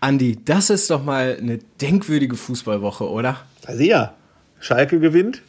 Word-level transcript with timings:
Andi, 0.00 0.38
das 0.44 0.70
ist 0.70 0.90
doch 0.90 1.02
mal 1.02 1.36
eine 1.40 1.58
denkwürdige 1.80 2.36
Fußballwoche, 2.36 3.08
oder? 3.08 3.38
Also 3.66 3.82
ja, 3.82 4.14
Schalke 4.60 5.00
gewinnt. 5.00 5.42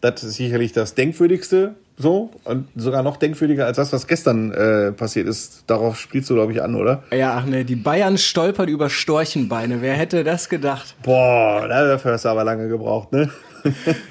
Das 0.00 0.24
ist 0.24 0.34
sicherlich 0.34 0.72
das 0.72 0.94
denkwürdigste 0.94 1.76
so 1.96 2.30
und 2.44 2.68
sogar 2.74 3.02
noch 3.02 3.16
denkwürdiger 3.16 3.66
als 3.66 3.76
das, 3.76 3.92
was 3.92 4.06
gestern 4.06 4.50
äh, 4.52 4.92
passiert 4.92 5.28
ist. 5.28 5.64
Darauf 5.66 5.98
spielst 5.98 6.28
du, 6.30 6.34
glaube 6.34 6.52
ich, 6.52 6.62
an, 6.62 6.74
oder? 6.74 7.04
Ja, 7.12 7.34
ach 7.34 7.46
ne, 7.46 7.64
die 7.64 7.76
Bayern 7.76 8.18
stolpert 8.18 8.68
über 8.68 8.90
Storchenbeine. 8.90 9.80
Wer 9.80 9.94
hätte 9.94 10.24
das 10.24 10.48
gedacht? 10.48 10.96
Boah, 11.02 11.68
dafür 11.68 12.12
hast 12.12 12.24
du 12.24 12.30
aber 12.30 12.44
lange 12.44 12.68
gebraucht, 12.68 13.12
ne? 13.12 13.30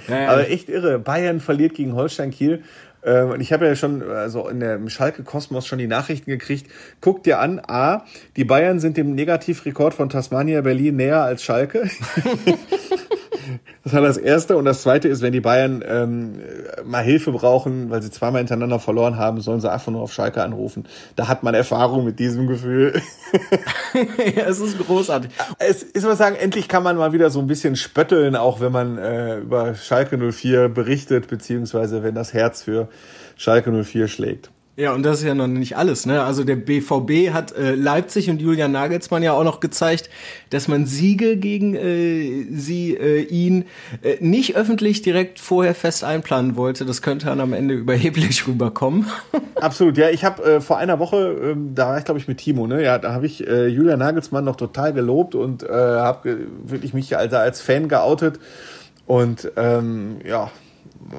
Ja, 0.08 0.22
ja. 0.22 0.30
aber 0.32 0.50
echt 0.50 0.70
irre. 0.70 1.00
Bayern 1.00 1.40
verliert 1.40 1.74
gegen 1.74 1.94
Holstein 1.94 2.32
Kiel. 2.32 2.64
Ähm, 3.04 3.30
und 3.32 3.42
ich 3.42 3.54
habe 3.54 3.66
ja 3.66 3.76
schon 3.76 4.04
also 4.04 4.48
in 4.48 4.60
der 4.60 4.80
Schalke-Kosmos 4.88 5.68
schon 5.68 5.80
die 5.80 5.88
Nachrichten 5.88 6.30
gekriegt. 6.30 6.70
Guck 7.00 7.24
dir 7.24 7.40
an, 7.40 7.62
A, 7.68 8.06
die 8.36 8.44
Bayern 8.44 8.80
sind 8.80 8.98
dem 8.98 9.16
Negativrekord 9.16 9.94
von 9.94 10.10
Tasmania 10.10 10.62
Berlin 10.62 10.96
näher 10.96 11.22
als 11.22 11.44
Schalke. 11.44 11.90
Das 13.84 13.94
war 13.94 14.02
das 14.02 14.18
Erste. 14.18 14.58
Und 14.58 14.66
das 14.66 14.82
Zweite 14.82 15.08
ist, 15.08 15.22
wenn 15.22 15.34
die 15.34 15.42
Bayern 15.42 15.84
ähm, 15.88 16.40
mal 16.84 17.04
Hilfe 17.04 17.32
brauchen, 17.32 17.90
weil 17.90 18.02
sie 18.02 18.12
zweimal 18.12 18.40
hintereinander 18.40 18.80
verloren 18.80 19.18
haben, 19.18 19.42
sollen 19.42 19.60
sie 19.60 19.72
einfach 19.72 19.92
nur 19.92 20.02
auf 20.02 20.14
Schalke 20.14 20.44
anrufen. 20.44 20.86
Da 21.16 21.28
hat 21.28 21.44
man 21.44 21.54
Erfahrung 21.54 22.06
mit 22.06 22.20
diesem 22.20 22.48
Gefühl. 22.48 23.02
ja, 24.36 24.44
es 24.44 24.60
ist 24.60 24.78
großartig. 24.80 25.32
Es 25.60 25.84
ist 25.84 26.06
was 26.06 26.18
sagen, 26.18 26.36
endlich 26.36 26.68
kann 26.68 26.84
man 26.84 26.98
mal 26.98 27.14
wieder 27.14 27.30
so 27.30 27.40
ein 27.40 27.48
bisschen 27.48 27.76
spötteln, 27.76 28.36
auch 28.36 28.60
wenn 28.60 28.72
man 28.72 28.98
äh, 28.98 29.38
über 29.40 29.76
Schalke 29.76 30.18
04 30.18 30.70
berichtet, 30.70 31.28
beziehungsweise 31.28 32.04
wenn 32.04 32.16
das 32.16 32.34
Herz 32.34 32.64
für 32.64 32.88
Schalke 33.38 33.72
04 33.72 34.08
schlägt. 34.08 34.52
Ja, 34.78 34.94
und 34.94 35.04
das 35.04 35.20
ist 35.20 35.26
ja 35.26 35.36
noch 35.36 35.48
nicht 35.48 35.76
alles. 35.76 36.06
Ne? 36.06 36.24
Also 36.24 36.46
der 36.46 36.56
BVB 36.56 37.34
hat 37.34 37.52
äh, 37.52 37.76
Leipzig 37.76 38.30
und 38.30 38.42
Julian 38.42 38.72
Nagelsmann 38.72 39.22
ja 39.22 39.34
auch 39.34 39.44
noch 39.44 39.60
gezeigt, 39.60 40.10
dass 40.50 40.70
man 40.70 40.86
Siege 40.86 41.36
gegen 41.36 41.76
äh, 41.76 42.46
sie, 42.52 42.96
äh, 42.96 43.22
ihn 43.22 43.66
äh, 44.02 44.16
nicht 44.22 44.56
öffentlich 44.56 45.02
direkt 45.02 45.40
vorher 45.40 45.76
fest 45.76 46.06
einplanen 46.06 46.56
wollte. 46.56 46.86
Das 46.86 47.02
könnte 47.02 47.26
dann 47.26 47.42
am 47.42 47.52
Ende 47.52 47.74
überheblich 47.76 48.48
rüberkommen. 48.48 49.08
Absolut, 49.56 49.98
ja. 49.98 50.10
Ich 50.10 50.24
habe 50.24 50.42
äh, 50.44 50.62
vor 50.62 50.78
einer 50.78 51.00
Woche, 51.00 51.54
äh, 51.54 51.56
da 51.76 51.90
war 51.90 51.98
ich 51.98 52.06
glaube 52.06 52.22
ich 52.22 52.30
mit 52.30 52.38
Timo, 52.38 52.66
ne? 52.66 52.82
Ja, 52.82 52.98
da 52.98 53.12
habe 53.12 53.26
ich 53.26 53.46
äh, 53.46 53.68
Julian 53.68 54.00
Nagelsmann 54.00 54.46
noch 54.46 54.56
total 54.56 54.94
gelobt 54.94 55.36
und 55.36 55.64
äh, 55.64 55.68
habe 55.70 56.48
wirklich 56.64 56.94
mich 56.94 57.18
also 57.18 57.36
als 57.36 57.60
Fan 57.60 57.90
geoutet. 57.90 58.40
Und 59.06 59.52
ähm, 59.58 60.20
ja, 60.26 60.50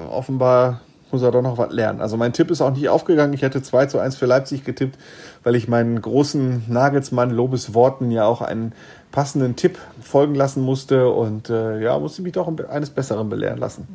offenbar 0.09 0.81
muss 1.13 1.21
er 1.21 1.31
doch 1.31 1.41
noch 1.41 1.57
was 1.57 1.71
lernen. 1.71 2.01
Also 2.01 2.17
mein 2.17 2.33
Tipp 2.33 2.51
ist 2.51 2.61
auch 2.61 2.73
nicht 2.73 2.89
aufgegangen. 2.89 3.33
Ich 3.33 3.41
hätte 3.41 3.61
2 3.61 3.85
zu 3.85 3.99
1 3.99 4.15
für 4.15 4.25
Leipzig 4.25 4.65
getippt, 4.65 4.97
weil 5.43 5.55
ich 5.55 5.67
meinen 5.67 6.01
großen 6.01 6.63
Nagelsmann 6.67 7.29
Lobes 7.29 7.73
Worten 7.73 8.11
ja 8.11 8.25
auch 8.25 8.41
einen 8.41 8.73
passenden 9.11 9.55
Tipp 9.55 9.77
folgen 10.01 10.35
lassen 10.35 10.63
musste 10.63 11.09
und 11.09 11.49
äh, 11.49 11.81
ja, 11.81 11.97
musste 11.99 12.23
mich 12.23 12.33
doch 12.33 12.51
eines 12.67 12.89
Besseren 12.89 13.29
belehren 13.29 13.59
lassen. 13.59 13.87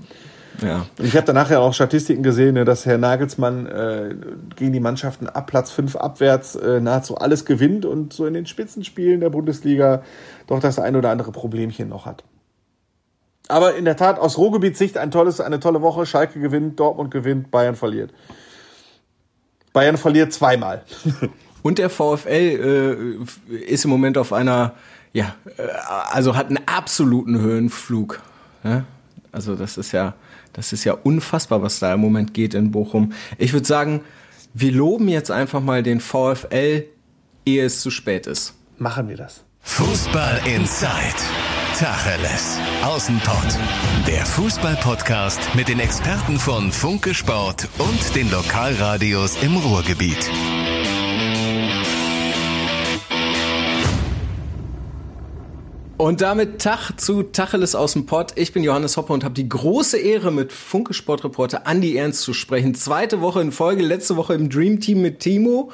Ja. 0.63 0.87
Und 0.99 1.05
ich 1.05 1.17
habe 1.17 1.27
danach 1.27 1.51
ja 1.51 1.61
auch 1.61 1.75
Statistiken 1.75 2.23
gesehen, 2.23 2.55
ne, 2.55 2.65
dass 2.65 2.87
Herr 2.87 2.99
Nagelsmann 2.99 3.67
äh, 3.67 4.15
gegen 4.57 4.73
die 4.73 4.81
Mannschaften 4.81 5.29
ab 5.29 5.47
Platz 5.47 5.71
5 5.71 5.97
abwärts 5.97 6.57
äh, 6.57 6.81
nahezu 6.81 7.17
alles 7.17 7.45
gewinnt 7.45 7.85
und 7.85 8.13
so 8.13 8.27
in 8.27 8.35
den 8.35 8.47
Spitzenspielen 8.47 9.21
der 9.21 9.31
Bundesliga 9.31 10.03
doch 10.47 10.61
das 10.61 10.79
ein 10.79 10.97
oder 10.97 11.11
andere 11.11 11.33
Problemchen 11.33 11.89
noch 11.89 12.07
hat. 12.07 12.25
Aber 13.49 13.75
in 13.77 13.87
der 13.87 13.97
Tat 13.97 14.19
aus 14.19 14.37
Ruhrgebietssicht 14.37 14.99
ein 14.99 15.11
tolles, 15.11 15.41
eine 15.41 15.59
tolle 15.59 15.81
Woche. 15.81 16.05
Schalke 16.05 16.39
gewinnt, 16.39 16.79
Dortmund 16.79 17.11
gewinnt, 17.11 17.51
Bayern 17.51 17.75
verliert. 17.75 18.13
Bayern 19.73 19.97
verliert 19.97 20.33
zweimal. 20.33 20.85
Und 21.63 21.79
der 21.79 21.91
VfL 21.91 23.19
äh, 23.51 23.65
ist 23.65 23.85
im 23.85 23.91
Moment 23.91 24.17
auf 24.19 24.33
einer, 24.33 24.75
ja, 25.13 25.35
äh, 25.57 25.63
also 26.11 26.37
hat 26.37 26.49
einen 26.49 26.61
absoluten 26.67 27.39
Höhenflug. 27.41 28.21
Ja? 28.65 28.85
Also 29.33 29.55
das 29.55 29.77
ist 29.79 29.93
ja, 29.93 30.15
das 30.53 30.73
ist 30.73 30.85
ja 30.85 30.93
unfassbar, 30.93 31.63
was 31.63 31.79
da 31.79 31.95
im 31.95 32.01
Moment 32.01 32.35
geht 32.35 32.55
in 32.55 32.71
Bochum. 32.71 33.13
Ich 33.39 33.53
würde 33.53 33.67
sagen, 33.67 34.03
wir 34.55 34.73
loben 34.73 35.09
jetzt 35.09 35.31
einfach 35.31 35.61
mal 35.61 35.83
den 35.83 36.01
VfL, 36.01 36.85
ehe 37.45 37.65
es 37.65 37.81
zu 37.81 37.91
spät 37.91 38.27
ist. 38.27 38.55
Machen 38.79 39.09
wir 39.09 39.17
das. 39.17 39.45
Fußball 39.61 40.41
Inside. 40.47 41.48
Tacheles. 41.79 42.59
Außenpott. 42.83 43.57
Der 44.09 44.27
Fußball-Podcast 44.27 45.55
mit 45.55 45.69
den 45.69 45.79
Experten 45.79 46.37
von 46.37 46.73
Funke 46.73 47.15
Sport 47.15 47.69
und 47.79 48.17
den 48.17 48.29
Lokalradios 48.33 49.41
im 49.45 49.57
Ruhrgebiet. 49.57 50.29
Und 55.99 56.21
damit 56.21 56.61
Tag 56.61 56.99
zu 56.99 57.23
Tacheles 57.23 57.77
aus 57.77 57.93
dem 57.93 58.07
Pott. 58.07 58.33
Ich 58.35 58.53
bin 58.53 58.65
Johannes 58.65 58.97
Hoppe 58.97 59.13
und 59.13 59.23
habe 59.23 59.35
die 59.35 59.49
große 59.49 59.99
Ehre, 59.99 60.33
mit 60.33 60.53
Funke 60.53 60.95
Sportreporter 60.95 61.69
Andi 61.69 61.97
Ernst 61.97 62.23
zu 62.23 62.35
sprechen. 62.35 62.75
Zweite 62.75 63.21
Woche 63.21 63.41
in 63.41 63.53
Folge, 63.53 63.85
letzte 63.85 64.17
Woche 64.17 64.35
im 64.35 64.51
Dream 64.51 64.81
Team 64.81 65.01
mit 65.01 65.21
Timo. 65.21 65.71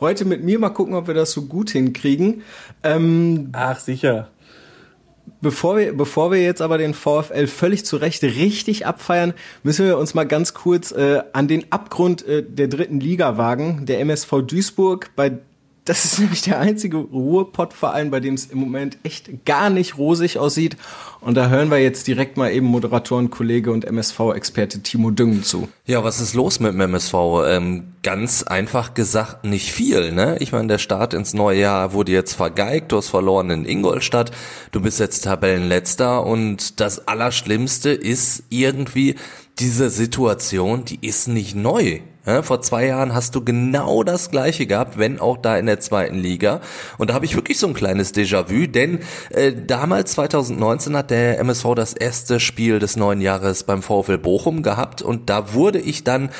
Heute 0.00 0.24
mit 0.24 0.42
mir 0.42 0.58
mal 0.58 0.70
gucken, 0.70 0.96
ob 0.96 1.06
wir 1.06 1.14
das 1.14 1.30
so 1.30 1.42
gut 1.42 1.70
hinkriegen. 1.70 2.42
Ähm, 2.82 3.50
Ach, 3.52 3.78
sicher. 3.78 4.30
Bevor 5.44 5.76
wir, 5.76 5.94
bevor 5.94 6.32
wir 6.32 6.42
jetzt 6.42 6.62
aber 6.62 6.78
den 6.78 6.94
VfL 6.94 7.46
völlig 7.46 7.84
zu 7.84 7.98
Recht 7.98 8.22
richtig 8.22 8.86
abfeiern, 8.86 9.34
müssen 9.62 9.84
wir 9.84 9.98
uns 9.98 10.14
mal 10.14 10.24
ganz 10.24 10.54
kurz 10.54 10.90
äh, 10.90 11.22
an 11.34 11.48
den 11.48 11.70
Abgrund 11.70 12.26
äh, 12.26 12.42
der 12.42 12.66
dritten 12.66 12.98
Liga 12.98 13.36
wagen. 13.36 13.84
Der 13.84 14.00
MSV 14.00 14.40
Duisburg, 14.46 15.10
bei 15.16 15.32
das 15.84 16.06
ist 16.06 16.18
nämlich 16.18 16.40
der 16.40 16.60
einzige 16.60 16.96
Ruhrpott-Verein, 16.96 18.10
bei 18.10 18.20
dem 18.20 18.34
es 18.34 18.46
im 18.46 18.58
Moment 18.58 18.96
echt 19.02 19.44
gar 19.44 19.68
nicht 19.68 19.98
rosig 19.98 20.38
aussieht. 20.38 20.76
Und 21.20 21.34
da 21.34 21.48
hören 21.48 21.70
wir 21.70 21.78
jetzt 21.78 22.06
direkt 22.06 22.38
mal 22.38 22.50
eben 22.52 22.66
Moderatorenkollege 22.66 23.70
und 23.70 23.84
MSV-Experte 23.84 24.80
Timo 24.80 25.10
Düngen 25.10 25.42
zu. 25.42 25.68
Ja, 25.84 26.02
was 26.02 26.20
ist 26.20 26.34
los 26.34 26.58
mit 26.58 26.72
dem 26.72 26.80
MSV? 26.80 27.14
Ähm, 27.46 27.92
ganz 28.02 28.42
einfach 28.42 28.94
gesagt, 28.94 29.44
nicht 29.44 29.72
viel. 29.72 30.12
Ne? 30.12 30.36
Ich 30.40 30.52
meine, 30.52 30.68
der 30.68 30.78
Start 30.78 31.12
ins 31.12 31.34
neue 31.34 31.60
Jahr 31.60 31.92
wurde 31.92 32.12
jetzt 32.12 32.32
vergeigt. 32.32 32.90
Du 32.90 32.96
hast 32.96 33.08
verloren 33.08 33.50
in 33.50 33.66
Ingolstadt. 33.66 34.30
Du 34.72 34.80
bist 34.80 35.00
jetzt 35.00 35.24
Tabellenletzter. 35.24 36.24
Und 36.24 36.80
das 36.80 37.08
Allerschlimmste 37.08 37.90
ist 37.90 38.44
irgendwie 38.48 39.16
diese 39.58 39.90
Situation, 39.90 40.86
die 40.86 41.06
ist 41.06 41.28
nicht 41.28 41.54
neu. 41.54 42.00
Ja, 42.26 42.40
vor 42.40 42.62
zwei 42.62 42.86
Jahren 42.86 43.14
hast 43.14 43.34
du 43.34 43.44
genau 43.44 44.02
das 44.02 44.30
gleiche 44.30 44.66
gehabt, 44.66 44.96
wenn 44.96 45.20
auch 45.20 45.36
da 45.36 45.58
in 45.58 45.66
der 45.66 45.80
zweiten 45.80 46.16
Liga. 46.16 46.62
Und 46.96 47.10
da 47.10 47.14
habe 47.14 47.26
ich 47.26 47.36
wirklich 47.36 47.58
so 47.58 47.66
ein 47.66 47.74
kleines 47.74 48.14
Déjà-vu, 48.14 48.66
denn 48.66 49.00
äh, 49.28 49.52
damals 49.52 50.12
2019 50.12 50.96
hat 50.96 51.10
der 51.10 51.38
MSV 51.40 51.74
das 51.76 51.92
erste 51.92 52.40
Spiel 52.40 52.78
des 52.78 52.96
neuen 52.96 53.20
Jahres 53.20 53.64
beim 53.64 53.82
VfL 53.82 54.16
Bochum 54.16 54.62
gehabt 54.62 55.02
und 55.02 55.28
da 55.28 55.52
wurde 55.52 55.78
ich 55.78 56.02
dann 56.02 56.30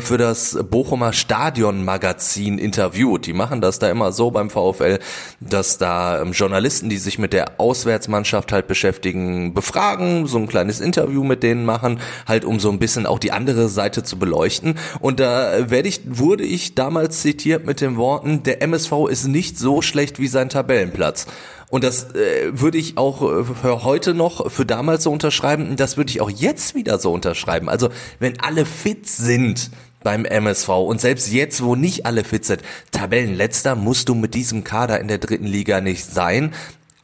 für 0.00 0.18
das 0.18 0.58
Bochumer 0.68 1.12
Stadion-Magazin 1.12 2.58
interviewt. 2.58 3.26
Die 3.26 3.32
machen 3.32 3.60
das 3.60 3.78
da 3.78 3.88
immer 3.88 4.12
so 4.12 4.32
beim 4.32 4.50
VfL, 4.50 4.98
dass 5.40 5.78
da 5.78 6.20
ähm, 6.20 6.32
Journalisten, 6.32 6.88
die 6.88 6.96
sich 6.98 7.18
mit 7.18 7.32
der 7.32 7.60
Auswärtsmannschaft 7.60 8.52
halt 8.52 8.66
beschäftigen, 8.66 9.54
befragen, 9.54 10.26
so 10.26 10.38
ein 10.38 10.48
kleines 10.48 10.80
Interview 10.80 11.22
mit 11.22 11.42
denen 11.42 11.64
machen, 11.64 12.00
halt 12.26 12.44
um 12.44 12.58
so 12.58 12.70
ein 12.70 12.80
bisschen 12.80 13.06
auch 13.06 13.20
die 13.20 13.32
andere 13.32 13.68
Seite 13.68 14.02
zu 14.02 14.18
beleuchten. 14.18 14.74
Und 15.00 15.20
da 15.20 15.70
werde 15.70 15.88
ich, 15.88 16.00
wurde 16.04 16.44
ich 16.44 16.74
damals 16.74 17.22
zitiert 17.22 17.64
mit 17.64 17.80
den 17.80 17.96
Worten, 17.96 18.42
der 18.42 18.62
MSV 18.62 19.08
ist 19.08 19.28
nicht 19.28 19.58
so 19.58 19.82
schlecht 19.82 20.18
wie 20.18 20.28
sein 20.28 20.48
Tabellenplatz. 20.48 21.26
Und 21.68 21.82
das 21.82 22.14
äh, 22.14 22.50
würde 22.52 22.78
ich 22.78 22.96
auch 22.96 23.22
äh, 23.22 23.44
für 23.44 23.82
heute 23.82 24.14
noch, 24.14 24.50
für 24.50 24.64
damals 24.64 25.02
so 25.02 25.10
unterschreiben. 25.10 25.76
Das 25.76 25.96
würde 25.96 26.10
ich 26.10 26.20
auch 26.20 26.30
jetzt 26.30 26.74
wieder 26.74 26.98
so 26.98 27.12
unterschreiben. 27.12 27.68
Also 27.68 27.88
wenn 28.18 28.40
alle 28.40 28.64
fit 28.64 29.08
sind 29.08 29.70
beim 30.02 30.24
MSV 30.24 30.68
und 30.68 31.00
selbst 31.00 31.32
jetzt, 31.32 31.64
wo 31.64 31.74
nicht 31.74 32.06
alle 32.06 32.22
fit 32.22 32.44
sind, 32.44 32.62
Tabellenletzter 32.92 33.74
musst 33.74 34.08
du 34.08 34.14
mit 34.14 34.34
diesem 34.34 34.62
Kader 34.62 35.00
in 35.00 35.08
der 35.08 35.18
dritten 35.18 35.46
Liga 35.46 35.80
nicht 35.80 36.04
sein. 36.04 36.54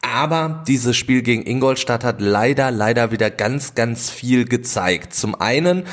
Aber 0.03 0.65
dieses 0.67 0.97
Spiel 0.97 1.23
gegen 1.23 1.47
Ingolstadt 1.47 2.05
hat 2.05 2.21
leider, 2.21 2.71
leider 2.71 3.11
wieder 3.13 3.31
ganz, 3.31 3.75
ganz 3.75 4.11
viel 4.11 4.45
gezeigt. 4.45 5.15
Zum 5.15 5.35
einen, 5.41 5.85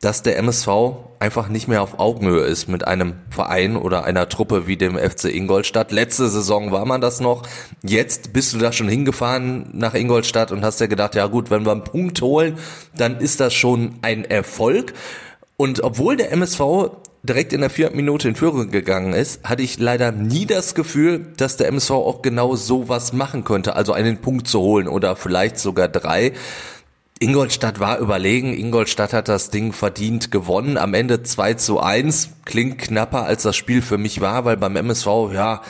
dass 0.00 0.22
der 0.22 0.38
MSV 0.38 0.68
einfach 1.18 1.48
nicht 1.48 1.68
mehr 1.68 1.82
auf 1.82 1.98
Augenhöhe 1.98 2.44
ist 2.44 2.68
mit 2.68 2.86
einem 2.86 3.14
Verein 3.28 3.76
oder 3.76 4.04
einer 4.04 4.30
Truppe 4.30 4.66
wie 4.66 4.78
dem 4.78 4.96
FC 4.96 5.24
Ingolstadt. 5.26 5.92
Letzte 5.92 6.30
Saison 6.30 6.72
war 6.72 6.86
man 6.86 7.02
das 7.02 7.20
noch. 7.20 7.42
Jetzt 7.82 8.32
bist 8.32 8.54
du 8.54 8.58
da 8.58 8.72
schon 8.72 8.88
hingefahren 8.88 9.68
nach 9.74 9.92
Ingolstadt 9.92 10.52
und 10.52 10.64
hast 10.64 10.80
ja 10.80 10.86
gedacht, 10.86 11.14
ja 11.14 11.26
gut, 11.26 11.50
wenn 11.50 11.66
wir 11.66 11.72
einen 11.72 11.84
Punkt 11.84 12.22
holen, 12.22 12.56
dann 12.96 13.18
ist 13.18 13.40
das 13.40 13.52
schon 13.52 13.96
ein 14.00 14.24
Erfolg. 14.24 14.94
Und 15.58 15.82
obwohl 15.82 16.16
der 16.16 16.32
MSV 16.32 16.60
direkt 17.22 17.52
in 17.52 17.60
der 17.60 17.68
vierten 17.68 17.96
Minute 17.96 18.28
in 18.28 18.34
Führung 18.34 18.70
gegangen 18.70 19.12
ist, 19.12 19.44
hatte 19.44 19.62
ich 19.62 19.78
leider 19.78 20.10
nie 20.12 20.46
das 20.46 20.74
Gefühl, 20.74 21.26
dass 21.36 21.58
der 21.58 21.68
MSV 21.68 21.90
auch 21.90 22.22
genau 22.22 22.56
sowas 22.56 23.12
machen 23.12 23.44
könnte, 23.44 23.76
also 23.76 23.92
einen 23.92 24.18
Punkt 24.22 24.48
zu 24.48 24.60
holen 24.60 24.88
oder 24.88 25.16
vielleicht 25.16 25.58
sogar 25.58 25.88
drei. 25.88 26.32
Ingolstadt 27.22 27.80
war 27.80 27.98
überlegen. 27.98 28.54
Ingolstadt 28.54 29.12
hat 29.12 29.28
das 29.28 29.50
Ding 29.50 29.74
verdient 29.74 30.30
gewonnen. 30.30 30.78
Am 30.78 30.94
Ende 30.94 31.22
2 31.22 31.52
zu 31.54 31.78
1. 31.78 32.30
Klingt 32.46 32.78
knapper, 32.78 33.24
als 33.24 33.42
das 33.42 33.56
Spiel 33.56 33.82
für 33.82 33.98
mich 33.98 34.22
war, 34.22 34.46
weil 34.46 34.56
beim 34.56 34.74
MSV, 34.74 35.06
ja, 35.34 35.60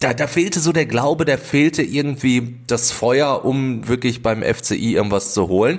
da, 0.00 0.12
da 0.12 0.26
fehlte 0.26 0.58
so 0.58 0.72
der 0.72 0.86
Glaube, 0.86 1.24
da 1.24 1.36
fehlte 1.36 1.82
irgendwie 1.82 2.56
das 2.66 2.90
Feuer, 2.90 3.44
um 3.44 3.86
wirklich 3.86 4.22
beim 4.22 4.42
FCI 4.42 4.94
irgendwas 4.94 5.34
zu 5.34 5.46
holen. 5.46 5.78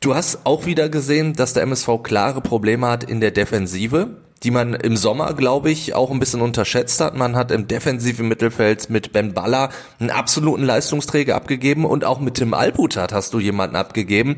Du 0.00 0.14
hast 0.14 0.46
auch 0.46 0.64
wieder 0.64 0.88
gesehen, 0.88 1.32
dass 1.32 1.52
der 1.52 1.64
MSV 1.64 2.04
klare 2.04 2.40
Probleme 2.40 2.86
hat 2.86 3.02
in 3.02 3.20
der 3.20 3.32
Defensive, 3.32 4.10
die 4.42 4.50
man 4.50 4.74
im 4.74 4.96
Sommer, 4.96 5.34
glaube 5.34 5.70
ich, 5.70 5.94
auch 5.94 6.10
ein 6.10 6.18
bisschen 6.18 6.42
unterschätzt 6.42 7.00
hat. 7.00 7.16
Man 7.16 7.36
hat 7.36 7.50
im 7.50 7.68
defensiven 7.68 8.28
Mittelfeld 8.28 8.90
mit 8.90 9.12
Ben 9.12 9.32
Baller 9.32 9.70
einen 9.98 10.10
absoluten 10.10 10.64
Leistungsträger 10.64 11.34
abgegeben 11.34 11.84
und 11.84 12.04
auch 12.04 12.20
mit 12.20 12.34
Tim 12.34 12.54
Albutat 12.54 13.12
hast 13.12 13.32
du 13.32 13.40
jemanden 13.40 13.76
abgegeben. 13.76 14.36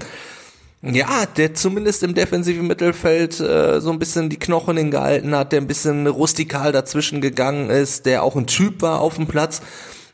Ja, 0.81 1.27
der 1.37 1.55
zumindest 1.55 2.05
im 2.05 2.15
defensiven 2.15 2.69
Mittelfeld 2.69 3.41
äh, 3.41 3.81
so 3.81 3.91
ein 3.91 3.99
bisschen 3.99 4.31
die 4.31 4.39
Knochen 4.39 4.77
hingehalten 4.77 5.35
hat, 5.35 5.51
der 5.51 5.61
ein 5.61 5.67
bisschen 5.67 6.07
rustikal 6.07 6.71
dazwischen 6.71 7.21
gegangen 7.21 7.69
ist, 7.69 8.07
der 8.07 8.23
auch 8.23 8.37
ein 8.37 8.47
Typ 8.47 8.81
war 8.81 9.01
auf 9.01 9.17
dem 9.17 9.27
Platz. 9.27 9.61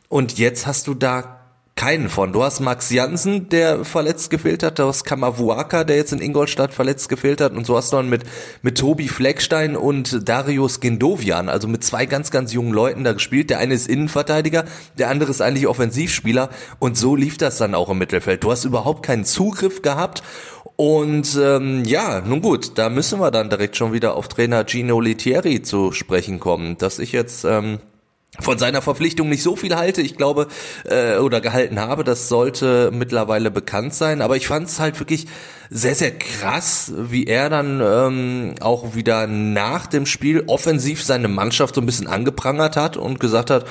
Und 0.09 0.39
jetzt 0.39 0.65
hast 0.65 0.87
du 0.87 0.95
da 0.95 1.34
keinen 1.75 2.07
von. 2.07 2.31
Du 2.31 2.41
hast 2.41 2.61
Max 2.61 2.89
Jansen, 2.89 3.49
der 3.49 3.83
verletzt 3.83 4.29
gefehlt 4.29 4.63
hat, 4.63 4.79
du 4.79 4.83
hast 4.83 5.03
Kamavuaka, 5.03 5.83
der 5.83 5.97
jetzt 5.97 6.13
in 6.13 6.21
Ingolstadt 6.21 6.73
verletzt 6.73 7.09
gefehlt 7.09 7.41
hat 7.41 7.51
und 7.51 7.65
so 7.65 7.75
hast 7.75 7.91
du 7.91 7.97
dann 7.97 8.07
mit, 8.07 8.23
mit 8.61 8.77
Tobi 8.77 9.09
Fleckstein 9.09 9.75
und 9.75 10.27
Darius 10.27 10.79
Gendovian, 10.79 11.49
also 11.49 11.67
mit 11.67 11.83
zwei 11.83 12.05
ganz, 12.05 12.31
ganz 12.31 12.53
jungen 12.53 12.71
Leuten 12.71 13.03
da 13.03 13.11
gespielt. 13.11 13.49
Der 13.49 13.59
eine 13.59 13.73
ist 13.73 13.89
Innenverteidiger, 13.89 14.63
der 14.97 15.09
andere 15.09 15.31
ist 15.31 15.41
eigentlich 15.41 15.67
Offensivspieler 15.67 16.49
und 16.79 16.97
so 16.97 17.17
lief 17.17 17.37
das 17.37 17.57
dann 17.57 17.75
auch 17.75 17.89
im 17.89 17.97
Mittelfeld. 17.97 18.45
Du 18.45 18.51
hast 18.51 18.63
überhaupt 18.63 19.03
keinen 19.03 19.25
Zugriff 19.25 19.81
gehabt 19.81 20.23
und 20.77 21.37
ähm, 21.41 21.83
ja, 21.83 22.21
nun 22.21 22.41
gut, 22.41 22.77
da 22.77 22.89
müssen 22.89 23.19
wir 23.19 23.31
dann 23.31 23.49
direkt 23.49 23.75
schon 23.75 23.91
wieder 23.91 24.15
auf 24.15 24.29
Trainer 24.29 24.65
Gino 24.65 25.01
Litieri 25.01 25.61
zu 25.61 25.91
sprechen 25.91 26.39
kommen, 26.39 26.77
dass 26.77 26.99
ich 26.99 27.11
jetzt... 27.11 27.43
Ähm, 27.43 27.79
von 28.39 28.57
seiner 28.57 28.81
Verpflichtung 28.81 29.29
nicht 29.29 29.43
so 29.43 29.55
viel 29.55 29.75
halte. 29.75 30.01
Ich 30.01 30.17
glaube, 30.17 30.47
äh, 30.85 31.17
oder 31.17 31.41
gehalten 31.41 31.79
habe, 31.79 32.03
das 32.03 32.29
sollte 32.29 32.91
mittlerweile 32.93 33.51
bekannt 33.51 33.93
sein. 33.93 34.21
Aber 34.21 34.35
ich 34.35 34.47
fand 34.47 34.67
es 34.67 34.79
halt 34.79 34.99
wirklich 34.99 35.27
sehr, 35.69 35.95
sehr 35.95 36.11
krass, 36.11 36.91
wie 36.95 37.25
er 37.25 37.49
dann 37.49 37.81
ähm, 37.81 38.55
auch 38.59 38.95
wieder 38.95 39.27
nach 39.27 39.87
dem 39.87 40.05
Spiel 40.05 40.43
offensiv 40.47 41.03
seine 41.03 41.27
Mannschaft 41.27 41.75
so 41.75 41.81
ein 41.81 41.85
bisschen 41.85 42.07
angeprangert 42.07 42.77
hat 42.77 42.97
und 42.97 43.19
gesagt 43.19 43.49
hat, 43.49 43.65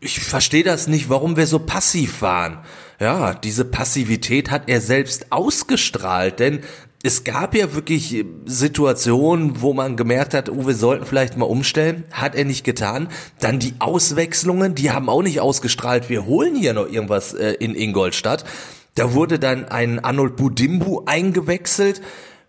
ich 0.00 0.20
verstehe 0.20 0.62
das 0.62 0.86
nicht, 0.86 1.08
warum 1.08 1.36
wir 1.36 1.46
so 1.46 1.58
passiv 1.58 2.22
waren. 2.22 2.58
Ja, 3.00 3.34
diese 3.34 3.64
Passivität 3.64 4.50
hat 4.50 4.68
er 4.68 4.80
selbst 4.80 5.30
ausgestrahlt, 5.30 6.38
denn 6.38 6.60
es 7.06 7.22
gab 7.22 7.54
ja 7.54 7.72
wirklich 7.72 8.24
Situationen, 8.46 9.62
wo 9.62 9.72
man 9.72 9.96
gemerkt 9.96 10.34
hat, 10.34 10.50
oh, 10.50 10.66
wir 10.66 10.74
sollten 10.74 11.06
vielleicht 11.06 11.36
mal 11.36 11.46
umstellen. 11.46 12.02
Hat 12.10 12.34
er 12.34 12.44
nicht 12.44 12.64
getan. 12.64 13.08
Dann 13.38 13.60
die 13.60 13.74
Auswechslungen, 13.78 14.74
die 14.74 14.90
haben 14.90 15.08
auch 15.08 15.22
nicht 15.22 15.40
ausgestrahlt. 15.40 16.10
Wir 16.10 16.26
holen 16.26 16.56
hier 16.56 16.74
noch 16.74 16.90
irgendwas 16.90 17.32
äh, 17.32 17.52
in 17.52 17.76
Ingolstadt. 17.76 18.44
Da 18.96 19.14
wurde 19.14 19.38
dann 19.38 19.66
ein 19.66 20.00
Arnold 20.00 20.34
Budimbu 20.34 21.02
eingewechselt, 21.06 22.02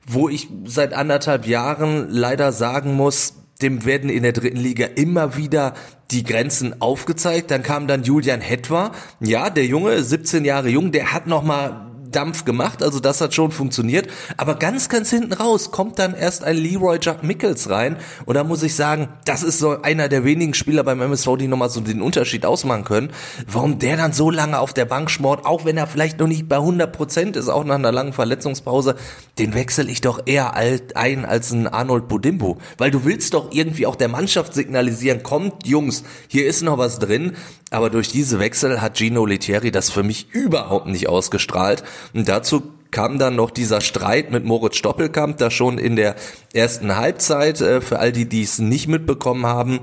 wo 0.08 0.28
ich 0.28 0.48
seit 0.66 0.94
anderthalb 0.94 1.46
Jahren 1.46 2.08
leider 2.10 2.52
sagen 2.52 2.96
muss, 2.96 3.36
dem 3.62 3.86
werden 3.86 4.10
in 4.10 4.24
der 4.24 4.34
dritten 4.34 4.58
Liga 4.58 4.86
immer 4.86 5.38
wieder 5.38 5.76
die 6.10 6.24
Grenzen 6.24 6.82
aufgezeigt. 6.82 7.52
Dann 7.52 7.62
kam 7.62 7.88
dann 7.88 8.04
Julian 8.04 8.42
Hetwa. 8.42 8.92
Ja, 9.20 9.52
der 9.52 9.66
Junge, 9.66 10.02
17 10.02 10.46
Jahre 10.46 10.70
jung, 10.70 10.92
der 10.92 11.14
hat 11.14 11.28
noch 11.28 11.44
mal 11.44 11.87
Dampf 12.12 12.46
gemacht, 12.46 12.84
also 12.84 13.00
das 13.00 13.22
hat 13.22 13.34
schon 13.34 13.52
funktioniert. 13.52 14.08
Aber 14.38 14.56
ganz, 14.56 14.90
ganz 14.90 15.10
hinten 15.10 15.34
raus 15.34 15.72
kommt 15.72 16.00
dann 16.00 16.14
erst 16.14 16.44
ein 16.44 16.58
Leroy 16.58 17.00
Jack 17.02 17.24
Mickels 17.24 17.70
rein 17.70 17.98
und 18.26 18.36
da 18.36 18.44
muss 18.44 18.64
ich 18.64 18.76
sagen, 18.76 19.10
das 19.26 19.44
ist 19.44 19.60
so 19.60 19.82
einer 19.82 20.10
der 20.10 20.24
wenigen 20.24 20.54
Spieler 20.54 20.84
beim 20.84 21.02
MSV, 21.02 21.38
die 21.40 21.48
nochmal 21.48 21.70
so 21.70 21.82
den 21.82 22.02
Unterschied 22.02 22.46
ausmachen 22.46 22.84
können. 22.84 23.12
Warum 23.48 23.80
der 23.80 23.98
dann 23.98 24.14
so 24.14 24.32
lange 24.32 24.60
auf 24.60 24.74
der 24.74 24.86
Bank 24.86 25.10
schmort, 25.10 25.46
auch 25.46 25.66
wenn 25.66 25.78
er 25.78 25.88
vielleicht 25.88 26.20
noch 26.20 26.28
nicht 26.28 26.48
bei 26.48 26.58
100 26.58 26.92
Prozent 26.92 27.36
ist, 27.36 27.50
auch 27.50 27.64
nach 27.64 27.76
einer 27.76 27.92
langen 27.92 28.14
Verletzungspause, 28.14 28.96
den 29.40 29.54
wechsel 29.54 29.90
ich 29.90 30.02
doch 30.02 30.22
eher 30.26 30.56
ein 30.56 31.26
als 31.26 31.52
ein 31.52 31.68
Arnold 31.68 32.08
Budimbo, 32.08 32.58
weil 32.78 32.92
du 32.92 33.06
willst 33.06 33.34
doch 33.34 33.52
irgendwie 33.52 33.86
auch 33.86 33.96
der 33.96 34.08
Mannschaft 34.08 34.54
signalisieren, 34.54 35.24
kommt 35.24 35.68
Jungs, 35.68 36.04
hier 36.28 36.48
ist 36.48 36.62
noch 36.62 36.78
was 36.78 37.00
drin, 37.00 37.36
aber 37.70 37.90
durch 37.90 38.10
diese 38.10 38.40
Wechsel 38.40 38.82
hat 38.82 38.98
Gino 38.98 39.26
Letieri 39.26 39.72
das 39.72 39.90
für 39.90 40.04
mich 40.04 40.30
überhaupt 40.32 40.88
nicht 40.88 41.10
ausgestrahlt. 41.10 41.84
Und 42.14 42.28
dazu 42.28 42.64
kam 42.92 43.20
dann 43.20 43.36
noch 43.36 43.52
dieser 43.52 43.82
Streit 43.82 44.32
mit 44.32 44.46
Moritz 44.46 44.78
Stoppelkamp, 44.78 45.38
da 45.38 45.52
schon 45.52 45.78
in 45.78 45.96
der 45.96 46.16
ersten 46.54 46.96
Halbzeit, 46.96 47.62
äh, 47.62 47.82
für 47.82 48.00
all 48.00 48.12
die, 48.12 48.28
die 48.28 48.44
es 48.44 48.60
nicht 48.60 48.88
mitbekommen 48.88 49.46
haben, 49.46 49.80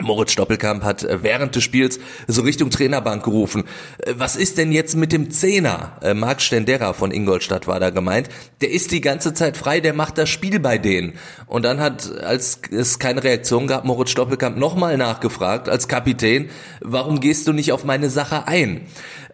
Moritz 0.00 0.32
Stoppelkamp 0.32 0.82
hat 0.82 1.04
äh, 1.04 1.22
während 1.22 1.54
des 1.54 1.62
Spiels 1.62 2.00
so 2.26 2.42
Richtung 2.42 2.70
Trainerbank 2.70 3.22
gerufen. 3.22 3.64
Äh, 3.98 4.14
was 4.16 4.34
ist 4.34 4.58
denn 4.58 4.72
jetzt 4.72 4.96
mit 4.96 5.12
dem 5.12 5.30
Zehner? 5.30 5.98
Marc 6.14 6.42
Stendera 6.42 6.92
von 6.92 7.10
Ingolstadt 7.10 7.66
war 7.66 7.80
da 7.80 7.90
gemeint. 7.90 8.28
Der 8.60 8.70
ist 8.70 8.90
die 8.90 9.00
ganze 9.00 9.34
Zeit 9.34 9.56
frei, 9.56 9.80
der 9.80 9.94
macht 9.94 10.18
das 10.18 10.28
Spiel 10.28 10.58
bei 10.58 10.78
denen. 10.78 11.14
Und 11.46 11.64
dann 11.64 11.80
hat, 11.80 12.10
als 12.20 12.60
es 12.70 12.98
keine 12.98 13.22
Reaktion 13.22 13.66
gab, 13.66 13.84
Moritz 13.84 14.10
Stoppelkamp 14.10 14.56
nochmal 14.56 14.96
nachgefragt 14.96 15.68
als 15.68 15.88
Kapitän, 15.88 16.50
warum 16.80 17.20
gehst 17.20 17.46
du 17.46 17.52
nicht 17.52 17.72
auf 17.72 17.84
meine 17.84 18.10
Sache 18.10 18.46
ein? 18.48 18.82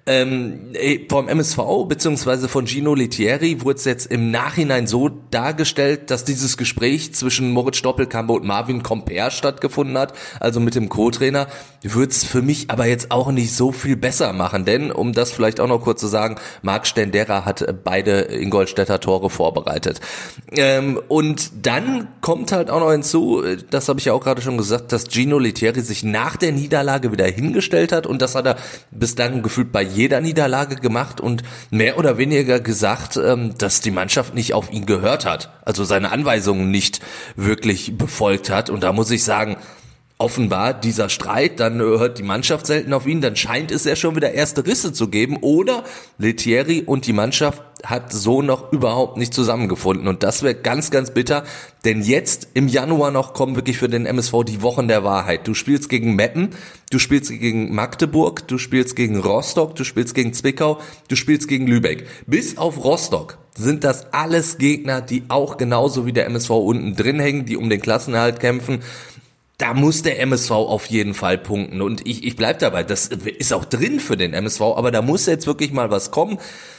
Ähm, 0.07 0.73
vom 1.09 1.29
MSV 1.29 1.59
beziehungsweise 1.87 2.49
von 2.49 2.67
Gino 2.67 2.95
Letieri 2.95 3.63
wurde 3.63 3.79
es 3.79 3.85
jetzt 3.85 4.07
im 4.07 4.31
Nachhinein 4.31 4.87
so 4.87 5.09
dargestellt, 5.09 6.11
dass 6.11 6.25
dieses 6.25 6.57
Gespräch 6.57 7.15
zwischen 7.15 7.53
Moritz 7.53 7.77
Stoppelkamp 7.77 8.31
und 8.31 8.45
Marvin 8.45 8.83
Comper 8.83 9.31
stattgefunden 9.31 9.99
hat, 9.99 10.15
also 10.41 10.59
mit 10.59 10.75
dem 10.75 10.89
Co-Trainer, 10.89 11.49
wird 11.83 12.13
es 12.13 12.25
für 12.25 12.41
mich 12.41 12.71
aber 12.71 12.87
jetzt 12.87 13.11
auch 13.11 13.31
nicht 13.31 13.55
so 13.55 13.73
viel 13.73 13.97
besser 13.97 14.33
machen, 14.33 14.65
denn 14.65 14.91
um 14.91 15.13
das 15.13 15.33
vielleicht 15.33 15.61
auch 15.61 15.69
noch 15.69 15.83
kurz 15.83 16.01
zu 16.01 16.07
sagen, 16.07 16.37
Marc 16.63 16.87
Stendera 16.87 17.45
hat 17.45 17.85
beide 17.85 18.23
Ingolstädter 18.23 19.01
Tore 19.01 19.29
vorbereitet. 19.29 20.01
Ähm, 20.53 21.01
und 21.09 21.67
dann 21.67 22.09
kommt 22.21 22.53
halt 22.53 22.71
auch 22.71 22.81
noch 22.81 22.91
hinzu, 22.91 23.43
das 23.71 23.89
habe 23.89 23.99
ich 23.99 24.07
ja 24.07 24.15
auch 24.15 24.23
gerade 24.23 24.41
schon 24.41 24.57
gesagt, 24.57 24.93
dass 24.93 25.09
Gino 25.11 25.39
Letieri 25.39 25.83
sich 25.83 26.05
nach 26.05 26.37
der 26.37 26.53
Niederlage 26.53 27.13
wieder 27.13 27.27
hingestellt 27.27 27.93
hat 27.93 28.07
und 28.07 28.23
das 28.23 28.35
hat 28.35 28.47
er 28.47 28.57
bis 28.91 29.15
dann 29.15 29.43
gefühlt 29.43 29.73
bei 29.73 29.90
jeder 29.91 30.21
Niederlage 30.21 30.77
gemacht 30.77 31.21
und 31.21 31.43
mehr 31.71 31.99
oder 31.99 32.19
weniger 32.19 32.61
gesagt, 32.61 33.17
ähm, 33.17 33.57
dass 33.59 33.81
die 33.81 33.91
Mannschaft 33.91 34.35
nicht 34.35 34.55
auf 34.55 34.73
ihn 34.73 34.87
gehört 34.87 35.25
hat, 35.25 35.53
also 35.65 35.85
seine 35.85 36.13
Anweisungen 36.13 36.71
nicht 36.71 37.01
wirklich 37.37 37.97
befolgt 37.99 38.51
hat. 38.51 38.71
Und 38.71 38.83
da 38.83 38.93
muss 38.93 39.11
ich 39.11 39.25
sagen, 39.25 39.57
offenbar 40.21 40.75
dieser 40.75 41.09
Streit, 41.09 41.61
dann 41.61 41.81
hört 41.81 42.19
die 42.19 42.23
Mannschaft 42.23 42.67
selten 42.67 42.93
auf 42.93 43.07
ihn, 43.07 43.23
dann 43.23 43.37
scheint 43.37 43.71
es 43.71 43.85
ja 43.85 43.97
schon 43.97 44.17
wieder 44.17 44.33
erste 44.33 44.67
Risse 44.67 44.93
zu 44.93 45.09
geben 45.09 45.39
oder 45.41 45.83
Letieri 46.19 46.83
und 46.85 47.07
die 47.07 47.15
Mannschaft 47.15 47.63
hat 47.83 48.13
so 48.13 48.43
noch 48.43 48.71
überhaupt 48.73 49.17
nicht 49.17 49.33
zusammengefunden 49.33 50.07
und 50.07 50.23
das 50.23 50.43
wäre 50.43 50.55
ganz, 50.55 50.91
ganz 50.91 51.13
bitter, 51.13 51.45
denn 51.87 52.03
jetzt 52.03 52.49
im 52.53 52.69
Januar 52.69 53.11
noch 53.11 53.33
kommen 53.33 53.57
wirklich 53.57 53.79
für 53.79 53.89
den 53.89 54.05
MSV 54.05 54.45
die 54.47 54.61
Wochen 54.61 54.89
der 54.89 55.05
Wahrheit. 55.05 55.49
Du 55.49 55.55
spielst 55.55 55.89
gegen 55.89 56.15
Meppen, 56.15 56.51
du 56.91 56.99
spielst 56.99 57.31
gegen 57.31 57.75
Magdeburg, 57.75 58.47
du 58.47 58.59
spielst 58.59 58.97
gegen 58.97 59.19
Rostock, 59.19 59.75
du 59.77 59.85
spielst 59.85 60.15
gegen 60.15 60.35
Zwickau, 60.35 60.79
du 61.09 61.17
spielst 61.17 61.49
gegen 61.49 61.67
Lübeck. 61.67 62.07
Bis 62.27 62.59
auf 62.59 62.85
Rostock 62.85 63.39
sind 63.57 63.85
das 63.85 64.13
alles 64.13 64.59
Gegner, 64.59 65.01
die 65.01 65.25
auch 65.29 65.57
genauso 65.57 66.05
wie 66.05 66.13
der 66.13 66.27
MSV 66.27 66.51
unten 66.51 66.95
drin 66.95 67.19
hängen, 67.19 67.47
die 67.47 67.57
um 67.57 67.71
den 67.71 67.81
Klassenerhalt 67.81 68.41
kämpfen 68.41 68.81
da 69.61 69.75
muss 69.75 70.03
der 70.03 70.19
MSV 70.21 70.51
auf 70.53 70.87
jeden 70.87 71.13
Fall 71.13 71.37
punkten. 71.37 71.83
Und 71.83 72.07
ich, 72.07 72.25
ich 72.25 72.35
bleib 72.35 72.61
dabei, 72.61 72.83
das 72.83 73.09
ist 73.09 73.53
auch 73.53 73.67
drin 73.67 74.01
für 74.01 74.17
den 74.17 74.33
MSV, 74.33 74.63
aber 74.63 74.91
da 74.91 75.03
muss 75.03 75.27
jetzt 75.27 75.47
wirklich 75.47 75.71
mal 75.71 75.91
was 75.91 76.11
kommen. 76.11 76.39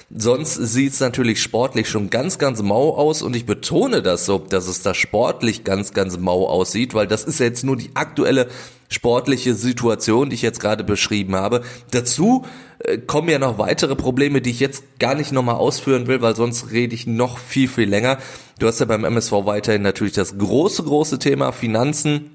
Sonst 0.09 0.55
sieht's 0.55 0.99
natürlich 0.99 1.41
sportlich 1.41 1.87
schon 1.87 2.09
ganz, 2.09 2.39
ganz 2.39 2.61
mau 2.63 2.95
aus 2.95 3.21
und 3.21 3.35
ich 3.35 3.45
betone 3.45 4.01
das 4.01 4.25
so, 4.25 4.39
dass 4.39 4.67
es 4.67 4.81
da 4.81 4.95
sportlich 4.95 5.63
ganz, 5.63 5.93
ganz 5.93 6.17
mau 6.17 6.47
aussieht, 6.47 6.95
weil 6.95 7.05
das 7.05 7.23
ist 7.23 7.39
jetzt 7.39 7.63
nur 7.63 7.77
die 7.77 7.91
aktuelle 7.93 8.47
sportliche 8.89 9.53
Situation, 9.53 10.29
die 10.29 10.35
ich 10.35 10.41
jetzt 10.41 10.59
gerade 10.59 10.83
beschrieben 10.83 11.35
habe. 11.35 11.61
Dazu 11.91 12.45
äh, 12.79 12.97
kommen 12.97 13.29
ja 13.29 13.37
noch 13.37 13.59
weitere 13.59 13.95
Probleme, 13.95 14.41
die 14.41 14.49
ich 14.49 14.59
jetzt 14.59 14.83
gar 14.99 15.13
nicht 15.13 15.31
nochmal 15.31 15.55
ausführen 15.55 16.07
will, 16.07 16.21
weil 16.21 16.35
sonst 16.35 16.71
rede 16.71 16.95
ich 16.95 17.05
noch 17.05 17.37
viel, 17.37 17.69
viel 17.69 17.87
länger. 17.87 18.17
Du 18.59 18.67
hast 18.67 18.79
ja 18.79 18.87
beim 18.87 19.05
MSV 19.05 19.31
weiterhin 19.45 19.83
natürlich 19.83 20.13
das 20.13 20.37
große, 20.37 20.83
große 20.83 21.19
Thema 21.19 21.51
Finanzen 21.53 22.31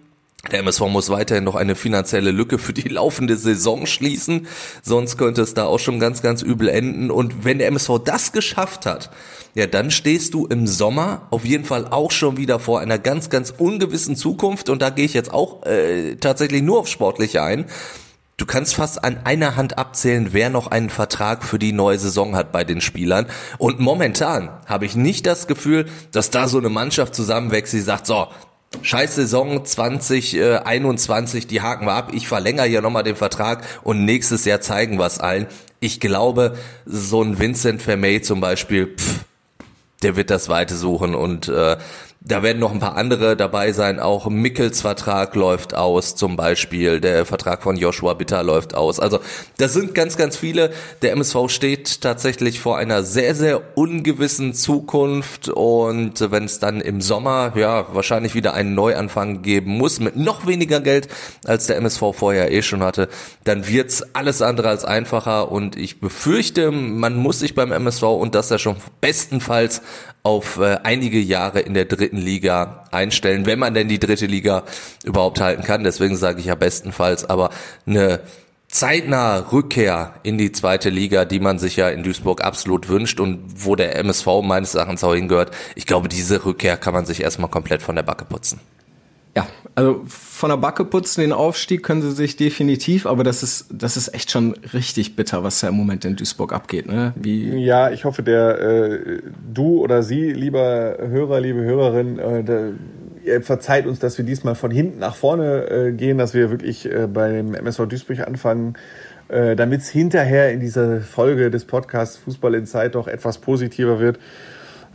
der 0.49 0.61
MSV 0.61 0.81
muss 0.83 1.11
weiterhin 1.11 1.45
noch 1.45 1.55
eine 1.55 1.75
finanzielle 1.75 2.31
Lücke 2.31 2.59
für 2.59 2.73
die 2.73 2.89
laufende 2.89 3.37
Saison 3.37 3.87
schließen, 3.87 4.47
sonst 4.83 5.19
könnte 5.19 5.43
es 5.43 5.55
da 5.55 5.67
auch 5.67 5.79
schon 5.79 6.01
ganz, 6.01 6.23
ganz 6.23 6.43
übel 6.43 6.69
enden. 6.69 7.11
Und 7.11 7.45
wenn 7.45 7.59
der 7.59 7.69
MSV 7.69 7.99
das 8.05 8.33
geschafft 8.33 8.87
hat, 8.87 9.11
ja, 9.55 9.67
dann 9.67 9.91
stehst 9.91 10.35
du 10.35 10.47
im 10.47 10.67
Sommer 10.67 11.29
auf 11.31 11.45
jeden 11.45 11.65
Fall 11.65 11.87
auch 11.89 12.11
schon 12.11 12.37
wieder 12.37 12.59
vor 12.59 12.81
einer 12.81 12.99
ganz, 12.99 13.31
ganz 13.31 13.55
ungewissen 13.57 14.15
Zukunft. 14.15 14.69
Und 14.69 14.83
da 14.83 14.91
gehe 14.91 15.07
ich 15.07 15.15
jetzt 15.15 15.33
auch 15.33 15.65
äh, 15.65 16.17
tatsächlich 16.17 16.63
nur 16.63 16.81
auf 16.81 16.89
Sportliche 16.89 17.43
ein. 17.43 17.65
Du 18.37 18.45
kannst 18.45 18.75
fast 18.75 19.03
an 19.03 19.21
einer 19.25 19.57
Hand 19.57 19.79
abzählen, 19.79 20.29
wer 20.33 20.51
noch 20.51 20.67
einen 20.67 20.91
Vertrag 20.91 21.43
für 21.43 21.59
die 21.59 21.73
neue 21.73 21.99
Saison 21.99 22.37
hat 22.37 22.53
bei 22.53 22.65
den 22.65 22.83
Spielern. 22.83 23.27
Und 23.57 23.81
momentan 23.81 24.51
habe 24.67 24.85
ich 24.85 24.95
nicht 24.95 25.25
das 25.25 25.47
Gefühl, 25.47 25.87
dass 26.13 26.31
da 26.31 26.47
so 26.47 26.59
eine 26.59 26.69
Mannschaft 26.69 27.15
zusammenwächst, 27.15 27.73
die 27.73 27.81
sagt, 27.81 28.07
so, 28.07 28.27
Scheiß 28.83 29.15
Saison 29.15 29.65
2021, 29.65 31.47
die 31.47 31.61
haken 31.61 31.87
wir 31.87 31.95
ab. 31.95 32.11
Ich 32.13 32.29
verlängere 32.29 32.67
hier 32.67 32.83
nochmal 32.83 33.05
den 33.05 33.17
Vertrag 33.17 33.65
und 33.83 34.05
nächstes 34.05 34.45
Jahr 34.45 34.61
zeigen 34.61 34.99
wir 34.99 35.07
es 35.07 35.19
allen. 35.19 35.47
Ich 35.81 36.01
glaube, 36.01 36.57
so 36.85 37.23
ein 37.23 37.39
Vincent 37.39 37.83
Vermey 37.83 38.23
zum 38.23 38.41
Beispiel, 38.41 38.95
pff, 38.97 39.25
der 40.03 40.17
wird 40.17 40.31
das 40.31 40.49
Weite 40.49 40.77
suchen 40.77 41.15
und 41.15 41.49
äh, 41.49 41.77
da 42.21 42.43
werden 42.43 42.59
noch 42.59 42.73
ein 42.73 42.81
paar 42.81 42.97
andere 42.97 43.37
dabei 43.37 43.71
sein. 43.71 44.01
Auch 44.01 44.29
Mickels 44.29 44.81
Vertrag 44.81 45.37
läuft 45.37 45.75
aus, 45.75 46.17
zum 46.17 46.37
Beispiel. 46.37 47.01
Der 47.01 47.25
Vertrag 47.25 47.63
von 47.63 47.77
Joshua 47.77 48.15
Bitter 48.15 48.43
läuft 48.43 48.75
aus. 48.75 48.99
Also 48.99 49.21
das 49.59 49.75
sind 49.75 49.95
ganz, 49.95 50.17
ganz 50.17 50.37
viele. 50.37 50.71
Der 51.03 51.13
MSV 51.13 51.49
steht 51.49 52.01
tatsächlich 52.01 52.59
vor 52.59 52.79
einer 52.79 53.05
sehr, 53.05 53.37
sehr 53.37 53.79
ungewissen 53.79 54.55
Zukunft. 54.55 55.49
Und 55.49 56.33
wenn 56.33 56.45
es 56.45 56.59
dann 56.59 56.81
im 56.81 57.01
Sommer, 57.01 57.53
ja, 57.55 57.87
wahrscheinlich 57.95 58.35
wieder 58.35 58.55
einen 58.55 58.75
Neuanfang 58.75 59.43
geben 59.43 59.77
muss, 59.79 60.01
mit 60.01 60.17
noch 60.17 60.49
weniger 60.49 60.81
Geld, 60.81 61.09
als 61.45 61.69
der 61.69 61.77
MSV 61.77 62.03
vorher 62.13 62.51
eh 62.51 62.63
schon 62.63 62.83
hatte, 62.83 63.09
dann 63.45 63.69
wird's 63.69 64.03
alles 64.15 64.43
andere 64.43 64.69
als 64.69 64.85
einfacher. 64.85 65.53
Und 65.53 65.77
ich 65.77 66.01
befürchte, 66.01 66.73
man 66.73 67.17
muss 67.17 67.39
sich 67.39 67.55
beim 67.55 67.71
MSV 67.71 68.03
und 68.03 68.35
das 68.35 68.51
ja 68.51 68.59
schon 68.59 68.77
bestenfalls 69.01 69.81
auf 70.27 70.59
äh, 70.59 70.79
einige 70.83 71.21
Jahre 71.21 71.61
in 71.61 71.73
der 71.73 71.85
dritten 71.85 72.17
Liga 72.17 72.83
einstellen, 72.91 73.47
wenn 73.47 73.61
man 73.61 73.75
denn 73.75 73.87
die 73.87 74.01
dritte 74.01 74.27
Liga 74.27 74.65
überhaupt 75.05 75.41
halten 75.41 75.63
kann. 75.63 75.85
Deswegen 75.85 76.17
sage 76.17 76.41
ich 76.41 76.47
ja 76.47 76.57
bestenfalls, 76.57 77.31
aber 77.31 77.51
eine 77.87 78.19
zeitnahe 78.67 79.53
Rückkehr 79.53 80.15
in 80.25 80.37
die 80.37 80.51
zweite 80.51 80.91
Liga, 80.91 81.25
die 81.27 81.39
man 81.39 81.61
sich 81.61 81.77
ja 81.77 81.91
in 81.91 82.03
Duisburg 82.03 82.43
absolut 82.43 82.89
wünscht 82.89 83.21
und 83.21 83.39
wo 83.65 83.77
der 83.77 83.95
MSV 84.01 84.27
meines 84.43 84.75
Erachtens 84.75 85.05
auch 85.05 85.15
hingehört. 85.15 85.53
Ich 85.77 85.87
glaube, 85.87 86.09
diese 86.09 86.45
Rückkehr 86.45 86.77
kann 86.77 86.93
man 86.93 87.07
sich 87.07 87.23
erstmal 87.23 87.49
komplett 87.49 87.81
von 87.81 87.95
der 87.95 88.03
Backe 88.03 88.25
putzen. 88.25 88.59
Also 89.77 90.01
von 90.09 90.49
der 90.49 90.57
Backe 90.57 90.87
putzen 90.87 91.21
den 91.21 91.35
Aufstieg 91.35 91.83
können 91.83 92.01
sie 92.01 92.11
sich 92.11 92.37
definitiv, 92.37 93.05
aber 93.05 93.25
das 93.25 93.43
ist, 93.43 93.67
das 93.71 93.99
ist 93.99 94.15
echt 94.15 94.31
schon 94.31 94.55
richtig 94.73 95.17
bitter, 95.17 95.45
was 95.45 95.61
da 95.61 95.69
im 95.69 95.75
Moment 95.75 96.07
in 96.07 96.17
Duisburg 96.17 96.55
abgeht. 96.55 96.87
Ne? 96.87 97.13
Wie 97.15 97.63
ja, 97.63 97.91
ich 97.91 98.07
hoffe, 98.07 98.23
der 98.23 98.59
äh, 98.59 99.19
du 99.53 99.83
oder 99.83 100.03
sie, 100.03 100.33
lieber 100.33 100.97
Hörer, 100.99 101.41
liebe 101.41 101.61
Hörerin, 101.61 102.19
äh, 102.19 102.43
der, 102.43 102.73
ihr 103.23 103.43
verzeiht 103.43 103.87
uns, 103.87 103.99
dass 103.99 104.17
wir 104.17 104.25
diesmal 104.25 104.55
von 104.55 104.71
hinten 104.71 105.01
nach 105.01 105.15
vorne 105.15 105.69
äh, 105.69 105.93
gehen, 105.93 106.17
dass 106.17 106.33
wir 106.33 106.51
wirklich 106.51 106.91
äh, 106.91 107.07
beim 107.07 107.55
MSV 107.55 107.85
Duisburg 107.87 108.21
anfangen, 108.21 108.77
äh, 109.29 109.57
damit 109.57 109.83
es 109.83 109.91
hinterher 109.91 110.53
in 110.53 110.61
dieser 110.61 111.03
Folge 111.03 111.51
des 111.51 111.67
Podcasts 111.67 112.17
Fußball 112.17 112.55
in 112.55 112.65
Zeit 112.65 112.95
doch 112.95 113.09
etwas 113.09 113.37
positiver 113.39 114.01
wird. 114.01 114.19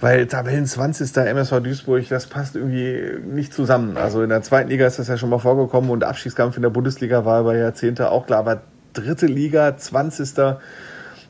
Weil 0.01 0.25
Tabellen 0.25 0.65
20. 0.65 1.15
MSV 1.15 1.60
Duisburg, 1.60 2.10
das 2.10 2.25
passt 2.25 2.55
irgendwie 2.55 3.20
nicht 3.24 3.53
zusammen. 3.53 3.98
Also 3.98 4.24
in 4.24 4.29
der 4.29 4.41
zweiten 4.41 4.70
Liga 4.70 4.88
ist 4.88 4.98
das 4.98 5.08
ja 5.08 5.15
schon 5.15 5.29
mal 5.29 5.38
vorgekommen 5.38 5.91
und 5.91 6.03
Abstiegskampf 6.03 6.55
in 6.55 6.63
der 6.63 6.72
Bundesliga 6.72 7.24
war 7.24 7.41
über 7.41 7.55
Jahrzehnte 7.55 8.10
auch 8.10 8.25
klar. 8.25 8.39
Aber 8.39 8.62
dritte 8.93 9.27
Liga, 9.27 9.77
20. 9.77 10.58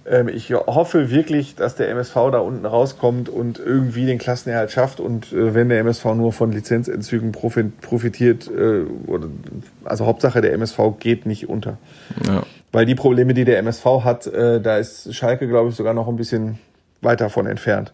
Ähm, 0.05 0.29
ich 0.29 0.53
hoffe 0.53 1.11
wirklich, 1.11 1.55
dass 1.55 1.75
der 1.75 1.89
MSV 1.89 2.13
da 2.31 2.39
unten 2.39 2.65
rauskommt 2.65 3.27
und 3.27 3.59
irgendwie 3.59 4.05
den 4.05 4.17
Klassenerhalt 4.19 4.71
schafft. 4.71 5.01
Und 5.01 5.33
äh, 5.33 5.53
wenn 5.53 5.67
der 5.67 5.79
MSV 5.79 6.05
nur 6.15 6.31
von 6.31 6.53
Lizenzentzügen 6.53 7.33
profitiert, 7.33 8.49
äh, 8.49 8.85
also 9.83 10.05
Hauptsache 10.05 10.39
der 10.39 10.53
MSV 10.53 10.79
geht 10.97 11.25
nicht 11.25 11.49
unter. 11.49 11.77
Ja. 12.25 12.43
Weil 12.71 12.85
die 12.85 12.95
Probleme, 12.95 13.33
die 13.33 13.43
der 13.43 13.59
MSV 13.59 13.85
hat, 14.05 14.27
äh, 14.27 14.61
da 14.61 14.77
ist 14.77 15.13
Schalke, 15.13 15.49
glaube 15.49 15.69
ich, 15.69 15.75
sogar 15.75 15.93
noch 15.93 16.07
ein 16.07 16.15
bisschen 16.15 16.57
weiter 17.01 17.29
von 17.29 17.47
entfernt. 17.47 17.91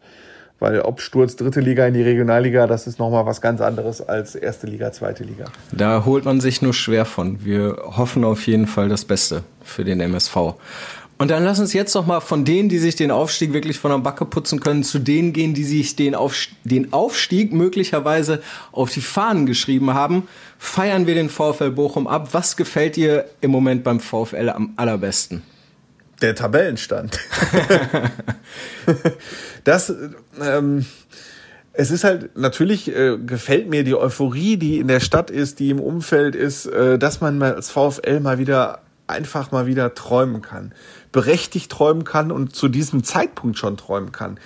Weil 0.60 0.82
ob 0.82 1.02
Sturz 1.02 1.36
dritte 1.36 1.60
Liga 1.60 1.86
in 1.86 1.94
die 1.94 2.02
Regionalliga, 2.02 2.66
das 2.66 2.88
ist 2.88 2.98
nochmal 2.98 3.26
was 3.26 3.42
ganz 3.42 3.62
anderes 3.62 4.02
als 4.02 4.36
erste 4.36 4.66
Liga, 4.66 4.92
zweite 4.92 5.24
Liga. 5.24 5.46
Da 5.72 6.04
holt 6.04 6.26
man 6.26 6.42
sich 6.42 6.62
nur 6.62 6.74
schwer 6.74 7.06
von. 7.06 7.46
Wir 7.46 7.78
hoffen 7.86 8.24
auf 8.24 8.48
jeden 8.48 8.66
Fall 8.66 8.90
das 8.90 9.06
Beste 9.06 9.44
für 9.64 9.84
den 9.84 10.00
MSV. 10.00 10.56
Und 11.20 11.32
dann 11.32 11.44
lass 11.44 11.60
uns 11.60 11.74
jetzt 11.74 11.96
noch 11.96 12.06
mal 12.06 12.20
von 12.20 12.46
denen, 12.46 12.70
die 12.70 12.78
sich 12.78 12.96
den 12.96 13.10
Aufstieg 13.10 13.52
wirklich 13.52 13.80
von 13.80 13.90
der 13.90 13.98
Backe 13.98 14.26
putzen 14.26 14.60
können, 14.60 14.84
zu 14.84 15.00
denen 15.00 15.34
gehen, 15.34 15.56
die 15.56 15.64
sich 15.64 15.96
den, 15.96 16.14
Aufstieg, 16.14 16.56
den 16.64 16.94
Aufstieg 16.94 17.54
möglicherweise 17.54 18.42
auf 18.72 18.92
die 18.92 19.02
Fahnen 19.02 19.48
geschrieben 19.48 19.96
haben. 19.96 20.28
Feiern 20.60 21.08
wir 21.08 21.16
den 21.16 21.30
VfL 21.30 21.72
Bochum 21.72 22.08
ab. 22.08 22.30
Was 22.34 22.56
gefällt 22.56 22.98
dir 22.98 23.26
im 23.42 23.50
Moment 23.50 23.84
beim 23.84 24.00
VfL 24.00 24.50
am 24.50 24.74
allerbesten? 24.76 25.42
Der 26.22 26.34
Tabellenstand. 26.36 27.20
das, 29.64 29.94
ähm, 30.42 30.86
es 31.74 31.92
ist 31.92 32.04
halt, 32.04 32.36
natürlich 32.36 32.94
äh, 32.96 33.18
gefällt 33.18 33.70
mir 33.70 33.84
die 33.84 33.96
Euphorie, 33.96 34.58
die 34.58 34.80
in 34.80 34.88
der 34.88 35.00
Stadt 35.00 35.30
ist, 35.30 35.60
die 35.60 35.70
im 35.70 35.80
Umfeld 35.80 36.36
ist, 36.36 36.66
äh, 36.66 36.98
dass 36.98 37.22
man 37.22 37.38
mal 37.38 37.54
als 37.54 37.70
VfL 37.70 38.20
mal 38.20 38.40
wieder 38.40 38.82
einfach 39.08 39.52
mal 39.52 39.66
wieder 39.66 39.94
träumen 39.94 40.42
kann. 40.42 40.74
Berechtigt 41.12 41.72
träumen 41.72 42.04
kann 42.04 42.32
und 42.32 42.56
zu 42.56 42.68
diesem 42.68 43.04
Zeitpunkt 43.04 43.58
schon 43.58 43.78
träumen 43.78 44.12
kann. 44.12 44.40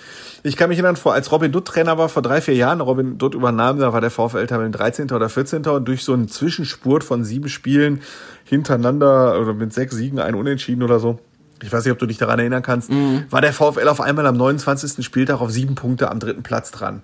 Ich 0.43 0.55
kann 0.55 0.69
mich 0.69 0.77
erinnern, 0.77 0.95
vor, 0.95 1.13
als 1.13 1.31
Robin 1.31 1.51
Dutt 1.51 1.65
Trainer 1.67 1.97
war, 1.97 2.09
vor 2.09 2.21
drei, 2.21 2.41
vier 2.41 2.55
Jahren, 2.55 2.81
Robin 2.81 3.17
Dutt 3.17 3.33
übernahm, 3.33 3.79
da 3.79 3.91
war 3.91 4.01
der 4.01 4.11
VfL 4.11 4.45
Tabellen 4.45 4.71
13. 4.71 5.11
oder 5.11 5.29
14. 5.29 5.65
und 5.65 5.87
durch 5.87 6.03
so 6.03 6.13
einen 6.13 6.27
Zwischenspurt 6.29 7.03
von 7.03 7.23
sieben 7.23 7.49
Spielen 7.49 8.01
hintereinander 8.43 9.39
oder 9.39 9.53
mit 9.53 9.73
sechs 9.73 9.95
Siegen, 9.95 10.19
ein 10.19 10.35
Unentschieden 10.35 10.83
oder 10.83 10.99
so, 10.99 11.19
ich 11.61 11.71
weiß 11.71 11.83
nicht, 11.85 11.91
ob 11.91 11.99
du 11.99 12.05
dich 12.05 12.17
daran 12.17 12.39
erinnern 12.39 12.63
kannst, 12.63 12.89
mhm. 12.89 13.25
war 13.29 13.41
der 13.41 13.53
VfL 13.53 13.87
auf 13.87 14.01
einmal 14.01 14.25
am 14.25 14.37
29. 14.37 15.03
Spieltag 15.05 15.41
auf 15.41 15.51
sieben 15.51 15.75
Punkte 15.75 16.09
am 16.09 16.19
dritten 16.19 16.43
Platz 16.43 16.71
dran. 16.71 17.03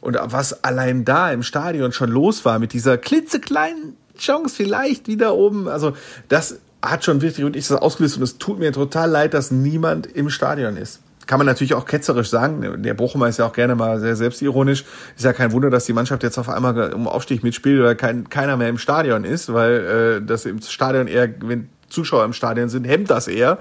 Und 0.00 0.18
was 0.22 0.64
allein 0.64 1.04
da 1.04 1.30
im 1.30 1.42
Stadion 1.42 1.92
schon 1.92 2.10
los 2.10 2.44
war 2.44 2.58
mit 2.58 2.72
dieser 2.72 2.98
klitzekleinen 2.98 3.96
Chance 4.18 4.54
vielleicht 4.54 5.08
wieder 5.08 5.34
oben, 5.34 5.68
also 5.68 5.94
das 6.28 6.58
hat 6.82 7.04
schon 7.04 7.20
wirklich 7.20 7.44
und 7.44 7.56
ich 7.56 7.66
das 7.66 7.78
ausgelöst 7.78 8.16
und 8.16 8.22
es 8.22 8.38
tut 8.38 8.58
mir 8.58 8.72
total 8.72 9.10
leid, 9.10 9.34
dass 9.34 9.50
niemand 9.50 10.06
im 10.06 10.30
Stadion 10.30 10.76
ist. 10.76 11.00
Kann 11.26 11.38
man 11.38 11.46
natürlich 11.46 11.74
auch 11.74 11.86
ketzerisch 11.86 12.30
sagen. 12.30 12.82
Der 12.84 12.94
Bochumer 12.94 13.28
ist 13.28 13.38
ja 13.40 13.46
auch 13.46 13.52
gerne 13.52 13.74
mal 13.74 13.98
sehr 13.98 14.14
selbstironisch. 14.14 14.84
Ist 15.16 15.24
ja 15.24 15.32
kein 15.32 15.50
Wunder, 15.50 15.70
dass 15.70 15.84
die 15.84 15.92
Mannschaft 15.92 16.22
jetzt 16.22 16.38
auf 16.38 16.48
einmal 16.48 16.92
um 16.92 17.08
Aufstieg 17.08 17.42
mitspielt 17.42 17.80
oder 17.80 17.96
kein, 17.96 18.30
keiner 18.30 18.56
mehr 18.56 18.68
im 18.68 18.78
Stadion 18.78 19.24
ist, 19.24 19.52
weil 19.52 20.20
äh, 20.20 20.24
das 20.24 20.44
im 20.46 20.62
Stadion 20.62 21.08
eher, 21.08 21.28
wenn 21.40 21.68
Zuschauer 21.88 22.24
im 22.24 22.32
Stadion 22.32 22.68
sind, 22.68 22.84
hemmt 22.84 23.10
das 23.10 23.28
eher. 23.28 23.58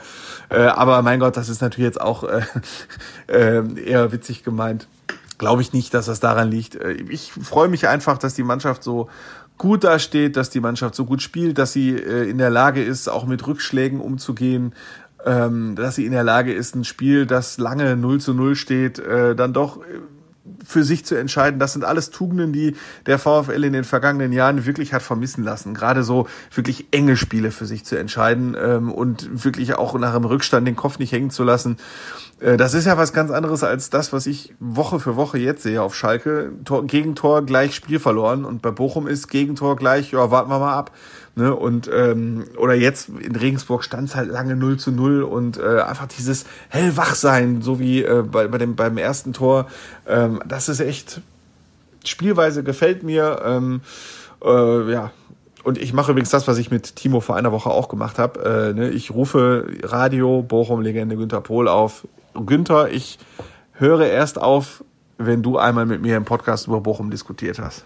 Äh, 0.49 0.61
aber 0.61 1.01
mein 1.01 1.19
Gott, 1.19 1.37
das 1.37 1.49
ist 1.49 1.61
natürlich 1.61 1.85
jetzt 1.85 2.01
auch 2.01 2.23
äh, 2.23 2.41
äh, 3.27 3.63
eher 3.81 4.11
witzig 4.11 4.43
gemeint. 4.43 4.87
Glaube 5.37 5.61
ich 5.61 5.73
nicht, 5.73 5.93
dass 5.93 6.05
das 6.05 6.21
daran 6.21 6.49
liegt. 6.49 6.75
Ich 7.09 7.33
freue 7.33 7.67
mich 7.67 7.89
einfach, 7.89 8.17
dass 8.17 8.35
die 8.35 8.43
Mannschaft 8.43 8.83
so 8.83 9.09
gut 9.57 9.83
dasteht, 9.83 10.37
dass 10.37 10.49
die 10.49 10.61
Mannschaft 10.61 10.95
so 10.95 11.03
gut 11.03 11.21
spielt, 11.21 11.57
dass 11.57 11.73
sie 11.73 11.89
in 11.89 12.37
der 12.37 12.49
Lage 12.49 12.81
ist, 12.81 13.09
auch 13.09 13.25
mit 13.25 13.45
Rückschlägen 13.45 13.99
umzugehen, 13.99 14.73
ähm, 15.25 15.75
dass 15.75 15.95
sie 15.95 16.05
in 16.05 16.13
der 16.13 16.23
Lage 16.23 16.53
ist, 16.53 16.73
ein 16.75 16.85
Spiel, 16.85 17.25
das 17.25 17.57
lange 17.57 17.97
0 17.97 18.21
zu 18.21 18.33
0 18.33 18.55
steht, 18.55 18.97
dann 18.97 19.51
doch 19.51 19.81
für 20.63 20.83
sich 20.83 21.05
zu 21.05 21.15
entscheiden. 21.15 21.59
Das 21.59 21.73
sind 21.73 21.83
alles 21.83 22.09
Tugenden, 22.09 22.53
die 22.53 22.75
der 23.05 23.19
VfL 23.19 23.63
in 23.63 23.73
den 23.73 23.83
vergangenen 23.83 24.31
Jahren 24.31 24.65
wirklich 24.65 24.93
hat 24.93 25.01
vermissen 25.01 25.43
lassen. 25.43 25.73
Gerade 25.73 26.03
so 26.03 26.27
wirklich 26.53 26.87
enge 26.91 27.17
Spiele 27.17 27.51
für 27.51 27.65
sich 27.65 27.85
zu 27.85 27.97
entscheiden 27.97 28.55
ähm, 28.59 28.91
und 28.91 29.43
wirklich 29.43 29.75
auch 29.75 29.97
nach 29.97 30.13
einem 30.13 30.25
Rückstand 30.25 30.67
den 30.67 30.75
Kopf 30.75 30.99
nicht 30.99 31.11
hängen 31.11 31.29
zu 31.29 31.43
lassen. 31.43 31.77
Äh, 32.39 32.57
das 32.57 32.73
ist 32.73 32.85
ja 32.85 32.97
was 32.97 33.13
ganz 33.13 33.31
anderes 33.31 33.63
als 33.63 33.89
das, 33.89 34.13
was 34.13 34.27
ich 34.27 34.53
Woche 34.59 34.99
für 34.99 35.15
Woche 35.15 35.37
jetzt 35.37 35.63
sehe 35.63 35.81
auf 35.81 35.95
Schalke. 35.95 36.51
Tor, 36.63 36.85
Gegentor 36.85 37.45
gleich 37.45 37.75
Spiel 37.75 37.99
verloren 37.99 38.45
und 38.45 38.61
bei 38.61 38.71
Bochum 38.71 39.07
ist 39.07 39.27
Gegentor 39.27 39.75
gleich, 39.75 40.11
ja, 40.11 40.31
warten 40.31 40.49
wir 40.49 40.59
mal 40.59 40.73
ab. 40.73 40.91
Ne? 41.35 41.53
Und 41.53 41.89
ähm, 41.93 42.45
oder 42.57 42.73
jetzt 42.73 43.09
in 43.09 43.35
Regensburg 43.35 43.83
stand 43.83 44.09
es 44.09 44.15
halt 44.15 44.29
lange 44.29 44.55
0 44.55 44.77
zu 44.77 44.91
0 44.91 45.23
und 45.23 45.57
äh, 45.57 45.81
einfach 45.81 46.07
dieses 46.07 46.45
Hellwachsein, 46.69 47.61
so 47.61 47.79
wie 47.79 48.03
äh, 48.03 48.23
bei, 48.23 48.47
bei 48.47 48.57
dem, 48.57 48.75
beim 48.75 48.97
ersten 48.97 49.33
Tor, 49.33 49.67
ähm, 50.07 50.41
das 50.47 50.69
ist 50.69 50.79
echt 50.79 51.21
Spielweise 52.05 52.63
gefällt 52.63 53.03
mir. 53.03 53.41
Ähm, 53.43 53.81
äh, 54.43 54.91
ja, 54.91 55.11
und 55.65 55.77
ich 55.77 55.93
mache 55.93 56.11
übrigens 56.11 56.29
das, 56.29 56.47
was 56.47 56.57
ich 56.57 56.71
mit 56.71 56.95
Timo 56.95 57.19
vor 57.19 57.35
einer 57.35 57.51
Woche 57.51 57.69
auch 57.69 57.89
gemacht 57.89 58.19
habe. 58.19 58.71
Äh, 58.73 58.73
ne? 58.73 58.89
Ich 58.91 59.11
rufe 59.11 59.67
Radio 59.83 60.41
Bochum-Legende 60.41 61.17
Günther 61.17 61.41
Pohl 61.41 61.67
auf. 61.67 62.07
Günther, 62.33 62.91
ich 62.91 63.17
höre 63.73 64.05
erst 64.05 64.39
auf, 64.39 64.83
wenn 65.17 65.41
du 65.41 65.57
einmal 65.57 65.85
mit 65.85 66.01
mir 66.01 66.17
im 66.17 66.25
Podcast 66.25 66.67
über 66.67 66.81
Bochum 66.81 67.09
diskutiert 67.09 67.59
hast. 67.59 67.83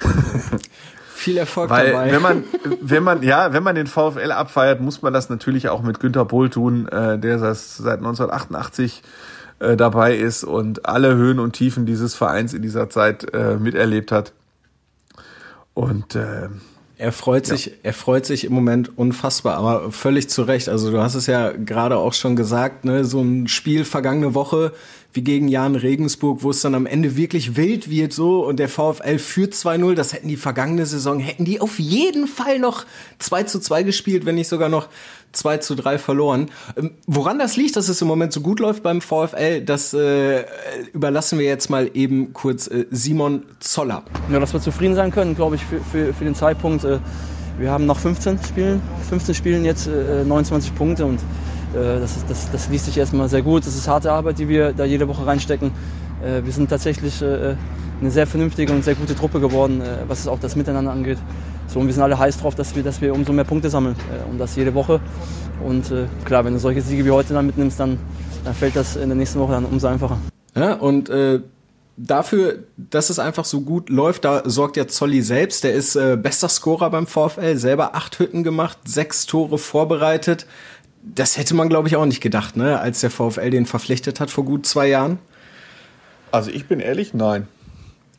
Viel 1.20 1.36
Erfolg 1.36 1.68
Weil, 1.68 1.92
dabei. 1.92 2.12
Wenn 2.12 2.22
man, 2.22 2.44
wenn 2.80 3.02
man, 3.02 3.22
ja, 3.22 3.52
wenn 3.52 3.62
man 3.62 3.74
den 3.74 3.86
VfL 3.86 4.32
abfeiert, 4.32 4.80
muss 4.80 5.02
man 5.02 5.12
das 5.12 5.28
natürlich 5.28 5.68
auch 5.68 5.82
mit 5.82 6.00
Günter 6.00 6.24
Pohl 6.24 6.48
tun, 6.48 6.88
äh, 6.88 7.18
der 7.18 7.36
das 7.36 7.76
seit 7.76 7.98
1988 7.98 9.02
äh, 9.58 9.76
dabei 9.76 10.16
ist 10.16 10.44
und 10.44 10.86
alle 10.86 11.14
Höhen 11.16 11.38
und 11.38 11.52
Tiefen 11.52 11.84
dieses 11.84 12.14
Vereins 12.14 12.54
in 12.54 12.62
dieser 12.62 12.88
Zeit 12.88 13.34
äh, 13.34 13.56
miterlebt 13.56 14.12
hat. 14.12 14.32
Und 15.74 16.14
äh, 16.14 16.48
Er 17.00 17.12
freut 17.12 17.46
sich, 17.46 17.66
ja. 17.66 17.72
er 17.82 17.94
freut 17.94 18.26
sich 18.26 18.44
im 18.44 18.52
Moment 18.52 18.98
unfassbar, 18.98 19.56
aber 19.56 19.90
völlig 19.90 20.28
zu 20.28 20.42
Recht. 20.42 20.68
Also 20.68 20.90
du 20.90 21.00
hast 21.00 21.14
es 21.14 21.26
ja 21.26 21.50
gerade 21.52 21.96
auch 21.96 22.12
schon 22.12 22.36
gesagt, 22.36 22.84
ne, 22.84 23.06
so 23.06 23.22
ein 23.22 23.48
Spiel 23.48 23.86
vergangene 23.86 24.34
Woche 24.34 24.74
wie 25.14 25.22
gegen 25.22 25.48
Jan 25.48 25.76
Regensburg, 25.76 26.42
wo 26.42 26.50
es 26.50 26.60
dann 26.60 26.74
am 26.74 26.84
Ende 26.84 27.16
wirklich 27.16 27.56
wild 27.56 27.88
wird 27.88 28.12
so 28.12 28.44
und 28.44 28.58
der 28.58 28.68
VfL 28.68 29.18
führt 29.18 29.54
2-0. 29.54 29.94
Das 29.94 30.12
hätten 30.12 30.28
die 30.28 30.36
vergangene 30.36 30.84
Saison, 30.84 31.18
hätten 31.20 31.46
die 31.46 31.62
auf 31.62 31.78
jeden 31.78 32.26
Fall 32.26 32.58
noch 32.58 32.84
2 33.18 33.44
zu 33.44 33.60
2 33.60 33.82
gespielt, 33.82 34.26
wenn 34.26 34.34
nicht 34.34 34.48
sogar 34.48 34.68
noch 34.68 34.88
2 35.32 35.58
zu 35.58 35.74
3 35.74 35.98
verloren. 35.98 36.50
Ähm, 36.76 36.92
woran 37.06 37.38
das 37.38 37.56
liegt, 37.56 37.76
dass 37.76 37.88
es 37.88 38.00
im 38.02 38.08
Moment 38.08 38.32
so 38.32 38.40
gut 38.40 38.60
läuft 38.60 38.82
beim 38.82 39.00
VfL, 39.00 39.62
das 39.62 39.94
äh, 39.94 40.44
überlassen 40.92 41.38
wir 41.38 41.46
jetzt 41.46 41.70
mal 41.70 41.90
eben 41.94 42.32
kurz 42.32 42.66
äh, 42.66 42.86
Simon 42.90 43.44
Zoller. 43.60 44.02
Ja, 44.30 44.38
dass 44.38 44.52
wir 44.52 44.60
zufrieden 44.60 44.94
sein 44.94 45.10
können, 45.10 45.34
glaube 45.34 45.56
ich, 45.56 45.64
für, 45.64 45.80
für, 45.80 46.12
für 46.12 46.24
den 46.24 46.34
Zeitpunkt. 46.34 46.84
Äh, 46.84 46.98
wir 47.58 47.70
haben 47.70 47.86
noch 47.86 47.98
15 47.98 48.38
Spielen, 48.42 48.80
15 49.08 49.34
Spielen 49.34 49.64
jetzt 49.64 49.86
äh, 49.86 50.24
29 50.24 50.74
Punkte 50.74 51.04
und 51.04 51.20
äh, 51.74 52.00
das, 52.00 52.24
das, 52.26 52.50
das 52.50 52.68
liest 52.68 52.86
sich 52.86 52.96
erstmal 52.96 53.28
sehr 53.28 53.42
gut. 53.42 53.66
Das 53.66 53.76
ist 53.76 53.86
harte 53.86 54.10
Arbeit, 54.10 54.38
die 54.38 54.48
wir 54.48 54.72
da 54.72 54.84
jede 54.84 55.08
Woche 55.08 55.26
reinstecken. 55.26 55.70
Äh, 56.22 56.44
wir 56.44 56.52
sind 56.52 56.70
tatsächlich 56.70 57.22
äh, 57.22 57.56
eine 58.00 58.10
sehr 58.10 58.26
vernünftige 58.26 58.72
und 58.72 58.82
sehr 58.82 58.94
gute 58.94 59.14
Truppe 59.14 59.40
geworden, 59.40 59.82
was 60.08 60.26
auch 60.26 60.38
das 60.38 60.56
Miteinander 60.56 60.90
angeht. 60.90 61.18
So, 61.72 61.80
und 61.80 61.86
wir 61.86 61.94
sind 61.94 62.02
alle 62.02 62.18
heiß 62.18 62.38
drauf, 62.38 62.54
dass 62.54 62.74
wir, 62.74 62.82
dass 62.82 63.00
wir 63.00 63.14
umso 63.14 63.32
mehr 63.32 63.44
Punkte 63.44 63.70
sammeln. 63.70 63.94
und 64.30 64.38
das 64.38 64.56
jede 64.56 64.74
Woche. 64.74 65.00
Und 65.64 65.92
klar, 66.24 66.44
wenn 66.44 66.54
du 66.54 66.58
solche 66.58 66.82
Siege 66.82 67.04
wie 67.04 67.10
heute 67.10 67.32
dann 67.34 67.46
mitnimmst, 67.46 67.78
dann, 67.78 67.98
dann 68.44 68.54
fällt 68.54 68.74
das 68.74 68.96
in 68.96 69.08
der 69.08 69.16
nächsten 69.16 69.38
Woche 69.38 69.52
dann 69.52 69.64
umso 69.64 69.86
einfacher. 69.86 70.18
Ja, 70.56 70.74
und 70.74 71.10
äh, 71.10 71.40
dafür, 71.96 72.60
dass 72.76 73.10
es 73.10 73.18
einfach 73.18 73.44
so 73.44 73.60
gut 73.60 73.88
läuft, 73.88 74.24
da 74.24 74.42
sorgt 74.46 74.76
ja 74.76 74.88
Zolli 74.88 75.22
selbst. 75.22 75.62
Der 75.62 75.74
ist 75.74 75.94
äh, 75.94 76.16
bester 76.20 76.48
Scorer 76.48 76.90
beim 76.90 77.06
VfL, 77.06 77.56
selber 77.56 77.94
acht 77.94 78.18
Hütten 78.18 78.42
gemacht, 78.42 78.78
sechs 78.84 79.26
Tore 79.26 79.58
vorbereitet 79.58 80.46
das 81.02 81.36
hätte 81.38 81.54
man, 81.54 81.68
glaube 81.68 81.88
ich, 81.88 81.96
auch 81.96 82.06
nicht 82.06 82.20
gedacht, 82.20 82.56
ne? 82.56 82.78
als 82.78 83.00
der 83.00 83.10
VfL 83.10 83.50
den 83.50 83.66
verpflichtet 83.66 84.20
hat 84.20 84.30
vor 84.30 84.44
gut 84.44 84.66
zwei 84.66 84.88
Jahren. 84.88 85.18
Also 86.30 86.50
ich 86.50 86.66
bin 86.66 86.80
ehrlich, 86.80 87.14
nein. 87.14 87.48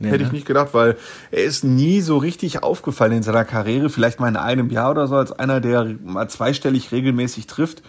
Nee, 0.01 0.09
Hätte 0.09 0.23
ne? 0.23 0.27
ich 0.27 0.33
nicht 0.33 0.47
gedacht, 0.47 0.73
weil 0.73 0.97
er 1.31 1.43
ist 1.43 1.63
nie 1.63 2.01
so 2.01 2.17
richtig 2.17 2.63
aufgefallen 2.63 3.13
in 3.13 3.23
seiner 3.23 3.45
Karriere, 3.45 3.89
vielleicht 3.89 4.19
mal 4.19 4.27
in 4.27 4.35
einem 4.35 4.69
Jahr 4.69 4.91
oder 4.91 5.07
so, 5.07 5.15
als 5.15 5.31
einer, 5.31 5.61
der 5.61 5.95
mal 6.03 6.27
zweistellig 6.27 6.91
regelmäßig 6.91 7.47
trifft 7.47 7.83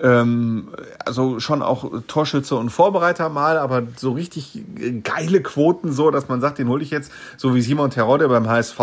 ähm, 0.00 0.68
also 1.04 1.40
schon 1.40 1.62
auch 1.62 1.90
Torschütze 2.06 2.54
und 2.56 2.70
Vorbereiter 2.70 3.28
mal, 3.28 3.58
aber 3.58 3.82
so 3.96 4.12
richtig 4.12 4.64
geile 5.02 5.42
Quoten 5.42 5.92
so, 5.92 6.10
dass 6.10 6.28
man 6.28 6.40
sagt, 6.40 6.58
den 6.58 6.68
hole 6.68 6.82
ich 6.82 6.90
jetzt, 6.90 7.10
so 7.36 7.54
wie 7.54 7.62
Simon 7.62 7.90
Terodde 7.90 8.28
beim 8.28 8.48
HSV 8.48 8.78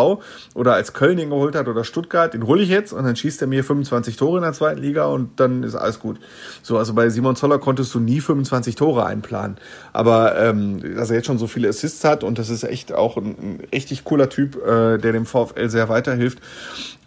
oder 0.53 0.73
als 0.73 0.93
Köln 0.93 1.17
den 1.17 1.29
geholt 1.29 1.55
hat 1.55 1.67
oder 1.67 1.83
Stuttgart, 1.83 2.33
den 2.33 2.47
hole 2.47 2.61
ich 2.61 2.69
jetzt 2.69 2.93
und 2.93 3.03
dann 3.03 3.15
schießt 3.15 3.41
er 3.41 3.47
mir 3.47 3.63
25 3.63 4.17
Tore 4.17 4.37
in 4.37 4.43
der 4.43 4.53
zweiten 4.53 4.81
Liga 4.81 5.05
und 5.05 5.39
dann 5.39 5.63
ist 5.63 5.75
alles 5.75 5.99
gut. 5.99 6.19
So, 6.61 6.77
also 6.77 6.93
bei 6.93 7.09
Simon 7.09 7.35
Zoller 7.35 7.59
konntest 7.59 7.93
du 7.93 7.99
nie 7.99 8.21
25 8.21 8.75
Tore 8.75 9.05
einplanen. 9.05 9.57
Aber 9.93 10.37
ähm, 10.37 10.95
dass 10.95 11.09
er 11.09 11.17
jetzt 11.17 11.27
schon 11.27 11.37
so 11.37 11.47
viele 11.47 11.69
Assists 11.69 12.03
hat 12.03 12.23
und 12.23 12.37
das 12.37 12.49
ist 12.49 12.63
echt 12.63 12.93
auch 12.93 13.17
ein, 13.17 13.35
ein 13.39 13.59
richtig 13.73 14.03
cooler 14.03 14.29
Typ, 14.29 14.55
äh, 14.65 14.97
der 14.97 15.13
dem 15.13 15.25
VfL 15.25 15.69
sehr 15.69 15.89
weiterhilft. 15.89 16.39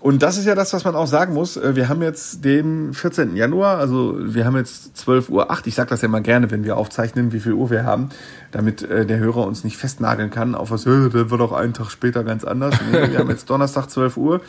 Und 0.00 0.22
das 0.22 0.38
ist 0.38 0.44
ja 0.44 0.54
das, 0.54 0.72
was 0.72 0.84
man 0.84 0.94
auch 0.94 1.08
sagen 1.08 1.34
muss. 1.34 1.56
Äh, 1.56 1.74
wir 1.74 1.88
haben 1.88 2.02
jetzt 2.02 2.44
den 2.44 2.94
14. 2.94 3.36
Januar, 3.36 3.78
also 3.78 4.16
wir 4.18 4.44
haben 4.44 4.56
jetzt 4.56 4.96
12 4.96 5.28
Uhr 5.28 5.50
8. 5.50 5.66
Ich 5.66 5.74
sage 5.74 5.90
das 5.90 6.02
ja 6.02 6.06
immer 6.06 6.20
gerne, 6.20 6.50
wenn 6.50 6.64
wir 6.64 6.76
aufzeichnen, 6.76 7.32
wie 7.32 7.40
viel 7.40 7.52
Uhr 7.52 7.70
wir 7.70 7.84
haben, 7.84 8.10
damit 8.52 8.82
äh, 8.82 9.06
der 9.06 9.18
Hörer 9.18 9.46
uns 9.46 9.64
nicht 9.64 9.76
festnageln 9.76 10.30
kann 10.30 10.54
auf 10.54 10.70
was, 10.70 10.86
äh, 10.86 11.10
der 11.10 11.30
wird 11.30 11.40
auch 11.40 11.52
einen 11.52 11.74
Tag 11.74 11.90
später 11.90 12.22
ganz 12.22 12.44
anders. 12.44 12.74
Wir 12.90 13.18
haben 13.18 13.30
jetzt 13.30 13.50
Donnerstag 13.50 13.90
12 13.90 14.16
Uhr. 14.16 14.40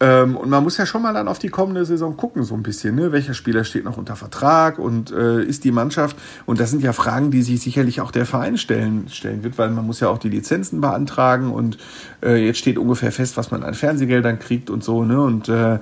Ähm, 0.00 0.36
und 0.36 0.48
man 0.48 0.62
muss 0.62 0.76
ja 0.76 0.86
schon 0.86 1.02
mal 1.02 1.12
dann 1.12 1.26
auf 1.26 1.40
die 1.40 1.48
kommende 1.48 1.84
Saison 1.84 2.16
gucken, 2.16 2.44
so 2.44 2.54
ein 2.54 2.62
bisschen. 2.62 2.94
Ne? 2.94 3.10
Welcher 3.10 3.34
Spieler 3.34 3.64
steht 3.64 3.84
noch 3.84 3.96
unter 3.96 4.14
Vertrag 4.14 4.78
und 4.78 5.10
äh, 5.10 5.42
ist 5.42 5.64
die 5.64 5.72
Mannschaft? 5.72 6.16
Und 6.46 6.60
das 6.60 6.70
sind 6.70 6.82
ja 6.82 6.92
Fragen, 6.92 7.32
die 7.32 7.42
sich 7.42 7.60
sicherlich 7.60 8.00
auch 8.00 8.12
der 8.12 8.24
Verein 8.24 8.58
stellen, 8.58 9.08
stellen 9.08 9.42
wird, 9.42 9.58
weil 9.58 9.70
man 9.70 9.84
muss 9.84 9.98
ja 9.98 10.08
auch 10.08 10.18
die 10.18 10.28
Lizenzen 10.28 10.80
beantragen 10.80 11.50
und 11.50 11.78
äh, 12.22 12.36
jetzt 12.46 12.58
steht 12.58 12.78
ungefähr 12.78 13.10
fest, 13.10 13.36
was 13.36 13.50
man 13.50 13.64
an 13.64 13.74
Fernsehgeldern 13.74 14.38
kriegt 14.38 14.70
und 14.70 14.84
so. 14.84 15.04
Ne? 15.04 15.20
Und 15.20 15.48
äh, 15.48 15.78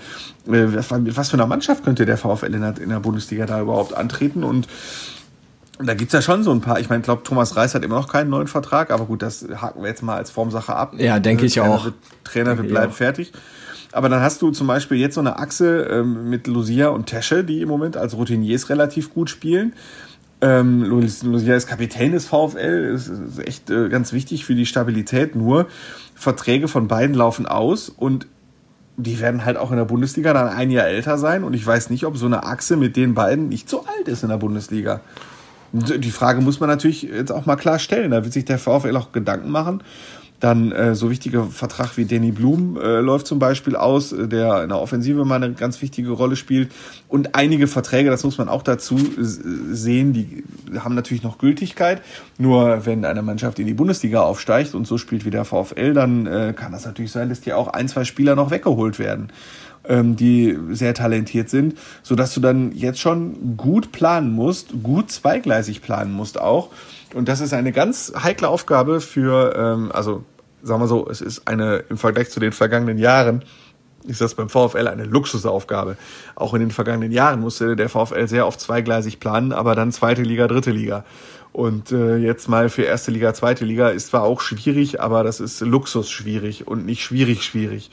was, 0.47 0.91
was 0.91 1.31
für 1.31 1.37
eine 1.37 1.47
Mannschaft 1.47 1.85
könnte 1.85 2.07
der 2.07 2.17
VfL 2.17 2.55
in 2.55 2.61
der, 2.63 2.79
in 2.81 2.89
der 2.89 3.01
Bundesliga 3.01 3.45
da 3.45 3.61
überhaupt 3.61 3.95
antreten? 3.95 4.45
Und 4.45 4.67
da 5.79 5.93
gibt's 5.93 6.15
ja 6.15 6.23
schon 6.23 6.43
so 6.43 6.53
ein 6.53 6.63
paar. 6.63 6.81
Ich 6.81 6.89
meine, 6.89 7.01
ich 7.01 7.05
glaube, 7.05 7.23
Thomas 7.23 7.55
Reis 7.55 7.75
hat 7.75 7.85
immer 7.85 7.97
noch 7.97 8.09
keinen 8.09 8.31
neuen 8.31 8.47
Vertrag, 8.47 8.91
aber 8.91 9.05
gut, 9.05 9.21
das 9.21 9.47
haken 9.61 9.83
wir 9.83 9.89
jetzt 9.89 10.03
mal 10.03 10.17
als 10.17 10.31
Formsache 10.31 10.75
ab. 10.75 10.95
Ja, 10.97 11.19
denke 11.19 11.45
ich 11.45 11.55
Trainer 11.55 11.69
auch. 11.69 11.85
Wird, 11.85 11.95
Trainer 12.25 12.57
wird 12.57 12.69
bleiben 12.69 12.93
fertig. 12.93 13.33
Aber 13.97 14.11
dann 14.11 14.21
hast 14.21 14.43
du 14.43 14.51
zum 14.51 14.67
Beispiel 14.67 14.99
jetzt 14.99 15.15
so 15.15 15.23
eine 15.23 15.39
Achse 15.39 15.89
ähm, 15.91 16.29
mit 16.29 16.47
Lucia 16.47 16.89
und 16.89 17.07
Tesche, 17.07 17.45
die 17.45 17.63
im 17.63 17.69
Moment 17.69 17.97
als 17.97 18.15
Routiniers 18.15 18.69
relativ 18.69 19.15
gut 19.15 19.31
spielen. 19.31 19.73
Ähm, 20.43 20.85
Lucia 20.85 21.57
ist 21.57 21.67
Kapitän 21.67 22.13
des 22.13 22.27
VfL, 22.27 22.93
ist, 22.95 23.09
ist 23.09 23.39
echt 23.39 23.71
äh, 23.71 23.89
ganz 23.89 24.13
wichtig 24.13 24.45
für 24.45 24.55
die 24.55 24.67
Stabilität. 24.67 25.35
Nur 25.35 25.67
Verträge 26.15 26.69
von 26.69 26.89
beiden 26.89 27.17
laufen 27.17 27.47
aus 27.47 27.89
und 27.89 28.27
die 28.99 29.19
werden 29.19 29.47
halt 29.47 29.57
auch 29.57 29.71
in 29.71 29.79
der 29.79 29.87
Bundesliga 29.87 30.35
dann 30.35 30.49
ein 30.49 30.71
Jahr 30.71 30.89
älter 30.89 31.17
sein. 31.17 31.43
Und 31.43 31.55
ich 31.55 31.67
weiß 31.67 31.89
nicht, 31.89 32.05
ob 32.05 32.19
so 32.19 32.27
eine 32.27 32.45
Achse 32.45 32.77
mit 32.77 32.97
den 32.97 33.15
beiden 33.15 33.49
nicht 33.49 33.71
so 33.71 33.87
alt 33.87 34.09
ist 34.09 34.23
in 34.23 34.29
der 34.29 34.37
Bundesliga. 34.37 35.01
Die 35.73 36.11
Frage 36.11 36.43
muss 36.43 36.61
man 36.61 36.69
natürlich 36.69 37.03
jetzt 37.03 37.33
auch 37.33 37.47
mal 37.47 37.57
klar 37.57 37.79
stellen. 37.79 38.11
Da 38.11 38.25
wird 38.25 38.35
sich 38.35 38.45
der 38.45 38.59
VfL 38.59 38.95
auch 38.97 39.13
Gedanken 39.13 39.51
machen. 39.51 39.83
Dann 40.41 40.73
äh, 40.73 40.95
so 40.95 41.11
wichtiger 41.11 41.45
Vertrag 41.45 41.97
wie 41.97 42.05
Danny 42.05 42.31
Blum 42.31 42.77
äh, 42.77 43.01
läuft 43.01 43.27
zum 43.27 43.39
Beispiel 43.39 43.77
aus, 43.77 44.13
äh, 44.13 44.29
der 44.29 44.63
in 44.63 44.69
der 44.69 44.79
Offensive 44.79 45.25
mal 45.25 45.37
eine 45.37 45.53
ganz 45.53 45.81
wichtige 45.81 46.11
Rolle 46.11 46.37
spielt. 46.37 46.71
Und 47.09 47.35
einige 47.35 47.67
Verträge, 47.67 48.11
das 48.11 48.25
muss 48.25 48.39
man 48.39 48.49
auch 48.49 48.63
dazu 48.63 48.99
sehen, 49.19 50.13
die 50.13 50.45
haben 50.79 50.95
natürlich 50.95 51.23
noch 51.23 51.39
Gültigkeit. 51.39 52.03
Nur 52.39 52.85
wenn 52.85 53.05
eine 53.05 53.23
Mannschaft 53.23 53.59
in 53.59 53.67
die 53.67 53.75
Bundesliga 53.75 54.23
aufsteigt 54.23 54.75
und 54.75 54.87
so 54.87 54.99
spielt 54.99 55.25
wie 55.25 55.31
der 55.31 55.45
VfL, 55.45 55.95
dann 55.95 56.27
äh, 56.27 56.53
kann 56.55 56.73
das 56.73 56.85
natürlich 56.85 57.13
sein, 57.13 57.29
dass 57.29 57.41
dir 57.41 57.57
auch 57.57 57.69
ein, 57.69 57.89
zwei 57.89 58.05
Spieler 58.05 58.35
noch 58.35 58.51
weggeholt 58.51 58.99
werden 58.99 59.31
ähm, 59.89 60.17
die 60.17 60.59
sehr 60.71 60.95
talentiert 60.95 61.49
sind, 61.49 61.79
so 62.03 62.15
dass 62.15 62.35
du 62.35 62.41
dann 62.41 62.73
jetzt 62.73 63.01
schon 63.01 63.57
gut 63.57 63.93
planen 63.93 64.33
musst, 64.33 64.83
gut 64.83 65.11
zweigleisig 65.11 65.83
planen 65.83 66.13
musst 66.13 66.41
auch 66.41 66.71
und 67.15 67.29
das 67.29 67.41
ist 67.41 67.53
eine 67.53 67.73
ganz 67.73 68.13
heikle 68.23 68.49
Aufgabe 68.49 69.01
für, 69.01 69.55
ähm, 69.57 69.91
also 69.93 70.25
sagen 70.63 70.81
wir 70.81 70.89
so, 70.89 71.09
es 71.09 71.21
ist 71.21 71.47
eine 71.49 71.85
im 71.89 71.99
Vergleich 71.99 72.31
zu 72.31 72.41
den 72.41 72.53
vergangenen 72.53 72.99
Jahren, 72.99 73.43
ist 74.05 74.21
das 74.21 74.35
beim 74.35 74.49
VfL 74.49 74.87
eine 74.89 75.05
Luxusaufgabe. 75.05 75.97
Auch 76.35 76.55
in 76.55 76.61
den 76.61 76.71
vergangenen 76.71 77.13
Jahren 77.13 77.41
musste 77.41 77.77
der 77.77 77.89
VfL 77.89 78.29
sehr 78.29 78.47
oft 78.47 78.61
zweigleisig 78.61 79.21
planen, 79.21 79.53
aber 79.53 79.75
dann 79.75 79.93
zweite 79.93 80.23
Liga, 80.23 80.47
dritte 80.47 80.71
Liga. 80.71 81.05
Und 81.53 81.91
äh, 81.91 82.17
jetzt 82.17 82.49
mal 82.49 82.69
für 82.69 82.83
erste 82.83 83.11
Liga, 83.11 83.33
zweite 83.35 83.65
Liga 83.65 83.89
ist 83.89 84.09
zwar 84.09 84.23
auch 84.23 84.41
schwierig, 84.41 85.01
aber 85.01 85.25
das 85.25 85.41
ist 85.41 85.61
Luxus 85.61 86.11
schwierig 86.11 86.67
und 86.67 86.85
nicht 86.85 87.03
schwierig 87.03 87.43
schwierig. 87.45 87.91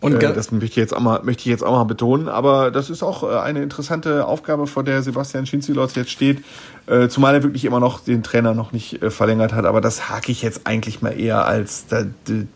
Und 0.00 0.22
äh, 0.22 0.34
das 0.34 0.50
möchte 0.52 0.66
ich 0.66 0.76
jetzt 0.76 0.94
auch 0.94 1.00
mal, 1.00 1.20
möchte 1.22 1.40
ich 1.40 1.46
jetzt 1.46 1.64
auch 1.64 1.72
mal 1.72 1.84
betonen. 1.84 2.28
Aber 2.28 2.70
das 2.70 2.90
ist 2.90 3.02
auch 3.02 3.22
äh, 3.22 3.38
eine 3.38 3.62
interessante 3.62 4.26
Aufgabe, 4.26 4.66
vor 4.66 4.84
der 4.84 5.02
Sebastian 5.02 5.46
Schinzilos 5.46 5.94
jetzt 5.94 6.10
steht. 6.10 6.44
Äh, 6.86 7.08
zumal 7.08 7.34
er 7.34 7.42
wirklich 7.42 7.64
immer 7.64 7.80
noch 7.80 8.00
den 8.00 8.22
Trainer 8.22 8.54
noch 8.54 8.72
nicht 8.72 9.02
äh, 9.02 9.10
verlängert 9.10 9.54
hat. 9.54 9.64
Aber 9.64 9.80
das 9.80 10.10
hake 10.10 10.30
ich 10.30 10.42
jetzt 10.42 10.66
eigentlich 10.66 11.00
mal 11.00 11.18
eher 11.18 11.46
als, 11.46 11.86
da, 11.86 12.04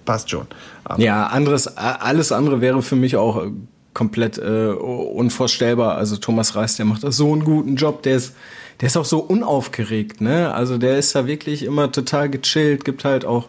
passt 0.04 0.30
schon. 0.30 0.46
Aber 0.84 1.00
ja, 1.02 1.26
anderes, 1.26 1.76
alles 1.76 2.32
andere 2.32 2.60
wäre 2.60 2.82
für 2.82 2.96
mich 2.96 3.16
auch 3.16 3.44
äh, 3.44 3.50
komplett 3.94 4.38
äh, 4.38 4.68
unvorstellbar. 4.68 5.96
Also 5.96 6.16
Thomas 6.16 6.54
Reis, 6.54 6.76
der 6.76 6.84
macht 6.84 7.02
da 7.02 7.10
so 7.10 7.32
einen 7.32 7.44
guten 7.44 7.76
Job. 7.76 8.02
Der 8.02 8.16
ist, 8.16 8.34
der 8.80 8.86
ist 8.88 8.96
auch 8.96 9.04
so 9.04 9.18
unaufgeregt, 9.18 10.20
ne? 10.20 10.52
Also 10.54 10.78
der 10.78 10.98
ist 10.98 11.14
da 11.14 11.26
wirklich 11.26 11.64
immer 11.64 11.90
total 11.90 12.28
gechillt, 12.28 12.84
gibt 12.84 13.04
halt 13.04 13.24
auch 13.24 13.46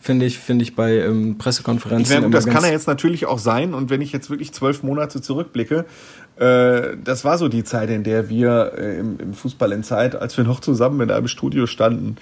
finde 0.00 0.26
ich, 0.26 0.38
finde 0.38 0.62
ich 0.62 0.74
bei 0.74 0.98
ähm, 0.98 1.38
Pressekonferenzen. 1.38 2.20
Meine, 2.20 2.30
das 2.30 2.46
kann 2.46 2.64
er 2.64 2.72
jetzt 2.72 2.88
natürlich 2.88 3.26
auch 3.26 3.38
sein. 3.38 3.74
Und 3.74 3.90
wenn 3.90 4.00
ich 4.00 4.12
jetzt 4.12 4.30
wirklich 4.30 4.52
zwölf 4.52 4.82
Monate 4.82 5.20
zurückblicke, 5.20 5.84
äh, 6.36 6.96
das 7.04 7.24
war 7.24 7.36
so 7.36 7.48
die 7.48 7.64
Zeit, 7.64 7.90
in 7.90 8.02
der 8.02 8.30
wir 8.30 8.72
äh, 8.76 8.98
im, 8.98 9.20
im, 9.20 9.34
Fußball 9.34 9.72
in 9.72 9.84
Zeit, 9.84 10.16
als 10.16 10.36
wir 10.38 10.44
noch 10.44 10.60
zusammen 10.60 11.00
in 11.02 11.10
einem 11.10 11.28
Studio 11.28 11.66
standen. 11.66 12.16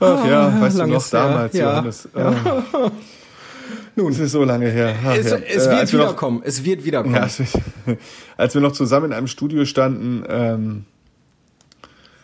Ach 0.00 0.24
ah, 0.24 0.28
ja, 0.28 0.60
weißt 0.60 0.80
du 0.80 0.86
noch 0.86 1.08
damals, 1.08 1.54
ja. 1.54 1.70
Johannes. 1.70 2.08
Ja. 2.14 2.34
Ah. 2.72 2.90
Nun, 3.94 4.10
es 4.10 4.18
ist 4.18 4.32
so 4.32 4.42
lange 4.42 4.68
her. 4.68 4.94
Ach, 5.04 5.14
es, 5.14 5.30
ja. 5.30 5.36
es, 5.36 5.68
wird 5.68 5.88
äh, 5.88 5.92
wiederkommen. 5.92 6.38
Noch, 6.38 6.46
es 6.46 6.64
wird 6.64 6.84
wiederkommen. 6.84 7.14
Ja, 7.14 7.28
als 8.36 8.54
wir 8.54 8.62
noch 8.62 8.72
zusammen 8.72 9.06
in 9.06 9.12
einem 9.12 9.26
Studio 9.26 9.64
standen, 9.64 10.24
ähm, 10.28 10.84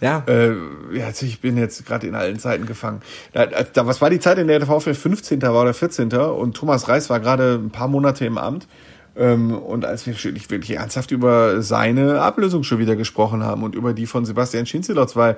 ja. 0.00 0.22
Äh, 0.26 0.54
ja, 0.92 1.08
ich 1.20 1.40
bin 1.40 1.56
jetzt 1.56 1.84
gerade 1.86 2.06
in 2.06 2.14
allen 2.14 2.38
Zeiten 2.38 2.66
gefangen. 2.66 3.02
Da, 3.32 3.46
da, 3.46 3.86
was 3.86 4.00
war 4.00 4.10
die 4.10 4.20
Zeit, 4.20 4.38
in 4.38 4.48
der 4.48 4.58
der 4.58 4.68
VfL 4.68 4.94
15. 4.94 5.42
war 5.42 5.62
oder 5.62 5.74
14. 5.74 6.12
und 6.12 6.56
Thomas 6.56 6.88
Reis 6.88 7.10
war 7.10 7.20
gerade 7.20 7.54
ein 7.54 7.70
paar 7.70 7.88
Monate 7.88 8.24
im 8.24 8.38
Amt? 8.38 8.66
Ähm, 9.16 9.52
und 9.52 9.84
als 9.84 10.06
wir 10.06 10.14
wirklich, 10.14 10.48
wirklich 10.50 10.78
ernsthaft 10.78 11.10
über 11.10 11.60
seine 11.60 12.20
Ablösung 12.20 12.62
schon 12.62 12.78
wieder 12.78 12.94
gesprochen 12.94 13.42
haben 13.42 13.64
und 13.64 13.74
über 13.74 13.92
die 13.92 14.06
von 14.06 14.24
Sebastian 14.24 14.66
Schinzelotz, 14.66 15.16
weil 15.16 15.36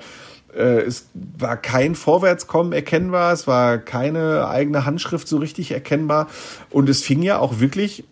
äh, 0.55 0.81
es 0.83 1.09
war 1.15 1.57
kein 1.57 1.95
Vorwärtskommen 1.95 2.73
erkennbar, 2.73 3.33
es 3.33 3.47
war 3.47 3.79
keine 3.79 4.49
eigene 4.49 4.85
Handschrift 4.85 5.27
so 5.29 5.39
richtig 5.39 5.73
erkennbar 5.73 6.29
und 6.69 6.91
es 6.91 7.03
fing 7.03 7.23
ja 7.23 7.39
auch 7.39 7.61
wirklich 7.61 8.05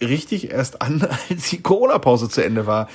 richtig 0.00 0.50
erst 0.50 0.82
an, 0.82 1.06
als 1.30 1.50
die 1.50 1.60
Corona-Pause 1.60 2.28
zu 2.28 2.44
Ende 2.44 2.66
war. 2.66 2.88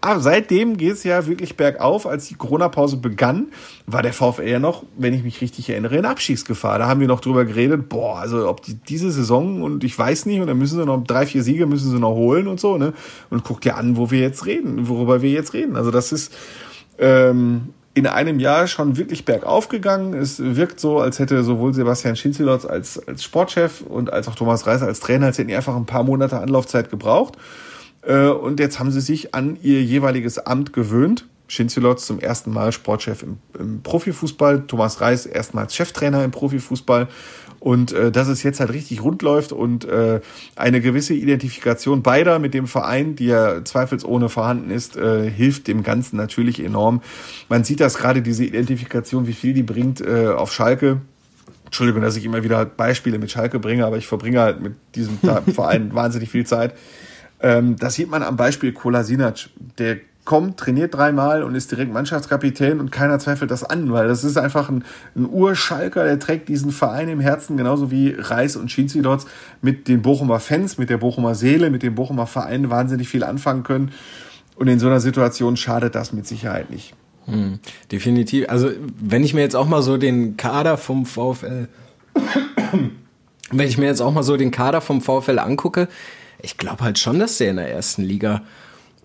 Aber 0.00 0.20
seitdem 0.20 0.76
geht 0.76 0.94
es 0.94 1.04
ja 1.04 1.26
wirklich 1.26 1.56
bergauf. 1.56 2.06
Als 2.06 2.28
die 2.28 2.34
Corona-Pause 2.34 2.96
begann, 2.96 3.48
war 3.86 4.02
der 4.02 4.12
VfL 4.12 4.48
ja 4.48 4.58
noch, 4.58 4.84
wenn 4.96 5.14
ich 5.14 5.22
mich 5.22 5.40
richtig 5.40 5.70
erinnere, 5.70 5.96
in 5.96 6.04
Abschiedsgefahr. 6.04 6.78
Da 6.78 6.86
haben 6.88 7.00
wir 7.00 7.08
noch 7.08 7.20
drüber 7.20 7.44
geredet, 7.44 7.88
boah, 7.88 8.18
also 8.18 8.48
ob 8.48 8.62
die 8.62 8.74
diese 8.74 9.10
Saison 9.10 9.62
und 9.62 9.84
ich 9.84 9.98
weiß 9.98 10.26
nicht, 10.26 10.40
und 10.40 10.46
dann 10.46 10.58
müssen 10.58 10.78
sie 10.78 10.86
noch 10.86 11.02
drei, 11.04 11.26
vier 11.26 11.42
Siege 11.42 11.66
müssen 11.66 11.90
sie 11.90 11.98
noch 11.98 12.14
holen 12.14 12.46
und 12.48 12.60
so, 12.60 12.78
ne? 12.78 12.92
Und 13.30 13.44
guckt 13.44 13.64
ja 13.64 13.74
an, 13.74 13.96
wo 13.96 14.10
wir 14.10 14.20
jetzt 14.20 14.46
reden, 14.46 14.88
worüber 14.88 15.22
wir 15.22 15.30
jetzt 15.30 15.54
reden. 15.54 15.76
Also 15.76 15.90
das 15.90 16.12
ist, 16.12 16.32
ähm, 16.98 17.72
in 17.94 18.06
einem 18.06 18.40
Jahr 18.40 18.66
schon 18.66 18.96
wirklich 18.96 19.24
bergauf 19.24 19.68
gegangen. 19.68 20.14
Es 20.14 20.38
wirkt 20.38 20.80
so, 20.80 20.98
als 21.00 21.18
hätte 21.18 21.44
sowohl 21.44 21.74
Sebastian 21.74 22.16
Schinzelotz 22.16 22.64
als, 22.64 23.06
als 23.06 23.22
Sportchef 23.22 23.82
und 23.82 24.12
als 24.12 24.28
auch 24.28 24.34
Thomas 24.34 24.66
Reiser 24.66 24.86
als 24.86 25.00
Trainer, 25.00 25.26
als 25.26 25.38
hätten 25.38 25.48
die 25.48 25.56
einfach 25.56 25.76
ein 25.76 25.86
paar 25.86 26.02
Monate 26.02 26.38
Anlaufzeit 26.38 26.90
gebraucht. 26.90 27.36
Äh, 28.02 28.28
und 28.28 28.60
jetzt 28.60 28.78
haben 28.78 28.90
sie 28.90 29.00
sich 29.00 29.34
an 29.34 29.58
ihr 29.62 29.82
jeweiliges 29.82 30.38
Amt 30.38 30.72
gewöhnt. 30.72 31.26
Schinzelotz 31.48 32.06
zum 32.06 32.18
ersten 32.18 32.50
Mal 32.50 32.72
Sportchef 32.72 33.22
im, 33.22 33.38
im 33.58 33.82
Profifußball, 33.82 34.62
Thomas 34.66 35.02
Reis 35.02 35.26
erstmals 35.26 35.74
Cheftrainer 35.74 36.24
im 36.24 36.30
Profifußball 36.30 37.08
und 37.62 37.92
äh, 37.92 38.10
dass 38.10 38.26
es 38.26 38.42
jetzt 38.42 38.58
halt 38.58 38.72
richtig 38.72 39.02
rund 39.02 39.22
läuft 39.22 39.52
und 39.52 39.84
äh, 39.84 40.20
eine 40.56 40.80
gewisse 40.80 41.14
Identifikation 41.14 42.02
beider 42.02 42.40
mit 42.40 42.54
dem 42.54 42.66
Verein, 42.66 43.14
die 43.14 43.26
ja 43.26 43.64
zweifelsohne 43.64 44.28
vorhanden 44.28 44.70
ist, 44.70 44.96
äh, 44.96 45.30
hilft 45.30 45.68
dem 45.68 45.84
Ganzen 45.84 46.16
natürlich 46.16 46.62
enorm. 46.62 47.02
Man 47.48 47.62
sieht 47.62 47.80
das 47.80 47.98
gerade, 47.98 48.20
diese 48.20 48.44
Identifikation, 48.44 49.28
wie 49.28 49.32
viel 49.32 49.54
die 49.54 49.62
bringt 49.62 50.00
äh, 50.00 50.26
auf 50.26 50.52
Schalke. 50.52 51.02
Entschuldigung, 51.66 52.02
dass 52.02 52.16
ich 52.16 52.24
immer 52.24 52.42
wieder 52.42 52.66
Beispiele 52.66 53.18
mit 53.18 53.30
Schalke 53.30 53.60
bringe, 53.60 53.86
aber 53.86 53.96
ich 53.96 54.08
verbringe 54.08 54.40
halt 54.40 54.60
mit 54.60 54.74
diesem 54.96 55.18
Verein 55.18 55.94
wahnsinnig 55.94 56.30
viel 56.30 56.44
Zeit. 56.44 56.74
Ähm, 57.40 57.76
das 57.76 57.94
sieht 57.94 58.10
man 58.10 58.24
am 58.24 58.36
Beispiel 58.36 58.72
Kolasinac, 58.72 59.50
der 59.78 59.98
kommt, 60.24 60.56
trainiert 60.56 60.94
dreimal 60.94 61.42
und 61.42 61.54
ist 61.54 61.70
direkt 61.72 61.92
Mannschaftskapitän 61.92 62.78
und 62.78 62.92
keiner 62.92 63.18
zweifelt 63.18 63.50
das 63.50 63.64
an, 63.64 63.92
weil 63.92 64.06
das 64.06 64.22
ist 64.22 64.36
einfach 64.36 64.68
ein, 64.68 64.84
ein 65.16 65.28
Urschalker, 65.28 66.04
der 66.04 66.18
trägt 66.18 66.48
diesen 66.48 66.70
Verein 66.70 67.08
im 67.08 67.18
Herzen, 67.18 67.56
genauso 67.56 67.90
wie 67.90 68.14
Reis 68.16 68.54
und 68.54 68.70
Schinzi 68.70 69.02
mit 69.62 69.88
den 69.88 70.02
Bochumer 70.02 70.38
Fans, 70.38 70.78
mit 70.78 70.90
der 70.90 70.98
Bochumer 70.98 71.34
Seele, 71.34 71.70
mit 71.70 71.82
dem 71.82 71.96
Bochumer 71.96 72.26
Verein 72.26 72.70
wahnsinnig 72.70 73.08
viel 73.08 73.24
anfangen 73.24 73.64
können. 73.64 73.90
Und 74.54 74.68
in 74.68 74.78
so 74.78 74.86
einer 74.86 75.00
Situation 75.00 75.56
schadet 75.56 75.94
das 75.96 76.12
mit 76.12 76.26
Sicherheit 76.26 76.70
nicht. 76.70 76.94
Hm, 77.26 77.58
definitiv. 77.90 78.48
Also 78.48 78.70
wenn 79.00 79.24
ich 79.24 79.34
mir 79.34 79.40
jetzt 79.40 79.56
auch 79.56 79.66
mal 79.66 79.82
so 79.82 79.96
den 79.96 80.36
Kader 80.36 80.76
vom 80.76 81.04
VfL, 81.04 81.68
wenn 83.50 83.66
ich 83.66 83.78
mir 83.78 83.86
jetzt 83.86 84.00
auch 84.00 84.12
mal 84.12 84.22
so 84.22 84.36
den 84.36 84.52
Kader 84.52 84.80
vom 84.80 85.00
VfL 85.00 85.40
angucke, 85.40 85.88
ich 86.40 86.58
glaube 86.58 86.84
halt 86.84 86.98
schon, 86.98 87.18
dass 87.18 87.38
der 87.38 87.50
in 87.50 87.56
der 87.56 87.72
ersten 87.72 88.02
Liga 88.02 88.42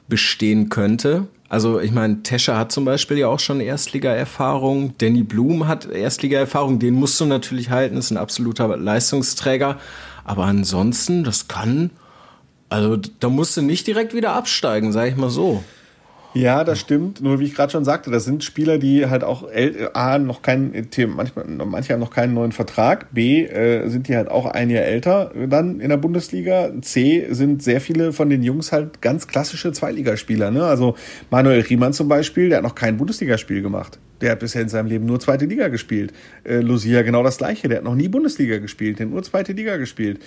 bestehen 0.08 0.70
könnte. 0.70 1.28
Also 1.50 1.80
ich 1.80 1.92
meine, 1.92 2.24
Tescher 2.24 2.58
hat 2.58 2.72
zum 2.72 2.84
Beispiel 2.84 3.18
ja 3.18 3.28
auch 3.28 3.40
schon 3.40 3.62
Erstliga-Erfahrung, 3.62 4.96
Danny 4.98 5.24
Blum 5.24 5.68
hat 5.68 5.86
Erstliga-Erfahrung, 5.86 6.80
den 6.80 6.94
musst 6.96 7.20
du 7.20 7.26
natürlich 7.26 7.70
halten, 7.70 7.98
ist 7.98 8.12
ein 8.12 8.18
absoluter 8.18 8.76
Leistungsträger. 8.76 9.78
Aber 10.26 10.44
ansonsten, 10.44 11.24
das 11.24 11.48
kann, 11.48 11.92
also 12.68 12.98
da 12.98 13.30
musst 13.30 13.56
du 13.56 13.62
nicht 13.62 13.88
direkt 13.88 14.14
wieder 14.14 14.34
absteigen, 14.34 14.92
sag 14.92 15.08
ich 15.08 15.16
mal 15.16 15.30
so. 15.30 15.64
Ja, 16.38 16.64
das 16.64 16.80
stimmt. 16.80 17.22
Nur 17.22 17.40
wie 17.40 17.46
ich 17.46 17.56
gerade 17.56 17.72
schon 17.72 17.84
sagte, 17.84 18.12
das 18.12 18.26
sind 18.26 18.44
Spieler, 18.44 18.78
die 18.78 19.08
halt 19.08 19.24
auch 19.24 19.48
A, 19.94 20.20
noch 20.20 20.44
keinen, 20.44 20.88
manchmal, 21.16 21.46
manche 21.48 21.94
haben 21.94 22.00
noch 22.00 22.12
keinen 22.12 22.36
neuen 22.36 22.52
Vertrag. 22.52 23.08
B, 23.12 23.44
äh, 23.46 23.88
sind 23.90 24.08
die 24.08 24.16
halt 24.16 24.30
auch 24.30 24.46
ein 24.46 24.70
Jahr 24.70 24.84
älter 24.84 25.32
dann 25.48 25.80
in 25.80 25.90
der 25.90 25.98
Bundesliga. 25.98 26.72
C, 26.82 27.28
sind 27.32 27.64
sehr 27.64 27.82
viele 27.82 28.14
von 28.14 28.30
den 28.30 28.44
Jungs 28.44 28.72
halt 28.72 29.02
ganz 29.02 29.28
klassische 29.28 29.72
Zweitligaspieler. 29.72 30.52
Ne? 30.52 30.64
Also 30.64 30.96
Manuel 31.32 31.62
Riemann 31.62 31.94
zum 31.94 32.08
Beispiel, 32.08 32.50
der 32.50 32.60
hat 32.60 32.64
noch 32.64 32.76
kein 32.76 32.98
Bundesligaspiel 32.98 33.64
gemacht. 33.64 33.98
Der 34.22 34.32
hat 34.32 34.40
bisher 34.40 34.62
in 34.62 34.70
seinem 34.70 34.88
Leben 34.88 35.06
nur 35.06 35.20
zweite 35.20 35.46
Liga 35.46 35.70
gespielt. 35.70 36.14
Äh, 36.44 36.60
Lucia 36.60 37.02
genau 37.02 37.24
das 37.24 37.38
gleiche. 37.38 37.68
Der 37.68 37.80
hat 37.80 37.84
noch 37.84 37.96
nie 37.96 38.08
Bundesliga 38.10 38.60
gespielt, 38.60 39.00
der 39.00 39.08
hat 39.08 39.14
nur 39.14 39.24
zweite 39.24 39.54
Liga 39.54 39.78
gespielt. 39.78 40.20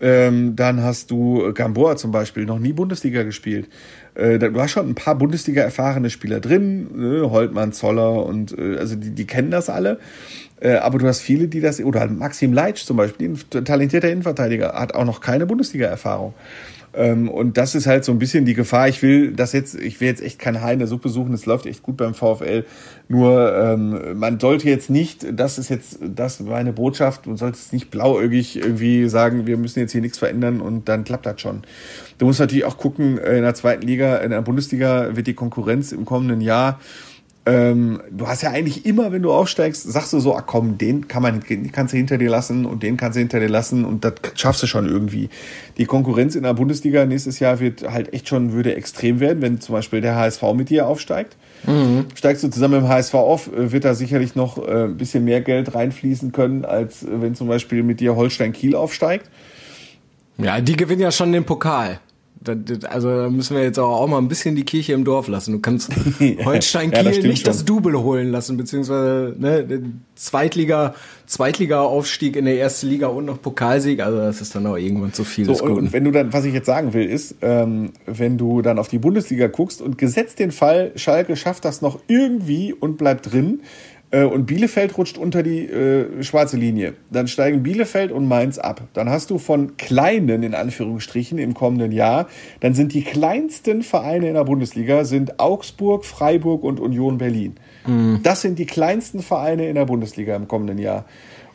Ähm, 0.00 0.56
dann 0.56 0.82
hast 0.82 1.12
du 1.12 1.52
Gamboa 1.54 1.94
zum 1.96 2.10
Beispiel, 2.10 2.44
noch 2.44 2.58
nie 2.58 2.72
Bundesliga 2.72 3.22
gespielt. 3.22 3.68
Äh, 4.14 4.38
du 4.38 4.60
hast 4.60 4.72
schon 4.72 4.88
ein 4.88 4.94
paar 4.94 5.14
Bundesliga 5.14 5.62
erfahrene 5.62 6.10
Spieler 6.10 6.40
drin, 6.40 6.88
ne? 6.94 7.30
Holtmann, 7.30 7.72
Zoller 7.72 8.24
und 8.26 8.56
äh, 8.58 8.76
also 8.78 8.94
die, 8.96 9.10
die 9.10 9.26
kennen 9.26 9.50
das 9.50 9.70
alle. 9.70 9.98
Äh, 10.60 10.74
aber 10.74 10.98
du 10.98 11.06
hast 11.06 11.20
viele, 11.20 11.48
die 11.48 11.60
das, 11.60 11.80
oder 11.80 12.06
Maxim 12.06 12.52
Leitsch 12.52 12.84
zum 12.84 12.96
Beispiel, 12.96 13.30
ein 13.30 13.64
talentierter 13.64 14.10
Innenverteidiger, 14.10 14.74
hat 14.74 14.94
auch 14.94 15.04
noch 15.04 15.20
keine 15.20 15.46
Bundesliga-Erfahrung. 15.46 16.34
Ähm, 16.94 17.28
und 17.28 17.56
das 17.56 17.74
ist 17.74 17.86
halt 17.86 18.04
so 18.04 18.12
ein 18.12 18.18
bisschen 18.18 18.44
die 18.44 18.54
Gefahr. 18.54 18.88
Ich 18.88 19.02
will 19.02 19.32
das 19.32 19.52
jetzt, 19.52 19.74
ich 19.74 20.00
will 20.00 20.08
jetzt 20.08 20.22
echt 20.22 20.38
kein 20.38 20.60
Hai 20.60 20.74
in 20.74 20.78
der 20.78 20.88
Suppe 20.88 21.08
suchen. 21.08 21.32
Es 21.32 21.46
läuft 21.46 21.66
echt 21.66 21.82
gut 21.82 21.96
beim 21.96 22.14
VfL. 22.14 22.64
Nur 23.08 23.54
ähm, 23.56 24.18
man 24.18 24.38
sollte 24.38 24.68
jetzt 24.68 24.90
nicht, 24.90 25.26
das 25.32 25.58
ist 25.58 25.68
jetzt 25.70 25.98
das 26.00 26.40
meine 26.40 26.72
Botschaft, 26.72 27.26
man 27.26 27.36
sollte 27.36 27.58
es 27.58 27.72
nicht 27.72 27.90
blauäugig 27.90 28.56
irgendwie 28.56 29.08
sagen, 29.08 29.46
wir 29.46 29.56
müssen 29.56 29.80
jetzt 29.80 29.92
hier 29.92 30.00
nichts 30.00 30.18
verändern 30.18 30.60
und 30.60 30.88
dann 30.88 31.04
klappt 31.04 31.26
das 31.26 31.40
schon. 31.40 31.62
Du 32.18 32.26
musst 32.26 32.40
natürlich 32.40 32.64
auch 32.64 32.76
gucken, 32.76 33.18
äh, 33.18 33.36
in 33.36 33.42
der 33.42 33.54
zweiten 33.54 33.86
Liga, 33.86 34.16
in 34.18 34.30
der 34.30 34.42
Bundesliga 34.42 35.16
wird 35.16 35.26
die 35.26 35.34
Konkurrenz 35.34 35.92
im 35.92 36.04
kommenden 36.04 36.40
Jahr 36.40 36.78
ähm, 37.44 38.00
du 38.10 38.28
hast 38.28 38.42
ja 38.42 38.50
eigentlich 38.50 38.86
immer, 38.86 39.10
wenn 39.10 39.22
du 39.22 39.32
aufsteigst, 39.32 39.90
sagst 39.90 40.12
du 40.12 40.20
so, 40.20 40.36
ach 40.36 40.44
komm, 40.46 40.78
den 40.78 41.08
kann 41.08 41.22
man, 41.22 41.40
den 41.40 41.72
kannst 41.72 41.92
du 41.92 41.96
hinter 41.96 42.16
dir 42.16 42.30
lassen 42.30 42.64
und 42.64 42.84
den 42.84 42.96
kannst 42.96 43.16
du 43.16 43.20
hinter 43.20 43.40
dir 43.40 43.48
lassen 43.48 43.84
und 43.84 44.04
das 44.04 44.14
schaffst 44.36 44.62
du 44.62 44.68
schon 44.68 44.86
irgendwie. 44.86 45.28
Die 45.76 45.86
Konkurrenz 45.86 46.36
in 46.36 46.44
der 46.44 46.54
Bundesliga 46.54 47.04
nächstes 47.04 47.40
Jahr 47.40 47.58
wird 47.58 47.82
halt 47.90 48.14
echt 48.14 48.28
schon, 48.28 48.52
würde 48.52 48.76
extrem 48.76 49.18
werden, 49.18 49.42
wenn 49.42 49.60
zum 49.60 49.74
Beispiel 49.74 50.00
der 50.00 50.14
HSV 50.14 50.42
mit 50.54 50.70
dir 50.70 50.86
aufsteigt. 50.86 51.36
Mhm. 51.66 52.06
Steigst 52.14 52.44
du 52.44 52.48
zusammen 52.48 52.74
mit 52.74 52.84
dem 52.84 52.88
HSV 52.88 53.14
auf, 53.14 53.52
äh, 53.52 53.72
wird 53.72 53.84
da 53.84 53.94
sicherlich 53.94 54.36
noch 54.36 54.58
äh, 54.58 54.84
ein 54.84 54.96
bisschen 54.96 55.24
mehr 55.24 55.40
Geld 55.40 55.74
reinfließen 55.74 56.30
können, 56.30 56.64
als 56.64 57.04
wenn 57.08 57.34
zum 57.34 57.48
Beispiel 57.48 57.82
mit 57.82 57.98
dir 57.98 58.14
Holstein 58.14 58.52
Kiel 58.52 58.76
aufsteigt. 58.76 59.28
Ja, 60.38 60.60
die 60.60 60.76
gewinnen 60.76 61.02
ja 61.02 61.10
schon 61.10 61.32
den 61.32 61.44
Pokal 61.44 61.98
also 62.88 63.08
da 63.08 63.30
müssen 63.30 63.56
wir 63.56 63.62
jetzt 63.62 63.78
auch 63.78 64.06
mal 64.06 64.18
ein 64.18 64.28
bisschen 64.28 64.56
die 64.56 64.64
Kirche 64.64 64.92
im 64.92 65.04
Dorf 65.04 65.28
lassen. 65.28 65.52
Du 65.52 65.58
kannst 65.60 65.90
Holstein 66.44 66.90
Kiel 66.92 67.04
ja, 67.04 67.10
das 67.10 67.22
nicht 67.22 67.38
schon. 67.38 67.44
das 67.44 67.64
Double 67.64 67.98
holen 67.98 68.30
lassen, 68.30 68.56
beziehungsweise 68.56 69.34
ne, 69.38 69.82
Zweitliga, 70.14 70.94
Zweitliga-Aufstieg 71.26 72.36
in 72.36 72.44
der 72.44 72.56
erste 72.56 72.86
Liga 72.86 73.08
und 73.08 73.24
noch 73.24 73.40
Pokalsieg. 73.40 74.00
Also 74.00 74.18
das 74.18 74.40
ist 74.40 74.54
dann 74.54 74.66
auch 74.66 74.76
irgendwann 74.76 75.12
zu 75.12 75.24
viel. 75.24 75.46
So, 75.46 75.64
und, 75.64 75.72
und 75.72 75.92
wenn 75.92 76.04
du 76.04 76.10
dann, 76.10 76.32
was 76.32 76.44
ich 76.44 76.54
jetzt 76.54 76.66
sagen 76.66 76.92
will, 76.92 77.08
ist, 77.08 77.36
ähm, 77.42 77.92
wenn 78.06 78.38
du 78.38 78.62
dann 78.62 78.78
auf 78.78 78.88
die 78.88 78.98
Bundesliga 78.98 79.46
guckst 79.46 79.80
und 79.80 79.98
gesetzt 79.98 80.38
den 80.38 80.52
Fall, 80.52 80.92
Schalke 80.96 81.36
schafft 81.36 81.64
das 81.64 81.82
noch 81.82 81.98
irgendwie 82.08 82.72
und 82.72 82.98
bleibt 82.98 83.32
drin, 83.32 83.60
und 84.12 84.46
Bielefeld 84.46 84.98
rutscht 84.98 85.16
unter 85.16 85.42
die 85.42 85.66
äh, 85.66 86.22
schwarze 86.22 86.56
Linie. 86.56 86.94
Dann 87.10 87.28
steigen 87.28 87.62
Bielefeld 87.62 88.12
und 88.12 88.28
Mainz 88.28 88.58
ab. 88.58 88.82
Dann 88.92 89.08
hast 89.08 89.30
du 89.30 89.38
von 89.38 89.76
kleinen, 89.78 90.42
in 90.42 90.54
Anführungsstrichen, 90.54 91.38
im 91.38 91.54
kommenden 91.54 91.92
Jahr, 91.92 92.28
dann 92.60 92.74
sind 92.74 92.92
die 92.92 93.02
kleinsten 93.02 93.82
Vereine 93.82 94.28
in 94.28 94.34
der 94.34 94.44
Bundesliga 94.44 95.04
sind 95.04 95.40
Augsburg, 95.40 96.04
Freiburg 96.04 96.62
und 96.62 96.78
Union 96.78 97.16
Berlin. 97.18 97.54
Mhm. 97.86 98.20
Das 98.22 98.42
sind 98.42 98.58
die 98.58 98.66
kleinsten 98.66 99.22
Vereine 99.22 99.68
in 99.68 99.76
der 99.76 99.86
Bundesliga 99.86 100.36
im 100.36 100.46
kommenden 100.46 100.78
Jahr. 100.78 101.06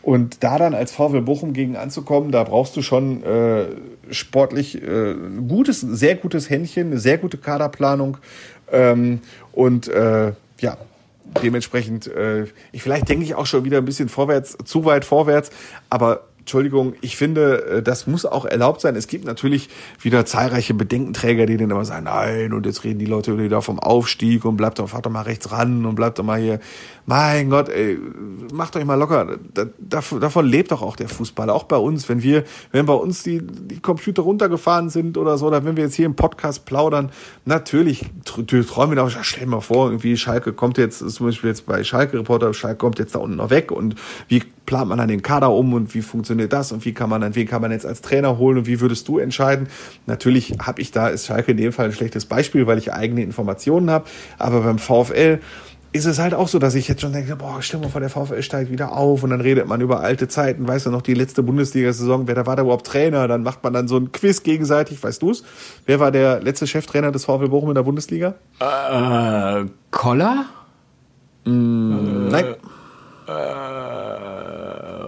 Und 0.01 0.43
da 0.43 0.57
dann 0.57 0.73
als 0.73 0.93
VfL 0.93 1.21
Bochum 1.21 1.53
gegen 1.53 1.75
anzukommen, 1.75 2.31
da 2.31 2.43
brauchst 2.43 2.77
du 2.77 2.81
schon 2.81 3.23
äh, 3.23 3.65
sportlich 4.09 4.81
äh, 4.81 5.15
gutes, 5.47 5.81
sehr 5.81 6.15
gutes 6.15 6.49
Händchen, 6.49 6.87
eine 6.87 6.97
sehr 6.97 7.17
gute 7.17 7.37
Kaderplanung. 7.37 8.17
Ähm, 8.71 9.19
und 9.51 9.89
äh, 9.89 10.31
ja, 10.59 10.77
dementsprechend, 11.41 12.07
äh, 12.07 12.45
ich 12.71 12.83
vielleicht 12.83 13.09
denke 13.09 13.25
ich 13.25 13.35
auch 13.35 13.45
schon 13.45 13.65
wieder 13.65 13.77
ein 13.77 13.85
bisschen 13.85 14.09
vorwärts, 14.09 14.57
zu 14.65 14.85
weit 14.85 15.05
vorwärts, 15.05 15.49
aber 15.89 16.23
Entschuldigung, 16.47 16.93
ich 17.01 17.17
finde, 17.17 17.65
äh, 17.65 17.83
das 17.83 18.07
muss 18.07 18.25
auch 18.25 18.45
erlaubt 18.45 18.79
sein. 18.79 18.95
Es 18.95 19.07
gibt 19.07 19.25
natürlich 19.25 19.67
wieder 19.99 20.25
zahlreiche 20.25 20.73
Bedenkenträger, 20.73 21.45
die 21.45 21.57
dann 21.57 21.69
immer 21.69 21.83
sagen, 21.83 22.05
nein, 22.05 22.53
und 22.53 22.65
jetzt 22.65 22.85
reden 22.85 22.99
die 22.99 23.05
Leute 23.05 23.37
wieder 23.37 23.61
vom 23.61 23.79
Aufstieg 23.79 24.45
und 24.45 24.55
bleibt 24.55 24.79
doch, 24.79 24.87
fahrt 24.87 25.05
doch 25.05 25.11
mal 25.11 25.23
rechts 25.23 25.51
ran 25.51 25.85
und 25.85 25.95
bleibt 25.95 26.19
doch 26.19 26.23
mal 26.23 26.39
hier. 26.39 26.61
Mein 27.09 27.49
Gott, 27.49 27.69
ey, 27.69 27.97
macht 28.51 28.75
euch 28.75 28.83
mal 28.83 28.95
locker. 28.95 29.37
davon 29.79 30.45
lebt 30.45 30.73
doch 30.73 30.81
auch 30.81 30.97
der 30.97 31.07
Fußball, 31.07 31.49
auch 31.49 31.63
bei 31.63 31.77
uns. 31.77 32.09
Wenn 32.09 32.21
wir, 32.21 32.43
wenn 32.73 32.85
bei 32.85 32.95
uns 32.95 33.23
die, 33.23 33.41
die 33.41 33.79
Computer 33.79 34.23
runtergefahren 34.23 34.89
sind 34.89 35.17
oder 35.17 35.37
so, 35.37 35.47
oder 35.47 35.63
wenn 35.63 35.77
wir 35.77 35.85
jetzt 35.85 35.95
hier 35.95 36.05
im 36.05 36.17
Podcast 36.17 36.65
plaudern, 36.65 37.09
natürlich 37.45 38.07
träumen 38.25 38.97
wir 38.97 39.01
da, 39.01 39.09
stell 39.23 39.45
dir 39.45 39.49
mal 39.49 39.61
vor, 39.61 39.87
irgendwie 39.87 40.17
Schalke 40.17 40.51
kommt 40.51 40.77
jetzt, 40.77 40.99
zum 40.99 41.27
Beispiel 41.27 41.49
jetzt 41.49 41.65
bei 41.65 41.81
Schalke 41.85 42.19
Reporter, 42.19 42.53
Schalke 42.53 42.75
kommt 42.75 42.99
jetzt 42.99 43.15
da 43.15 43.19
unten 43.19 43.37
noch 43.37 43.51
weg 43.51 43.71
und 43.71 43.95
wie 44.27 44.43
plant 44.65 44.89
man 44.89 44.97
dann 44.97 45.07
den 45.07 45.21
Kader 45.21 45.51
um 45.51 45.73
und 45.73 45.95
wie 45.95 46.01
funktioniert 46.01 46.51
das 46.51 46.73
und 46.73 46.83
wie 46.83 46.93
kann 46.93 47.09
man 47.09 47.21
dann, 47.21 47.35
wen 47.35 47.47
kann 47.47 47.61
man 47.61 47.71
jetzt 47.71 47.85
als 47.85 48.01
Trainer 48.01 48.37
holen 48.37 48.57
und 48.57 48.67
wie 48.67 48.81
würdest 48.81 49.07
du 49.07 49.17
entscheiden? 49.17 49.69
Natürlich 50.07 50.57
habe 50.59 50.81
ich 50.81 50.91
da, 50.91 51.07
ist 51.07 51.27
Schalke 51.27 51.51
in 51.51 51.57
dem 51.57 51.71
Fall 51.71 51.85
ein 51.85 51.93
schlechtes 51.93 52.25
Beispiel, 52.25 52.67
weil 52.67 52.77
ich 52.77 52.91
eigene 52.91 53.23
Informationen 53.23 53.89
habe, 53.89 54.09
aber 54.37 54.59
beim 54.59 54.77
VfL 54.77 55.39
ist 55.97 56.05
es 56.05 56.19
halt 56.19 56.33
auch 56.33 56.47
so, 56.47 56.59
dass 56.59 56.75
ich 56.75 56.87
jetzt 56.87 57.01
schon 57.01 57.11
denke, 57.11 57.35
boah, 57.35 57.61
stell 57.61 57.79
mal 57.79 57.89
vor, 57.89 57.99
der 57.99 58.09
VfL 58.09 58.41
steigt 58.41 58.71
wieder 58.71 58.93
auf 58.93 59.23
und 59.23 59.31
dann 59.31 59.41
redet 59.41 59.67
man 59.67 59.81
über 59.81 59.99
alte 59.99 60.27
Zeiten, 60.27 60.67
weißt 60.67 60.85
du 60.85 60.91
noch, 60.91 61.01
die 61.01 61.13
letzte 61.13 61.43
Bundesliga-Saison, 61.43 62.27
wer 62.27 62.35
da 62.35 62.45
war 62.45 62.55
da 62.55 62.61
überhaupt 62.63 62.87
Trainer, 62.87 63.27
dann 63.27 63.43
macht 63.43 63.63
man 63.63 63.73
dann 63.73 63.87
so 63.87 63.97
ein 63.97 64.11
Quiz 64.11 64.43
gegenseitig, 64.43 65.03
weißt 65.03 65.21
du's? 65.21 65.43
Wer 65.85 65.99
war 65.99 66.11
der 66.11 66.41
letzte 66.41 66.67
Cheftrainer 66.67 67.11
des 67.11 67.25
VfL 67.25 67.49
Bochum 67.49 67.69
in 67.69 67.75
der 67.75 67.83
Bundesliga? 67.83 68.35
Äh, 68.59 69.65
Koller? 69.91 70.45
Mm, 71.45 72.27
nein. 72.29 72.45
Äh, 73.27 73.33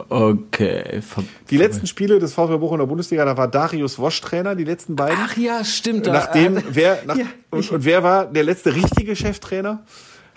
okay. 0.09 1.01
Ver 1.01 1.23
Die 1.49 1.57
letzten 1.57 1.87
Spiele 1.87 2.19
des 2.19 2.33
VfL 2.33 2.57
Bochum 2.57 2.75
in 2.75 2.79
der 2.79 2.87
Bundesliga, 2.87 3.25
da 3.25 3.37
war 3.37 3.47
Darius 3.47 3.99
Wosch 3.99 4.19
Trainer, 4.21 4.55
die 4.55 4.65
letzten 4.65 4.95
beiden. 4.95 5.19
Ach 5.21 5.37
ja, 5.37 5.63
stimmt. 5.63 6.07
Nachdem, 6.07 6.57
äh, 6.57 6.63
wer, 6.69 6.99
nach, 7.05 7.15
ja, 7.15 7.25
und, 7.51 7.71
und 7.71 7.85
wer 7.85 8.03
war 8.03 8.25
der 8.25 8.43
letzte 8.43 8.75
richtige 8.75 9.15
Cheftrainer? 9.15 9.83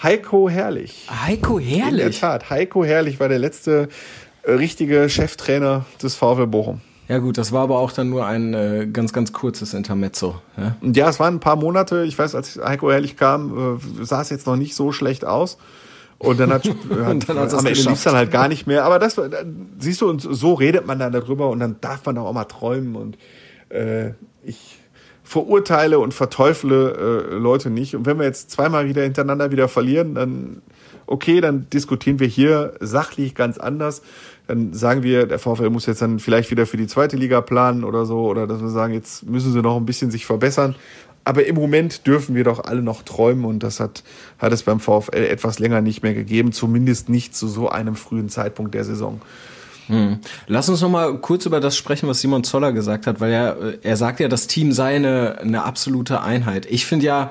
Heiko 0.03 0.49
Herrlich. 0.49 1.07
Heiko 1.09 1.59
In 1.59 1.69
der 1.69 1.77
Herrlich. 1.85 2.21
Tat, 2.21 2.51
Heiko 2.51 2.85
Herrlich 2.85 3.21
war 3.21 3.29
der 3.29 3.39
letzte 3.39 3.89
äh, 4.43 4.53
richtige 4.53 5.09
Cheftrainer 5.09 5.85
des 6.03 6.17
VfL 6.17 6.49
Bochum. 6.49 6.81
Ja 7.09 7.19
gut, 7.19 7.39
das 7.39 7.53
war 7.53 7.63
aber 7.63 7.79
auch 7.79 7.93
dann 7.93 8.11
nur 8.11 8.27
ein 8.27 8.55
äh, 8.55 8.89
ganz, 8.93 9.13
ganz 9.13 9.33
kurzes 9.33 9.75
Intermezzo. 9.75 10.41
Ja? 10.57 10.77
Ja, 10.81 11.09
es 11.09 11.21
waren 11.21 11.35
ein 11.35 11.41
paar 11.41 11.57
Monate. 11.57 12.05
Ich 12.05 12.19
weiß, 12.19 12.35
als 12.35 12.59
Heiko 12.63 12.91
Herrlich 12.91 13.17
kam, 13.17 13.79
äh, 14.01 14.05
sah 14.05 14.23
es 14.23 14.31
jetzt 14.31 14.47
noch 14.47 14.57
nicht 14.57 14.75
so 14.75 14.91
schlecht 14.93 15.25
aus. 15.25 15.59
Und 16.19 16.41
dann 16.41 16.53
hat, 16.53 16.67
Und 16.89 17.29
dann 17.29 17.39
hat's 17.39 17.55
am 17.55 17.67
es 17.67 17.79
Ende 17.79 17.91
lief 17.91 18.03
dann 18.03 18.15
halt 18.15 18.31
gar 18.31 18.49
nicht 18.49 18.67
mehr. 18.67 18.85
Aber 18.85 18.99
das, 18.99 19.19
äh, 19.19 19.45
siehst 19.79 20.01
du, 20.01 20.09
und 20.09 20.21
so 20.21 20.55
redet 20.55 20.87
man 20.87 20.99
dann 20.99 21.13
darüber 21.13 21.51
und 21.51 21.61
dann 21.61 21.77
darf 21.81 22.05
man 22.07 22.19
auch 22.19 22.33
mal 22.33 22.45
träumen. 22.45 22.97
Und 22.97 23.19
äh, 23.69 24.15
ich 24.43 24.82
verurteile 25.33 25.99
und 25.99 26.13
verteufle 26.13 27.31
äh, 27.33 27.35
Leute 27.35 27.71
nicht. 27.71 27.97
Und 27.97 28.05
wenn 28.05 28.19
wir 28.19 28.27
jetzt 28.27 28.51
zweimal 28.51 28.87
wieder 28.87 29.03
hintereinander 29.03 29.51
wieder 29.51 29.67
verlieren, 29.67 30.15
dann 30.15 30.63
okay, 31.07 31.41
dann 31.41 31.69
diskutieren 31.71 32.21
wir 32.21 32.27
hier 32.27 32.75
sachlich 32.81 33.35
ganz 33.35 33.59
anders. 33.59 34.03
Dann 34.47 34.75
sagen 34.75 35.03
wir, 35.03 35.27
der 35.27 35.39
VfL 35.39 35.71
muss 35.71 35.87
jetzt 35.87 36.03
dann 36.03 36.19
vielleicht 36.19 36.51
wieder 36.51 36.67
für 36.67 36.77
die 36.77 36.87
zweite 36.87 37.17
Liga 37.17 37.41
planen 37.41 37.85
oder 37.85 38.05
so, 38.05 38.27
oder 38.27 38.47
dass 38.47 38.61
wir 38.61 38.69
sagen, 38.69 38.93
jetzt 38.93 39.25
müssen 39.25 39.53
sie 39.53 39.63
noch 39.63 39.77
ein 39.77 39.87
bisschen 39.87 40.11
sich 40.11 40.27
verbessern. 40.27 40.75
Aber 41.25 41.47
im 41.47 41.55
Moment 41.55 42.07
dürfen 42.07 42.35
wir 42.35 42.45
doch 42.45 42.65
alle 42.65 42.83
noch 42.83 43.03
träumen 43.03 43.45
und 43.45 43.63
das 43.63 43.81
hat, 43.81 44.03
hat 44.39 44.53
es 44.53 44.65
beim 44.65 44.81
VfL 44.81 45.25
etwas 45.25 45.61
länger 45.61 45.81
nicht 45.81 46.03
mehr 46.03 46.15
gegeben, 46.15 46.53
zumindest 46.53 47.09
nicht 47.09 47.35
zu 47.35 47.47
so 47.47 47.69
einem 47.69 47.95
frühen 47.95 48.29
Zeitpunkt 48.29 48.75
der 48.75 48.85
Saison. 48.85 49.21
Lass 50.47 50.69
uns 50.69 50.81
noch 50.81 50.91
mal 50.91 51.19
kurz 51.19 51.47
über 51.47 51.61
das 51.61 51.77
sprechen, 51.77 52.09
was 52.09 52.21
Simon 52.21 52.45
Zoller 52.45 52.73
gesagt 52.73 53.07
hat, 53.07 53.21
weil 53.21 53.33
er, 53.33 53.61
äh, 53.61 53.79
er 53.83 53.97
sagt 53.97 54.21
ja, 54.21 54.29
das 54.29 54.47
Team 54.47 54.73
sei 54.73 54.97
eine, 54.97 55.39
eine 55.41 55.65
absolute 55.65 56.23
Einheit. 56.23 56.67
Ich 56.67 56.87
finde 56.87 57.07
ja, 57.07 57.31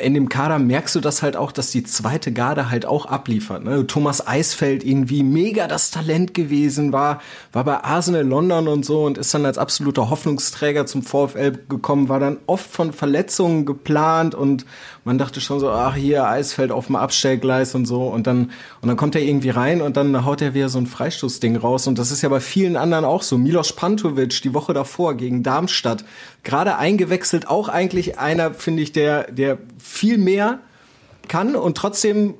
in 0.00 0.14
dem 0.14 0.28
Kader 0.28 0.58
merkst 0.58 0.94
du 0.94 1.00
das 1.00 1.22
halt 1.22 1.36
auch, 1.36 1.52
dass 1.52 1.70
die 1.70 1.84
zweite 1.84 2.32
Garde 2.32 2.70
halt 2.70 2.86
auch 2.86 3.06
abliefert. 3.06 3.64
Ne? 3.64 3.86
Thomas 3.86 4.26
Eisfeld 4.26 4.84
irgendwie 4.84 5.22
mega 5.22 5.66
das 5.66 5.90
Talent 5.90 6.34
gewesen 6.34 6.92
war, 6.92 7.20
war 7.52 7.64
bei 7.64 7.84
Arsenal 7.84 8.26
London 8.26 8.68
und 8.68 8.84
so 8.84 9.04
und 9.04 9.18
ist 9.18 9.32
dann 9.34 9.46
als 9.46 9.58
absoluter 9.58 10.10
Hoffnungsträger 10.10 10.86
zum 10.86 11.02
VfL 11.02 11.52
gekommen, 11.68 12.08
war 12.08 12.20
dann 12.20 12.38
oft 12.46 12.70
von 12.70 12.92
Verletzungen 12.92 13.66
geplant 13.66 14.34
und 14.34 14.64
man 15.04 15.18
dachte 15.18 15.40
schon 15.40 15.60
so, 15.60 15.70
ach 15.70 15.94
hier 15.94 16.26
Eisfeld 16.26 16.70
auf 16.70 16.86
dem 16.86 16.96
Abstellgleis 16.96 17.74
und 17.74 17.86
so. 17.86 18.04
Und 18.08 18.26
dann 18.26 18.50
und 18.80 18.88
dann 18.88 18.96
kommt 18.96 19.14
er 19.14 19.22
irgendwie 19.22 19.50
rein 19.50 19.80
und 19.80 19.96
dann 19.96 20.24
haut 20.24 20.42
er 20.42 20.54
wieder 20.54 20.68
so 20.68 20.78
ein 20.78 20.86
Freistoßding 20.86 21.56
raus. 21.56 21.86
Und 21.86 21.98
das 21.98 22.10
ist 22.10 22.22
ja 22.22 22.28
bei 22.28 22.40
vielen 22.40 22.76
anderen 22.76 23.04
auch 23.04 23.22
so. 23.22 23.38
Milos 23.38 23.74
Pantovic 23.74 24.42
die 24.42 24.54
Woche 24.54 24.74
davor 24.74 25.14
gegen 25.14 25.42
Darmstadt. 25.42 26.04
Gerade 26.42 26.76
eingewechselt, 26.76 27.48
auch 27.48 27.68
eigentlich 27.68 28.18
einer 28.18 28.52
finde 28.52 28.82
ich 28.82 28.92
der 28.92 29.30
der 29.32 29.58
viel 29.78 30.18
mehr 30.18 30.58
kann. 31.28 31.56
Und 31.56 31.76
trotzdem 31.76 32.34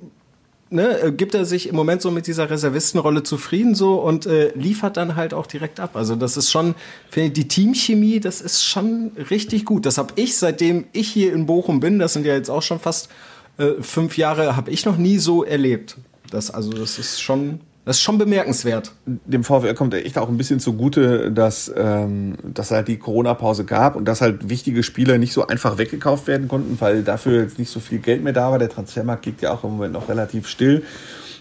ne, 0.70 1.00
äh, 1.00 1.12
gibt 1.12 1.34
er 1.34 1.44
sich 1.44 1.68
im 1.68 1.76
Moment 1.76 2.02
so 2.02 2.10
mit 2.10 2.26
dieser 2.26 2.48
Reservistenrolle 2.48 3.22
zufrieden 3.22 3.74
so 3.74 3.94
und 3.96 4.26
äh, 4.26 4.52
liefert 4.54 4.96
dann 4.96 5.16
halt 5.16 5.34
auch 5.34 5.46
direkt 5.46 5.80
ab. 5.80 5.96
Also 5.96 6.16
das 6.16 6.36
ist 6.36 6.50
schon, 6.50 6.74
finde 7.10 7.28
ich, 7.28 7.32
die 7.34 7.48
Teamchemie, 7.48 8.20
das 8.20 8.40
ist 8.40 8.64
schon 8.64 9.12
richtig 9.30 9.64
gut. 9.64 9.86
Das 9.86 9.98
habe 9.98 10.12
ich, 10.16 10.36
seitdem 10.36 10.86
ich 10.92 11.08
hier 11.08 11.32
in 11.32 11.46
Bochum 11.46 11.80
bin, 11.80 11.98
das 11.98 12.12
sind 12.12 12.24
ja 12.24 12.34
jetzt 12.34 12.50
auch 12.50 12.62
schon 12.62 12.80
fast 12.80 13.10
äh, 13.58 13.72
fünf 13.80 14.16
Jahre, 14.16 14.56
habe 14.56 14.70
ich 14.70 14.86
noch 14.86 14.96
nie 14.96 15.18
so 15.18 15.44
erlebt. 15.44 15.96
Das, 16.30 16.50
also 16.50 16.72
das 16.72 16.98
ist 16.98 17.20
schon, 17.20 17.60
das 17.84 17.96
ist 17.96 18.02
schon 18.02 18.18
bemerkenswert. 18.18 18.92
dem 19.06 19.42
VfL 19.42 19.74
kommt 19.74 19.94
echt 19.94 20.18
auch 20.18 20.28
ein 20.28 20.36
bisschen 20.36 20.60
zugute, 20.60 21.32
dass 21.32 21.72
ähm, 21.74 22.36
dass 22.44 22.70
halt 22.70 22.88
die 22.88 22.98
Corona-Pause 22.98 23.64
gab 23.64 23.96
und 23.96 24.04
dass 24.04 24.20
halt 24.20 24.48
wichtige 24.50 24.82
Spieler 24.82 25.18
nicht 25.18 25.32
so 25.32 25.46
einfach 25.46 25.78
weggekauft 25.78 26.26
werden 26.26 26.46
konnten, 26.46 26.78
weil 26.80 27.02
dafür 27.02 27.42
jetzt 27.42 27.58
nicht 27.58 27.70
so 27.70 27.80
viel 27.80 27.98
Geld 27.98 28.22
mehr 28.22 28.34
da 28.34 28.50
war. 28.50 28.58
Der 28.58 28.68
Transfermarkt 28.68 29.24
liegt 29.26 29.42
ja 29.42 29.52
auch 29.52 29.64
im 29.64 29.70
Moment 29.70 29.94
noch 29.94 30.08
relativ 30.08 30.46
still. 30.46 30.82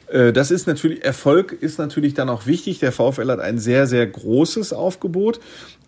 Äh, 0.07 0.31
Das 0.31 0.49
ist 0.49 0.65
natürlich, 0.65 1.03
Erfolg 1.03 1.51
ist 1.51 1.77
natürlich 1.77 2.13
dann 2.13 2.29
auch 2.29 2.45
wichtig. 2.45 2.79
Der 2.79 2.91
VfL 2.91 3.29
hat 3.29 3.39
ein 3.39 3.59
sehr, 3.59 3.85
sehr 3.85 4.07
großes 4.07 4.73
Aufgebot. 4.73 5.39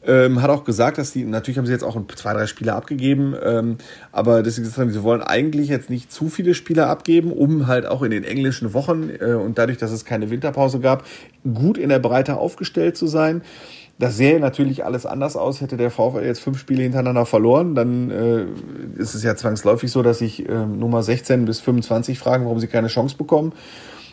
Ähm, 0.03 0.41
hat 0.41 0.49
auch 0.49 0.63
gesagt, 0.63 0.97
dass 0.97 1.11
die, 1.11 1.25
natürlich 1.25 1.59
haben 1.59 1.67
sie 1.67 1.71
jetzt 1.71 1.83
auch 1.83 1.95
zwei, 2.15 2.33
drei 2.33 2.47
Spieler 2.47 2.75
abgegeben, 2.75 3.35
ähm, 3.43 3.77
aber 4.11 4.41
dass 4.41 4.55
sie 4.55 4.61
gesagt 4.61 4.79
haben, 4.79 4.89
sie 4.89 5.03
wollen 5.03 5.21
eigentlich 5.21 5.69
jetzt 5.69 5.91
nicht 5.91 6.11
zu 6.11 6.29
viele 6.29 6.55
Spieler 6.55 6.87
abgeben, 6.87 7.31
um 7.31 7.67
halt 7.67 7.85
auch 7.85 8.01
in 8.01 8.09
den 8.09 8.23
englischen 8.23 8.73
Wochen 8.73 9.11
äh, 9.19 9.33
und 9.33 9.59
dadurch, 9.59 9.77
dass 9.77 9.91
es 9.91 10.03
keine 10.03 10.31
Winterpause 10.31 10.79
gab, 10.79 11.05
gut 11.43 11.77
in 11.77 11.89
der 11.89 11.99
Breite 11.99 12.37
aufgestellt 12.37 12.97
zu 12.97 13.05
sein. 13.05 13.43
Das 13.99 14.17
sähe 14.17 14.39
natürlich 14.39 14.83
alles 14.83 15.05
anders 15.05 15.35
aus, 15.35 15.61
hätte 15.61 15.77
der 15.77 15.91
VfL 15.91 16.25
jetzt 16.25 16.41
fünf 16.41 16.57
Spiele 16.57 16.81
hintereinander 16.81 17.27
verloren, 17.27 17.75
dann 17.75 18.09
äh, 18.09 18.45
ist 18.99 19.13
es 19.13 19.21
ja 19.21 19.35
zwangsläufig 19.35 19.91
so, 19.91 20.01
dass 20.01 20.17
sich 20.17 20.49
äh, 20.49 20.65
Nummer 20.65 21.03
16 21.03 21.45
bis 21.45 21.59
25 21.59 22.17
fragen, 22.17 22.45
warum 22.45 22.59
sie 22.59 22.65
keine 22.65 22.87
Chance 22.87 23.15
bekommen. 23.15 23.53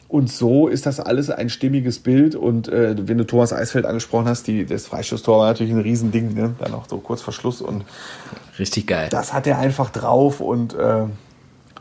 Und 0.08 0.32
so 0.32 0.68
ist 0.68 0.86
das 0.86 1.00
alles 1.00 1.28
ein 1.28 1.50
stimmiges 1.50 1.98
Bild. 1.98 2.34
Und 2.34 2.68
äh, 2.68 2.96
wenn 3.06 3.18
du 3.18 3.24
Thomas 3.24 3.52
Eisfeld 3.52 3.84
angesprochen 3.84 4.26
hast, 4.26 4.46
die, 4.46 4.64
das 4.64 4.86
Freistoßtor 4.86 5.38
war 5.38 5.46
natürlich 5.48 5.72
ein 5.72 5.80
Riesending, 5.80 6.32
ne? 6.32 6.54
Dann 6.58 6.72
auch 6.72 6.88
so 6.88 6.96
kurz 6.96 7.20
vor 7.20 7.34
Schluss. 7.34 7.60
Und 7.60 7.84
Richtig 8.58 8.86
geil. 8.86 9.08
das 9.10 9.34
hat 9.34 9.46
er 9.46 9.58
einfach 9.58 9.90
drauf. 9.90 10.40
Und 10.40 10.72
äh, 10.72 11.04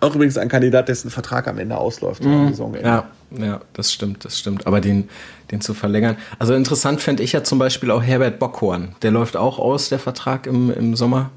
auch 0.02 0.14
übrigens 0.14 0.38
ein 0.38 0.50
Kandidat, 0.50 0.90
dessen 0.90 1.10
Vertrag 1.10 1.48
am 1.48 1.58
Ende 1.58 1.78
ausläuft 1.78 2.26
am 2.26 2.50
Saisonende. 2.50 2.86
Ja, 2.88 3.06
ja, 3.32 3.62
das 3.74 3.94
stimmt, 3.94 4.26
das 4.26 4.38
stimmt. 4.38 4.68
Aber 4.68 4.82
den, 4.82 5.10
den 5.50 5.62
zu 5.62 5.74
verlängern. 5.74 6.18
Also 6.38 6.54
interessant 6.54 7.00
fände 7.02 7.24
ich 7.24 7.32
ja 7.32 7.44
zum 7.44 7.60
Beispiel 7.60 7.92
auch 7.92 8.04
Herbert 8.04 8.40
Bockhorn. 8.40 8.94
Der 9.04 9.12
läuft 9.12 9.38
auch 9.38 9.58
aus, 9.58 9.88
der 9.90 10.00
Vertrag 10.00 10.48
im, 10.48 10.70
im 10.72 10.96
Sommer. 10.98 11.32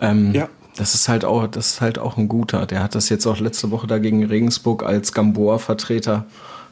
Ähm, 0.00 0.32
Ja. 0.34 0.48
Das 0.76 0.94
ist 0.94 1.08
halt 1.08 1.24
auch, 1.24 1.46
das 1.46 1.72
ist 1.72 1.80
halt 1.80 1.98
auch 1.98 2.16
ein 2.16 2.28
guter. 2.28 2.66
Der 2.66 2.82
hat 2.82 2.94
das 2.94 3.08
jetzt 3.08 3.26
auch 3.26 3.38
letzte 3.38 3.70
Woche 3.70 3.86
da 3.86 3.98
gegen 3.98 4.24
Regensburg 4.24 4.82
als 4.82 5.12
Gamboa-Vertreter, 5.12 6.26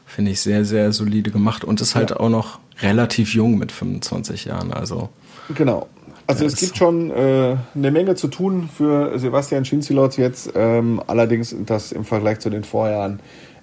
finde 0.05 0.31
ich, 0.31 0.41
sehr, 0.41 0.65
sehr 0.65 0.91
solide 0.91 1.31
gemacht 1.31 1.63
und 1.63 1.81
ist 1.81 1.95
halt 1.95 2.15
auch 2.15 2.29
noch 2.29 2.59
relativ 2.81 3.33
jung 3.33 3.57
mit 3.57 3.71
25 3.71 4.45
Jahren. 4.45 4.73
Also 4.73 5.09
Genau. 5.55 5.87
Also 6.27 6.45
es 6.45 6.57
gibt 6.57 6.77
schon 6.77 7.09
äh, 7.09 7.55
eine 7.73 7.91
Menge 7.91 8.13
zu 8.13 8.27
tun 8.27 8.69
für 8.71 9.17
Sebastian 9.17 9.65
Schinzilotz 9.65 10.17
jetzt. 10.17 10.51
Ähm, 10.53 11.01
allerdings 11.07 11.49
sind 11.49 11.71
das 11.71 11.91
im 11.91 12.05
Vergleich 12.05 12.39
zu 12.39 12.51
den 12.51 12.63
Vorjahren 12.63 13.19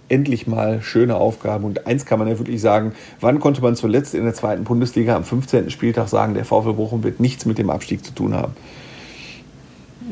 endlich 0.09 0.49
mal 0.49 0.83
schöne 0.83 1.14
Aufgaben. 1.14 1.64
Und 1.64 1.87
eins 1.87 2.07
kann 2.07 2.18
man 2.18 2.27
ja 2.27 2.38
wirklich 2.38 2.61
sagen, 2.61 2.92
wann 3.20 3.38
konnte 3.38 3.61
man 3.62 3.77
zuletzt 3.77 4.14
in 4.14 4.25
der 4.25 4.35
zweiten 4.35 4.64
Bundesliga 4.64 5.14
am 5.14 5.22
15. 5.22 5.70
Spieltag 5.70 6.09
sagen, 6.09 6.35
der 6.35 6.44
VfL 6.44 6.72
Bochum 6.72 7.05
wird 7.05 7.20
nichts 7.20 7.46
mit 7.46 7.59
dem 7.59 7.70
Abstieg 7.70 8.05
zu 8.05 8.12
tun 8.12 8.35
haben? 8.35 8.55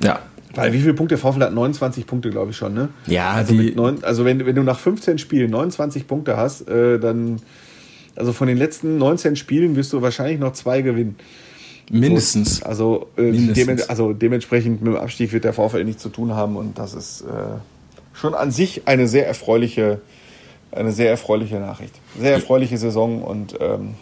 Ja, 0.03 0.19
Weil 0.55 0.73
wie 0.73 0.81
viele 0.81 0.95
Punkte? 0.95 1.17
Der 1.17 1.19
VfL 1.19 1.41
hat 1.41 1.53
29 1.53 2.07
Punkte, 2.07 2.31
glaube 2.31 2.51
ich 2.53 2.57
schon, 2.57 2.75
ne? 2.75 2.89
Ja, 3.07 3.33
also, 3.33 3.55
neun, 3.55 4.03
also 4.05 4.25
wenn, 4.25 4.45
wenn 4.47 4.55
du 4.55 4.63
nach 4.63 4.79
15 4.79 5.19
Spielen 5.19 5.51
29 5.51 6.07
Punkte 6.07 6.37
hast, 6.37 6.69
äh, 6.69 6.99
dann, 6.99 7.41
also 8.17 8.33
von 8.33 8.47
den 8.49 8.57
letzten 8.57 8.99
19 8.99 9.37
Spielen 9.37 9.77
wirst 9.77 9.93
du 9.93 10.03
wahrscheinlich 10.03 10.39
noch 10.39 10.53
zwei 10.53 10.81
gewinnen. 10.83 11.17
mindestens. 11.91 12.63
Also, 12.63 13.09
äh, 13.17 13.23
Mindestens. 13.23 13.67
dem, 13.83 13.91
also 13.91 14.13
dementsprechend 14.13 14.83
mit 14.83 14.95
dem 14.95 15.01
Abstieg 15.01 15.33
wird 15.33 15.45
der 15.45 15.53
VfL 15.53 15.85
nichts 15.85 16.03
zu 16.03 16.09
tun 16.09 16.33
haben 16.35 16.57
und 16.57 16.79
das 16.79 16.95
ist 16.95 17.23
äh, 17.23 17.25
schon 18.13 18.35
an 18.35 18.51
sich 18.51 18.83
eine 18.87 19.09
sehr 19.09 19.27
erfreuliche, 19.27 20.01
eine 20.73 20.93
sehr 20.93 21.11
erfreuliche 21.11 21.57
Nachricht. 21.61 21.95
Sehr 22.19 22.33
erfreuliche 22.33 22.79
Saison 22.79 23.23
und 23.23 23.55
ähm, 23.61 23.95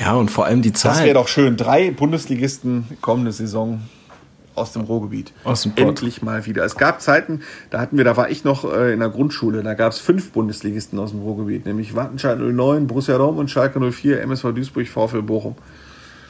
Ja, 0.00 0.14
und 0.14 0.30
vor 0.30 0.46
allem 0.46 0.62
die 0.62 0.72
das 0.72 0.80
Zahlen. 0.82 1.04
wäre 1.04 1.14
doch 1.14 1.28
schön. 1.28 1.56
Drei 1.56 1.90
Bundesligisten 1.92 2.84
kommende 3.00 3.30
Saison 3.32 3.80
aus 4.54 4.72
dem 4.72 4.82
Ruhrgebiet. 4.82 5.32
Aus 5.44 5.62
dem 5.62 5.72
Pott. 5.72 5.88
Endlich 5.88 6.22
mal 6.22 6.46
wieder. 6.46 6.64
Es 6.64 6.76
gab 6.76 7.00
Zeiten, 7.00 7.42
da 7.70 7.80
hatten 7.80 7.96
wir, 7.96 8.04
da 8.04 8.16
war 8.16 8.30
ich 8.30 8.44
noch 8.44 8.64
äh, 8.70 8.92
in 8.92 9.00
der 9.00 9.08
Grundschule, 9.08 9.62
da 9.62 9.74
gab 9.74 9.92
es 9.92 9.98
fünf 9.98 10.32
Bundesligisten 10.32 10.98
aus 10.98 11.10
dem 11.10 11.20
Ruhrgebiet, 11.20 11.66
nämlich 11.66 11.94
Wattenscheid 11.94 12.38
09, 12.38 12.86
Borussia 12.86 13.16
Dortmund, 13.18 13.50
Schalke 13.50 13.80
04, 13.80 14.20
MSV 14.22 14.52
Duisburg, 14.54 14.88
VfL 14.88 15.22
Bochum. 15.22 15.54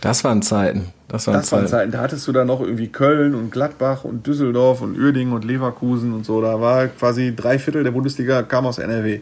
das 0.00 0.22
waren 0.24 0.42
Zeiten. 0.42 0.92
Das 1.08 1.26
waren 1.26 1.34
Das 1.34 1.50
waren 1.50 1.60
Zeiten. 1.62 1.70
Zeiten. 1.70 1.92
Da 1.92 1.98
hattest 2.02 2.28
du 2.28 2.32
dann 2.32 2.46
noch 2.46 2.60
irgendwie 2.60 2.86
Köln 2.88 3.34
und 3.34 3.50
Gladbach 3.50 4.04
und 4.04 4.26
Düsseldorf 4.26 4.80
und 4.80 4.96
Uerdingen 4.96 5.34
und 5.34 5.44
Leverkusen 5.44 6.12
und 6.12 6.24
so. 6.24 6.40
Da 6.40 6.60
war 6.60 6.86
quasi 6.86 7.34
drei 7.34 7.58
Viertel 7.58 7.82
der 7.82 7.90
Bundesliga 7.90 8.42
kam 8.44 8.66
aus 8.66 8.78
NRW. 8.78 9.20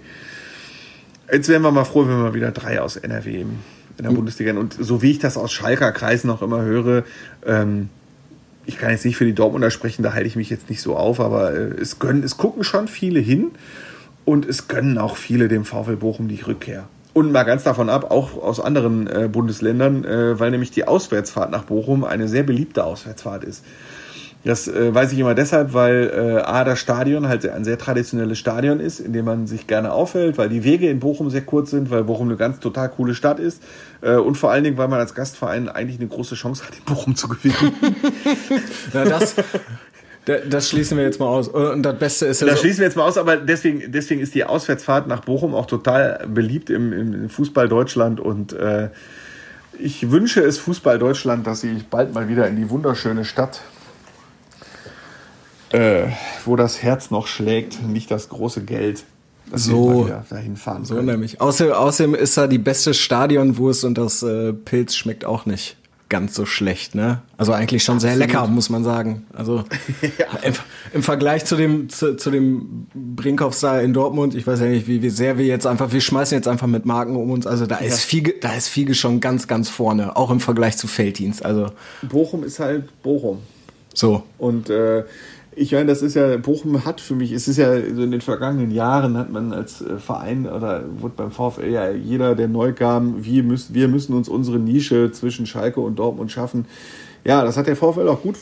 Jetzt 1.32 1.48
wären 1.48 1.62
wir 1.62 1.70
mal 1.70 1.84
froh, 1.84 2.06
wenn 2.06 2.22
wir 2.22 2.34
wieder 2.34 2.52
drei 2.52 2.80
aus 2.80 2.96
NRW 2.96 3.40
in 3.40 3.58
der 4.04 4.10
Bundesliga. 4.10 4.52
Und 4.52 4.76
so 4.78 5.02
wie 5.02 5.10
ich 5.10 5.18
das 5.18 5.36
aus 5.36 5.50
Schalker 5.52 5.92
Kreisen 5.92 6.30
auch 6.30 6.42
immer 6.42 6.62
höre, 6.62 7.04
ähm, 7.46 7.88
ich 8.68 8.76
kann 8.76 8.90
jetzt 8.90 9.06
nicht 9.06 9.16
für 9.16 9.24
die 9.24 9.32
Dortmunder 9.32 9.70
sprechen, 9.70 10.02
da 10.02 10.12
halte 10.12 10.26
ich 10.26 10.36
mich 10.36 10.50
jetzt 10.50 10.68
nicht 10.68 10.82
so 10.82 10.94
auf, 10.94 11.20
aber 11.20 11.54
äh, 11.54 11.80
es, 11.80 11.98
gönnen, 11.98 12.22
es 12.22 12.36
gucken 12.36 12.64
schon 12.64 12.86
viele 12.86 13.18
hin 13.18 13.52
und 14.26 14.46
es 14.46 14.68
gönnen 14.68 14.98
auch 14.98 15.16
viele 15.16 15.48
dem 15.48 15.64
VfL 15.64 15.96
Bochum 15.96 16.28
die 16.28 16.40
Rückkehr. 16.42 16.86
Und 17.14 17.32
mal 17.32 17.44
ganz 17.44 17.62
davon 17.64 17.88
ab, 17.88 18.10
auch 18.10 18.36
aus 18.36 18.60
anderen 18.60 19.06
äh, 19.06 19.26
Bundesländern, 19.32 20.04
äh, 20.04 20.38
weil 20.38 20.50
nämlich 20.50 20.70
die 20.70 20.86
Auswärtsfahrt 20.86 21.50
nach 21.50 21.64
Bochum 21.64 22.04
eine 22.04 22.28
sehr 22.28 22.42
beliebte 22.42 22.84
Auswärtsfahrt 22.84 23.42
ist. 23.42 23.64
Das 24.44 24.68
äh, 24.68 24.94
weiß 24.94 25.12
ich 25.12 25.18
immer 25.18 25.34
deshalb, 25.34 25.74
weil 25.74 26.12
äh, 26.14 26.42
A, 26.42 26.64
das 26.64 26.78
Stadion 26.78 27.28
halt 27.28 27.46
ein 27.48 27.64
sehr 27.64 27.76
traditionelles 27.76 28.38
Stadion 28.38 28.78
ist, 28.78 29.00
in 29.00 29.12
dem 29.12 29.24
man 29.24 29.46
sich 29.46 29.66
gerne 29.66 29.92
aufhält, 29.92 30.38
weil 30.38 30.48
die 30.48 30.62
Wege 30.62 30.88
in 30.88 31.00
Bochum 31.00 31.28
sehr 31.28 31.42
kurz 31.42 31.70
sind, 31.70 31.90
weil 31.90 32.04
Bochum 32.04 32.28
eine 32.28 32.36
ganz 32.36 32.60
total 32.60 32.88
coole 32.88 33.14
Stadt 33.14 33.40
ist 33.40 33.62
äh, 34.00 34.14
und 34.14 34.36
vor 34.36 34.52
allen 34.52 34.62
Dingen, 34.62 34.78
weil 34.78 34.88
man 34.88 35.00
als 35.00 35.14
Gastverein 35.14 35.68
eigentlich 35.68 35.98
eine 35.98 36.08
große 36.08 36.36
Chance 36.36 36.64
hat, 36.64 36.76
in 36.76 36.84
Bochum 36.84 37.16
zu 37.16 37.28
gewinnen. 37.28 37.72
Na, 38.92 39.04
das, 39.04 39.34
das 40.48 40.68
schließen 40.68 40.96
wir 40.96 41.04
jetzt 41.04 41.18
mal 41.18 41.26
aus. 41.26 41.48
Und 41.48 41.82
das 41.82 41.98
Beste 41.98 42.26
ist 42.26 42.40
ja 42.40 42.46
Das 42.46 42.56
so, 42.56 42.62
schließen 42.62 42.80
wir 42.80 42.86
jetzt 42.86 42.96
mal 42.96 43.04
aus, 43.04 43.18
aber 43.18 43.36
deswegen, 43.36 43.90
deswegen 43.90 44.20
ist 44.20 44.34
die 44.36 44.44
Auswärtsfahrt 44.44 45.08
nach 45.08 45.20
Bochum 45.20 45.54
auch 45.54 45.66
total 45.66 46.26
beliebt 46.28 46.70
im, 46.70 46.92
im 46.92 47.28
Fußball 47.28 47.68
Deutschland 47.68 48.20
und 48.20 48.52
äh, 48.52 48.90
ich 49.78 50.10
wünsche 50.10 50.42
es 50.42 50.58
Fußball 50.58 50.98
Deutschland, 50.98 51.46
dass 51.46 51.60
sie 51.60 51.82
bald 51.90 52.12
mal 52.12 52.28
wieder 52.28 52.46
in 52.48 52.56
die 52.56 52.68
wunderschöne 52.68 53.24
Stadt, 53.24 53.62
äh, 55.72 56.06
wo 56.44 56.56
das 56.56 56.82
Herz 56.82 57.10
noch 57.10 57.26
schlägt, 57.26 57.82
nicht 57.86 58.10
das 58.10 58.28
große 58.28 58.64
Geld, 58.64 59.04
dass 59.50 59.64
So. 59.64 60.06
wir 60.06 60.24
dahin 60.30 60.56
fahren 60.56 60.84
so 60.84 60.94
können. 60.94 61.06
nämlich. 61.06 61.40
Außerdem, 61.40 61.72
außerdem 61.72 62.14
ist 62.14 62.36
da 62.36 62.46
die 62.46 62.58
beste 62.58 62.94
Stadionwurst 62.94 63.84
und 63.84 63.96
das 63.98 64.22
äh, 64.22 64.52
Pilz 64.52 64.94
schmeckt 64.94 65.24
auch 65.24 65.46
nicht 65.46 65.76
ganz 66.10 66.34
so 66.34 66.46
schlecht, 66.46 66.94
ne? 66.94 67.20
Also 67.36 67.52
eigentlich 67.52 67.84
schon 67.84 68.00
sehr 68.00 68.16
lecker, 68.16 68.46
muss 68.46 68.70
man 68.70 68.82
sagen. 68.82 69.26
Also 69.34 69.64
im, 70.42 70.54
im 70.94 71.02
Vergleich 71.02 71.44
zu 71.44 71.54
dem 71.54 71.90
zu, 71.90 72.16
zu 72.16 72.30
dem 72.30 72.86
Brinkhoffs 72.94 73.60
da 73.60 73.78
in 73.80 73.92
Dortmund, 73.92 74.34
ich 74.34 74.46
weiß 74.46 74.60
ja 74.60 74.66
nicht, 74.66 74.86
wie, 74.86 75.02
wie 75.02 75.10
sehr 75.10 75.36
wir 75.36 75.44
jetzt 75.44 75.66
einfach, 75.66 75.92
wir 75.92 76.00
schmeißen 76.00 76.34
jetzt 76.34 76.48
einfach 76.48 76.66
mit 76.66 76.86
Marken 76.86 77.14
um 77.14 77.30
uns. 77.30 77.46
Also 77.46 77.66
da 77.66 77.76
ist 77.76 78.00
Fiege, 78.00 78.34
da 78.40 78.54
ist 78.54 78.68
Fiege 78.68 78.94
schon 78.94 79.20
ganz, 79.20 79.48
ganz 79.48 79.68
vorne, 79.68 80.16
auch 80.16 80.30
im 80.30 80.40
Vergleich 80.40 80.78
zu 80.78 80.86
Felddienst. 80.86 81.44
Also 81.44 81.72
Bochum 82.00 82.42
ist 82.42 82.58
halt 82.58 83.02
Bochum. 83.02 83.40
so. 83.92 84.22
Und 84.38 84.70
äh, 84.70 85.04
ich 85.58 85.72
meine, 85.72 85.86
das 85.86 86.02
ist 86.02 86.14
ja, 86.14 86.36
Bochum 86.36 86.84
hat 86.84 87.00
für 87.00 87.14
mich, 87.14 87.32
es 87.32 87.48
ist 87.48 87.56
ja 87.56 87.72
so 87.94 88.02
in 88.02 88.10
den 88.10 88.20
vergangenen 88.20 88.70
Jahren 88.70 89.16
hat 89.16 89.30
man 89.30 89.52
als 89.52 89.80
äh, 89.80 89.98
Verein 89.98 90.46
oder 90.46 90.84
wurde 91.00 91.14
beim 91.16 91.30
VfL 91.30 91.70
ja 91.70 91.90
jeder, 91.90 92.34
der 92.34 92.48
neu 92.48 92.72
kam, 92.72 93.24
wir 93.24 93.42
müssen, 93.42 93.74
wir 93.74 93.88
müssen 93.88 94.14
uns 94.14 94.28
unsere 94.28 94.58
Nische 94.58 95.10
zwischen 95.12 95.46
Schalke 95.46 95.80
und 95.80 95.98
Dortmund 95.98 96.30
schaffen. 96.30 96.66
Ja, 97.24 97.44
das 97.44 97.56
hat 97.56 97.66
der 97.66 97.76
VfL 97.76 98.08
auch 98.08 98.22
gut, 98.22 98.36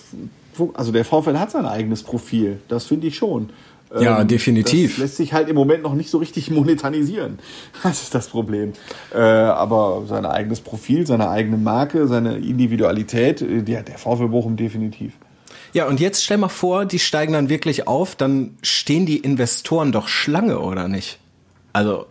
also 0.75 0.93
der 0.93 1.05
VfL 1.05 1.39
hat 1.39 1.51
sein 1.51 1.67
eigenes 1.67 2.03
Profil, 2.03 2.59
das 2.69 2.85
finde 2.85 3.07
ich 3.07 3.17
schon. 3.17 3.51
Ja, 3.99 4.21
Ähm, 4.21 4.29
definitiv. 4.29 4.93
Das 4.93 4.99
lässt 4.99 5.17
sich 5.17 5.33
halt 5.33 5.49
im 5.49 5.55
Moment 5.55 5.85
noch 5.85 5.95
nicht 5.95 6.11
so 6.11 6.19
richtig 6.19 6.51
monetarisieren. 6.51 7.39
Das 7.83 8.03
ist 8.03 8.15
das 8.15 8.29
Problem. 8.29 8.73
Äh, 9.15 9.19
aber 9.19 10.03
sein 10.09 10.27
eigenes 10.27 10.61
Profil, 10.61 11.07
seine 11.07 11.31
eigene 11.31 11.57
Marke, 11.57 12.09
seine 12.09 12.37
Individualität, 12.39 13.43
äh, 13.43 13.63
die 13.63 13.77
hat 13.77 13.89
der 13.89 13.99
VfL 13.99 14.29
Bochum 14.29 14.57
definitiv. 14.57 15.13
Ja, 15.73 15.87
und 15.87 16.01
jetzt 16.01 16.25
stell 16.25 16.39
mal 16.39 16.49
vor, 16.49 16.85
die 16.87 16.99
steigen 16.99 17.33
dann 17.33 17.49
wirklich 17.49 17.87
auf, 17.87 18.17
dann 18.17 18.57
stehen 18.63 19.07
die 19.07 19.19
Investoren 19.19 19.93
doch 19.93 20.09
Schlange, 20.09 20.61
oder 20.61 20.89
nicht? 20.89 21.19
Also, 21.73 22.07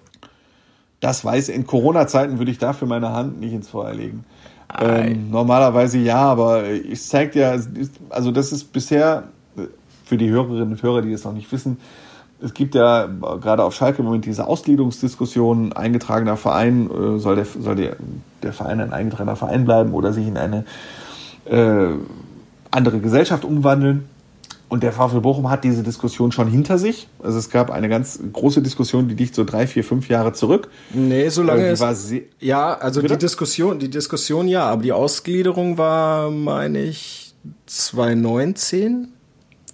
Das 1.00 1.24
weiß, 1.24 1.50
in 1.50 1.68
Corona-Zeiten 1.68 2.38
würde 2.40 2.52
ich 2.52 2.58
dafür 2.58 2.88
meine 2.88 3.12
Hand 3.12 3.40
nicht 3.40 3.54
ins 3.54 3.70
Feuer 3.70 3.94
legen. 3.94 4.24
Ähm, 4.82 5.30
normalerweise 5.30 6.00
ja, 6.00 6.18
aber 6.18 6.70
ich 6.70 7.04
zeig 7.04 7.34
dir, 7.34 7.64
also 8.10 8.32
das 8.32 8.52
ist 8.52 8.74
bisher 8.74 9.26
für 10.06 10.18
die 10.18 10.30
Hörerinnen 10.30 10.72
und 10.72 10.84
Hörer, 10.84 11.02
die 11.02 11.12
es 11.12 11.24
noch 11.24 11.34
nicht 11.34 11.52
wissen, 11.52 11.78
es 12.42 12.54
gibt 12.54 12.76
ja 12.76 13.06
gerade 13.06 13.64
auf 13.64 13.74
Schalke 13.74 14.00
im 14.00 14.06
Moment 14.06 14.26
diese 14.26 14.46
Ausgliederungsdiskussion, 14.48 15.74
eingetragener 15.74 16.38
Verein, 16.38 16.90
äh, 16.90 17.20
soll, 17.20 17.36
der, 17.36 17.46
soll 17.46 17.76
der, 17.76 17.96
der 18.44 18.54
Verein 18.54 18.82
ein 18.82 18.94
eingetragener 18.94 19.36
Verein 19.36 19.66
bleiben 19.66 19.94
oder 19.94 20.12
sich 20.12 20.28
in 20.28 20.38
eine 20.38 20.66
äh, 21.46 21.94
andere 22.76 23.00
Gesellschaft 23.00 23.44
umwandeln. 23.46 24.06
Und 24.68 24.82
der 24.82 24.92
VfL 24.92 25.22
Bochum 25.22 25.50
hat 25.52 25.64
diese 25.64 25.84
Diskussion 25.84 26.32
schon 26.32 26.48
hinter 26.48 26.80
sich. 26.80 27.08
Also 27.22 27.38
es 27.38 27.52
gab 27.52 27.70
eine 27.70 27.88
ganz 27.88 28.20
große 28.34 28.64
Diskussion, 28.64 29.08
die 29.08 29.14
liegt 29.16 29.36
so 29.36 29.44
drei, 29.44 29.68
vier, 29.68 29.84
fünf 29.84 30.10
Jahre 30.10 30.34
zurück. 30.34 30.70
nee, 30.92 31.30
so 31.30 31.44
lange 31.44 31.68
Äh, 31.68 31.74
ist. 31.74 32.14
Ja, 32.40 32.74
also 32.74 33.02
Bitte? 33.02 33.14
die 33.14 33.20
Diskussion, 33.26 33.78
die 33.78 33.90
Diskussion 33.90 34.48
ja, 34.48 34.64
aber 34.66 34.82
die 34.82 34.92
Ausgliederung 34.92 35.78
war, 35.78 36.32
meine 36.32 36.82
ich, 36.84 37.36
2019 37.68 39.10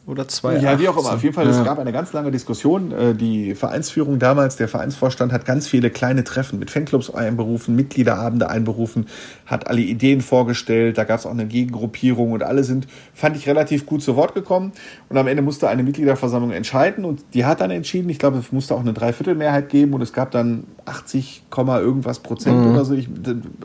oder 0.08 0.28
2018. 0.28 0.64
Ja, 0.68 0.80
wie 0.80 0.88
auch 0.90 0.98
immer. 0.98 1.14
Auf 1.14 1.22
jeden 1.24 1.36
Fall, 1.36 1.48
es 1.48 1.58
Ja. 1.58 1.64
gab 1.64 1.78
eine 1.78 1.92
ganz 1.92 2.12
lange 2.12 2.32
Diskussion. 2.32 2.92
Äh, 2.92 3.14
Die 3.14 3.54
Vereinsführung 3.54 4.18
damals, 4.18 4.56
der 4.56 4.68
Vereinsvorstand 4.68 5.32
hat 5.32 5.46
ganz 5.46 5.68
viele 5.68 5.90
kleine 5.92 6.24
Treffen 6.24 6.58
mit 6.58 6.72
Fanclubs 6.72 7.12
einberufen, 7.12 7.76
Mitgliederabende 7.76 8.50
einberufen, 8.50 9.06
hat 9.46 9.68
alle 9.68 9.82
Ideen 9.82 10.22
vorgestellt. 10.22 10.98
Da 10.98 11.04
gab 11.04 11.20
es 11.20 11.26
auch 11.28 11.32
eine 11.32 11.46
Gegengruppierung 11.46 12.32
und 12.32 12.42
alle 12.42 12.64
sind, 12.64 12.88
fand 13.14 13.36
ich, 13.38 13.48
relativ 13.48 13.86
gut 13.86 14.02
zu 14.02 14.16
Wort 14.16 14.34
gekommen. 14.34 14.72
Und 15.10 15.18
am 15.18 15.28
Ende 15.28 15.44
musste 15.44 15.70
eine 15.70 15.84
Mitgliederversammlung 15.84 16.52
entscheiden 16.52 17.06
und 17.06 17.24
die 17.36 17.46
hat 17.46 17.62
dann 17.62 17.70
entschieden. 17.70 18.10
Ich 18.10 18.18
glaube, 18.18 18.40
es 18.40 18.52
musste 18.52 18.74
auch 18.74 18.80
eine 18.82 18.94
Dreiviertelmehrheit 18.94 19.70
geben 19.70 19.94
und 19.94 20.02
es 20.02 20.14
gab 20.14 20.32
dann 20.32 20.64
80, 20.86 21.44
Komma 21.52 21.80
irgendwas 21.80 22.20
Prozent 22.20 22.66
oder 22.66 22.86
so. 22.86 22.96
Ich, 22.96 23.08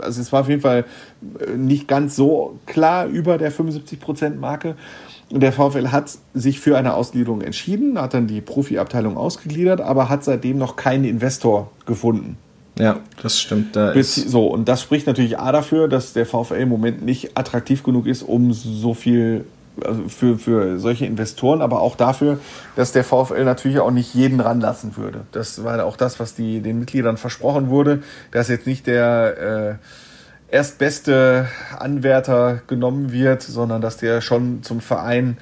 also 0.02 0.20
es 0.20 0.32
war 0.32 0.42
auf 0.42 0.48
jeden 0.50 0.60
Fall 0.60 0.84
äh, 1.40 1.56
nicht 1.56 1.88
ganz 1.88 2.14
so 2.14 2.58
klar 2.66 3.06
über 3.06 3.38
der 3.38 3.50
75 3.50 3.98
Prozent 4.00 4.38
Marke. 4.38 4.76
Der 5.30 5.52
VfL 5.52 5.88
hat 5.88 6.10
sich 6.34 6.60
für 6.60 6.78
eine 6.78 6.94
Ausgliederung 6.94 7.40
entschieden, 7.40 8.00
hat 8.00 8.14
dann 8.14 8.28
die 8.28 8.40
Profiabteilung 8.40 9.16
ausgegliedert, 9.16 9.80
aber 9.80 10.08
hat 10.08 10.22
seitdem 10.22 10.58
noch 10.58 10.76
keinen 10.76 11.04
Investor 11.04 11.70
gefunden. 11.84 12.38
Ja, 12.78 13.00
das 13.22 13.40
stimmt. 13.40 13.74
Da 13.74 13.92
Bis, 13.92 14.14
so, 14.14 14.46
und 14.46 14.68
das 14.68 14.82
spricht 14.82 15.06
natürlich 15.06 15.38
A 15.38 15.50
dafür, 15.50 15.88
dass 15.88 16.12
der 16.12 16.26
VfL 16.26 16.56
im 16.56 16.68
Moment 16.68 17.04
nicht 17.04 17.36
attraktiv 17.36 17.82
genug 17.82 18.06
ist, 18.06 18.22
um 18.22 18.52
so 18.52 18.94
viel 18.94 19.46
also 19.84 20.08
für, 20.08 20.38
für 20.38 20.78
solche 20.78 21.06
Investoren, 21.06 21.60
aber 21.60 21.80
auch 21.80 21.96
dafür, 21.96 22.38
dass 22.76 22.92
der 22.92 23.04
VfL 23.04 23.44
natürlich 23.44 23.78
auch 23.78 23.90
nicht 23.90 24.14
jeden 24.14 24.40
ranlassen 24.40 24.96
würde. 24.96 25.22
Das 25.32 25.64
war 25.64 25.84
auch 25.84 25.96
das, 25.96 26.18
was 26.18 26.34
die, 26.34 26.60
den 26.60 26.78
Mitgliedern 26.78 27.16
versprochen 27.16 27.68
wurde, 27.68 28.02
dass 28.30 28.48
jetzt 28.48 28.66
nicht 28.66 28.86
der 28.86 29.78
äh, 29.80 29.86
erstbeste 30.48 31.48
Anwärter 31.78 32.62
genommen 32.66 33.12
wird, 33.12 33.42
sondern 33.42 33.80
dass 33.80 33.96
der 33.96 34.20
schon 34.20 34.62
zum 34.62 34.80
Verein 34.80 35.38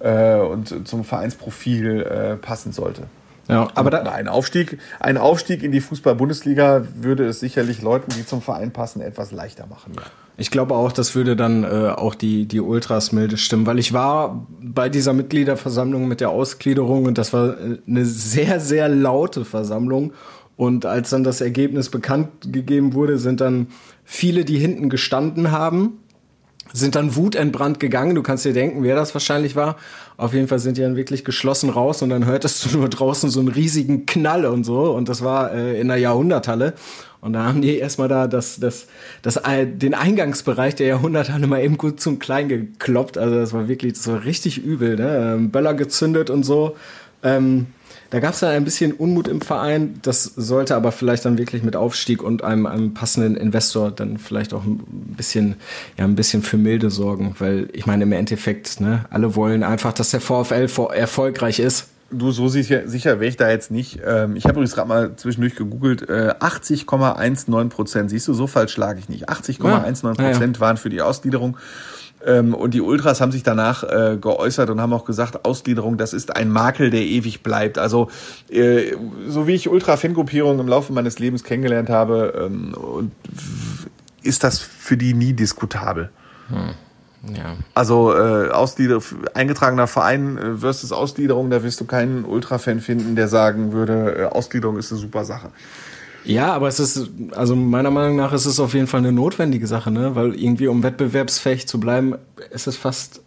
äh, 0.00 0.36
und 0.36 0.86
zum 0.86 1.04
Vereinsprofil 1.04 2.02
äh, 2.02 2.36
passen 2.36 2.72
sollte. 2.72 3.04
ja, 3.48 3.68
aber 3.74 3.90
da, 3.90 4.02
ein 4.02 4.28
Aufstieg, 4.28 4.78
ein 5.00 5.18
Aufstieg 5.18 5.62
in 5.62 5.72
die 5.72 5.80
Fußball-Bundesliga 5.80 6.86
würde 6.96 7.26
es 7.26 7.40
sicherlich 7.40 7.82
Leuten, 7.82 8.12
die 8.16 8.24
zum 8.24 8.42
Verein 8.42 8.72
passen, 8.72 9.00
etwas 9.00 9.32
leichter 9.32 9.66
machen. 9.66 9.92
Ja. 9.96 10.02
Ich 10.36 10.50
glaube 10.50 10.74
auch, 10.74 10.90
das 10.90 11.14
würde 11.14 11.36
dann 11.36 11.62
äh, 11.62 11.90
auch 11.90 12.14
die, 12.14 12.46
die 12.46 12.60
Ultras 12.60 13.12
milde 13.12 13.36
stimmen, 13.36 13.66
weil 13.66 13.78
ich 13.78 13.92
war 13.92 14.46
bei 14.60 14.88
dieser 14.88 15.12
Mitgliederversammlung 15.12 16.08
mit 16.08 16.20
der 16.20 16.30
Ausgliederung 16.30 17.04
und 17.04 17.18
das 17.18 17.32
war 17.32 17.50
äh, 17.50 17.78
eine 17.86 18.04
sehr, 18.04 18.58
sehr 18.58 18.88
laute 18.88 19.44
Versammlung. 19.44 20.12
Und 20.56 20.86
als 20.86 21.10
dann 21.10 21.24
das 21.24 21.40
Ergebnis 21.40 21.88
bekannt 21.88 22.28
gegeben 22.52 22.94
wurde, 22.94 23.18
sind 23.18 23.40
dann 23.40 23.68
viele, 24.04 24.44
die 24.44 24.58
hinten 24.58 24.90
gestanden 24.90 25.50
haben, 25.50 25.98
sind 26.72 26.96
dann 26.96 27.14
wutentbrannt 27.14 27.78
gegangen. 27.78 28.14
Du 28.14 28.22
kannst 28.22 28.44
dir 28.44 28.52
denken, 28.52 28.82
wer 28.82 28.96
das 28.96 29.14
wahrscheinlich 29.14 29.54
war. 29.54 29.76
Auf 30.16 30.34
jeden 30.34 30.48
Fall 30.48 30.58
sind 30.58 30.76
die 30.76 30.82
dann 30.82 30.96
wirklich 30.96 31.24
geschlossen 31.24 31.70
raus 31.70 32.02
und 32.02 32.10
dann 32.10 32.26
hörtest 32.26 32.64
du 32.64 32.78
nur 32.78 32.88
draußen 32.88 33.30
so 33.30 33.40
einen 33.40 33.48
riesigen 33.48 34.06
Knall 34.06 34.44
und 34.44 34.64
so. 34.64 34.92
Und 34.92 35.08
das 35.08 35.22
war 35.22 35.52
äh, 35.52 35.80
in 35.80 35.88
der 35.88 35.98
Jahrhunderthalle. 35.98 36.74
Und 37.20 37.32
da 37.32 37.44
haben 37.44 37.62
die 37.62 37.78
erstmal 37.78 38.08
da 38.08 38.26
das, 38.26 38.60
das, 38.60 38.86
das, 39.22 39.40
den 39.64 39.94
Eingangsbereich 39.94 40.74
der 40.74 40.88
Jahrhunderthalle 40.88 41.46
mal 41.46 41.62
eben 41.62 41.78
gut 41.78 42.00
zum 42.00 42.18
Klein 42.18 42.48
gekloppt. 42.48 43.16
Also 43.16 43.36
das 43.36 43.52
war 43.52 43.68
wirklich, 43.68 43.94
war 44.06 44.24
richtig 44.24 44.62
übel, 44.62 44.96
ne? 44.96 45.34
Ähm, 45.34 45.50
Böller 45.50 45.74
gezündet 45.74 46.28
und 46.28 46.42
so. 46.42 46.76
Ähm, 47.22 47.68
da 48.14 48.20
gab 48.20 48.34
es 48.34 48.38
dann 48.38 48.50
ein 48.50 48.62
bisschen 48.62 48.92
Unmut 48.92 49.26
im 49.26 49.40
Verein. 49.40 49.98
Das 50.02 50.22
sollte 50.22 50.76
aber 50.76 50.92
vielleicht 50.92 51.24
dann 51.24 51.36
wirklich 51.36 51.64
mit 51.64 51.74
Aufstieg 51.74 52.22
und 52.22 52.44
einem, 52.44 52.66
einem 52.66 52.94
passenden 52.94 53.36
Investor 53.36 53.90
dann 53.90 54.18
vielleicht 54.18 54.54
auch 54.54 54.62
ein 54.62 54.78
bisschen, 55.16 55.56
ja, 55.98 56.04
ein 56.04 56.14
bisschen 56.14 56.44
für 56.44 56.56
Milde 56.56 56.90
sorgen. 56.90 57.34
Weil 57.40 57.68
ich 57.72 57.86
meine, 57.86 58.04
im 58.04 58.12
Endeffekt, 58.12 58.80
ne, 58.80 59.04
alle 59.10 59.34
wollen 59.34 59.64
einfach, 59.64 59.92
dass 59.92 60.12
der 60.12 60.20
VfL 60.20 60.68
erfolgreich 60.94 61.58
ist. 61.58 61.88
Du, 62.12 62.30
so 62.30 62.46
sicher, 62.46 62.86
sicher 62.86 63.18
wäre 63.18 63.28
ich 63.28 63.36
da 63.36 63.50
jetzt 63.50 63.72
nicht. 63.72 63.98
Ähm, 64.06 64.36
ich 64.36 64.44
habe 64.44 64.52
übrigens 64.52 64.76
gerade 64.76 64.88
mal 64.88 65.16
zwischendurch 65.16 65.56
gegoogelt. 65.56 66.08
Äh, 66.08 66.34
80,19 66.38 67.68
Prozent. 67.68 68.10
Siehst 68.10 68.28
du, 68.28 68.34
so 68.34 68.46
falsch 68.46 68.70
schlage 68.70 69.00
ich 69.00 69.08
nicht. 69.08 69.28
80,19 69.28 70.14
Prozent 70.14 70.20
Ja, 70.20 70.46
ja. 70.46 70.60
waren 70.60 70.76
für 70.76 70.88
die 70.88 71.02
Ausgliederung. 71.02 71.56
Ähm, 72.24 72.54
und 72.54 72.74
die 72.74 72.80
Ultras 72.80 73.20
haben 73.20 73.32
sich 73.32 73.42
danach 73.42 73.82
äh, 73.84 74.16
geäußert 74.20 74.70
und 74.70 74.80
haben 74.80 74.92
auch 74.92 75.04
gesagt, 75.04 75.44
Ausgliederung, 75.44 75.96
das 75.96 76.12
ist 76.12 76.34
ein 76.34 76.50
Makel, 76.50 76.90
der 76.90 77.02
ewig 77.02 77.42
bleibt. 77.42 77.78
Also 77.78 78.08
äh, 78.50 78.92
so 79.28 79.46
wie 79.46 79.54
ich 79.54 79.68
Ultra-Fangruppierungen 79.68 80.60
im 80.60 80.68
Laufe 80.68 80.92
meines 80.92 81.18
Lebens 81.18 81.44
kennengelernt 81.44 81.90
habe, 81.90 82.34
ähm, 82.46 82.74
und 82.74 83.12
ist 84.22 84.42
das 84.44 84.58
für 84.58 84.96
die 84.96 85.14
nie 85.14 85.34
diskutabel. 85.34 86.10
Hm. 86.48 86.74
Ja. 87.32 87.56
Also 87.72 88.14
äh, 88.14 88.50
Ausglieder 88.50 89.00
eingetragener 89.32 89.86
Verein 89.86 90.36
äh, 90.36 90.56
versus 90.58 90.92
Ausgliederung, 90.92 91.48
da 91.50 91.62
wirst 91.62 91.80
du 91.80 91.86
keinen 91.86 92.24
Ultra-Fan 92.24 92.80
finden, 92.80 93.16
der 93.16 93.28
sagen 93.28 93.72
würde, 93.72 94.16
äh, 94.16 94.24
Ausgliederung 94.24 94.76
ist 94.78 94.92
eine 94.92 95.00
super 95.00 95.24
Sache. 95.24 95.50
Ja, 96.24 96.52
aber 96.52 96.68
es 96.68 96.80
ist, 96.80 97.10
also 97.32 97.54
meiner 97.54 97.90
Meinung 97.90 98.16
nach 98.16 98.32
ist 98.32 98.46
es 98.46 98.58
auf 98.58 98.74
jeden 98.74 98.86
Fall 98.86 99.00
eine 99.00 99.12
notwendige 99.12 99.66
Sache, 99.66 99.90
ne? 99.90 100.14
Weil 100.14 100.34
irgendwie, 100.34 100.68
um 100.68 100.82
wettbewerbsfähig 100.82 101.66
zu 101.68 101.78
bleiben, 101.78 102.14
ist 102.50 102.66
es 102.66 102.76
fast 102.76 103.20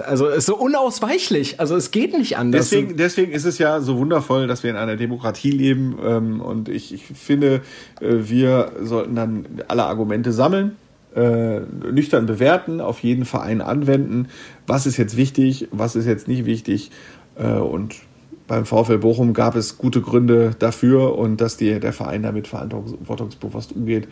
also 0.00 0.28
ist 0.28 0.46
so 0.46 0.56
unausweichlich. 0.56 1.60
Also 1.60 1.76
es 1.76 1.90
geht 1.90 2.16
nicht 2.16 2.36
anders. 2.36 2.70
Deswegen, 2.70 2.96
deswegen 2.96 3.32
ist 3.32 3.44
es 3.44 3.58
ja 3.58 3.80
so 3.80 3.98
wundervoll, 3.98 4.46
dass 4.46 4.62
wir 4.62 4.70
in 4.70 4.76
einer 4.76 4.96
Demokratie 4.96 5.50
leben. 5.50 5.98
Ähm, 6.02 6.40
und 6.40 6.68
ich, 6.68 6.94
ich 6.94 7.04
finde, 7.04 7.62
äh, 8.00 8.14
wir 8.28 8.72
sollten 8.82 9.16
dann 9.16 9.44
alle 9.68 9.84
Argumente 9.84 10.32
sammeln, 10.32 10.76
äh, 11.14 11.60
nüchtern 11.60 12.26
bewerten, 12.26 12.80
auf 12.80 13.00
jeden 13.00 13.24
Verein 13.24 13.60
anwenden. 13.60 14.28
Was 14.66 14.86
ist 14.86 14.96
jetzt 14.96 15.16
wichtig, 15.16 15.68
was 15.72 15.96
ist 15.96 16.06
jetzt 16.06 16.28
nicht 16.28 16.46
wichtig. 16.46 16.90
Äh, 17.36 17.48
und 17.48 17.96
beim 18.52 18.66
VfL 18.66 18.98
Bochum 18.98 19.32
gab 19.32 19.56
es 19.56 19.78
gute 19.78 20.02
Gründe 20.02 20.50
dafür 20.58 21.16
und 21.16 21.40
dass 21.40 21.56
die, 21.56 21.80
der 21.80 21.94
Verein 21.94 22.22
damit 22.22 22.48
verantwortungsbewusst 22.48 23.72
umgeht, 23.72 24.08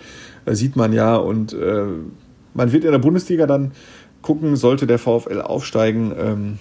äh, 0.47 0.55
sieht 0.55 0.77
man 0.77 0.95
ja. 0.95 1.17
Und 1.17 1.53
äh, 1.53 1.85
man 2.55 2.73
wird 2.73 2.85
in 2.85 2.91
der 2.91 3.01
Bundesliga 3.01 3.47
dann 3.47 3.73
gucken, 4.23 4.57
sollte 4.57 4.87
der 4.87 4.99
VfL 4.99 5.43
aufsteigen, 5.43 6.15
ähm, 6.19 6.59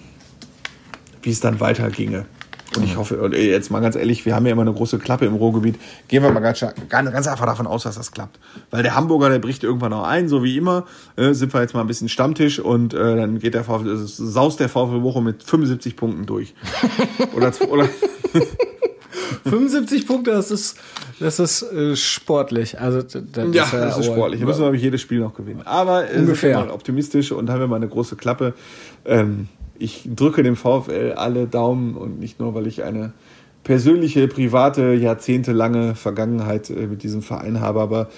wie 1.22 1.30
es 1.30 1.40
dann 1.40 1.58
weiterginge. 1.58 2.26
Und 2.76 2.84
ich 2.84 2.94
mhm. 2.94 2.98
hoffe, 2.98 3.20
und 3.20 3.34
jetzt 3.34 3.70
mal 3.70 3.80
ganz 3.80 3.96
ehrlich, 3.96 4.24
wir 4.26 4.34
haben 4.34 4.46
ja 4.46 4.52
immer 4.52 4.62
eine 4.62 4.72
große 4.72 4.98
Klappe 4.98 5.26
im 5.26 5.34
Ruhrgebiet. 5.34 5.76
Gehen 6.06 6.22
wir 6.22 6.30
mal 6.30 6.40
ganz, 6.40 6.64
ganz, 6.88 7.26
einfach 7.26 7.46
davon 7.46 7.66
aus, 7.66 7.82
dass 7.82 7.96
das 7.96 8.12
klappt. 8.12 8.38
Weil 8.70 8.84
der 8.84 8.94
Hamburger, 8.94 9.28
der 9.28 9.40
bricht 9.40 9.64
irgendwann 9.64 9.92
auch 9.92 10.04
ein, 10.04 10.28
so 10.28 10.44
wie 10.44 10.56
immer. 10.56 10.86
Äh, 11.16 11.32
sind 11.32 11.52
wir 11.52 11.60
jetzt 11.60 11.74
mal 11.74 11.80
ein 11.80 11.88
bisschen 11.88 12.08
Stammtisch 12.08 12.60
und 12.60 12.94
äh, 12.94 13.16
dann 13.16 13.40
geht 13.40 13.54
der 13.54 13.64
VfL, 13.64 13.88
äh, 13.88 13.96
saust 13.96 14.60
der 14.60 14.68
VfL 14.68 15.00
Bochum 15.00 15.24
mit 15.24 15.42
75 15.42 15.96
Punkten 15.96 16.26
durch. 16.26 16.54
oder, 17.34 17.52
oder 17.68 17.88
75 19.44 20.06
Punkte, 20.06 20.30
das 20.30 20.50
ist, 20.50 20.76
das 21.18 21.40
ist 21.40 21.62
äh, 21.62 21.96
sportlich. 21.96 22.80
Also, 22.80 23.02
das 23.02 23.22
ja, 23.52 23.64
ist, 23.64 23.72
das 23.72 23.98
ist 23.98 24.06
sportlich. 24.06 24.40
Wir 24.40 24.46
müssen 24.46 24.64
aber 24.64 24.74
jedes 24.74 25.00
Spiel 25.00 25.18
noch 25.18 25.34
gewinnen. 25.34 25.62
Aber 25.64 26.08
äh, 26.08 26.18
ungefähr 26.18 26.66
wir 26.66 26.74
optimistisch 26.74 27.32
und 27.32 27.50
haben 27.50 27.60
wir 27.60 27.66
mal 27.66 27.76
eine 27.76 27.88
große 27.88 28.16
Klappe. 28.16 28.54
Ähm, 29.04 29.48
ich 29.80 30.08
drücke 30.14 30.42
dem 30.42 30.56
VfL 30.56 31.14
alle 31.16 31.46
Daumen 31.46 31.96
und 31.96 32.20
nicht 32.20 32.38
nur, 32.38 32.54
weil 32.54 32.66
ich 32.66 32.84
eine 32.84 33.12
persönliche, 33.64 34.28
private, 34.28 34.92
jahrzehntelange 34.92 35.94
Vergangenheit 35.94 36.70
äh, 36.70 36.86
mit 36.86 37.02
diesem 37.02 37.22
Verein 37.22 37.60
habe, 37.60 37.80
aber 37.80 38.08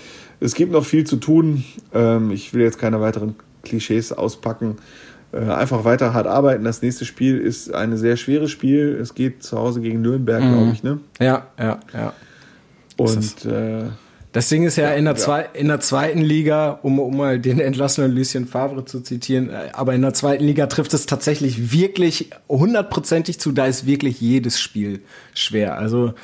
es 0.40 0.54
gibt 0.54 0.72
noch 0.72 0.84
viel 0.84 1.04
zu 1.04 1.16
tun. 1.16 1.64
Ähm, 1.94 2.30
ich 2.30 2.52
will 2.52 2.62
jetzt 2.62 2.78
keine 2.78 3.00
weiteren 3.00 3.36
Klischees 3.62 4.12
auspacken. 4.12 4.76
Äh, 5.32 5.38
einfach 5.38 5.84
weiter 5.84 6.12
hart 6.12 6.26
arbeiten. 6.26 6.64
Das 6.64 6.82
nächste 6.82 7.04
Spiel 7.04 7.38
ist 7.38 7.72
ein 7.72 7.96
sehr 7.96 8.16
schweres 8.16 8.50
Spiel. 8.50 8.98
Es 9.00 9.14
geht 9.14 9.42
zu 9.42 9.58
Hause 9.58 9.80
gegen 9.80 10.02
Nürnberg, 10.02 10.42
mhm. 10.42 10.52
glaube 10.52 10.72
ich, 10.72 10.82
ne? 10.82 11.00
Ja, 11.20 11.46
ja, 11.58 11.80
ja. 11.94 12.12
Und 12.98 13.44
äh, 13.46 13.84
das 14.32 14.48
Ding 14.48 14.64
ist 14.64 14.76
ja, 14.76 14.90
ja 14.90 14.94
in, 14.94 15.04
der 15.04 15.16
ja. 15.16 15.38
in 15.40 15.68
der 15.68 15.80
zweiten 15.80 16.20
Liga, 16.20 16.78
um, 16.82 16.98
um 16.98 17.16
mal 17.16 17.38
den 17.38 17.60
entlassenen 17.60 18.12
Lucien 18.12 18.46
Favre 18.46 18.84
zu 18.84 19.00
zitieren, 19.00 19.50
äh, 19.50 19.70
aber 19.74 19.94
in 19.94 20.02
der 20.02 20.14
zweiten 20.14 20.44
Liga 20.44 20.66
trifft 20.66 20.94
es 20.94 21.06
tatsächlich 21.06 21.72
wirklich 21.72 22.30
hundertprozentig 22.48 23.38
zu, 23.38 23.52
da 23.52 23.66
ist 23.66 23.86
wirklich 23.86 24.20
jedes 24.20 24.58
Spiel 24.58 25.02
schwer. 25.34 25.76
Also 25.78 26.14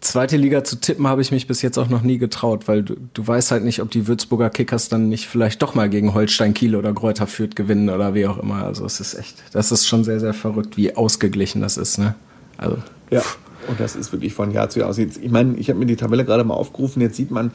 zweite 0.00 0.36
Liga 0.36 0.64
zu 0.64 0.80
tippen 0.80 1.06
habe 1.06 1.22
ich 1.22 1.30
mich 1.30 1.46
bis 1.46 1.62
jetzt 1.62 1.78
auch 1.78 1.88
noch 1.88 2.02
nie 2.02 2.18
getraut, 2.18 2.68
weil 2.68 2.82
du, 2.82 2.96
du 3.14 3.26
weißt 3.26 3.52
halt 3.52 3.64
nicht, 3.64 3.80
ob 3.80 3.90
die 3.90 4.06
Würzburger 4.06 4.50
Kickers 4.50 4.88
dann 4.88 5.08
nicht 5.08 5.26
vielleicht 5.26 5.62
doch 5.62 5.74
mal 5.74 5.88
gegen 5.88 6.12
Holstein 6.12 6.54
Kiel 6.54 6.76
oder 6.76 6.92
Greuther 6.92 7.26
Fürth 7.26 7.54
gewinnen 7.54 7.88
oder 7.88 8.14
wie 8.14 8.26
auch 8.26 8.38
immer. 8.38 8.64
Also 8.64 8.84
es 8.84 9.00
ist 9.00 9.14
echt, 9.14 9.36
das 9.52 9.72
ist 9.72 9.86
schon 9.86 10.04
sehr, 10.04 10.20
sehr 10.20 10.34
verrückt, 10.34 10.76
wie 10.76 10.94
ausgeglichen 10.96 11.62
das 11.62 11.76
ist, 11.76 11.98
ne? 11.98 12.14
Also. 12.56 12.78
Ja. 13.10 13.22
Und 13.68 13.80
das 13.80 13.96
ist 13.96 14.12
wirklich 14.12 14.34
von 14.34 14.50
Jahr 14.50 14.68
zu 14.68 14.80
Jahr 14.80 14.88
aus. 14.88 14.98
Ich 14.98 15.30
meine, 15.30 15.56
ich 15.56 15.68
habe 15.68 15.78
mir 15.78 15.86
die 15.86 15.96
Tabelle 15.96 16.24
gerade 16.24 16.44
mal 16.44 16.54
aufgerufen, 16.54 17.00
jetzt 17.00 17.16
sieht 17.16 17.30
man 17.30 17.50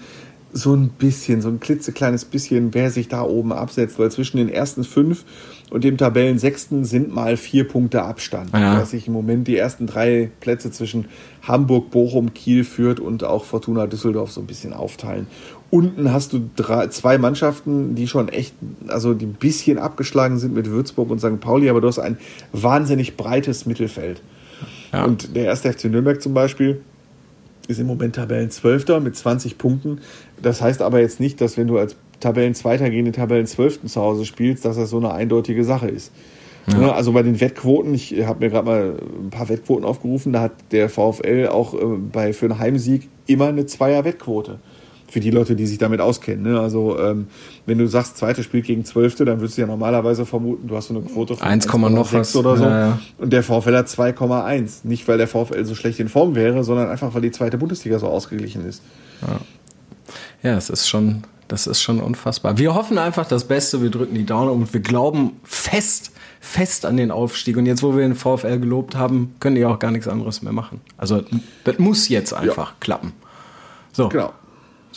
so 0.52 0.74
ein 0.74 0.90
bisschen, 0.90 1.42
so 1.42 1.50
ein 1.50 1.60
klitzekleines 1.60 2.26
bisschen, 2.26 2.74
wer 2.74 2.90
sich 2.90 3.08
da 3.08 3.22
oben 3.22 3.54
absetzt, 3.54 4.00
weil 4.00 4.12
zwischen 4.12 4.38
den 4.38 4.50
ersten 4.50 4.84
fünf 4.84 5.24
und 5.70 5.84
dem 5.84 5.98
Tabellensechsten 5.98 6.86
sind 6.86 7.14
mal 7.14 7.38
vier 7.38 7.68
Punkte 7.68 8.02
Abstand. 8.02 8.52
Ja. 8.54 8.80
Dass 8.80 8.92
sich 8.92 9.08
im 9.08 9.14
Moment 9.14 9.48
die 9.48 9.58
ersten 9.58 9.86
drei 9.86 10.32
Plätze 10.40 10.72
zwischen 10.72 11.06
Hamburg, 11.44 11.92
Bochum, 11.92 12.34
Kiel, 12.34 12.64
Fürth 12.64 13.00
und 13.00 13.24
auch 13.24 13.44
Fortuna 13.44 13.86
Düsseldorf 13.86 14.32
so 14.32 14.42
ein 14.42 14.48
bisschen 14.48 14.74
aufteilen. 14.74 15.28
Unten 15.70 16.12
hast 16.12 16.34
du 16.34 16.50
drei, 16.56 16.88
zwei 16.88 17.20
Mannschaften, 17.20 17.94
die 17.94 18.08
schon 18.08 18.30
echt, 18.30 18.56
also 18.88 19.14
die 19.14 19.28
ein 19.28 19.34
bisschen 19.34 19.78
abgeschlagen 19.78 20.40
sind 20.40 20.56
mit 20.56 20.72
Würzburg 20.72 21.12
und 21.12 21.20
St. 21.20 21.40
Pauli, 21.40 21.70
aber 21.70 21.80
du 21.80 21.88
hast 21.88 22.00
ein 22.00 22.18
wahnsinnig 22.54 23.18
breites 23.18 23.68
Mittelfeld. 23.68 24.22
Ja. 24.92 25.06
Und 25.06 25.36
der 25.36 25.46
erste 25.46 25.72
FC 25.72 25.86
Nürnberg 25.86 26.22
zum 26.22 26.34
Beispiel 26.34 26.82
ist 27.68 27.80
im 27.80 27.88
Moment 27.88 28.16
Tabellenzwölfter 28.16 29.00
mit 29.00 29.16
20 29.16 29.58
Punkten. 29.58 30.00
Das 30.42 30.62
heißt 30.62 30.82
aber 30.82 31.00
jetzt 31.00 31.20
nicht, 31.20 31.40
dass 31.40 31.58
wenn 31.58 31.68
du 31.68 31.78
als 31.78 31.96
Tabellenzweiter 32.20 32.90
gegen 32.90 33.06
den 33.06 33.14
Tabellenzwölften 33.14 33.88
zu 33.88 34.02
Hause 34.02 34.26
spielst, 34.26 34.66
dass 34.66 34.76
das 34.76 34.90
so 34.90 34.98
eine 34.98 35.14
eindeutige 35.14 35.64
Sache 35.64 35.88
ist. 35.88 36.12
Ja. 36.68 36.78
Ne, 36.78 36.94
also 36.94 37.14
bei 37.14 37.24
den 37.24 37.40
Wettquoten, 37.40 37.94
ich 37.94 38.26
habe 38.26 38.40
mir 38.40 38.50
gerade 38.50 38.66
mal 38.66 38.96
ein 39.24 39.30
paar 39.30 39.50
Wettquoten 39.50 39.86
aufgerufen, 39.86 40.34
da 40.34 40.42
hat 40.42 40.52
der 40.72 40.90
VfL 40.90 41.48
auch 41.52 41.74
äh, 41.74 41.78
bei, 42.12 42.34
für 42.34 42.46
einen 42.48 42.60
Heimsieg 42.60 43.08
immer 43.28 43.48
eine 43.48 43.66
Zweier-Wettquote. 43.66 44.60
Für 45.12 45.20
die 45.20 45.32
Leute, 45.32 45.56
die 45.56 45.66
sich 45.66 45.78
damit 45.78 46.02
auskennen. 46.02 46.54
Ne? 46.54 46.60
Also 46.60 47.00
ähm, 47.00 47.28
wenn 47.66 47.78
du 47.78 47.88
sagst, 47.88 48.18
zweites 48.18 48.46
Spiel 48.46 48.62
gegen 48.62 48.86
Zwölfte, 48.86 49.26
dann 49.26 49.40
würdest 49.40 49.58
du 49.58 49.62
ja 49.62 49.68
normalerweise 49.68 50.26
vermuten, 50.26 50.68
du 50.68 50.76
hast 50.76 50.88
so 50.88 50.96
eine 50.96 51.04
Quote 51.04 51.36
von 51.36 51.48
1, 51.48 51.66
noch 51.68 52.14
was 52.14 52.36
oder 52.36 52.58
so. 52.58 52.64
Ja, 52.64 52.80
ja. 52.80 53.00
Und 53.18 53.34
der 53.34 53.44
VfL 53.44 53.76
hat 53.76 53.88
2,1. 53.88 54.80
Nicht, 54.84 55.08
weil 55.08 55.18
der 55.18 55.28
VfL 55.28 55.66
so 55.66 55.76
schlecht 55.76 56.00
in 56.00 56.10
Form 56.10 56.36
wäre, 56.36 56.64
sondern 56.64 56.90
einfach, 56.90 57.14
weil 57.14 57.22
die 57.22 57.32
zweite 57.32 57.58
Bundesliga 57.58 57.98
so 57.98 58.08
ausgeglichen 58.08 58.66
ist. 58.66 58.84
Ja, 59.22 60.52
ja 60.52 60.58
es 60.58 60.70
ist 60.70 60.88
schon 60.88 61.24
das 61.50 61.66
ist 61.66 61.82
schon 61.82 62.00
unfassbar. 62.00 62.60
Wir 62.60 62.76
hoffen 62.76 63.00
einfach 63.00 63.28
das 63.28 63.44
Beste, 63.44 63.82
wir 63.82 63.90
drücken 63.90 64.14
die 64.14 64.26
Daumen 64.26 64.52
und 64.52 64.72
wir 64.72 64.82
glauben 64.82 65.32
fest, 65.44 66.12
fest 66.40 66.86
an 66.86 66.96
den 66.96 67.10
Aufstieg. 67.10 67.58
Und 67.58 67.66
jetzt, 67.66 67.82
wo 67.82 67.96
wir 67.96 68.04
den 68.04 68.16
VfL 68.16 68.60
gelobt 68.60 68.96
haben, 68.96 69.36
können 69.40 69.56
die 69.56 69.66
auch 69.66 69.80
gar 69.80 69.90
nichts 69.90 70.08
anderes 70.08 70.44
mehr 70.44 70.54
machen. 70.54 70.80
Also 70.96 71.24
das 71.64 71.80
muss 71.80 72.08
jetzt 72.08 72.34
einfach 72.34 72.70
ja. 72.70 72.76
klappen. 72.80 73.14
So. 73.92 74.10
Genau. 74.10 74.32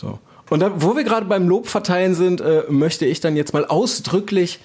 So. 0.03 0.19
Und 0.49 0.59
da, 0.59 0.71
wo 0.75 0.95
wir 0.95 1.03
gerade 1.03 1.25
beim 1.25 1.47
Lob 1.47 1.67
verteilen 1.67 2.13
sind, 2.13 2.41
äh, 2.41 2.63
möchte 2.69 3.05
ich 3.05 3.19
dann 3.21 3.35
jetzt 3.35 3.53
mal 3.53 3.65
ausdrücklich 3.65 4.59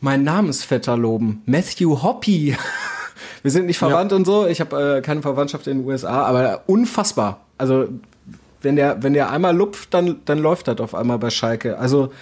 meinen 0.00 0.24
Namensvetter 0.24 0.96
loben. 0.96 1.42
Matthew 1.46 2.02
Hoppy. 2.02 2.56
wir 3.42 3.50
sind 3.50 3.66
nicht 3.66 3.78
verwandt 3.78 4.10
ja. 4.10 4.16
und 4.16 4.24
so. 4.24 4.46
Ich 4.46 4.60
habe 4.60 4.96
äh, 4.96 5.00
keine 5.02 5.22
Verwandtschaft 5.22 5.66
in 5.66 5.78
den 5.78 5.86
USA, 5.86 6.24
aber 6.24 6.62
unfassbar. 6.66 7.40
Also 7.58 7.88
wenn 8.62 8.76
der, 8.76 9.02
wenn 9.02 9.12
der 9.12 9.30
einmal 9.30 9.54
lupft, 9.54 9.94
dann, 9.94 10.20
dann 10.24 10.38
läuft 10.38 10.68
das 10.68 10.80
auf 10.80 10.94
einmal 10.94 11.18
bei 11.18 11.30
Schalke. 11.30 11.78
Also 11.78 12.12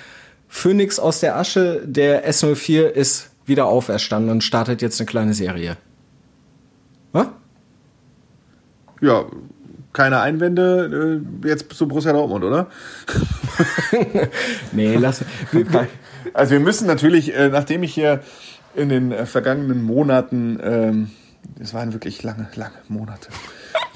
Phoenix 0.48 0.98
aus 0.98 1.20
der 1.20 1.36
Asche, 1.36 1.82
der 1.84 2.28
S04 2.28 2.82
ist 2.82 3.30
wieder 3.46 3.66
auferstanden 3.66 4.30
und 4.30 4.44
startet 4.44 4.82
jetzt 4.82 5.01
eine 5.01 5.07
kleine 5.07 5.34
Serie. 5.34 5.76
Was? 7.12 7.28
Ja, 9.01 9.24
keine 9.93 10.20
Einwände 10.20 11.20
äh, 11.45 11.49
jetzt 11.49 11.72
zu 11.72 11.88
Borussia 11.88 12.12
Dortmund, 12.12 12.45
oder? 12.45 12.68
nee, 14.72 14.95
lass. 14.97 15.24
also 16.32 16.53
wir 16.53 16.61
müssen 16.61 16.86
natürlich, 16.86 17.34
äh, 17.34 17.49
nachdem 17.49 17.82
ich 17.82 17.95
hier 17.95 18.20
in 18.74 18.88
den 18.88 19.12
äh, 19.12 19.26
vergangenen 19.26 19.82
Monaten, 19.82 20.61
ähm, 20.62 21.11
es 21.59 21.74
waren 21.74 21.93
wirklich 21.93 22.22
lange, 22.22 22.49
lange 22.55 22.74
Monate, 22.88 23.28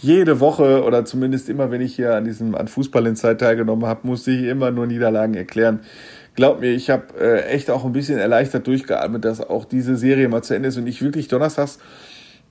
jede 0.01 0.41
Woche 0.41 0.83
oder 0.83 1.05
zumindest 1.05 1.49
immer, 1.49 1.71
wenn 1.71 1.81
ich 1.81 1.95
hier 1.95 2.15
an 2.15 2.25
diesem 2.25 2.55
an 2.55 2.69
Fußball 2.69 3.07
in 3.07 3.17
Zeit 3.17 3.41
teilgenommen 3.41 3.87
habe, 3.87 4.07
musste 4.07 4.33
ich 4.33 4.45
immer 4.45 4.71
nur 4.71 4.87
Niederlagen 4.87 5.35
erklären. 5.35 5.81
Glaub 6.35 6.61
mir, 6.61 6.73
ich 6.73 6.91
habe 6.91 7.15
äh, 7.19 7.45
echt 7.45 7.71
auch 7.71 7.85
ein 7.85 7.93
bisschen 7.93 8.19
erleichtert 8.19 8.67
durchgeatmet, 8.67 9.25
dass 9.25 9.41
auch 9.41 9.65
diese 9.65 9.97
Serie 9.97 10.29
mal 10.29 10.43
zu 10.43 10.55
Ende 10.55 10.69
ist 10.69 10.77
und 10.77 10.87
ich 10.87 11.01
wirklich 11.01 11.29
donnerstags 11.29 11.79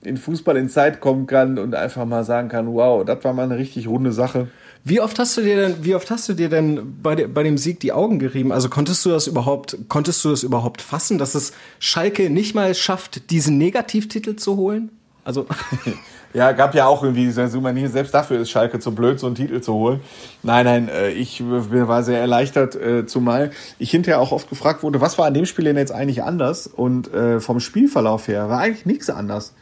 in 0.06 0.16
Fußball 0.16 0.56
in 0.56 0.68
Zeit 0.68 1.00
kommen 1.00 1.26
kann 1.26 1.58
und 1.58 1.74
einfach 1.74 2.04
mal 2.04 2.24
sagen 2.24 2.48
kann, 2.48 2.72
wow, 2.72 3.04
das 3.04 3.24
war 3.24 3.32
mal 3.32 3.44
eine 3.44 3.58
richtig 3.58 3.88
runde 3.88 4.12
Sache. 4.12 4.48
Wie 4.84 5.00
oft 5.00 5.18
hast 5.18 5.36
du 5.36 5.40
dir 5.40 5.56
denn, 5.56 5.76
wie 5.82 5.94
oft 5.94 6.10
hast 6.10 6.28
du 6.28 6.34
dir 6.34 6.48
denn 6.48 6.98
bei, 7.02 7.14
de, 7.14 7.26
bei 7.26 7.42
dem 7.42 7.56
Sieg 7.56 7.80
die 7.80 7.92
Augen 7.92 8.18
gerieben? 8.18 8.52
Also 8.52 8.68
konntest 8.68 9.04
du 9.04 9.10
das 9.10 9.26
überhaupt, 9.26 9.78
konntest 9.88 10.24
du 10.24 10.30
das 10.30 10.42
überhaupt 10.42 10.82
fassen, 10.82 11.18
dass 11.18 11.34
es 11.34 11.52
Schalke 11.78 12.28
nicht 12.28 12.54
mal 12.54 12.74
schafft, 12.74 13.30
diesen 13.30 13.56
Negativtitel 13.56 14.36
zu 14.36 14.56
holen? 14.56 14.90
Also 15.24 15.46
Ja, 16.34 16.50
gab 16.50 16.74
ja 16.74 16.86
auch 16.86 17.04
irgendwie 17.04 17.26
diese 17.26 17.48
selbst 17.88 18.12
dafür 18.12 18.40
ist 18.40 18.50
Schalke 18.50 18.80
zu 18.80 18.92
blöd, 18.92 19.20
so 19.20 19.26
einen 19.26 19.36
Titel 19.36 19.60
zu 19.60 19.72
holen. 19.74 20.00
Nein, 20.42 20.64
nein, 20.64 20.88
äh, 20.88 21.10
ich 21.10 21.44
war 21.48 22.02
sehr 22.02 22.18
erleichtert, 22.18 22.74
äh, 22.74 23.06
zumal 23.06 23.52
ich 23.78 23.92
hinterher 23.92 24.20
auch 24.20 24.32
oft 24.32 24.48
gefragt 24.48 24.82
wurde, 24.82 25.00
was 25.00 25.16
war 25.16 25.26
an 25.26 25.34
dem 25.34 25.46
Spiel 25.46 25.64
denn 25.64 25.76
jetzt 25.76 25.92
eigentlich 25.92 26.24
anders? 26.24 26.66
Und 26.66 27.14
äh, 27.14 27.38
vom 27.38 27.60
Spielverlauf 27.60 28.26
her 28.26 28.48
war 28.48 28.58
eigentlich 28.58 28.84
nichts 28.84 29.10
anders. 29.10 29.54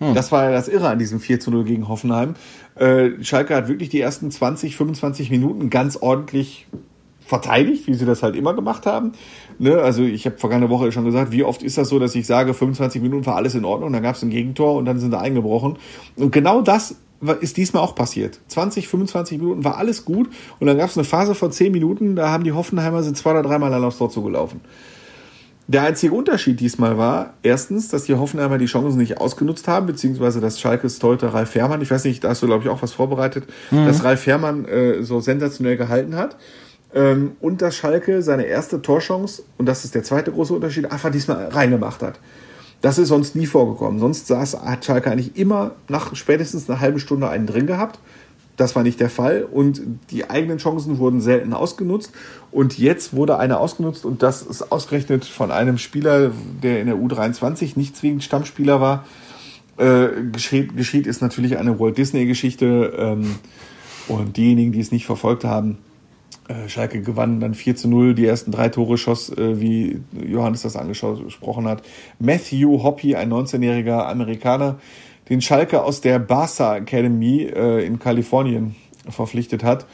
Hm. 0.00 0.14
Das 0.14 0.32
war 0.32 0.44
ja 0.44 0.50
das 0.50 0.68
Irre 0.68 0.88
an 0.88 0.98
diesem 0.98 1.20
4 1.20 1.38
zu 1.40 1.50
0 1.50 1.64
gegen 1.64 1.88
Hoffenheim. 1.88 2.34
Schalke 3.20 3.54
hat 3.54 3.68
wirklich 3.68 3.90
die 3.90 4.00
ersten 4.00 4.30
20, 4.30 4.76
25 4.76 5.30
Minuten 5.30 5.70
ganz 5.70 5.96
ordentlich 5.96 6.66
verteidigt, 7.30 7.86
wie 7.86 7.94
sie 7.94 8.06
das 8.06 8.22
halt 8.22 8.34
immer 8.34 8.54
gemacht 8.54 8.86
haben. 8.86 9.12
Ne? 9.58 9.76
Also 9.76 10.02
ich 10.02 10.26
habe 10.26 10.36
vergangene 10.38 10.68
Woche 10.68 10.90
schon 10.90 11.04
gesagt, 11.04 11.30
wie 11.30 11.44
oft 11.44 11.62
ist 11.62 11.78
das 11.78 11.88
so, 11.88 11.98
dass 11.98 12.14
ich 12.14 12.26
sage, 12.26 12.54
25 12.54 13.00
Minuten 13.00 13.24
war 13.24 13.36
alles 13.36 13.54
in 13.54 13.64
Ordnung, 13.64 13.92
dann 13.92 14.02
gab 14.02 14.16
es 14.16 14.22
ein 14.22 14.30
Gegentor 14.30 14.74
und 14.74 14.84
dann 14.84 14.98
sind 14.98 15.12
sie 15.12 15.18
eingebrochen. 15.18 15.76
Und 16.16 16.32
genau 16.32 16.60
das 16.60 16.96
ist 17.40 17.56
diesmal 17.56 17.82
auch 17.82 17.94
passiert. 17.94 18.40
20, 18.48 18.88
25 18.88 19.38
Minuten 19.38 19.62
war 19.62 19.76
alles 19.76 20.04
gut 20.04 20.28
und 20.58 20.66
dann 20.66 20.76
gab 20.76 20.90
es 20.90 20.96
eine 20.96 21.04
Phase 21.04 21.34
von 21.34 21.52
10 21.52 21.70
Minuten, 21.70 22.16
da 22.16 22.30
haben 22.30 22.42
die 22.44 22.52
Hoffenheimer 22.52 23.02
sind 23.02 23.16
zwei 23.16 23.30
oder 23.30 23.42
dreimal 23.42 23.72
allein 23.72 23.86
aufs 23.86 23.98
Tor 23.98 24.10
zugelaufen. 24.10 24.60
Der 25.70 25.84
einzige 25.84 26.12
Unterschied 26.12 26.58
diesmal 26.58 26.98
war, 26.98 27.34
erstens, 27.44 27.86
dass 27.86 28.02
die 28.02 28.16
Hoffenheimer 28.16 28.58
die 28.58 28.66
Chancen 28.66 28.98
nicht 28.98 29.18
ausgenutzt 29.18 29.68
haben, 29.68 29.86
beziehungsweise 29.86 30.40
dass 30.40 30.58
Schalkes 30.58 30.98
Torhüter 30.98 31.32
Ralf 31.32 31.50
Fährmann, 31.50 31.80
ich 31.80 31.92
weiß 31.92 32.02
nicht, 32.06 32.24
da 32.24 32.30
hast 32.30 32.42
du, 32.42 32.46
glaube 32.48 32.64
ich, 32.64 32.68
auch 32.68 32.82
was 32.82 32.92
vorbereitet, 32.92 33.44
mhm. 33.70 33.86
dass 33.86 34.02
Ralf 34.02 34.22
Fährmann 34.22 34.64
äh, 34.64 35.04
so 35.04 35.20
sensationell 35.20 35.76
gehalten 35.76 36.16
hat. 36.16 36.36
Ähm, 36.92 37.36
und 37.40 37.62
dass 37.62 37.76
Schalke 37.76 38.20
seine 38.20 38.46
erste 38.46 38.82
Torchance, 38.82 39.44
und 39.58 39.66
das 39.66 39.84
ist 39.84 39.94
der 39.94 40.02
zweite 40.02 40.32
große 40.32 40.52
Unterschied, 40.52 40.90
einfach 40.90 41.12
diesmal 41.12 41.46
reingemacht 41.46 42.02
hat. 42.02 42.18
Das 42.82 42.98
ist 42.98 43.06
sonst 43.06 43.36
nie 43.36 43.46
vorgekommen. 43.46 44.00
Sonst 44.00 44.26
saß, 44.26 44.62
hat 44.64 44.84
Schalke 44.84 45.08
eigentlich 45.08 45.36
immer 45.36 45.76
nach 45.86 46.16
spätestens 46.16 46.68
einer 46.68 46.80
halben 46.80 46.98
Stunde 46.98 47.28
einen 47.28 47.46
drin 47.46 47.68
gehabt. 47.68 48.00
Das 48.60 48.76
war 48.76 48.82
nicht 48.82 49.00
der 49.00 49.08
Fall 49.08 49.48
und 49.50 49.80
die 50.10 50.28
eigenen 50.28 50.58
Chancen 50.58 50.98
wurden 50.98 51.22
selten 51.22 51.54
ausgenutzt. 51.54 52.12
Und 52.50 52.76
jetzt 52.76 53.16
wurde 53.16 53.38
eine 53.38 53.58
ausgenutzt 53.58 54.04
und 54.04 54.22
das 54.22 54.42
ist 54.42 54.70
ausgerechnet 54.70 55.24
von 55.24 55.50
einem 55.50 55.78
Spieler, 55.78 56.30
der 56.62 56.82
in 56.82 56.86
der 56.86 56.96
U23 56.96 57.78
nicht 57.78 57.96
zwingend 57.96 58.22
Stammspieler 58.22 58.78
war. 58.78 59.06
Äh, 59.78 60.08
geschieht, 60.30 61.06
ist 61.06 61.22
natürlich 61.22 61.56
eine 61.56 61.80
Walt 61.80 61.96
Disney-Geschichte 61.96 62.92
ähm, 62.98 63.36
und 64.08 64.36
diejenigen, 64.36 64.72
die 64.72 64.80
es 64.80 64.92
nicht 64.92 65.06
verfolgt 65.06 65.44
haben, 65.44 65.78
äh, 66.48 66.68
Schalke 66.68 67.00
gewann 67.00 67.40
dann 67.40 67.54
4 67.54 67.76
zu 67.76 67.88
0, 67.88 68.14
die 68.14 68.26
ersten 68.26 68.52
drei 68.52 68.68
Tore 68.68 68.98
schoss, 68.98 69.30
äh, 69.30 69.58
wie 69.58 70.02
Johannes 70.12 70.60
das 70.60 70.76
angesprochen 70.76 71.66
hat. 71.66 71.82
Matthew 72.18 72.82
Hoppy, 72.82 73.14
ein 73.14 73.32
19-jähriger 73.32 74.04
Amerikaner, 74.04 74.78
den 75.30 75.40
Schalke 75.40 75.82
aus 75.82 76.00
der 76.00 76.18
Barca 76.18 76.76
Academy 76.76 77.44
äh, 77.44 77.86
in 77.86 77.98
Kalifornien 77.98 78.76
verpflichtet 79.08 79.64
hat 79.64 79.86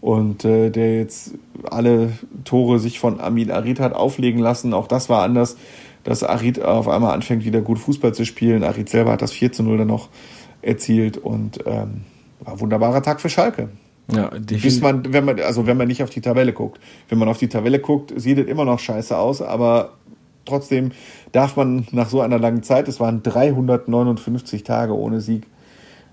und 0.00 0.44
der 0.44 0.96
jetzt 0.96 1.34
alle 1.70 2.12
Tore 2.44 2.80
sich 2.80 2.98
von 2.98 3.20
Amin 3.20 3.50
Arid 3.52 3.78
hat 3.78 3.94
auflegen 3.94 4.40
lassen. 4.40 4.74
Auch 4.74 4.88
das 4.88 5.08
war 5.08 5.22
anders, 5.22 5.56
dass 6.04 6.22
Arid 6.24 6.60
auf 6.60 6.88
einmal 6.88 7.14
anfängt, 7.14 7.44
wieder 7.44 7.60
gut 7.60 7.78
Fußball 7.78 8.12
zu 8.12 8.24
spielen. 8.24 8.64
Arid 8.64 8.88
selber 8.88 9.12
hat 9.12 9.22
das 9.22 9.32
4 9.32 9.52
zu 9.52 9.62
0 9.62 9.78
dann 9.78 9.88
noch 9.88 10.08
erzielt 10.60 11.18
und 11.18 11.60
ähm, 11.66 12.02
war 12.40 12.54
ein 12.54 12.60
wunderbarer 12.60 13.02
Tag 13.02 13.20
für 13.20 13.28
Schalke. 13.28 13.68
Ja, 14.12 14.30
Bis 14.30 14.80
man, 14.80 15.12
wenn 15.12 15.24
man, 15.24 15.40
also 15.40 15.66
wenn 15.66 15.76
man 15.76 15.86
nicht 15.86 16.02
auf 16.02 16.10
die 16.10 16.20
Tabelle 16.20 16.52
guckt. 16.52 16.80
Wenn 17.08 17.18
man 17.18 17.28
auf 17.28 17.38
die 17.38 17.48
Tabelle 17.48 17.78
guckt, 17.78 18.12
sieht 18.16 18.38
es 18.38 18.46
immer 18.46 18.64
noch 18.64 18.78
scheiße 18.78 19.16
aus, 19.16 19.40
aber 19.40 19.92
trotzdem 20.44 20.90
darf 21.32 21.56
man 21.56 21.86
nach 21.90 22.08
so 22.08 22.20
einer 22.20 22.38
langen 22.38 22.62
Zeit, 22.62 22.88
es 22.88 23.00
waren 23.00 23.22
359 23.22 24.62
Tage 24.64 24.96
ohne 24.96 25.20
Sieg, 25.20 25.46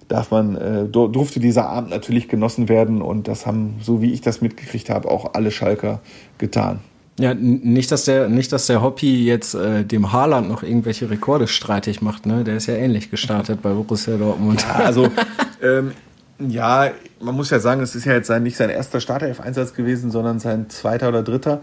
darf 0.07 0.32
man, 0.32 0.55
äh, 0.55 0.86
durfte 0.86 1.39
dieser 1.39 1.70
Abend 1.70 1.91
natürlich 1.91 2.28
genossen 2.28 2.67
werden 2.67 3.01
und 3.01 3.28
das 3.28 3.45
haben, 3.45 3.76
so 3.82 4.01
wie 4.01 4.11
ich 4.11 4.22
das 4.22 4.41
mitgekriegt 4.41 4.89
habe, 4.89 5.09
auch 5.09 5.34
alle 5.34 5.51
Schalker 5.51 5.99
getan. 6.38 6.80
Ja, 7.20 7.34
nicht, 7.34 7.91
dass 7.91 8.05
der, 8.05 8.30
nicht, 8.30 8.51
dass 8.53 8.67
der 8.67 8.82
Hoppy 8.82 9.26
jetzt 9.26 9.53
äh, 9.53 9.84
dem 9.84 10.13
Haaland 10.13 10.47
noch 10.47 10.63
irgendwelche 10.63 11.09
Rekorde 11.09 11.47
streitig 11.47 12.01
macht, 12.01 12.26
ne? 12.26 12.45
Der 12.45 12.55
ist 12.55 12.67
ja 12.67 12.76
ähnlich 12.76 13.11
gestartet 13.11 13.61
bei 13.61 13.74
Borussia 13.74 14.15
Dortmund. 14.15 14.61
Ja, 14.61 14.86
also 14.86 15.09
ähm, 15.61 15.91
ja, 16.39 16.91
man 17.20 17.36
muss 17.36 17.49
ja 17.49 17.59
sagen, 17.59 17.82
es 17.82 17.93
ist 17.93 18.05
ja 18.05 18.13
jetzt 18.13 18.28
sein, 18.28 18.43
nicht 18.43 18.55
sein 18.55 18.70
erster 18.70 19.01
Startelf-Einsatz 19.01 19.74
gewesen, 19.74 20.11
sondern 20.11 20.39
sein 20.39 20.70
zweiter 20.70 21.09
oder 21.09 21.22
dritter. 21.22 21.61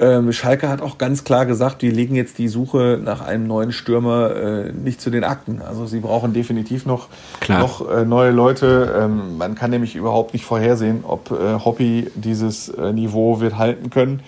Ähm, 0.00 0.32
Schalke 0.32 0.70
hat 0.70 0.80
auch 0.80 0.96
ganz 0.96 1.24
klar 1.24 1.44
gesagt, 1.44 1.82
wir 1.82 1.92
legen 1.92 2.14
jetzt 2.14 2.38
die 2.38 2.48
Suche 2.48 2.98
nach 3.04 3.20
einem 3.20 3.46
neuen 3.46 3.70
Stürmer 3.70 4.34
äh, 4.34 4.72
nicht 4.72 4.98
zu 4.98 5.10
den 5.10 5.24
Akten. 5.24 5.60
Also 5.60 5.86
sie 5.86 6.00
brauchen 6.00 6.32
definitiv 6.32 6.86
noch, 6.86 7.08
noch 7.46 7.86
äh, 7.86 8.06
neue 8.06 8.30
Leute. 8.30 8.94
Ähm, 8.98 9.36
man 9.36 9.54
kann 9.54 9.68
nämlich 9.70 9.96
überhaupt 9.96 10.32
nicht 10.32 10.46
vorhersehen, 10.46 11.04
ob 11.06 11.30
äh, 11.30 11.58
Hoppy 11.62 12.10
dieses 12.14 12.70
äh, 12.70 12.94
Niveau 12.94 13.40
wird 13.40 13.58
halten 13.58 13.90
können. 13.90 14.20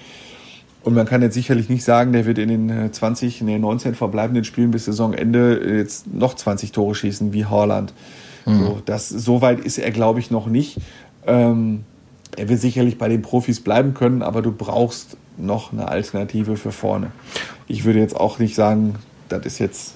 Und 0.83 0.93
man 0.95 1.07
kann 1.07 1.23
jetzt 1.23 1.35
sicherlich 1.35 1.71
nicht 1.71 1.85
sagen, 1.85 2.13
der 2.13 2.27
wird 2.27 2.39
in 2.39 2.49
den 2.49 2.93
20, 2.93 3.41
in 3.41 3.47
den 3.47 3.63
19 3.63 3.95
verbleibenden 3.95 4.45
Spielen 4.45 4.73
bis 4.73 4.85
Saisonende 4.85 5.79
jetzt 5.79 6.13
noch 6.13 6.35
20 6.35 6.73
Tore 6.73 6.95
schießen 6.95 7.33
wie 7.33 7.47
Haaland. 7.47 7.95
Mhm. 8.45 8.59
So, 8.59 8.83
das, 8.85 9.09
so 9.09 9.41
weit 9.41 9.61
ist 9.61 9.79
er, 9.79 9.91
glaube 9.91 10.21
ich, 10.21 10.31
noch 10.31 10.49
nicht. 10.49 10.79
Ähm, 11.27 11.85
er 12.37 12.49
wird 12.49 12.61
sicherlich 12.61 12.99
bei 12.99 13.09
den 13.09 13.23
Profis 13.23 13.61
bleiben 13.61 13.95
können, 13.95 14.23
aber 14.23 14.43
du 14.43 14.53
brauchst 14.53 15.17
noch 15.37 15.73
eine 15.73 15.89
Alternative 15.89 16.57
für 16.57 16.73
vorne. 16.73 17.13
Ich 17.67 17.85
würde 17.85 18.01
jetzt 18.01 18.17
auch 18.17 18.39
nicht 18.39 18.55
sagen, 18.55 18.97
das 19.29 19.47
ist 19.47 19.59
jetzt, 19.59 19.95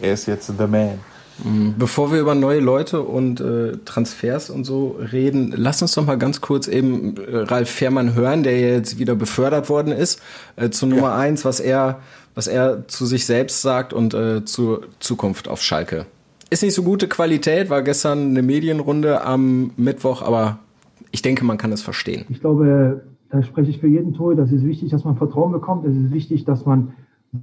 er 0.00 0.14
ist 0.14 0.26
jetzt 0.26 0.46
the 0.46 0.66
man. 0.66 0.98
Mhm. 1.42 1.74
Bevor 1.78 2.12
wir 2.12 2.20
über 2.20 2.34
neue 2.34 2.60
Leute 2.60 3.00
und 3.00 3.40
äh, 3.40 3.72
Transfers 3.84 4.50
und 4.50 4.64
so 4.64 4.98
reden, 5.12 5.54
lass 5.56 5.80
uns 5.80 5.94
doch 5.94 6.04
mal 6.04 6.18
ganz 6.18 6.40
kurz 6.40 6.68
eben 6.68 7.16
äh, 7.16 7.36
Ralf 7.38 7.70
Fährmann 7.70 8.14
hören, 8.14 8.42
der 8.42 8.60
jetzt 8.60 8.98
wieder 8.98 9.14
befördert 9.14 9.68
worden 9.68 9.92
ist, 9.92 10.20
äh, 10.56 10.70
zu 10.70 10.86
Nummer 10.86 11.08
ja. 11.08 11.16
eins, 11.16 11.44
was 11.44 11.60
er, 11.60 12.00
was 12.34 12.46
er 12.46 12.86
zu 12.88 13.06
sich 13.06 13.24
selbst 13.24 13.62
sagt 13.62 13.92
und 13.92 14.12
äh, 14.12 14.44
zur 14.44 14.82
Zukunft 14.98 15.48
auf 15.48 15.62
Schalke 15.62 16.06
ist 16.50 16.62
nicht 16.64 16.74
so 16.74 16.82
gute 16.82 17.08
Qualität, 17.08 17.70
war 17.70 17.82
gestern 17.82 18.30
eine 18.30 18.42
Medienrunde 18.42 19.22
am 19.22 19.70
Mittwoch, 19.76 20.20
aber 20.20 20.58
ich 21.12 21.22
denke, 21.22 21.44
man 21.44 21.58
kann 21.58 21.72
es 21.72 21.80
verstehen. 21.80 22.26
Ich 22.28 22.40
glaube, 22.40 23.02
da 23.30 23.42
spreche 23.42 23.70
ich 23.70 23.78
für 23.78 23.86
jeden 23.86 24.14
Tor. 24.14 24.34
Das 24.34 24.52
ist 24.52 24.64
wichtig, 24.64 24.90
dass 24.90 25.04
man 25.04 25.16
Vertrauen 25.16 25.52
bekommt. 25.52 25.86
Es 25.86 25.96
ist 25.96 26.12
wichtig, 26.12 26.44
dass 26.44 26.66
man 26.66 26.92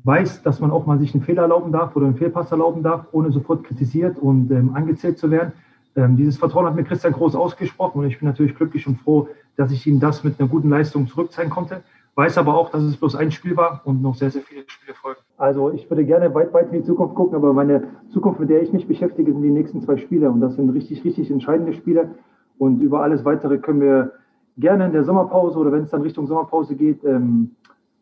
weiß, 0.03 0.43
dass 0.43 0.59
man 0.59 0.71
auch 0.71 0.85
mal 0.85 0.99
sich 0.99 1.13
einen 1.13 1.23
Fehler 1.23 1.43
erlauben 1.43 1.71
darf 1.71 1.95
oder 1.95 2.07
einen 2.07 2.15
Fehlpass 2.15 2.51
erlauben 2.51 2.83
darf, 2.83 3.07
ohne 3.13 3.31
sofort 3.31 3.63
kritisiert 3.63 4.17
und 4.19 4.51
ähm, 4.51 4.75
angezählt 4.75 5.17
zu 5.17 5.31
werden. 5.31 5.53
Ähm, 5.95 6.17
dieses 6.17 6.38
Vertrauen 6.38 6.65
hat 6.65 6.75
mir 6.75 6.83
Christian 6.83 7.13
Groß 7.13 7.35
ausgesprochen 7.35 7.99
und 7.99 8.07
ich 8.07 8.19
bin 8.19 8.27
natürlich 8.27 8.55
glücklich 8.55 8.85
und 8.85 8.99
froh, 8.99 9.29
dass 9.55 9.71
ich 9.71 9.88
ihm 9.88 9.99
das 9.99 10.23
mit 10.23 10.39
einer 10.39 10.49
guten 10.49 10.69
Leistung 10.69 11.07
zurückzeigen 11.07 11.49
konnte. 11.49 11.81
Weiß 12.15 12.38
aber 12.38 12.55
auch, 12.55 12.71
dass 12.71 12.83
es 12.83 12.97
bloß 12.97 13.15
ein 13.15 13.31
Spiel 13.31 13.55
war 13.55 13.81
und 13.85 14.01
noch 14.01 14.15
sehr, 14.15 14.31
sehr 14.31 14.41
viele 14.41 14.63
Spiele 14.67 14.95
folgen. 14.95 15.19
Also 15.38 15.71
ich 15.71 15.89
würde 15.89 16.03
gerne 16.03 16.33
weit, 16.33 16.53
weit 16.53 16.73
in 16.73 16.81
die 16.81 16.83
Zukunft 16.83 17.15
gucken, 17.15 17.35
aber 17.35 17.53
meine 17.53 17.83
Zukunft, 18.11 18.39
mit 18.39 18.49
der 18.49 18.61
ich 18.61 18.73
mich 18.73 18.88
beschäftige, 18.88 19.31
sind 19.31 19.43
die 19.43 19.51
nächsten 19.51 19.81
zwei 19.81 19.97
Spiele. 19.97 20.29
Und 20.29 20.41
das 20.41 20.55
sind 20.55 20.69
richtig, 20.71 21.03
richtig 21.03 21.29
entscheidende 21.29 21.73
Spiele. 21.73 22.09
Und 22.57 22.81
über 22.81 23.03
alles 23.03 23.23
Weitere 23.23 23.59
können 23.59 23.81
wir 23.81 24.13
gerne 24.58 24.86
in 24.86 24.91
der 24.91 25.03
Sommerpause 25.03 25.58
oder 25.58 25.72
wenn 25.72 25.84
es 25.84 25.89
dann 25.89 26.01
Richtung 26.01 26.28
Sommerpause 26.28 26.76
geht, 26.76 27.03
ähm, 27.03 27.51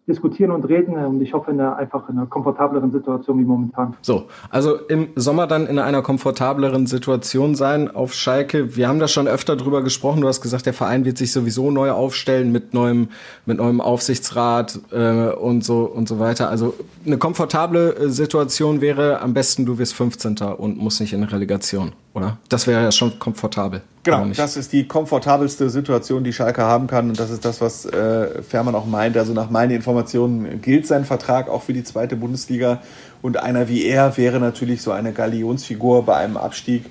diskutieren 0.07 0.51
und 0.51 0.65
reden 0.65 0.93
und 0.93 1.21
ich 1.21 1.33
hoffe 1.33 1.51
in 1.51 1.59
einer 1.59 1.77
einfach 1.77 2.07
in 2.09 2.17
einer 2.17 2.27
komfortableren 2.27 2.91
Situation 2.91 3.39
wie 3.39 3.43
momentan. 3.43 3.95
So, 4.01 4.25
also 4.51 4.75
im 4.75 5.07
Sommer 5.15 5.47
dann 5.47 5.65
in 5.65 5.79
einer 5.79 6.03
komfortableren 6.03 6.85
Situation 6.85 7.55
sein 7.55 7.89
auf 7.89 8.13
Schalke. 8.13 8.75
Wir 8.75 8.87
haben 8.87 8.99
da 8.99 9.07
schon 9.07 9.27
öfter 9.27 9.55
drüber 9.55 9.81
gesprochen. 9.81 10.21
Du 10.21 10.27
hast 10.27 10.41
gesagt, 10.41 10.67
der 10.67 10.73
Verein 10.73 11.05
wird 11.05 11.17
sich 11.17 11.31
sowieso 11.31 11.71
neu 11.71 11.91
aufstellen 11.91 12.51
mit 12.51 12.73
neuem 12.73 13.09
mit 13.47 13.57
neuem 13.57 13.81
Aufsichtsrat 13.81 14.79
äh, 14.91 15.29
und 15.31 15.63
so 15.63 15.85
und 15.85 16.07
so 16.07 16.19
weiter. 16.19 16.49
Also 16.49 16.75
eine 17.05 17.17
komfortable 17.17 17.95
äh, 17.95 18.09
Situation 18.09 18.81
wäre 18.81 19.21
am 19.21 19.33
besten 19.33 19.65
du 19.65 19.79
wirst 19.79 19.95
15. 19.95 20.37
und 20.55 20.77
musst 20.77 21.01
nicht 21.01 21.13
in 21.13 21.23
Relegation 21.23 21.93
oder? 22.15 22.37
Das 22.49 22.65
wäre 22.65 22.81
ja 22.81 22.91
schon 22.91 23.19
komfortabel. 23.19 23.81
Genau, 24.03 24.25
das 24.35 24.55
ist 24.55 24.71
die 24.71 24.87
komfortabelste 24.87 25.69
Situation, 25.69 26.23
die 26.23 26.31
Schalke 26.31 26.63
haben 26.63 26.87
kann. 26.87 27.09
Und 27.09 27.19
das 27.19 27.29
ist 27.29 27.43
das, 27.43 27.59
was 27.59 27.85
äh, 27.85 28.41
Fährmann 28.43 28.75
auch 28.75 28.85
meint. 28.85 29.17
Also 29.17 29.33
nach 29.33 29.49
meinen 29.49 29.71
Informationen 29.71 30.61
gilt 30.61 30.87
sein 30.87 31.05
Vertrag 31.05 31.49
auch 31.49 31.63
für 31.63 31.73
die 31.73 31.83
zweite 31.83 32.15
Bundesliga. 32.15 32.81
Und 33.21 33.37
einer 33.37 33.67
wie 33.67 33.85
er 33.85 34.15
wäre 34.17 34.39
natürlich 34.39 34.81
so 34.81 34.91
eine 34.91 35.11
Galionsfigur 35.11 36.05
bei 36.05 36.15
einem 36.15 36.37
Abstieg. 36.37 36.85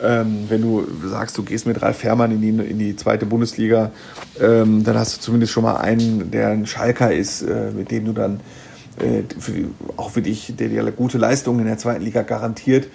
Ähm, 0.00 0.44
wenn 0.48 0.62
du 0.62 0.86
sagst, 1.08 1.36
du 1.38 1.42
gehst 1.42 1.66
mit 1.66 1.82
Ralf 1.82 1.96
Fährmann 1.96 2.30
in 2.30 2.40
die, 2.40 2.70
in 2.70 2.78
die 2.78 2.94
zweite 2.94 3.26
Bundesliga, 3.26 3.90
ähm, 4.40 4.84
dann 4.84 4.96
hast 4.96 5.16
du 5.16 5.20
zumindest 5.22 5.52
schon 5.52 5.64
mal 5.64 5.78
einen, 5.78 6.30
der 6.30 6.50
ein 6.50 6.66
Schalker 6.66 7.12
ist, 7.12 7.42
äh, 7.42 7.72
mit 7.74 7.90
dem 7.90 8.04
du 8.04 8.12
dann 8.12 8.40
äh, 9.00 9.22
für, 9.40 9.52
auch 9.96 10.10
für 10.10 10.22
dich, 10.22 10.54
der 10.56 10.68
dir 10.68 10.84
gute 10.92 11.18
Leistungen 11.18 11.60
in 11.60 11.66
der 11.66 11.78
zweiten 11.78 12.04
Liga 12.04 12.22
garantiert. 12.22 12.88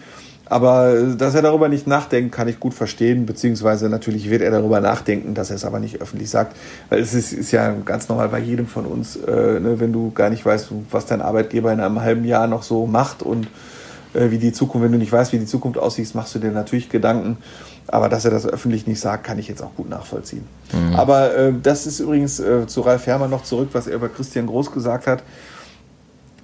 Aber 0.54 0.94
dass 1.18 1.34
er 1.34 1.42
darüber 1.42 1.68
nicht 1.68 1.88
nachdenkt, 1.88 2.32
kann 2.32 2.48
ich 2.48 2.60
gut 2.60 2.76
verstehen, 2.76 3.26
beziehungsweise 3.26 3.90
natürlich 3.90 4.30
wird 4.30 4.44
er 4.44 4.52
darüber 4.52 4.82
nachdenken, 4.82 5.34
dass 5.34 5.50
er 5.50 5.56
es 5.56 5.66
aber 5.66 5.80
nicht 5.80 6.00
öffentlich 6.00 6.30
sagt. 6.30 6.56
Weil 6.90 7.00
es 7.00 7.16
ist, 7.16 7.34
ist 7.34 7.52
ja 7.52 7.74
ganz 7.84 8.08
normal 8.08 8.30
bei 8.30 8.38
jedem 8.38 8.68
von 8.68 8.86
uns, 8.86 9.16
äh, 9.16 9.60
ne, 9.60 9.80
wenn 9.80 9.92
du 9.92 10.12
gar 10.12 10.30
nicht 10.30 10.46
weißt, 10.46 10.68
was 10.92 11.08
dein 11.08 11.24
Arbeitgeber 11.24 11.74
in 11.74 11.80
einem 11.80 12.02
halben 12.02 12.24
Jahr 12.24 12.46
noch 12.46 12.62
so 12.62 12.86
macht 12.86 13.24
und 13.24 13.48
äh, 14.14 14.30
wie 14.30 14.38
die 14.38 14.54
Zukunft, 14.54 14.86
wenn 14.86 14.92
du 14.92 15.00
nicht 15.00 15.12
weißt, 15.12 15.34
wie 15.34 15.40
die 15.40 15.48
Zukunft 15.48 15.80
aussieht, 15.80 16.14
machst 16.14 16.36
du 16.36 16.40
dir 16.40 16.52
natürlich 16.52 16.90
Gedanken. 16.90 17.38
Aber 17.88 18.08
dass 18.08 18.24
er 18.24 18.30
das 18.30 18.46
öffentlich 18.46 18.86
nicht 18.86 19.00
sagt, 19.00 19.24
kann 19.24 19.40
ich 19.40 19.48
jetzt 19.48 19.64
auch 19.64 19.74
gut 19.76 19.90
nachvollziehen. 19.90 20.44
Mhm. 20.72 20.94
Aber 20.94 21.36
äh, 21.36 21.52
das 21.64 21.88
ist 21.88 22.00
übrigens 22.00 22.40
äh, 22.40 22.68
zu 22.68 22.82
Ralf 22.82 23.08
Herrmann 23.08 23.32
noch 23.32 23.42
zurück, 23.42 23.70
was 23.72 23.88
er 23.88 23.96
über 23.96 24.08
Christian 24.08 24.46
Groß 24.46 24.72
gesagt 24.72 25.08
hat. 25.08 25.24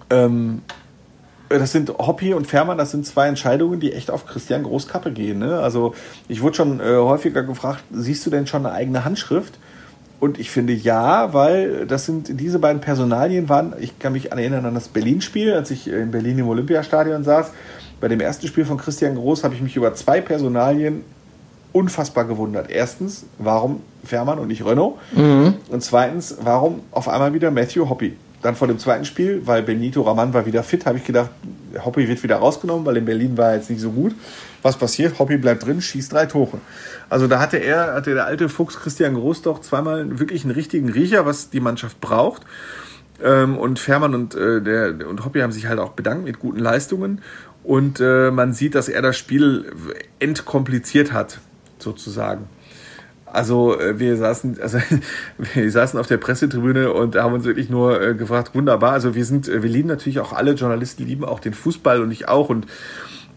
Ähm, 0.10 0.64
das 1.50 1.72
sind 1.72 1.89
Hoppy 1.97 2.34
und 2.34 2.45
Fährmann, 2.45 2.78
das 2.78 2.91
sind 2.91 3.06
zwei 3.06 3.28
Entscheidungen, 3.28 3.80
die 3.80 3.93
echt 3.93 4.12
auf 4.12 4.26
Christian 4.26 4.64
Großkappe 4.64 5.12
gehen. 5.12 5.39
Ne? 5.39 5.60
Also 5.60 5.95
ich 6.28 6.41
wurde 6.41 6.56
schon 6.56 6.80
äh, 6.80 6.95
häufiger 6.97 7.43
gefragt, 7.43 7.84
siehst 7.91 8.26
du 8.26 8.30
denn 8.30 8.45
schon 8.45 8.66
eine 8.66 8.76
eigene 8.76 9.04
Handschrift? 9.04 9.58
Und 10.20 10.38
ich 10.38 10.52
finde 10.52 10.74
ja, 10.74 11.34
weil 11.34 11.88
das 11.88 12.06
sind 12.06 12.39
diese 12.39 12.60
beiden 12.60 12.82
Personalien 12.82 13.47
waren, 13.47 13.74
ich 13.80 13.97
kann 14.00 14.14
mich 14.14 14.32
erinnern 14.32 14.66
an 14.66 14.76
das 14.76 14.89
Berlin-Spiel, 14.89 15.54
als 15.54 15.72
ich 15.72 15.88
in 15.88 16.12
Berlin 16.12 16.38
im 16.38 16.47
Olympiastadion 16.47 17.24
saß. 17.24 17.52
Bei 18.02 18.10
dem 18.10 18.20
ersten 18.20 18.47
Spiel 18.47 18.66
von 18.66 18.78
Christian 18.78 19.16
Groß 19.16 19.43
habe 19.43 19.56
ich 19.56 19.62
mich 19.62 19.76
über 19.76 19.93
zwei 19.93 20.22
Personalien 20.22 21.04
unfassbar 21.72 22.26
gewundert. 22.26 22.70
Erstens, 22.70 23.26
warum 23.38 23.82
Fährmann 24.04 24.39
und 24.39 24.47
nicht 24.47 24.66
Renault? 24.66 24.95
Mhm. 25.16 25.56
Und 25.70 25.84
zweitens, 25.84 26.38
warum 26.41 26.82
auf 26.91 27.08
einmal 27.08 27.34
wieder 27.34 27.52
Matthew 27.52 27.89
Hoppy? 27.89 28.18
Dann 28.42 28.56
vor 28.56 28.68
dem 28.68 28.80
zweiten 28.80 29.04
Spiel, 29.04 29.42
weil 29.46 29.64
Benito 29.64 30.02
Raman 30.02 30.34
war 30.34 30.46
wieder 30.46 30.64
fit, 30.64 30.86
habe 30.86 30.98
ich 30.98 31.04
gedacht, 31.04 31.30
Hoppy 31.84 32.08
wird 32.08 32.24
wieder 32.24 32.38
rausgenommen, 32.38 32.86
weil 32.86 32.98
in 32.98 33.06
Berlin 33.06 33.38
war 33.38 33.50
er 33.50 33.58
jetzt 33.58 33.70
nicht 33.70 33.82
so 33.82 33.92
gut. 33.92 34.16
Was 34.62 34.78
passiert? 34.78 35.20
Hoppy 35.20 35.38
bleibt 35.38 35.66
drin, 35.66 35.82
schießt 35.82 36.14
drei 36.14 36.26
Tore. 36.26 36.60
Also 37.10 37.28
da 37.28 37.40
hatte 37.40 37.58
er, 37.58 37.94
hatte 37.94 38.14
der 38.14 38.26
alte 38.26 38.50
Fuchs 38.50 38.80
Christian 38.80 39.16
Groß 39.16 39.42
doch 39.42 39.60
zweimal 39.60 40.20
wirklich 40.20 40.44
einen 40.44 40.54
richtigen 40.54 40.90
Riecher, 40.90 41.26
was 41.26 41.50
die 41.50 41.60
Mannschaft 41.60 42.00
braucht. 42.00 42.44
Ähm, 43.22 43.58
und 43.58 43.80
Fährmann 43.80 44.16
und, 44.16 44.36
äh, 44.36 44.62
der, 44.62 45.08
und 45.08 45.26
Hoppy 45.26 45.40
haben 45.40 45.52
sich 45.52 45.68
halt 45.68 45.80
auch 45.80 45.92
bedankt 45.92 46.24
mit 46.24 46.40
guten 46.40 46.60
Leistungen. 46.60 47.22
Und 47.64 48.00
äh, 48.00 48.32
man 48.32 48.54
sieht, 48.54 48.76
dass 48.76 48.88
er 48.88 49.02
das 49.02 49.18
Spiel 49.18 49.72
entkompliziert 50.20 51.12
hat 51.12 51.40
sozusagen. 51.78 52.48
Also 53.34 53.80
äh, 53.80 54.00
wir 54.00 54.18
saßen, 54.18 54.60
also 54.62 54.80
wir 55.54 55.72
saßen 55.72 56.00
auf 56.00 56.08
der 56.08 56.18
Pressetribüne 56.18 56.92
und 56.94 57.16
haben 57.16 57.34
uns 57.34 57.46
wirklich 57.46 57.70
nur 57.70 58.02
äh, 58.02 58.16
gefragt, 58.16 58.56
wunderbar. 58.56 58.94
Also 58.94 59.16
wir 59.16 59.26
sind, 59.26 59.48
äh, 59.48 59.64
wir 59.64 59.70
lieben 59.70 59.88
natürlich 59.88 60.20
auch 60.20 60.34
alle 60.34 60.54
Journalisten 60.54 61.06
lieben 61.06 61.26
auch 61.26 61.40
den 61.40 61.54
Fußball 61.54 62.02
und 62.02 62.12
ich 62.12 62.28
auch 62.28 62.50
und 62.50 62.68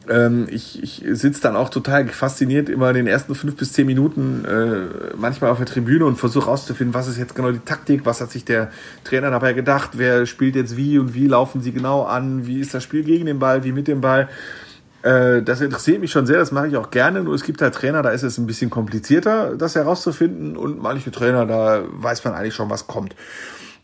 ähm, 0.09 0.47
ich, 0.51 0.83
ich 0.83 1.05
sitze 1.13 1.41
dann 1.43 1.57
auch 1.57 1.69
total 1.69 2.09
fasziniert 2.09 2.69
immer 2.69 2.89
in 2.91 2.97
den 2.97 3.07
ersten 3.07 3.35
fünf 3.35 3.57
bis 3.57 3.73
zehn 3.73 3.87
Minuten 3.87 4.45
äh, 4.45 5.15
manchmal 5.17 5.51
auf 5.51 5.59
der 5.59 5.67
Tribüne 5.67 6.05
und 6.05 6.17
versuche 6.17 6.47
rauszufinden, 6.47 6.95
was 6.95 7.07
ist 7.07 7.19
jetzt 7.19 7.35
genau 7.35 7.53
die 7.53 7.61
Taktik, 7.61 8.05
was 8.05 8.21
hat 8.21 8.31
sich 8.31 8.45
der 8.45 8.71
Trainer 9.05 9.31
dabei 9.31 9.53
gedacht, 9.53 9.91
wer 9.95 10.27
spielt 10.27 10.57
jetzt 10.57 10.77
wie 10.77 10.99
und 10.99 11.15
wie 11.15 11.29
laufen 11.29 11.61
sie 11.63 11.73
genau 11.73 12.03
an, 12.03 12.47
wie 12.47 12.59
ist 12.59 12.75
das 12.75 12.83
Spiel 12.83 13.05
gegen 13.05 13.27
den 13.27 13.39
Ball, 13.39 13.65
wie 13.65 13.73
mit 13.73 13.87
dem 13.87 14.01
Ball. 14.01 14.29
Äh, 15.03 15.43
das 15.43 15.61
interessiert 15.61 16.01
mich 16.01 16.11
schon 16.11 16.27
sehr, 16.27 16.39
das 16.39 16.53
mache 16.53 16.69
ich 16.69 16.77
auch 16.77 16.91
gerne. 16.91 17.23
Nur 17.23 17.35
es 17.35 17.43
gibt 17.43 17.61
halt 17.61 17.75
Trainer, 17.75 18.03
da 18.03 18.11
ist 18.11 18.23
es 18.23 18.39
ein 18.39 18.47
bisschen 18.47 18.71
komplizierter, 18.71 19.57
das 19.57 19.75
herauszufinden. 19.75 20.57
Und 20.57 20.81
manche 20.81 21.11
Trainer, 21.11 21.47
da 21.47 21.83
weiß 21.91 22.25
man 22.25 22.35
eigentlich 22.35 22.55
schon, 22.55 22.71
was 22.71 22.87
kommt. 22.87 23.15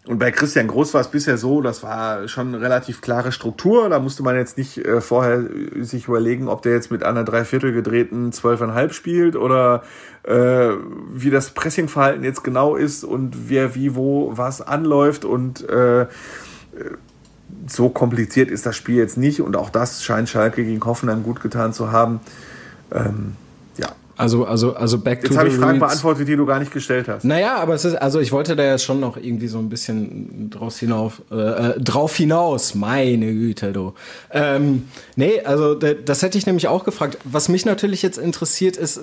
Und 0.06 0.18
bei 0.18 0.30
Christian 0.30 0.68
Groß 0.68 0.94
war 0.94 1.02
es 1.02 1.08
bisher 1.08 1.36
so, 1.36 1.60
das 1.60 1.82
war 1.82 2.28
schon 2.28 2.48
eine 2.48 2.62
relativ 2.62 3.02
klare 3.02 3.30
Struktur. 3.30 3.90
Da 3.90 3.98
musste 3.98 4.22
man 4.22 4.36
jetzt 4.36 4.56
nicht 4.56 4.78
äh, 4.78 5.02
vorher 5.02 5.44
sich 5.80 6.08
überlegen, 6.08 6.48
ob 6.48 6.62
der 6.62 6.72
jetzt 6.72 6.90
mit 6.90 7.02
einer 7.02 7.24
Dreiviertel 7.24 7.74
gedrehten 7.74 8.32
zwölfeinhalb 8.32 8.94
spielt 8.94 9.36
oder 9.36 9.82
äh, 10.22 10.70
wie 11.12 11.28
das 11.28 11.50
Pressingverhalten 11.50 12.24
jetzt 12.24 12.42
genau 12.42 12.74
ist 12.74 13.04
und 13.04 13.50
wer 13.50 13.74
wie 13.74 13.94
wo 13.96 14.32
was 14.34 14.62
anläuft 14.62 15.26
und 15.26 15.68
äh, 15.68 16.06
so 17.66 17.88
kompliziert 17.88 18.50
ist 18.50 18.66
das 18.66 18.76
Spiel 18.76 18.96
jetzt 18.96 19.16
nicht 19.16 19.40
und 19.40 19.56
auch 19.56 19.70
das 19.70 20.02
scheint 20.02 20.28
Schalke 20.28 20.64
gegen 20.64 20.84
Hoffenheim 20.84 21.22
gut 21.22 21.40
getan 21.40 21.72
zu 21.72 21.92
haben. 21.92 22.20
Ähm, 22.92 23.34
ja. 23.76 23.88
Also, 24.16 24.44
also, 24.44 24.74
also 24.74 24.98
back 24.98 25.22
Jetzt 25.22 25.36
habe 25.36 25.48
ich 25.48 25.54
Fragen 25.54 25.78
beantwortet, 25.78 26.26
die 26.26 26.34
du 26.34 26.44
gar 26.44 26.58
nicht 26.58 26.72
gestellt 26.72 27.08
hast. 27.08 27.24
Naja, 27.24 27.56
aber 27.56 27.74
es 27.74 27.84
ist, 27.84 27.94
also 27.94 28.18
ich 28.20 28.32
wollte 28.32 28.56
da 28.56 28.64
ja 28.64 28.76
schon 28.78 29.00
noch 29.00 29.16
irgendwie 29.16 29.46
so 29.46 29.58
ein 29.58 29.68
bisschen 29.68 30.50
draus 30.50 30.78
hinauf, 30.78 31.22
äh, 31.30 31.36
äh 31.36 31.80
drauf 31.80 32.16
hinaus. 32.16 32.74
Meine 32.74 33.32
Güte, 33.32 33.72
du. 33.72 33.94
Ähm, 34.32 34.88
nee, 35.14 35.40
also 35.42 35.74
das 35.74 36.22
hätte 36.22 36.36
ich 36.36 36.46
nämlich 36.46 36.68
auch 36.68 36.84
gefragt. 36.84 37.18
Was 37.24 37.48
mich 37.48 37.64
natürlich 37.64 38.02
jetzt 38.02 38.18
interessiert 38.18 38.76
ist, 38.76 39.00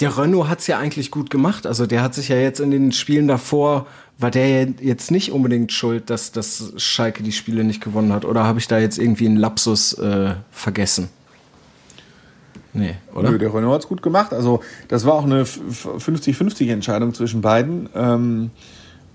der 0.00 0.18
Renault 0.18 0.48
hat's 0.48 0.66
ja 0.66 0.78
eigentlich 0.78 1.10
gut 1.10 1.30
gemacht. 1.30 1.66
Also 1.66 1.86
der 1.86 2.02
hat 2.02 2.14
sich 2.14 2.28
ja 2.28 2.36
jetzt 2.36 2.60
in 2.60 2.70
den 2.70 2.92
Spielen 2.92 3.26
davor 3.26 3.86
war 4.18 4.32
der 4.32 4.66
jetzt 4.80 5.10
nicht 5.10 5.30
unbedingt 5.30 5.72
schuld, 5.72 6.10
dass, 6.10 6.32
dass 6.32 6.72
Schalke 6.76 7.22
die 7.22 7.32
Spiele 7.32 7.62
nicht 7.62 7.82
gewonnen 7.82 8.12
hat? 8.12 8.24
Oder 8.24 8.44
habe 8.44 8.58
ich 8.58 8.66
da 8.66 8.78
jetzt 8.78 8.98
irgendwie 8.98 9.26
einen 9.26 9.36
Lapsus 9.36 9.94
äh, 9.94 10.34
vergessen? 10.50 11.08
Nee, 12.72 12.96
oder? 13.14 13.30
Nö, 13.30 13.38
der 13.38 13.54
Renault 13.54 13.74
hat 13.74 13.82
es 13.82 13.88
gut 13.88 14.02
gemacht. 14.02 14.32
Also, 14.32 14.60
das 14.88 15.06
war 15.06 15.14
auch 15.14 15.24
eine 15.24 15.44
50-50 15.44 16.70
Entscheidung 16.70 17.14
zwischen 17.14 17.40
beiden. 17.40 17.88
Ähm, 17.94 18.50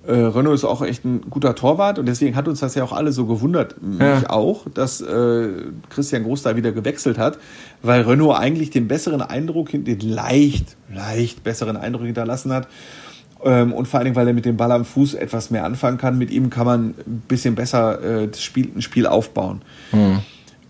äh, 0.08 0.14
Renault 0.14 0.56
ist 0.56 0.66
auch 0.66 0.82
echt 0.82 1.06
ein 1.06 1.30
guter 1.30 1.54
Torwart 1.54 1.99
und 1.99 2.06
deswegen 2.08 2.36
hat 2.36 2.47
uns 2.47 2.62
das 2.62 2.76
ja 2.76 2.84
auch 2.84 2.91
alle 2.91 3.12
so 3.12 3.26
gewundert, 3.26 3.76
ja. 3.99 4.16
mich 4.16 4.30
auch, 4.30 4.66
dass 4.74 4.99
äh, 4.99 5.49
Christian 5.89 6.24
Groß 6.24 6.43
da 6.43 6.58
wieder 6.58 6.74
gewechselt 6.74 7.18
hat, 7.18 7.39
weil 7.82 8.01
Renault 8.01 8.38
eigentlich 8.38 8.70
den 8.70 8.89
besseren 8.89 9.22
Eindruck, 9.22 9.70
den 9.72 9.99
leicht, 9.99 10.76
leicht 10.93 11.43
besseren 11.43 11.78
Eindruck 11.78 12.06
hinterlassen 12.06 12.51
hat 12.51 12.68
und 13.74 13.88
vor 13.88 14.00
allen 14.00 14.06
Dingen, 14.06 14.16
weil 14.16 14.28
er 14.28 14.34
mit 14.34 14.46
dem 14.46 14.58
Ball 14.58 14.72
am 14.72 14.86
Fuß 14.86 15.16
etwas 15.16 15.52
mehr 15.52 15.66
anfangen 15.66 15.98
kann. 15.98 16.18
Mit 16.18 16.32
ihm 16.32 16.50
kann 16.50 16.66
man 16.66 16.86
ein 16.89 17.24
bisschen 17.28 17.56
besser 17.56 18.02
äh, 18.02 18.28
das 18.28 18.41
Spiel, 18.41 18.72
ein 18.76 18.82
Spiel 18.82 19.06
aufbauen. 19.08 19.62
Mhm. 19.91 20.20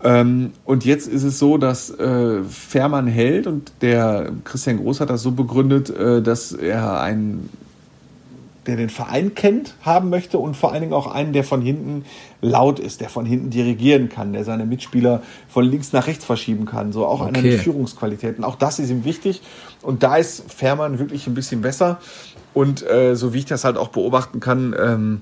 Ähm, 0.02 0.52
und 0.64 0.84
jetzt 0.84 1.08
ist 1.08 1.22
es 1.22 1.38
so, 1.38 1.56
dass 1.56 1.90
äh, 1.90 2.42
Fährmann 2.44 3.06
hält 3.06 3.46
und 3.46 3.72
der 3.80 4.32
Christian 4.44 4.76
Groß 4.76 5.00
hat 5.00 5.10
das 5.10 5.22
so 5.22 5.32
begründet, 5.32 5.88
äh, 5.90 6.20
dass 6.20 6.52
er 6.52 7.00
einen 7.00 7.48
der 8.66 8.76
den 8.76 8.88
Verein 8.88 9.34
kennt, 9.34 9.74
haben 9.82 10.10
möchte 10.10 10.38
und 10.38 10.56
vor 10.56 10.72
allen 10.72 10.80
Dingen 10.80 10.92
auch 10.92 11.06
einen, 11.06 11.32
der 11.32 11.44
von 11.44 11.60
hinten 11.60 12.04
laut 12.40 12.78
ist, 12.78 13.00
der 13.00 13.08
von 13.08 13.26
hinten 13.26 13.50
dirigieren 13.50 14.08
kann, 14.08 14.32
der 14.32 14.44
seine 14.44 14.64
Mitspieler 14.64 15.22
von 15.48 15.64
links 15.64 15.92
nach 15.92 16.06
rechts 16.06 16.24
verschieben 16.24 16.64
kann. 16.64 16.92
So 16.92 17.06
auch 17.06 17.20
okay. 17.20 17.38
eine 17.38 17.48
mit 17.48 17.60
Führungsqualitäten. 17.60 18.44
Auch 18.44 18.56
das 18.56 18.78
ist 18.78 18.90
ihm 18.90 19.04
wichtig. 19.04 19.42
Und 19.82 20.02
da 20.02 20.16
ist 20.16 20.50
Fährmann 20.50 20.98
wirklich 20.98 21.26
ein 21.26 21.34
bisschen 21.34 21.60
besser. 21.60 22.00
Und 22.54 22.88
äh, 22.88 23.16
so 23.16 23.34
wie 23.34 23.40
ich 23.40 23.44
das 23.44 23.64
halt 23.64 23.76
auch 23.76 23.88
beobachten 23.88 24.40
kann, 24.40 24.74
ähm, 24.78 25.20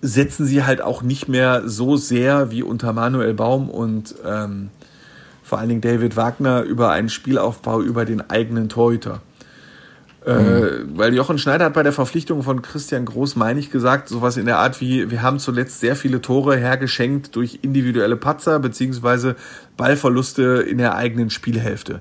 setzen 0.00 0.46
sie 0.46 0.64
halt 0.64 0.80
auch 0.80 1.02
nicht 1.02 1.28
mehr 1.28 1.62
so 1.66 1.96
sehr 1.96 2.50
wie 2.50 2.62
unter 2.62 2.92
Manuel 2.92 3.34
Baum 3.34 3.68
und 3.68 4.14
ähm, 4.24 4.70
vor 5.42 5.58
allen 5.58 5.68
Dingen 5.68 5.80
David 5.80 6.16
Wagner 6.16 6.62
über 6.62 6.90
einen 6.90 7.08
Spielaufbau 7.08 7.80
über 7.80 8.04
den 8.04 8.30
eigenen 8.30 8.68
Torhüter. 8.68 9.20
Äh, 10.26 10.32
mhm. 10.32 10.96
weil 10.96 11.14
Jochen 11.14 11.36
Schneider 11.36 11.66
hat 11.66 11.74
bei 11.74 11.82
der 11.82 11.92
Verpflichtung 11.92 12.42
von 12.42 12.62
Christian 12.62 13.04
Groß, 13.04 13.36
meine 13.36 13.60
ich, 13.60 13.70
gesagt, 13.70 14.08
sowas 14.08 14.38
in 14.38 14.46
der 14.46 14.58
Art 14.58 14.80
wie, 14.80 15.10
wir 15.10 15.20
haben 15.20 15.38
zuletzt 15.38 15.80
sehr 15.80 15.96
viele 15.96 16.22
Tore 16.22 16.56
hergeschenkt 16.56 17.36
durch 17.36 17.58
individuelle 17.60 18.16
Patzer 18.16 18.58
beziehungsweise 18.58 19.36
Ballverluste 19.76 20.64
in 20.66 20.78
der 20.78 20.94
eigenen 20.94 21.28
Spielhälfte. 21.28 22.00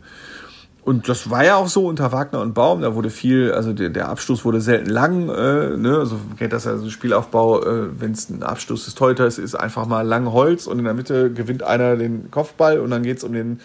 Und 0.85 1.07
das 1.07 1.29
war 1.29 1.45
ja 1.45 1.55
auch 1.55 1.69
so 1.69 1.87
unter 1.87 2.11
Wagner 2.11 2.41
und 2.41 2.53
Baum. 2.53 2.81
Da 2.81 2.93
wurde 2.93 3.09
viel, 3.09 3.53
also 3.53 3.71
der, 3.71 3.89
der 3.89 4.09
Abstoß 4.09 4.43
wurde 4.43 4.59
selten 4.59 4.89
lang. 4.89 5.29
Äh, 5.29 5.77
ne? 5.77 5.97
Also 5.97 6.17
kennt 6.37 6.51
das 6.51 6.65
ja 6.65 6.75
so 6.77 6.89
Spielaufbau, 6.89 7.63
äh, 7.63 8.01
wenn 8.01 8.11
es 8.11 8.29
ein 8.29 8.43
Abstoß 8.43 8.83
des 8.83 8.95
Teuters 8.95 9.37
ist, 9.37 9.55
einfach 9.55 9.85
mal 9.87 10.01
lang 10.01 10.31
Holz 10.33 10.67
und 10.67 10.79
in 10.79 10.85
der 10.85 10.93
Mitte 10.93 11.31
gewinnt 11.31 11.63
einer 11.63 11.95
den 11.95 12.29
Kopfball 12.31 12.79
und 12.79 12.91
dann 12.91 13.03
geht's 13.03 13.23
um 13.23 13.31
den 13.31 13.61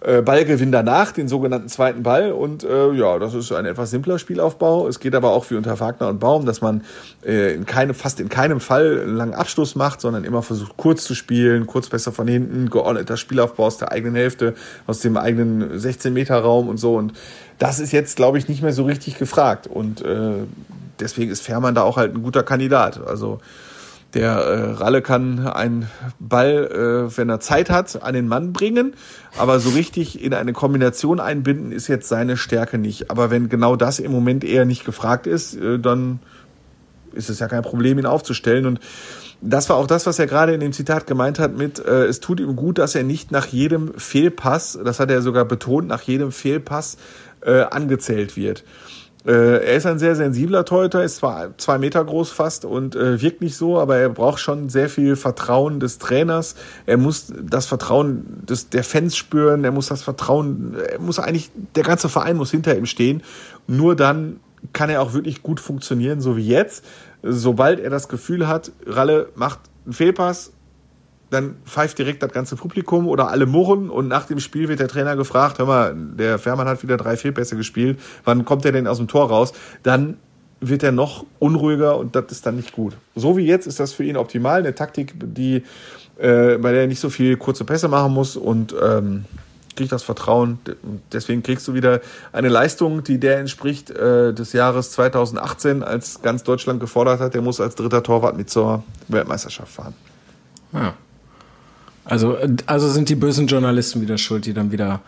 äh, 0.00 0.22
Ballgewinn 0.22 0.72
danach, 0.72 1.12
den 1.12 1.28
sogenannten 1.28 1.68
zweiten 1.68 2.02
Ball. 2.02 2.32
Und 2.32 2.64
äh, 2.64 2.92
ja, 2.92 3.18
das 3.18 3.34
ist 3.34 3.52
ein 3.52 3.66
etwas 3.66 3.90
simpler 3.90 4.18
Spielaufbau. 4.18 4.88
Es 4.88 5.00
geht 5.00 5.14
aber 5.14 5.30
auch 5.30 5.50
wie 5.50 5.56
unter 5.56 5.78
Wagner 5.78 6.08
und 6.08 6.20
Baum, 6.20 6.46
dass 6.46 6.60
man 6.60 6.84
äh, 7.24 7.54
in 7.54 7.66
keine, 7.66 7.94
fast 7.94 8.20
in 8.20 8.28
keinem 8.28 8.60
Fall 8.60 9.00
einen 9.02 9.16
langen 9.16 9.34
Abschluss 9.34 9.74
macht, 9.74 10.00
sondern 10.00 10.24
immer 10.24 10.42
versucht, 10.42 10.76
kurz 10.76 11.04
zu 11.04 11.14
spielen, 11.14 11.66
kurz 11.66 11.88
besser 11.88 12.12
von 12.12 12.26
hinten, 12.26 12.70
geordneter 12.70 13.16
Spielaufbau 13.16 13.66
aus 13.66 13.78
der 13.78 13.92
eigenen 13.92 14.14
Hälfte, 14.14 14.54
aus 14.86 15.00
dem 15.00 15.16
eigenen 15.16 15.78
16-Meter-Raum 15.78 16.68
und 16.68 16.78
so. 16.78 16.96
Und 16.96 17.12
das 17.58 17.78
ist 17.78 17.92
jetzt, 17.92 18.16
glaube 18.16 18.38
ich, 18.38 18.48
nicht 18.48 18.62
mehr 18.62 18.72
so 18.72 18.84
richtig 18.84 19.18
gefragt. 19.18 19.66
Und 19.66 20.02
äh, 20.02 20.44
deswegen 20.98 21.30
ist 21.30 21.42
Fährmann 21.42 21.74
da 21.74 21.82
auch 21.82 21.96
halt 21.96 22.14
ein 22.14 22.22
guter 22.22 22.42
Kandidat. 22.42 23.06
Also 23.06 23.40
der 24.14 24.32
äh, 24.32 24.70
Ralle 24.72 25.02
kann 25.02 25.46
einen 25.46 25.88
Ball, 26.18 27.08
äh, 27.10 27.16
wenn 27.16 27.28
er 27.28 27.40
Zeit 27.40 27.70
hat, 27.70 28.02
an 28.02 28.14
den 28.14 28.26
Mann 28.26 28.52
bringen, 28.52 28.94
aber 29.38 29.60
so 29.60 29.70
richtig 29.70 30.22
in 30.22 30.34
eine 30.34 30.52
Kombination 30.52 31.20
einbinden 31.20 31.72
ist 31.72 31.88
jetzt 31.88 32.08
seine 32.08 32.36
Stärke 32.36 32.78
nicht. 32.78 33.10
Aber 33.10 33.30
wenn 33.30 33.48
genau 33.48 33.76
das 33.76 33.98
im 33.98 34.12
Moment 34.12 34.44
eher 34.44 34.64
nicht 34.64 34.84
gefragt 34.84 35.26
ist, 35.26 35.54
äh, 35.54 35.78
dann 35.78 36.20
ist 37.12 37.30
es 37.30 37.38
ja 37.38 37.48
kein 37.48 37.62
Problem, 37.62 37.98
ihn 37.98 38.06
aufzustellen. 38.06 38.66
Und 38.66 38.80
das 39.40 39.68
war 39.68 39.76
auch 39.76 39.86
das, 39.86 40.06
was 40.06 40.18
er 40.18 40.26
gerade 40.26 40.54
in 40.54 40.60
dem 40.60 40.72
Zitat 40.72 41.06
gemeint 41.06 41.38
hat 41.38 41.56
mit, 41.56 41.78
äh, 41.78 42.04
es 42.06 42.20
tut 42.20 42.40
ihm 42.40 42.56
gut, 42.56 42.78
dass 42.78 42.94
er 42.94 43.04
nicht 43.04 43.30
nach 43.32 43.46
jedem 43.46 43.94
Fehlpass, 43.94 44.78
das 44.84 45.00
hat 45.00 45.10
er 45.10 45.22
sogar 45.22 45.44
betont, 45.44 45.88
nach 45.88 46.02
jedem 46.02 46.32
Fehlpass 46.32 46.98
äh, 47.42 47.62
angezählt 47.62 48.36
wird. 48.36 48.64
Äh, 49.26 49.64
er 49.64 49.76
ist 49.76 49.86
ein 49.86 49.98
sehr 49.98 50.16
sensibler 50.16 50.64
Torhüter, 50.64 51.04
ist 51.04 51.16
zwar 51.16 51.56
zwei 51.58 51.78
Meter 51.78 52.04
groß 52.04 52.30
fast 52.30 52.64
und 52.64 52.96
äh, 52.96 53.20
wirkt 53.20 53.42
nicht 53.42 53.54
so, 53.54 53.78
aber 53.78 53.96
er 53.96 54.08
braucht 54.08 54.40
schon 54.40 54.68
sehr 54.70 54.88
viel 54.88 55.16
Vertrauen 55.16 55.78
des 55.78 55.98
Trainers. 55.98 56.54
Er 56.86 56.96
muss 56.96 57.32
das 57.42 57.66
Vertrauen 57.66 58.42
des, 58.46 58.70
der 58.70 58.84
Fans 58.84 59.16
spüren, 59.16 59.64
er 59.64 59.72
muss 59.72 59.88
das 59.88 60.02
Vertrauen, 60.02 60.74
er 60.74 61.00
muss 61.00 61.18
eigentlich, 61.18 61.50
der 61.74 61.84
ganze 61.84 62.08
Verein 62.08 62.36
muss 62.36 62.50
hinter 62.50 62.76
ihm 62.76 62.86
stehen. 62.86 63.22
Nur 63.66 63.94
dann 63.94 64.40
kann 64.72 64.90
er 64.90 65.02
auch 65.02 65.12
wirklich 65.12 65.42
gut 65.42 65.60
funktionieren, 65.60 66.20
so 66.20 66.36
wie 66.36 66.46
jetzt. 66.46 66.84
Sobald 67.22 67.80
er 67.80 67.90
das 67.90 68.08
Gefühl 68.08 68.48
hat, 68.48 68.72
Ralle 68.86 69.28
macht 69.34 69.60
einen 69.84 69.92
Fehlpass, 69.92 70.52
dann 71.30 71.56
pfeift 71.64 71.98
direkt 71.98 72.22
das 72.22 72.32
ganze 72.32 72.56
Publikum 72.56 73.06
oder 73.08 73.28
alle 73.28 73.46
murren 73.46 73.88
und 73.88 74.08
nach 74.08 74.26
dem 74.26 74.40
Spiel 74.40 74.68
wird 74.68 74.80
der 74.80 74.88
Trainer 74.88 75.16
gefragt, 75.16 75.58
hör 75.58 75.66
mal, 75.66 75.94
der 75.96 76.38
Fährmann 76.38 76.68
hat 76.68 76.82
wieder 76.82 76.96
drei 76.96 77.16
Fehlpässe 77.16 77.56
gespielt, 77.56 77.98
wann 78.24 78.44
kommt 78.44 78.64
er 78.64 78.72
denn 78.72 78.86
aus 78.86 78.98
dem 78.98 79.08
Tor 79.08 79.28
raus? 79.28 79.52
Dann 79.82 80.16
wird 80.60 80.82
er 80.82 80.92
noch 80.92 81.24
unruhiger 81.38 81.96
und 81.96 82.14
das 82.14 82.26
ist 82.30 82.44
dann 82.44 82.56
nicht 82.56 82.72
gut. 82.72 82.96
So 83.14 83.36
wie 83.36 83.46
jetzt 83.46 83.66
ist 83.66 83.80
das 83.80 83.92
für 83.92 84.04
ihn 84.04 84.16
optimal, 84.16 84.60
eine 84.60 84.74
Taktik, 84.74 85.14
die, 85.18 85.62
äh, 86.18 86.58
bei 86.58 86.72
der 86.72 86.82
er 86.82 86.86
nicht 86.86 87.00
so 87.00 87.08
viel 87.08 87.36
kurze 87.36 87.64
Pässe 87.64 87.88
machen 87.88 88.12
muss 88.12 88.36
und 88.36 88.74
ähm, 88.80 89.24
kriegt 89.76 89.92
das 89.92 90.02
Vertrauen. 90.02 90.58
Deswegen 91.12 91.42
kriegst 91.42 91.66
du 91.66 91.74
wieder 91.74 92.00
eine 92.32 92.48
Leistung, 92.48 93.02
die 93.02 93.18
der 93.18 93.38
entspricht 93.38 93.90
äh, 93.90 94.34
des 94.34 94.52
Jahres 94.52 94.90
2018, 94.90 95.82
als 95.82 96.20
ganz 96.20 96.42
Deutschland 96.42 96.80
gefordert 96.80 97.20
hat, 97.20 97.32
der 97.32 97.40
muss 97.40 97.60
als 97.60 97.76
dritter 97.76 98.02
Torwart 98.02 98.36
mit 98.36 98.50
zur 98.50 98.84
Weltmeisterschaft 99.08 99.72
fahren. 99.72 99.94
Ja. 100.72 100.94
Also, 102.04 102.38
also 102.66 102.88
sind 102.88 103.08
die 103.08 103.14
bösen 103.14 103.46
Journalisten 103.46 104.00
wieder 104.00 104.18
schuld, 104.18 104.46
die 104.46 104.54
dann 104.54 104.72
wieder 104.72 105.00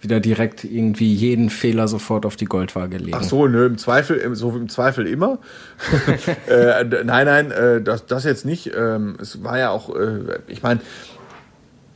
wieder 0.00 0.20
direkt 0.20 0.64
irgendwie 0.64 1.12
jeden 1.12 1.50
Fehler 1.50 1.88
sofort 1.88 2.24
auf 2.24 2.36
die 2.36 2.44
Goldwaage 2.44 2.98
legen. 2.98 3.18
Ach 3.18 3.24
so, 3.24 3.48
nö, 3.48 3.66
im 3.66 3.78
Zweifel, 3.78 4.34
so 4.36 4.50
im 4.50 4.68
Zweifel 4.68 5.06
immer. 5.06 5.38
äh, 6.46 6.84
nein, 7.04 7.26
nein, 7.26 7.50
äh, 7.50 7.82
das, 7.82 8.06
das 8.06 8.24
jetzt 8.24 8.44
nicht. 8.44 8.72
Ähm, 8.76 9.16
es 9.20 9.42
war 9.42 9.58
ja 9.58 9.70
auch, 9.70 9.94
äh, 9.94 10.38
ich 10.46 10.62
meine, 10.62 10.80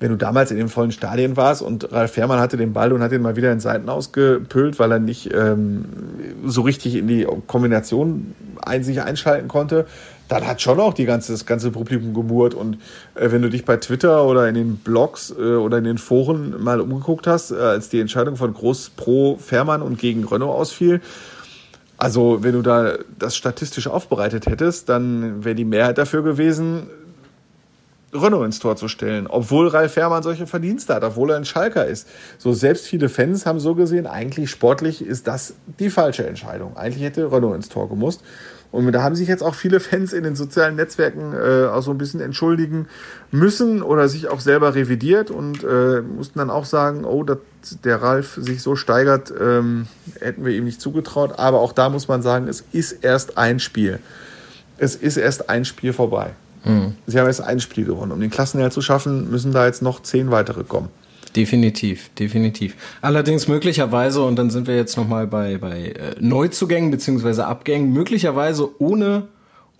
wenn 0.00 0.11
du 0.11 0.16
damals 0.16 0.50
in 0.50 0.57
dem 0.57 0.68
vollen 0.68 0.90
Stadion 0.90 1.36
warst 1.36 1.62
und 1.62 1.92
Ralf 1.92 2.12
Fährmann 2.12 2.40
hatte 2.40 2.57
den 2.57 2.72
Ball 2.72 2.92
und 2.92 3.03
hat 3.03 3.12
ihn 3.12 3.22
mal 3.22 3.36
wieder 3.36 3.53
in 3.53 3.61
Seiten 3.61 3.88
ausgepüllt, 3.88 4.80
weil 4.80 4.90
er 4.90 4.98
nicht 4.98 5.32
ähm, 5.32 5.84
so 6.44 6.62
richtig 6.62 6.96
in 6.96 7.07
die 7.07 7.24
Kombination 7.46 8.34
ein, 8.61 8.82
sich 8.82 9.00
einschalten 9.00 9.46
konnte, 9.46 9.86
dann 10.33 10.47
hat 10.47 10.62
schon 10.62 10.80
auch 10.80 10.95
die 10.95 11.05
ganze, 11.05 11.33
das 11.33 11.45
ganze 11.45 11.70
Publikum 11.70 12.14
gemurrt. 12.14 12.55
Und 12.55 12.78
äh, 13.14 13.30
wenn 13.30 13.43
du 13.43 13.51
dich 13.51 13.66
bei 13.66 13.76
Twitter 13.76 14.24
oder 14.24 14.49
in 14.49 14.55
den 14.55 14.76
Blogs 14.78 15.30
äh, 15.30 15.57
oder 15.57 15.76
in 15.76 15.85
den 15.85 15.99
Foren 15.99 16.62
mal 16.62 16.80
umgeguckt 16.80 17.26
hast, 17.26 17.51
äh, 17.51 17.57
als 17.57 17.91
die 17.91 18.01
Entscheidung 18.01 18.37
von 18.37 18.55
Groß 18.55 18.93
pro 18.97 19.37
Fährmann 19.37 19.83
und 19.83 19.99
gegen 19.99 20.24
Renault 20.24 20.59
ausfiel, 20.59 21.03
also 21.99 22.43
wenn 22.43 22.55
du 22.55 22.62
da 22.62 22.95
das 23.18 23.37
statistisch 23.37 23.87
aufbereitet 23.89 24.47
hättest, 24.47 24.89
dann 24.89 25.45
wäre 25.45 25.55
die 25.55 25.66
Mehrheit 25.66 25.99
dafür 25.99 26.22
gewesen, 26.22 26.87
Renault 28.14 28.47
ins 28.47 28.59
Tor 28.59 28.76
zu 28.76 28.89
stellen, 28.89 29.26
obwohl 29.26 29.68
Ralf 29.68 29.93
Fährmann 29.93 30.22
solche 30.22 30.47
Verdienste 30.47 30.95
hat, 30.95 31.05
obwohl 31.05 31.30
er 31.30 31.37
ein 31.37 31.45
Schalker 31.45 31.87
ist. 31.87 32.09
So 32.39 32.53
selbst 32.53 32.87
viele 32.87 33.09
Fans 33.09 33.45
haben 33.45 33.61
so 33.61 33.74
gesehen, 33.74 34.07
eigentlich 34.07 34.51
sportlich 34.51 35.05
ist 35.05 35.26
das 35.26 35.55
die 35.78 35.91
falsche 35.91 36.26
Entscheidung. 36.26 36.76
Eigentlich 36.76 37.05
hätte 37.05 37.30
Renault 37.30 37.57
ins 37.57 37.68
Tor 37.68 37.89
gemusst. 37.89 38.22
Und 38.73 38.91
da 38.91 39.03
haben 39.03 39.14
sich 39.14 39.29
jetzt 39.29 39.43
auch 39.43 39.55
viele 39.55 39.81
Fans 39.81 40.14
in 40.14 40.25
den 40.25 40.35
sozialen 40.35 40.77
Netzwerken 40.77 41.35
äh, 41.35 41.66
auch 41.66 41.83
so 41.83 41.91
ein 41.91 41.99
bisschen 41.99 42.20
entschuldigen 42.20 42.89
müssen 43.31 43.83
oder 43.83 44.09
sich 44.09 44.29
auch 44.29 44.41
selber 44.41 44.75
revidiert 44.75 45.31
und 45.31 45.62
äh, 45.62 46.01
mussten 46.01 46.39
dann 46.39 46.49
auch 46.49 46.64
sagen, 46.64 47.05
oh, 47.05 47.23
dass 47.23 47.39
der 47.85 48.01
Ralf 48.01 48.39
sich 48.41 48.62
so 48.62 48.75
steigert, 48.75 49.33
ähm, 49.39 49.87
hätten 50.20 50.45
wir 50.45 50.53
ihm 50.53 50.64
nicht 50.64 50.81
zugetraut. 50.81 51.39
Aber 51.39 51.61
auch 51.61 51.73
da 51.73 51.91
muss 51.91 52.09
man 52.09 52.23
sagen, 52.23 52.49
es 52.49 52.64
ist 52.73 53.05
erst 53.05 53.37
ein 53.37 53.61
Spiel. 53.61 53.99
Es 54.79 54.97
ist 54.97 55.18
erst 55.18 55.51
ein 55.51 55.66
Spiel 55.66 55.93
vorbei. 55.93 56.31
Mhm. 56.64 56.97
Sie 57.07 57.20
haben 57.20 57.27
erst 57.27 57.43
ein 57.43 57.61
Spiel 57.61 57.85
gewonnen. 57.85 58.11
Um 58.11 58.20
den 58.20 58.31
Klassenerhalt 58.31 58.73
zu 58.73 58.81
schaffen, 58.81 59.31
müssen 59.31 59.53
da 59.53 59.66
jetzt 59.66 59.83
noch 59.83 60.03
zehn 60.03 60.31
weitere 60.31 60.64
kommen. 60.64 60.89
Definitiv, 61.35 62.11
definitiv. 62.18 62.74
Allerdings 63.01 63.49
möglicherweise, 63.49 64.22
und 64.22 64.37
dann 64.37 64.51
sind 64.51 64.66
wir 64.66 64.76
jetzt 64.76 64.97
nochmal 64.97 65.26
bei, 65.26 65.57
bei 65.57 65.89
äh, 65.89 66.14
Neuzugängen 66.20 66.91
beziehungsweise 66.91 67.47
Abgängen, 67.47 67.93
möglicherweise 67.93 68.68
ohne 68.80 69.28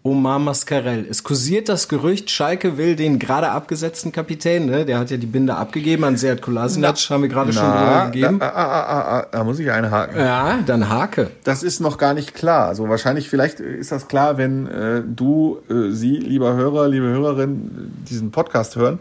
Omar 0.05 0.40
Mascarell. 0.40 1.07
Es 1.09 1.22
kursiert 1.22 1.68
das 1.68 1.88
Gerücht, 1.88 2.28
Schalke 2.28 2.76
will 2.76 2.96
den 2.96 3.20
gerade 3.20 3.50
abgesetzten 3.50 4.11
Kapitän, 4.11 4.66
ne? 4.66 4.84
der 4.84 4.98
hat 4.98 5.12
ja 5.12 5.16
die 5.16 5.26
Binde 5.26 5.55
abgegeben 5.55 6.03
an 6.03 6.16
Seat 6.16 6.42
Kolasinac, 6.42 6.96
na, 7.09 7.14
haben 7.14 7.22
wir 7.22 7.28
gerade 7.28 7.53
schon 7.53 7.62
drüber 7.62 8.07
gegeben. 8.07 8.38
Da, 8.40 8.48
ah, 8.48 8.82
ah, 8.82 9.18
ah, 9.18 9.26
da 9.30 9.44
muss 9.44 9.61
ich 9.61 9.70
einhaken. 9.70 10.18
Ja, 10.18 10.59
dann 10.66 10.88
hake. 10.88 11.30
Das 11.44 11.62
ist 11.62 11.78
noch 11.78 11.98
gar 11.98 12.14
nicht 12.14 12.34
klar. 12.34 12.66
Also 12.66 12.88
wahrscheinlich, 12.88 13.28
vielleicht 13.28 13.61
ist 13.61 13.92
das 13.92 14.09
klar, 14.09 14.38
wenn 14.38 14.66
äh, 14.66 15.03
du, 15.07 15.59
äh, 15.70 15.92
Sie, 15.92 16.16
lieber 16.16 16.55
Hörer, 16.55 16.88
liebe 16.88 17.07
Hörerin, 17.07 17.92
diesen 18.09 18.32
Podcast 18.32 18.74
hören. 18.74 18.98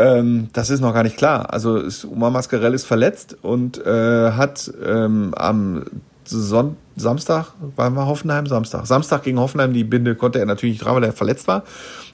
Ähm, 0.00 0.48
das 0.54 0.70
ist 0.70 0.80
noch 0.80 0.94
gar 0.94 1.02
nicht 1.02 1.18
klar. 1.18 1.52
Also 1.52 1.76
ist, 1.76 2.06
Omar 2.06 2.30
Mascarell 2.30 2.72
ist 2.72 2.86
verletzt 2.86 3.36
und 3.42 3.84
äh, 3.84 4.32
hat 4.32 4.72
ähm, 4.82 5.34
am 5.36 5.84
Son 6.24 6.76
Samstag, 6.96 7.52
waren 7.76 7.94
wir 7.94 8.06
Hoffenheim? 8.06 8.46
Samstag. 8.46 8.86
Samstag 8.86 9.24
gegen 9.24 9.38
Hoffenheim, 9.38 9.74
die 9.74 9.84
Binde 9.84 10.14
konnte 10.14 10.38
er 10.38 10.46
natürlich 10.46 10.76
nicht 10.76 10.84
dran, 10.86 10.94
weil 10.94 11.04
er 11.04 11.12
verletzt 11.12 11.48
war. 11.48 11.64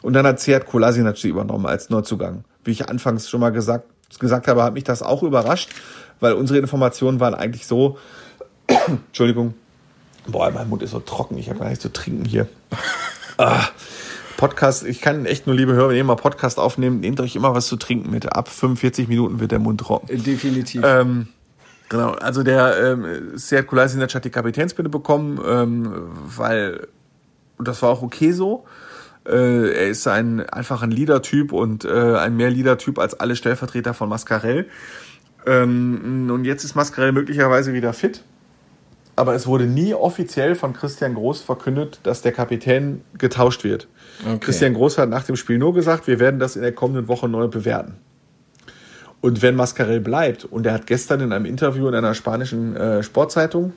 Und 0.02 0.14
dann 0.14 0.26
hat 0.26 0.40
Seat 0.40 0.66
Kolasinac 0.66 1.16
sie 1.16 1.28
übernommen 1.28 1.66
als 1.66 1.88
Neuzugang. 1.88 2.44
Wie 2.64 2.72
ich 2.72 2.88
anfangs 2.88 3.28
schon 3.28 3.40
mal 3.40 3.50
gesagt, 3.50 3.84
gesagt 4.18 4.48
habe, 4.48 4.64
hat 4.64 4.74
mich 4.74 4.84
das 4.84 5.02
auch 5.02 5.22
überrascht, 5.22 5.70
weil 6.18 6.32
unsere 6.32 6.58
Informationen 6.58 7.20
waren 7.20 7.34
eigentlich 7.34 7.66
so, 7.66 7.98
Entschuldigung, 9.06 9.54
boah, 10.26 10.50
mein 10.50 10.68
Mund 10.68 10.82
ist 10.82 10.90
so 10.90 11.00
trocken, 11.00 11.38
ich 11.38 11.48
habe 11.48 11.60
gar 11.60 11.68
nichts 11.68 11.82
zu 11.82 11.92
trinken 11.92 12.24
hier. 12.24 12.48
ah. 13.38 13.66
Podcast, 14.36 14.84
ich 14.84 15.00
kann 15.00 15.24
echt 15.24 15.46
nur, 15.46 15.56
liebe 15.56 15.72
Hörer, 15.72 15.90
wenn 15.90 15.96
ihr 15.96 16.04
mal 16.04 16.16
Podcast 16.16 16.58
aufnehmen, 16.58 17.00
nehmt 17.00 17.20
euch 17.20 17.36
immer 17.36 17.54
was 17.54 17.66
zu 17.66 17.76
trinken 17.76 18.10
mit. 18.10 18.32
Ab 18.32 18.48
45 18.48 19.08
Minuten 19.08 19.40
wird 19.40 19.52
der 19.52 19.58
Mund 19.58 19.80
trocken. 19.80 20.22
Definitiv. 20.22 20.82
Ähm, 20.84 21.28
genau, 21.88 22.10
also 22.12 22.42
der 22.42 22.76
ähm, 22.78 23.36
Seat 23.36 23.66
Kolasinac 23.66 24.14
hat 24.14 24.24
die 24.24 24.30
Kapitänsbinde 24.30 24.90
bekommen, 24.90 25.40
ähm, 25.46 26.10
weil, 26.36 26.86
das 27.58 27.82
war 27.82 27.90
auch 27.90 28.02
okay 28.02 28.32
so, 28.32 28.64
äh, 29.26 29.72
er 29.72 29.88
ist 29.88 30.06
ein 30.06 30.40
einfach 30.40 30.82
ein 30.82 30.90
Leader-Typ 30.90 31.52
und 31.52 31.84
äh, 31.84 32.16
ein 32.16 32.36
mehr 32.36 32.50
Leader-Typ 32.50 32.98
als 32.98 33.18
alle 33.18 33.36
Stellvertreter 33.36 33.94
von 33.94 34.08
Mascarell. 34.08 34.66
Ähm, 35.46 36.30
und 36.30 36.44
jetzt 36.44 36.64
ist 36.64 36.74
Mascarell 36.74 37.12
möglicherweise 37.12 37.72
wieder 37.72 37.92
fit 37.92 38.22
aber 39.16 39.34
es 39.34 39.46
wurde 39.46 39.66
nie 39.66 39.94
offiziell 39.94 40.54
von 40.54 40.74
Christian 40.74 41.14
Groß 41.14 41.40
verkündet, 41.40 42.00
dass 42.02 42.20
der 42.20 42.32
Kapitän 42.32 43.00
getauscht 43.16 43.64
wird. 43.64 43.88
Okay. 44.24 44.38
Christian 44.40 44.74
Groß 44.74 44.98
hat 44.98 45.08
nach 45.08 45.24
dem 45.24 45.36
Spiel 45.36 45.58
nur 45.58 45.74
gesagt, 45.74 46.06
wir 46.06 46.18
werden 46.18 46.40
das 46.40 46.56
in 46.56 46.62
der 46.62 46.72
kommenden 46.72 47.08
Woche 47.08 47.28
neu 47.28 47.48
bewerten. 47.48 47.94
Und 49.20 49.42
wenn 49.42 49.56
Mascarell 49.56 50.00
bleibt, 50.00 50.44
und 50.44 50.66
er 50.66 50.72
hat 50.72 50.86
gestern 50.86 51.20
in 51.20 51.32
einem 51.32 51.46
Interview 51.46 51.88
in 51.88 51.94
einer 51.94 52.14
spanischen 52.14 52.76
äh, 52.76 53.02
Sportzeitung, 53.02 53.72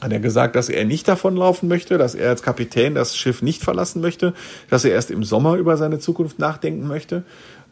hat 0.00 0.12
er 0.12 0.20
gesagt, 0.20 0.56
dass 0.56 0.68
er 0.68 0.84
nicht 0.84 1.08
davonlaufen 1.08 1.68
möchte, 1.68 1.98
dass 1.98 2.14
er 2.14 2.30
als 2.30 2.42
Kapitän 2.42 2.94
das 2.94 3.16
Schiff 3.16 3.42
nicht 3.42 3.62
verlassen 3.62 4.00
möchte, 4.00 4.34
dass 4.68 4.84
er 4.84 4.92
erst 4.92 5.10
im 5.10 5.24
Sommer 5.24 5.54
über 5.54 5.76
seine 5.76 5.98
Zukunft 5.98 6.38
nachdenken 6.38 6.86
möchte. 6.86 7.24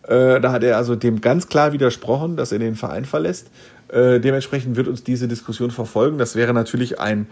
Äh, 0.05 0.41
da 0.41 0.53
hat 0.53 0.65
er 0.65 0.77
also 0.77 0.97
dem 0.97 1.21
ganz 1.21 1.49
klar 1.49 1.73
widersprochen, 1.73 2.37
dass 2.37 2.53
er 2.53 2.59
den 2.59 2.75
Verein 2.75 3.05
verlässt. 3.05 3.49
Äh, 3.89 4.21
dementsprechend 4.21 4.77
wird 4.77 4.89
uns 4.89 5.05
diese 5.05 5.29
Diskussion 5.29 5.71
verfolgen. 5.71 6.19
Das 6.19 6.35
wäre 6.35 6.55
natürlich 6.55 6.99
ein 6.99 7.27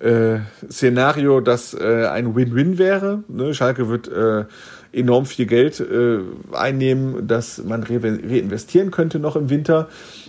äh, 0.00 0.38
Szenario, 0.70 1.40
das 1.40 1.74
äh, 1.74 2.06
ein 2.06 2.34
Win-Win 2.34 2.78
wäre. 2.78 3.24
Ne? 3.28 3.54
Schalke 3.54 3.88
wird 3.88 4.08
äh, 4.08 4.44
enorm 4.92 5.26
viel 5.26 5.46
Geld 5.46 5.80
äh, 5.80 6.20
einnehmen, 6.52 7.26
das 7.26 7.58
man 7.58 7.82
re 7.82 8.00
reinvestieren 8.02 8.90
könnte 8.90 9.18
noch 9.18 9.36
im 9.36 9.50
Winter. 9.50 9.88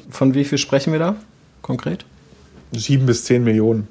Von 0.09 0.33
wie 0.33 0.43
viel 0.43 0.57
sprechen 0.57 0.91
wir 0.91 0.99
da 0.99 1.15
konkret? 1.61 2.05
Sieben 2.71 3.05
bis 3.05 3.25
zehn 3.25 3.43
Millionen. 3.43 3.87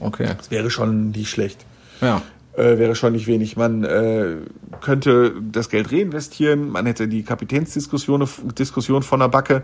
Okay. 0.00 0.28
Das 0.36 0.50
wäre 0.50 0.70
schon 0.70 1.10
nicht 1.10 1.30
schlecht. 1.30 1.64
Ja. 2.00 2.22
Äh, 2.54 2.78
wäre 2.78 2.94
schon 2.94 3.12
nicht 3.12 3.26
wenig. 3.26 3.56
Man 3.56 3.84
äh, 3.84 4.36
könnte 4.80 5.34
das 5.52 5.68
Geld 5.68 5.92
reinvestieren, 5.92 6.70
man 6.70 6.86
hätte 6.86 7.08
die 7.08 7.22
Kapitänsdiskussion 7.22 8.26
Diskussion 8.58 9.02
von 9.02 9.20
der 9.20 9.28
Backe 9.28 9.62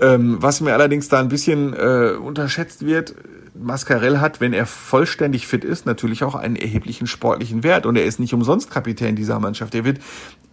ähm, 0.00 0.36
was 0.40 0.60
mir 0.60 0.74
allerdings 0.74 1.08
da 1.08 1.18
ein 1.18 1.28
bisschen 1.28 1.74
unterschätzt 1.74 2.86
wird, 2.86 3.14
Mascarell 3.60 4.18
hat, 4.18 4.40
wenn 4.40 4.52
er 4.52 4.66
vollständig 4.66 5.46
fit 5.46 5.64
ist, 5.64 5.86
natürlich 5.86 6.24
auch 6.24 6.34
einen 6.34 6.56
erheblichen 6.56 7.06
sportlichen 7.06 7.62
Wert. 7.62 7.86
Und 7.86 7.96
er 7.96 8.04
ist 8.04 8.20
nicht 8.20 8.34
umsonst 8.34 8.70
Kapitän 8.70 9.16
dieser 9.16 9.38
Mannschaft. 9.40 9.74
Er 9.74 9.84
wird 9.84 9.98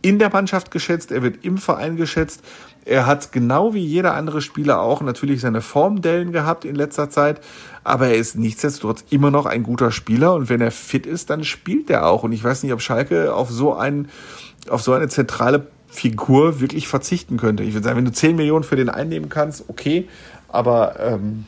in 0.02 0.20
der 0.20 0.30
Mannschaft 0.32 0.72
geschätzt, 0.72 1.12
er 1.12 1.24
wird 1.24 1.44
im 1.44 1.58
Verein 1.58 1.96
geschätzt. 1.96 2.44
Er 2.86 3.08
hat 3.08 3.32
genau 3.32 3.74
wie 3.74 3.84
jeder 3.84 4.14
andere 4.14 4.42
Spieler 4.42 4.82
auch 4.82 5.02
natürlich 5.02 5.42
seine 5.42 5.62
Formdellen 5.62 6.32
gehabt 6.32 6.66
in 6.66 6.76
letzter 6.76 7.10
Zeit. 7.10 7.42
Aber 7.84 8.08
er 8.08 8.16
ist 8.16 8.36
nichtsdestotrotz 8.36 9.04
immer 9.10 9.32
noch 9.32 9.46
ein 9.46 9.64
guter 9.64 9.92
Spieler. 9.92 10.34
Und 10.36 10.50
wenn 10.50 10.62
er 10.62 10.72
fit 10.72 11.06
ist, 11.06 11.30
dann 11.30 11.44
spielt 11.44 11.90
er 11.90 12.06
auch. 12.06 12.24
Und 12.24 12.32
ich 12.32 12.44
weiß 12.44 12.64
nicht, 12.64 12.74
ob 12.74 12.82
Schalke 12.82 13.34
auf 13.34 13.50
so 13.50 13.74
einen, 13.74 14.10
auf 14.70 14.82
so 14.82 14.94
eine 14.94 15.08
zentrale 15.08 15.68
Figur 15.88 16.60
wirklich 16.60 16.88
verzichten 16.88 17.38
könnte. 17.38 17.64
Ich 17.64 17.74
würde 17.74 17.86
sagen, 17.86 17.98
wenn 17.98 18.06
du 18.06 18.12
10 18.12 18.36
Millionen 18.36 18.64
für 18.64 18.76
den 18.76 18.90
einnehmen 18.90 19.30
kannst, 19.30 19.66
okay, 19.70 20.08
aber 20.50 21.00
ähm, 21.00 21.46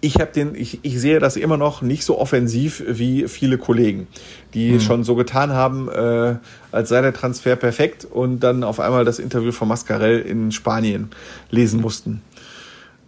ich 0.00 0.14
habe 0.16 0.32
den, 0.32 0.54
ich, 0.54 0.80
ich 0.82 0.98
sehe 0.98 1.18
das 1.18 1.36
immer 1.36 1.56
noch 1.56 1.82
nicht 1.82 2.04
so 2.04 2.18
offensiv 2.18 2.82
wie 2.86 3.28
viele 3.28 3.58
Kollegen, 3.58 4.06
die 4.54 4.72
mhm. 4.72 4.80
schon 4.80 5.04
so 5.04 5.14
getan 5.14 5.52
haben, 5.52 5.88
äh, 5.88 6.36
als 6.72 6.88
sei 6.88 7.02
der 7.02 7.12
Transfer 7.12 7.56
perfekt 7.56 8.06
und 8.06 8.40
dann 8.40 8.64
auf 8.64 8.80
einmal 8.80 9.04
das 9.04 9.18
Interview 9.18 9.52
von 9.52 9.68
Mascarell 9.68 10.20
in 10.20 10.52
Spanien 10.52 11.10
lesen 11.50 11.80
mussten. 11.80 12.22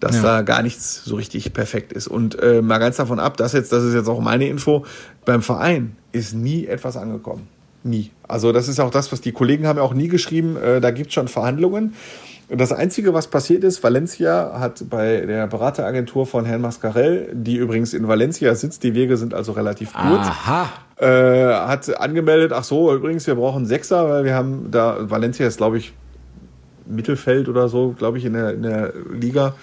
Dass 0.01 0.17
ja. 0.17 0.23
da 0.23 0.43
gar 0.43 0.63
nichts 0.63 1.05
so 1.05 1.15
richtig 1.15 1.53
perfekt 1.53 1.93
ist. 1.93 2.09
Und 2.09 2.39
äh, 2.41 2.61
mal 2.61 2.79
ganz 2.79 2.97
davon 2.97 3.21
ab, 3.21 3.37
das 3.37 3.53
jetzt, 3.53 3.73
das 3.73 3.85
ist 3.85 3.95
jetzt 3.95 4.09
auch 4.09 4.21
meine 4.21 4.49
Info, 4.49 4.85
beim 5.25 5.43
Verein 5.43 5.97
ist 6.11 6.35
nie 6.35 6.67
etwas 6.67 6.97
angekommen. 6.97 7.47
Nie. 7.85 8.11
Also 8.29 8.53
das 8.53 8.69
ist 8.69 8.81
auch 8.81 8.91
das, 8.91 9.13
was 9.13 9.21
die 9.21 9.33
Kollegen 9.33 9.67
haben 9.67 9.77
ja 9.79 9.83
auch 9.83 9.95
nie 9.95 10.09
geschrieben, 10.09 10.57
äh, 10.57 10.81
da 10.81 10.91
gibt 10.91 11.09
es 11.09 11.15
schon 11.15 11.29
Verhandlungen. 11.29 11.95
Das 12.55 12.71
Einzige, 12.71 13.15
was 13.15 13.29
passiert 13.29 13.65
ist, 13.65 13.83
Valencia 13.83 14.59
hat 14.59 14.85
bei 14.91 15.23
der 15.23 15.47
Berateragentur 15.47 16.27
von 16.27 16.45
Herrn 16.45 16.61
Mascarell, 16.61 17.31
die 17.33 17.57
übrigens 17.57 17.95
in 17.95 18.07
Valencia 18.07 18.55
sitzt, 18.55 18.83
die 18.83 18.95
Wege 18.95 19.17
sind 19.17 19.33
also 19.33 19.53
relativ 19.53 19.95
kurz, 19.95 20.27
äh, 20.97 21.55
hat 21.55 21.99
angemeldet, 21.99 22.53
ach 22.53 22.65
so, 22.65 22.95
übrigens, 22.95 23.27
wir 23.27 23.37
brauchen 23.37 23.65
Sechser, 23.65 24.07
weil 24.11 24.25
wir 24.25 24.35
haben 24.35 24.71
da, 24.71 24.99
Valencia 25.01 25.47
ist, 25.47 25.57
glaube 25.57 25.79
ich, 25.79 25.95
Mittelfeld 26.85 27.49
oder 27.49 27.69
so, 27.69 27.95
glaube 27.97 28.19
ich, 28.19 28.27
in 28.27 28.35
der, 28.35 28.53
in 28.53 28.63
der 28.63 28.93
Liga. 29.11 29.55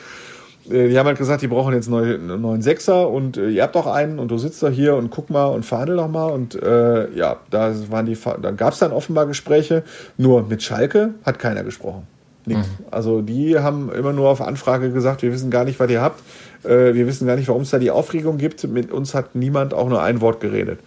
Äh, 0.67 0.89
die 0.89 0.97
haben 0.97 1.05
halt 1.05 1.19
gesagt, 1.19 1.43
die 1.43 1.47
brauchen 1.47 1.75
jetzt 1.75 1.93
einen 1.93 2.41
neuen 2.41 2.63
Sechser 2.63 3.07
und 3.07 3.37
äh, 3.37 3.49
ihr 3.49 3.61
habt 3.61 3.75
doch 3.75 3.85
einen 3.85 4.17
und 4.17 4.31
du 4.31 4.39
sitzt 4.39 4.63
da 4.63 4.69
hier 4.69 4.95
und 4.95 5.11
guck 5.11 5.29
mal 5.29 5.45
und 5.45 5.63
verhandel 5.63 5.97
doch 5.97 6.09
mal. 6.09 6.31
Und 6.31 6.55
äh, 6.55 7.11
ja, 7.11 7.37
da 7.51 7.71
waren 7.91 8.07
die, 8.07 8.17
da 8.41 8.49
gab 8.49 8.73
es 8.73 8.79
dann 8.79 8.91
offenbar 8.93 9.27
Gespräche. 9.27 9.83
Nur 10.17 10.41
mit 10.43 10.63
Schalke 10.63 11.13
hat 11.23 11.37
keiner 11.37 11.63
gesprochen. 11.63 12.07
Nichts. 12.45 12.67
Mhm. 12.67 12.85
Also 12.91 13.21
die 13.21 13.59
haben 13.59 13.91
immer 13.91 14.13
nur 14.13 14.29
auf 14.29 14.41
Anfrage 14.41 14.91
gesagt, 14.91 15.21
wir 15.21 15.31
wissen 15.31 15.51
gar 15.51 15.65
nicht, 15.65 15.79
was 15.79 15.89
ihr 15.89 16.01
habt. 16.01 16.21
Äh, 16.63 16.93
wir 16.93 17.07
wissen 17.07 17.27
gar 17.27 17.35
nicht, 17.35 17.47
warum 17.47 17.63
es 17.63 17.69
da 17.69 17.79
die 17.79 17.91
Aufregung 17.91 18.37
gibt. 18.37 18.63
Mit 18.67 18.91
uns 18.91 19.13
hat 19.13 19.35
niemand 19.35 19.73
auch 19.73 19.89
nur 19.89 20.01
ein 20.01 20.21
Wort 20.21 20.39
geredet. 20.39 20.79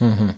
Mhm. 0.00 0.34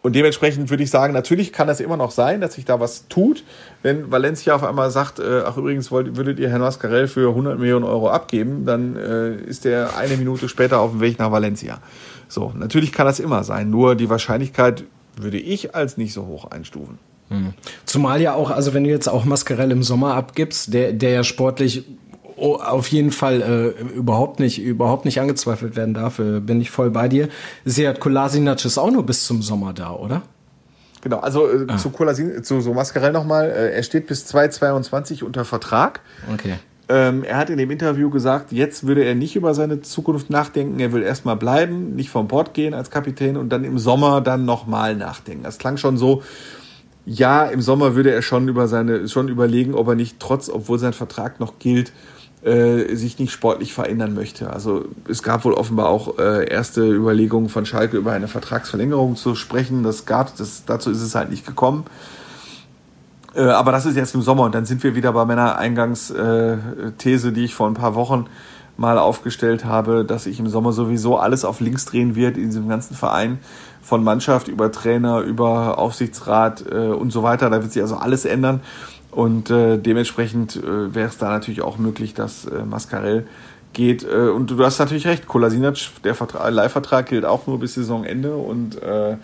Und 0.00 0.14
dementsprechend 0.14 0.70
würde 0.70 0.82
ich 0.82 0.90
sagen, 0.90 1.12
natürlich 1.12 1.52
kann 1.52 1.68
es 1.68 1.80
immer 1.80 1.96
noch 1.96 2.12
sein, 2.12 2.40
dass 2.40 2.54
sich 2.54 2.64
da 2.64 2.78
was 2.78 3.08
tut, 3.08 3.44
wenn 3.82 4.10
Valencia 4.10 4.54
auf 4.54 4.62
einmal 4.62 4.90
sagt, 4.90 5.18
äh, 5.18 5.42
ach 5.44 5.56
übrigens, 5.56 5.90
wollt, 5.90 6.16
würdet 6.16 6.38
ihr 6.38 6.48
Herrn 6.48 6.60
Mascarell 6.60 7.08
für 7.08 7.30
100 7.30 7.58
Millionen 7.58 7.84
Euro 7.84 8.08
abgeben, 8.08 8.64
dann 8.64 8.96
äh, 8.96 9.34
ist 9.34 9.64
der 9.64 9.96
eine 9.96 10.16
Minute 10.16 10.48
später 10.48 10.78
auf 10.78 10.92
dem 10.92 11.00
Weg 11.00 11.18
nach 11.18 11.32
Valencia. 11.32 11.80
So, 12.28 12.52
natürlich 12.56 12.92
kann 12.92 13.06
das 13.06 13.18
immer 13.18 13.42
sein, 13.42 13.70
nur 13.70 13.96
die 13.96 14.08
Wahrscheinlichkeit 14.08 14.84
würde 15.16 15.38
ich 15.38 15.74
als 15.74 15.96
nicht 15.96 16.12
so 16.12 16.26
hoch 16.26 16.50
einstufen. 16.50 16.98
Hm. 17.30 17.54
Zumal 17.84 18.20
ja 18.20 18.34
auch, 18.34 18.50
also 18.50 18.74
wenn 18.74 18.84
du 18.84 18.90
jetzt 18.90 19.08
auch 19.08 19.24
Mascarell 19.24 19.70
im 19.70 19.82
Sommer 19.82 20.14
abgibst, 20.14 20.72
der, 20.72 20.92
der 20.92 21.10
ja 21.10 21.24
sportlich 21.24 21.84
auf 22.38 22.88
jeden 22.88 23.10
Fall 23.10 23.42
äh, 23.42 23.96
überhaupt 23.96 24.38
nicht 24.38 24.60
überhaupt 24.60 25.04
nicht 25.04 25.20
angezweifelt 25.20 25.76
werden 25.76 25.94
darf, 25.94 26.20
äh, 26.20 26.40
bin 26.40 26.60
ich 26.60 26.70
voll 26.70 26.90
bei 26.90 27.08
dir. 27.08 27.28
Seat 27.64 27.98
Kolasinac 28.00 28.64
ist 28.64 28.78
auch 28.78 28.90
nur 28.90 29.04
bis 29.04 29.24
zum 29.24 29.42
Sommer 29.42 29.72
da, 29.72 29.90
oder? 29.90 30.22
Genau, 31.00 31.18
also 31.18 31.48
äh, 31.48 31.66
ah. 31.68 31.76
zu 31.76 31.90
Kolasin, 31.90 32.42
zu 32.44 32.60
so 32.60 32.74
Mascarell 32.74 33.12
nochmal, 33.12 33.50
äh, 33.50 33.72
er 33.72 33.82
steht 33.82 34.06
bis 34.06 34.26
2022 34.26 35.22
unter 35.22 35.44
Vertrag. 35.44 36.00
Okay. 36.32 36.54
Ähm, 36.88 37.22
er 37.22 37.36
hat 37.36 37.50
in 37.50 37.58
dem 37.58 37.70
Interview 37.70 38.08
gesagt, 38.08 38.50
jetzt 38.50 38.86
würde 38.86 39.04
er 39.04 39.14
nicht 39.14 39.36
über 39.36 39.52
seine 39.52 39.82
Zukunft 39.82 40.30
nachdenken, 40.30 40.80
er 40.80 40.92
will 40.92 41.02
erstmal 41.02 41.36
bleiben, 41.36 41.94
nicht 41.94 42.08
vom 42.08 42.28
Bord 42.28 42.54
gehen 42.54 42.72
als 42.72 42.90
Kapitän 42.90 43.36
und 43.36 43.50
dann 43.50 43.64
im 43.64 43.78
Sommer 43.78 44.22
dann 44.22 44.46
nochmal 44.46 44.96
nachdenken. 44.96 45.44
Das 45.44 45.58
klang 45.58 45.76
schon 45.76 45.98
so, 45.98 46.22
ja, 47.08 47.46
im 47.46 47.62
Sommer 47.62 47.94
würde 47.94 48.12
er 48.12 48.20
schon 48.20 48.48
über 48.48 48.68
seine, 48.68 49.08
schon 49.08 49.28
überlegen, 49.28 49.74
ob 49.74 49.88
er 49.88 49.94
nicht 49.94 50.20
trotz, 50.20 50.50
obwohl 50.50 50.78
sein 50.78 50.92
Vertrag 50.92 51.40
noch 51.40 51.58
gilt, 51.58 51.90
äh, 52.42 52.94
sich 52.94 53.18
nicht 53.18 53.32
sportlich 53.32 53.72
verändern 53.72 54.14
möchte. 54.14 54.50
Also 54.50 54.84
es 55.08 55.22
gab 55.22 55.46
wohl 55.46 55.54
offenbar 55.54 55.88
auch 55.88 56.18
äh, 56.18 56.46
erste 56.46 56.86
Überlegungen 56.86 57.48
von 57.48 57.64
Schalke 57.64 57.96
über 57.96 58.12
eine 58.12 58.28
Vertragsverlängerung 58.28 59.16
zu 59.16 59.34
sprechen. 59.34 59.82
Das 59.84 60.04
gab 60.04 60.38
es, 60.38 60.66
dazu 60.66 60.90
ist 60.90 61.00
es 61.00 61.14
halt 61.14 61.30
nicht 61.30 61.46
gekommen. 61.46 61.84
Äh, 63.34 63.44
aber 63.44 63.72
das 63.72 63.86
ist 63.86 63.96
jetzt 63.96 64.14
im 64.14 64.20
Sommer 64.20 64.42
und 64.42 64.54
dann 64.54 64.66
sind 64.66 64.84
wir 64.84 64.94
wieder 64.94 65.12
bei 65.14 65.24
meiner 65.24 65.56
Eingangsthese, 65.56 67.32
die 67.32 67.44
ich 67.44 67.54
vor 67.54 67.68
ein 67.68 67.74
paar 67.74 67.94
Wochen 67.94 68.26
mal 68.76 68.98
aufgestellt 68.98 69.64
habe, 69.64 70.04
dass 70.04 70.24
sich 70.24 70.38
im 70.38 70.48
Sommer 70.48 70.72
sowieso 70.72 71.16
alles 71.16 71.46
auf 71.46 71.60
links 71.60 71.86
drehen 71.86 72.14
wird 72.14 72.36
in 72.36 72.44
diesem 72.44 72.68
ganzen 72.68 72.94
Verein 72.94 73.38
von 73.88 74.04
Mannschaft 74.04 74.48
über 74.48 74.70
Trainer, 74.70 75.20
über 75.20 75.78
Aufsichtsrat 75.78 76.62
äh, 76.70 76.74
und 76.74 77.10
so 77.10 77.22
weiter. 77.22 77.48
Da 77.48 77.62
wird 77.62 77.72
sich 77.72 77.80
also 77.80 77.96
alles 77.96 78.26
ändern. 78.26 78.60
Und 79.10 79.48
äh, 79.48 79.78
dementsprechend 79.78 80.56
äh, 80.56 80.94
wäre 80.94 81.08
es 81.08 81.16
da 81.16 81.30
natürlich 81.30 81.62
auch 81.62 81.78
möglich, 81.78 82.12
dass 82.12 82.44
äh, 82.44 82.64
Mascarell 82.66 83.26
geht. 83.72 84.04
Äh, 84.04 84.28
und 84.28 84.50
du 84.50 84.62
hast 84.62 84.78
natürlich 84.78 85.06
recht, 85.06 85.26
Kolasinac, 85.26 85.78
der 86.04 86.14
Leihvertrag 86.50 87.06
gilt 87.06 87.24
auch 87.24 87.46
nur 87.46 87.58
bis 87.58 87.76
Saisonende. 87.76 88.36
Und 88.36 88.82
äh, 88.82 89.16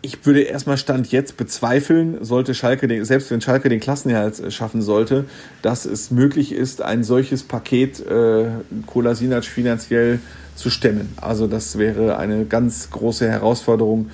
ich 0.00 0.24
würde 0.24 0.40
erstmal 0.40 0.78
Stand 0.78 1.12
jetzt 1.12 1.36
bezweifeln, 1.36 2.24
sollte 2.24 2.54
Schalke, 2.54 2.88
den, 2.88 3.04
selbst 3.04 3.30
wenn 3.30 3.42
Schalke 3.42 3.68
den 3.68 3.80
Klassenerhalt 3.80 4.40
äh, 4.40 4.50
schaffen 4.50 4.80
sollte, 4.80 5.26
dass 5.60 5.84
es 5.84 6.10
möglich 6.10 6.52
ist, 6.52 6.80
ein 6.80 7.04
solches 7.04 7.42
Paket 7.42 8.00
äh, 8.00 8.46
Kolasinac 8.86 9.44
finanziell 9.44 10.20
zu 10.56 10.70
stemmen. 10.70 11.12
Also 11.20 11.46
das 11.46 11.78
wäre 11.78 12.16
eine 12.18 12.44
ganz 12.44 12.90
große 12.90 13.28
Herausforderung. 13.28 14.10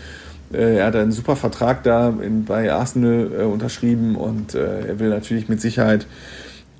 Äh, 0.53 0.77
er 0.77 0.87
hat 0.87 0.97
einen 0.97 1.13
super 1.13 1.37
Vertrag 1.37 1.83
da 1.83 2.11
in, 2.11 2.45
bei 2.45 2.73
Arsenal 2.73 3.31
äh, 3.33 3.43
unterschrieben 3.45 4.17
und 4.17 4.55
äh, 4.55 4.89
er 4.89 4.99
will 4.99 5.09
natürlich 5.09 5.49
mit 5.49 5.61
Sicherheit 5.61 6.07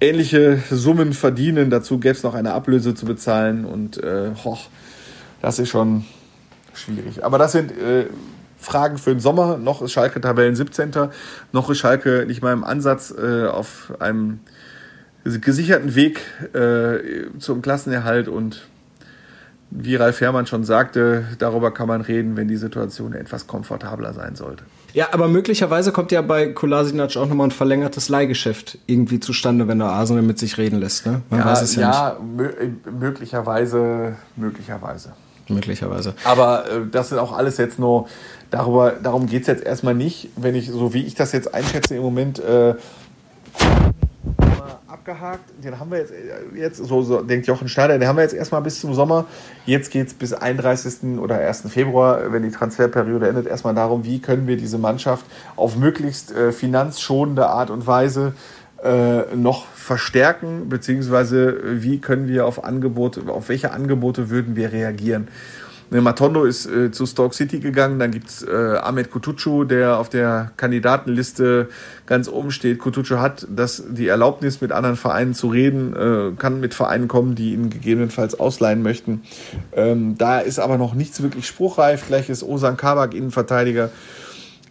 ähnliche 0.01 0.59
Summen 0.71 1.13
verdienen. 1.13 1.71
Dazu 1.71 1.99
gäbe 1.99 2.15
es 2.15 2.23
noch 2.23 2.35
eine 2.35 2.53
Ablöse 2.53 2.95
zu 2.95 3.07
bezahlen 3.07 3.65
und 3.65 4.03
äh, 4.03 4.31
hoch, 4.45 4.67
das 5.41 5.59
ist 5.59 5.69
schon 5.69 6.05
schwierig. 6.75 7.25
Aber 7.25 7.39
das 7.39 7.53
sind 7.53 7.71
äh, 7.73 8.07
Fragen 8.59 8.99
für 8.99 9.11
den 9.11 9.21
Sommer. 9.21 9.59
Noch 9.59 9.81
ist 9.83 9.93
Schalke 9.93 10.21
Tabellen 10.21 10.57
17. 10.57 10.91
Noch 11.53 11.71
ist 11.71 11.79
Schalke 11.79 12.25
nicht 12.27 12.43
mal 12.43 12.53
im 12.53 12.65
Ansatz 12.65 13.13
äh, 13.17 13.47
auf 13.47 13.93
einem 14.01 14.41
gesicherten 15.25 15.95
Weg 15.95 16.21
äh, 16.53 17.39
zum 17.39 17.63
Klassenerhalt 17.63 18.29
und 18.29 18.67
wie 19.75 19.97
Ralf 19.97 20.21
Herrmann 20.21 20.47
schon 20.47 20.65
sagte, 20.65 21.25
darüber 21.39 21.73
kann 21.73 21.89
man 21.89 22.03
reden, 22.03 22.37
wenn 22.37 22.49
die 22.49 22.57
Situation 22.57 23.15
etwas 23.15 23.47
komfortabler 23.47 24.13
sein 24.13 24.37
sollte. 24.37 24.65
Ja, 24.93 25.09
aber 25.13 25.29
möglicherweise 25.29 25.91
kommt 25.91 26.13
ja 26.13 26.21
bei 26.21 26.49
Kolasinac 26.49 27.17
auch 27.17 27.27
nochmal 27.27 27.49
ein 27.49 27.53
verlängertes 27.53 28.11
Leihgeschäft 28.11 28.79
irgendwie 28.87 29.21
zustande, 29.21 29.67
wenn 29.67 29.79
der 29.79 29.89
Arsenal 29.89 30.23
mit 30.23 30.39
sich 30.39 30.59
reden 30.59 30.79
lässt. 30.79 31.07
Ne? 31.07 31.23
Man 31.31 31.41
ja, 31.41 31.47
weiß 31.47 31.63
es 31.63 31.77
ja, 31.77 31.81
ja 31.81 32.19
nicht. 32.21 32.93
möglicherweise, 33.01 34.17
möglicherweise. 34.37 35.13
Möglicherweise. 35.49 36.15
Aber 36.25 36.71
äh, 36.71 36.81
das 36.91 37.09
sind 37.09 37.19
auch 37.19 37.33
alles 37.33 37.57
jetzt 37.57 37.79
nur, 37.79 38.07
darüber, 38.51 38.93
darum 39.03 39.27
geht 39.27 39.43
es 39.43 39.49
jetzt 39.49 39.65
erstmal 39.65 39.95
nicht, 39.95 40.29
wenn 40.37 40.55
ich, 40.55 40.71
so 40.71 40.93
wie 40.93 41.05
ich 41.05 41.15
das 41.15 41.33
jetzt 41.33 41.55
einschätze 41.55 41.97
im 41.97 42.03
Moment, 42.03 42.39
äh, 42.39 42.75
abgehakt. 45.03 45.45
Den 45.63 45.79
haben 45.81 45.91
wir 45.91 45.99
jetzt, 45.99 46.13
äh, 46.13 46.59
jetzt 46.59 46.77
so, 46.79 47.03
so 47.03 47.23
denkt 47.23 47.47
Jochen 47.47 47.69
Schneider, 47.69 47.99
den 47.99 48.07
haben 48.07 48.17
wir 48.17 48.23
jetzt 48.23 48.35
erstmal 48.35 48.63
bis 48.63 48.81
zum 48.81 48.95
Sommer. 48.95 49.27
Jetzt 49.67 49.91
geht 49.91 50.07
es 50.07 50.15
bis 50.15 50.33
31. 50.33 51.19
oder 51.19 51.39
1. 51.39 51.69
Februar, 51.69 52.33
wenn 52.33 52.43
die 52.45 52.51
Transferperiode 52.51 53.29
endet, 53.29 53.47
erstmal 53.47 53.75
darum, 53.75 54.05
wie 54.05 54.21
können 54.21 54.47
wir 54.47 54.57
diese 54.57 54.79
Mannschaft 54.79 55.25
auf 55.57 55.77
möglichst 55.77 56.33
äh, 56.33 56.53
finanzschonende 56.53 57.49
Art 57.49 57.71
und 57.71 57.87
Weise 57.87 58.35
äh, 58.85 59.35
noch 59.35 59.67
verstärken, 59.67 60.69
beziehungsweise 60.69 61.51
äh, 61.51 61.83
wie 61.83 61.99
können 61.99 62.29
wir 62.29 62.47
auf 62.47 62.63
Angebote, 62.63 63.23
auf 63.29 63.49
welche 63.49 63.73
Angebote 63.73 64.31
würden 64.31 64.55
wir 64.55 64.73
reagieren. 64.73 65.29
Ne, 65.93 66.01
Matondo 66.01 66.45
ist 66.45 66.65
äh, 66.65 66.91
zu 66.91 67.05
Stoke 67.05 67.35
City 67.35 67.61
gegangen, 67.61 67.99
dann 67.99 68.13
gibt's 68.13 68.43
äh, 68.43 68.79
Ahmed 68.79 69.11
Kutucu, 69.11 69.65
der 69.65 69.99
auf 69.99 70.09
der 70.09 70.51
Kandidatenliste 70.57 71.69
ganz 72.07 72.31
oben 72.31 72.51
steht. 72.51 72.79
Kutucu 72.79 73.19
hat 73.19 73.47
das, 73.55 73.85
die 73.91 74.09
Erlaubnis, 74.09 74.63
mit 74.63 74.73
anderen 74.73 74.97
Vereinen 74.97 75.35
zu 75.35 75.49
reden, 75.49 75.95
äh, 75.95 76.35
kann 76.39 76.61
mit 76.61 76.73
Vereinen 76.73 77.09
kommen, 77.09 77.35
die 77.35 77.53
ihn 77.53 77.69
gegebenenfalls 77.69 78.41
ausleihen 78.41 78.81
möchten. 78.81 79.21
Ähm, 79.75 80.17
da 80.17 80.39
ist 80.39 80.61
aber 80.61 80.79
noch 80.79 80.95
nichts 80.95 81.23
wirklich 81.23 81.47
spruchreif. 81.47 82.07
Gleich 82.07 82.31
ist 82.31 82.43
Osan 82.43 82.79
Kabak 82.79 83.13
Innenverteidiger, 83.13 83.91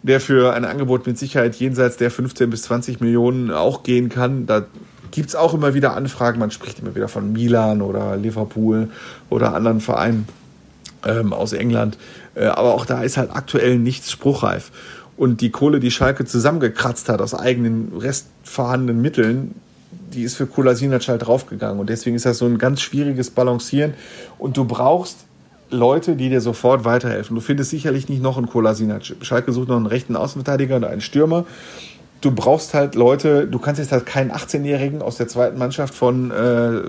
der 0.02 0.18
für 0.18 0.54
ein 0.54 0.64
Angebot 0.64 1.06
mit 1.06 1.18
Sicherheit 1.18 1.54
jenseits 1.54 1.98
der 1.98 2.10
15 2.10 2.50
bis 2.50 2.62
20 2.62 3.00
Millionen 3.00 3.52
auch 3.52 3.84
gehen 3.84 4.08
kann. 4.08 4.46
Da 4.46 4.66
gibt's 5.12 5.36
auch 5.36 5.54
immer 5.54 5.72
wieder 5.72 5.94
Anfragen. 5.94 6.40
Man 6.40 6.50
spricht 6.50 6.80
immer 6.80 6.96
wieder 6.96 7.06
von 7.06 7.32
Milan 7.32 7.80
oder 7.80 8.16
Liverpool 8.16 8.88
oder 9.30 9.54
anderen 9.54 9.80
Vereinen 9.80 10.26
ähm, 11.06 11.32
aus 11.32 11.52
England. 11.52 11.98
Äh, 12.34 12.46
aber 12.46 12.74
auch 12.74 12.86
da 12.86 13.02
ist 13.02 13.16
halt 13.16 13.30
aktuell 13.30 13.78
nichts 13.78 14.10
spruchreif. 14.10 14.70
Und 15.16 15.40
die 15.40 15.50
Kohle, 15.50 15.78
die 15.78 15.90
Schalke 15.90 16.24
zusammengekratzt 16.24 17.08
hat 17.08 17.20
aus 17.20 17.34
eigenen 17.34 17.92
restvorhandenen 17.96 19.00
Mitteln, 19.00 19.54
die 20.12 20.22
ist 20.22 20.36
für 20.36 20.46
Kolasinac 20.46 21.06
halt 21.08 21.26
draufgegangen. 21.26 21.78
Und 21.78 21.90
deswegen 21.90 22.16
ist 22.16 22.26
das 22.26 22.38
so 22.38 22.46
ein 22.46 22.58
ganz 22.58 22.80
schwieriges 22.80 23.30
Balancieren. 23.30 23.94
Und 24.38 24.56
du 24.56 24.64
brauchst 24.64 25.18
Leute, 25.70 26.16
die 26.16 26.28
dir 26.28 26.40
sofort 26.40 26.84
weiterhelfen. 26.84 27.34
Du 27.34 27.40
findest 27.40 27.70
sicherlich 27.70 28.08
nicht 28.08 28.22
noch 28.22 28.36
einen 28.36 28.46
Kolasinac. 28.46 29.02
Schalke 29.22 29.52
sucht 29.52 29.68
noch 29.68 29.76
einen 29.76 29.86
rechten 29.86 30.16
Außenverteidiger 30.16 30.76
oder 30.76 30.90
einen 30.90 31.00
Stürmer. 31.00 31.46
Du 32.20 32.30
brauchst 32.30 32.74
halt 32.74 32.94
Leute, 32.94 33.46
du 33.46 33.58
kannst 33.58 33.80
jetzt 33.80 33.90
halt 33.90 34.06
keinen 34.06 34.30
18-Jährigen 34.30 35.02
aus 35.02 35.16
der 35.16 35.28
zweiten 35.28 35.58
Mannschaft 35.58 35.94
von, 35.94 36.30
äh, 36.30 36.82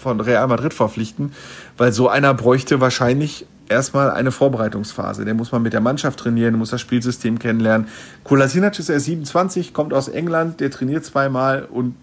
von 0.00 0.20
Real 0.20 0.48
Madrid 0.48 0.74
verpflichten, 0.74 1.32
weil 1.76 1.92
so 1.92 2.08
einer 2.08 2.34
bräuchte 2.34 2.80
wahrscheinlich 2.80 3.46
erstmal 3.68 4.10
eine 4.10 4.30
Vorbereitungsphase. 4.30 5.24
Der 5.24 5.34
muss 5.34 5.52
man 5.52 5.62
mit 5.62 5.72
der 5.72 5.80
Mannschaft 5.80 6.18
trainieren, 6.18 6.56
muss 6.56 6.70
das 6.70 6.80
Spielsystem 6.80 7.38
kennenlernen. 7.38 7.88
Kolasinac 8.24 8.78
ist 8.78 8.88
erst 8.88 9.06
27, 9.06 9.74
kommt 9.74 9.92
aus 9.94 10.08
England, 10.08 10.60
der 10.60 10.70
trainiert 10.70 11.04
zweimal 11.04 11.64
und 11.64 11.94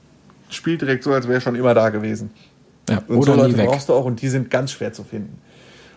spielt 0.49 0.81
direkt 0.81 1.03
so, 1.03 1.13
als 1.13 1.27
wäre 1.27 1.37
er 1.37 1.41
schon 1.41 1.55
immer 1.55 1.73
da 1.73 1.89
gewesen. 1.89 2.31
Ja, 2.89 3.03
und 3.07 3.23
so 3.23 3.35
Leute 3.35 3.55
brauchst 3.55 3.89
du 3.89 3.93
auch 3.93 4.05
und 4.05 4.21
die 4.21 4.29
sind 4.29 4.49
ganz 4.49 4.71
schwer 4.71 4.93
zu 4.93 5.03
finden. 5.03 5.39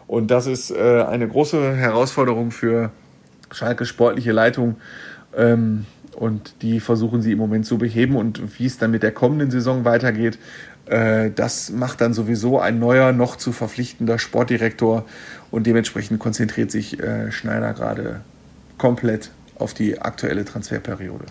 Und 0.06 0.30
das 0.30 0.46
ist 0.46 0.70
äh, 0.70 1.04
eine 1.08 1.26
große 1.26 1.74
Herausforderung 1.74 2.50
für 2.50 2.90
Schalke 3.50 3.86
sportliche 3.86 4.32
Leitung. 4.32 4.76
Ähm, 5.34 5.86
und 6.16 6.62
die 6.62 6.80
versuchen 6.80 7.22
sie 7.22 7.32
im 7.32 7.38
Moment 7.38 7.64
zu 7.64 7.78
beheben. 7.78 8.16
Und 8.16 8.58
wie 8.58 8.66
es 8.66 8.76
dann 8.76 8.90
mit 8.90 9.02
der 9.02 9.12
kommenden 9.12 9.50
Saison 9.50 9.84
weitergeht, 9.84 10.38
äh, 10.86 11.30
das 11.30 11.70
macht 11.70 12.00
dann 12.00 12.12
sowieso 12.12 12.58
ein 12.58 12.78
neuer, 12.78 13.12
noch 13.12 13.36
zu 13.36 13.52
verpflichtender 13.52 14.18
Sportdirektor. 14.18 15.06
Und 15.52 15.68
dementsprechend 15.68 16.18
konzentriert 16.18 16.72
sich 16.72 16.98
äh, 16.98 17.30
Schneider 17.30 17.72
gerade 17.74 18.22
komplett 18.78 19.30
auf 19.56 19.74
die 19.74 20.00
aktuelle 20.00 20.44
Transferperiode. 20.44 21.26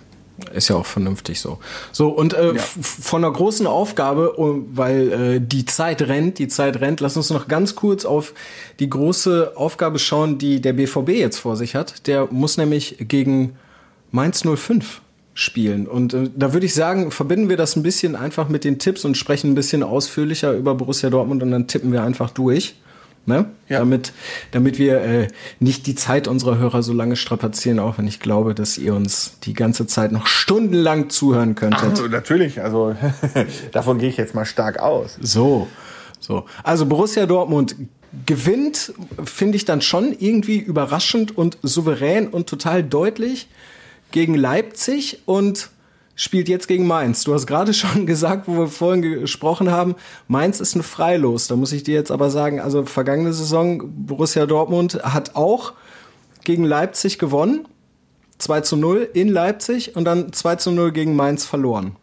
Ist 0.54 0.70
ja 0.70 0.76
auch 0.76 0.86
vernünftig 0.86 1.40
so. 1.40 1.60
So, 1.92 2.10
und 2.10 2.34
äh, 2.34 2.54
ja. 2.54 2.62
von 2.82 3.24
einer 3.24 3.34
großen 3.34 3.68
Aufgabe, 3.68 4.34
weil 4.74 5.12
äh, 5.12 5.42
die 5.42 5.66
Zeit 5.66 6.02
rennt, 6.04 6.40
die 6.40 6.48
Zeit 6.48 6.80
rennt, 6.82 7.00
lass 7.02 7.18
uns 7.18 7.30
noch 7.30 7.48
ganz 7.48 7.76
kurz 7.76 8.06
auf 8.06 8.34
die 8.80 8.90
große 8.90 9.54
Aufgabe 9.56 10.00
schauen, 10.00 10.38
die 10.38 10.62
der 10.62 10.74
BVB 10.74 11.10
jetzt 11.10 11.38
vor 11.38 11.58
sich 11.58 11.76
hat. 11.76 12.08
Der 12.08 12.28
muss 12.32 12.58
nämlich 12.58 12.98
gegen 13.02 13.58
Mainz 14.12 14.44
05 14.44 15.02
spielen. 15.34 15.88
Und 15.88 16.14
äh, 16.14 16.30
da 16.36 16.54
würde 16.54 16.66
ich 16.66 16.74
sagen, 16.74 17.12
verbinden 17.12 17.50
wir 17.50 17.58
das 17.58 17.76
ein 17.76 17.84
bisschen 17.84 18.16
einfach 18.16 18.50
mit 18.50 18.64
den 18.64 18.80
Tipps 18.80 19.06
und 19.06 19.18
sprechen 19.18 19.52
ein 19.52 19.56
bisschen 19.56 19.84
ausführlicher 19.84 20.54
über 20.54 20.76
Borussia 20.76 21.10
Dortmund 21.10 21.44
und 21.44 21.52
dann 21.52 21.68
tippen 21.68 21.92
wir 21.92 22.04
einfach 22.04 22.30
durch. 22.30 22.76
Ne? 23.26 23.46
Ja. 23.70 23.80
Damit, 23.80 24.14
damit 24.50 24.80
wir 24.80 25.02
äh, 25.02 25.28
nicht 25.60 25.86
die 25.86 25.94
Zeit 25.94 26.28
unserer 26.28 26.58
Hörer 26.58 26.82
so 26.82 26.92
lange 26.92 27.16
strapazieren, 27.16 27.78
auch 27.80 28.00
wenn 28.00 28.08
ich 28.08 28.20
glaube, 28.20 28.56
dass 28.56 28.80
ihr 28.80 28.96
uns 28.96 29.38
die 29.44 29.54
ganze 29.54 29.86
Zeit 29.86 30.12
noch 30.12 30.26
stundenlang 30.26 31.10
zuhören 31.10 31.54
könntet. 31.54 32.02
Ach, 32.04 32.10
natürlich, 32.10 32.62
also 32.62 32.96
davon 33.72 34.00
gehe 34.00 34.10
ich 34.10 34.18
jetzt 34.18 34.34
mal 34.34 34.46
stark 34.46 34.80
aus. 34.80 35.20
So, 35.22 35.68
so. 36.20 36.46
Also 36.64 36.88
Borussia 36.88 37.28
Dortmund 37.28 37.76
gewinnt, 38.26 38.94
finde 39.24 39.56
ich 39.56 39.66
dann 39.66 39.82
schon 39.82 40.16
irgendwie 40.18 40.58
überraschend 40.58 41.38
und 41.38 41.58
souverän 41.62 42.28
und 42.28 42.48
total 42.48 42.84
deutlich 42.84 43.48
gegen 44.12 44.36
Leipzig 44.36 45.22
und 45.26 45.70
spielt 46.16 46.50
jetzt 46.50 46.68
gegen 46.68 46.88
Mainz. 46.88 47.24
Du 47.24 47.34
hast 47.34 47.48
gerade 47.48 47.74
schon 47.76 48.06
gesagt, 48.06 48.48
wo 48.48 48.58
wir 48.58 48.68
vorhin 48.68 49.02
gesprochen 49.02 49.72
haben, 49.72 49.96
Mainz 50.28 50.60
ist 50.60 50.76
ein 50.76 50.84
Freilos. 50.84 51.48
Da 51.48 51.56
muss 51.56 51.72
ich 51.72 51.84
dir 51.84 51.96
jetzt 51.96 52.12
aber 52.12 52.30
sagen, 52.30 52.60
also 52.60 52.86
vergangene 52.86 53.34
Saison 53.34 53.84
Borussia 54.06 54.46
Dortmund 54.46 55.04
hat 55.04 55.36
auch 55.36 55.74
gegen 56.44 56.64
Leipzig 56.64 57.20
gewonnen. 57.20 57.68
2 58.38 58.62
zu 58.62 58.76
0 58.76 59.10
in 59.14 59.28
Leipzig 59.30 59.96
und 59.96 60.06
dann 60.06 60.34
2 60.34 60.56
zu 60.56 60.72
0 60.72 60.92
gegen 60.92 61.16
Mainz 61.16 61.46
verloren. 61.46 61.96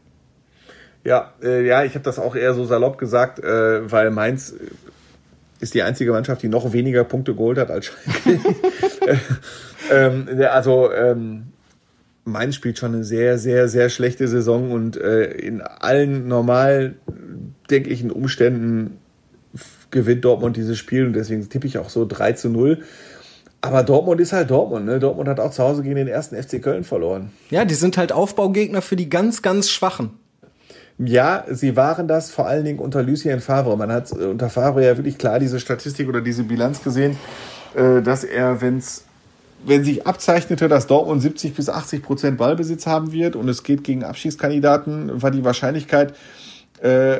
Ja, 1.04 1.32
äh, 1.42 1.66
ja, 1.66 1.84
ich 1.84 1.94
habe 1.94 2.04
das 2.04 2.18
auch 2.18 2.36
eher 2.36 2.54
so 2.54 2.64
salopp 2.64 2.98
gesagt, 2.98 3.40
äh, 3.40 3.90
weil 3.90 4.10
Mainz 4.10 4.52
äh, 4.52 4.56
ist 5.60 5.74
die 5.74 5.82
einzige 5.82 6.12
Mannschaft, 6.12 6.42
die 6.42 6.48
noch 6.48 6.72
weniger 6.72 7.02
Punkte 7.04 7.34
geholt 7.34 7.58
hat 7.58 7.70
als 7.70 7.86
Schalke. 7.86 8.40
ähm, 9.90 10.28
also 10.48 10.92
ähm, 10.92 11.52
Mainz 12.30 12.54
spielt 12.54 12.78
schon 12.78 12.94
eine 12.94 13.04
sehr, 13.04 13.38
sehr, 13.38 13.68
sehr 13.68 13.88
schlechte 13.88 14.28
Saison 14.28 14.70
und 14.72 14.96
äh, 14.96 15.24
in 15.32 15.62
allen 15.62 16.28
normal 16.28 16.96
denklichen 17.70 18.10
Umständen 18.10 18.98
gewinnt 19.90 20.24
Dortmund 20.24 20.56
dieses 20.56 20.78
Spiel 20.78 21.06
und 21.06 21.14
deswegen 21.14 21.48
tippe 21.48 21.66
ich 21.66 21.78
auch 21.78 21.88
so 21.88 22.06
3 22.06 22.32
zu 22.32 22.48
0. 22.50 22.82
Aber 23.60 23.82
Dortmund 23.82 24.20
ist 24.20 24.32
halt 24.32 24.50
Dortmund. 24.50 24.86
Ne? 24.86 25.00
Dortmund 25.00 25.28
hat 25.28 25.40
auch 25.40 25.50
zu 25.50 25.62
Hause 25.62 25.82
gegen 25.82 25.96
den 25.96 26.08
ersten 26.08 26.40
FC 26.40 26.62
Köln 26.62 26.84
verloren. 26.84 27.32
Ja, 27.50 27.64
die 27.64 27.74
sind 27.74 27.96
halt 27.96 28.12
Aufbaugegner 28.12 28.82
für 28.82 28.96
die 28.96 29.08
ganz, 29.08 29.42
ganz 29.42 29.68
Schwachen. 29.68 30.10
Ja, 30.98 31.44
sie 31.48 31.76
waren 31.76 32.08
das 32.08 32.30
vor 32.30 32.46
allen 32.46 32.64
Dingen 32.64 32.78
unter 32.80 33.02
Lucien 33.02 33.40
Favre. 33.40 33.76
Man 33.76 33.90
hat 33.90 34.12
äh, 34.12 34.26
unter 34.26 34.50
Favre 34.50 34.84
ja 34.84 34.96
wirklich 34.96 35.18
klar 35.18 35.38
diese 35.38 35.60
Statistik 35.60 36.08
oder 36.08 36.20
diese 36.20 36.44
Bilanz 36.44 36.82
gesehen, 36.82 37.16
äh, 37.74 38.02
dass 38.02 38.24
er, 38.24 38.60
wenn 38.60 38.78
es 38.78 39.04
wenn 39.64 39.84
sich 39.84 40.06
abzeichnete, 40.06 40.68
dass 40.68 40.86
Dortmund 40.86 41.20
70 41.20 41.54
bis 41.54 41.68
80 41.68 42.02
Prozent 42.02 42.38
Ballbesitz 42.38 42.86
haben 42.86 43.12
wird 43.12 43.36
und 43.36 43.48
es 43.48 43.62
geht 43.62 43.84
gegen 43.84 44.04
Abschiedskandidaten, 44.04 45.22
war 45.22 45.30
die 45.30 45.44
Wahrscheinlichkeit 45.44 46.14
äh, 46.80 47.18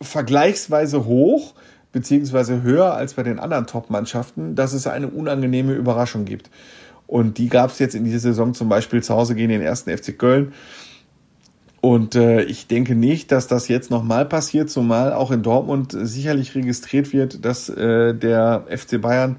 vergleichsweise 0.00 1.04
hoch, 1.04 1.54
beziehungsweise 1.92 2.62
höher 2.62 2.94
als 2.94 3.14
bei 3.14 3.22
den 3.22 3.38
anderen 3.38 3.66
Top-Mannschaften, 3.66 4.54
dass 4.54 4.72
es 4.72 4.86
eine 4.86 5.08
unangenehme 5.08 5.74
Überraschung 5.74 6.24
gibt. 6.24 6.50
Und 7.06 7.38
die 7.38 7.48
gab 7.48 7.70
es 7.70 7.78
jetzt 7.78 7.94
in 7.94 8.04
dieser 8.04 8.20
Saison 8.20 8.54
zum 8.54 8.68
Beispiel 8.68 9.02
zu 9.02 9.14
Hause 9.14 9.34
gegen 9.34 9.50
den 9.50 9.60
ersten 9.60 9.96
FC 9.96 10.18
Köln. 10.18 10.54
Und 11.82 12.14
äh, 12.14 12.42
ich 12.44 12.68
denke 12.68 12.94
nicht, 12.94 13.32
dass 13.32 13.48
das 13.48 13.68
jetzt 13.68 13.90
nochmal 13.90 14.24
passiert, 14.24 14.70
zumal 14.70 15.12
auch 15.12 15.30
in 15.30 15.42
Dortmund 15.42 15.94
sicherlich 15.94 16.54
registriert 16.54 17.12
wird, 17.12 17.44
dass 17.44 17.68
äh, 17.68 18.14
der 18.14 18.64
FC 18.70 19.00
Bayern 19.00 19.36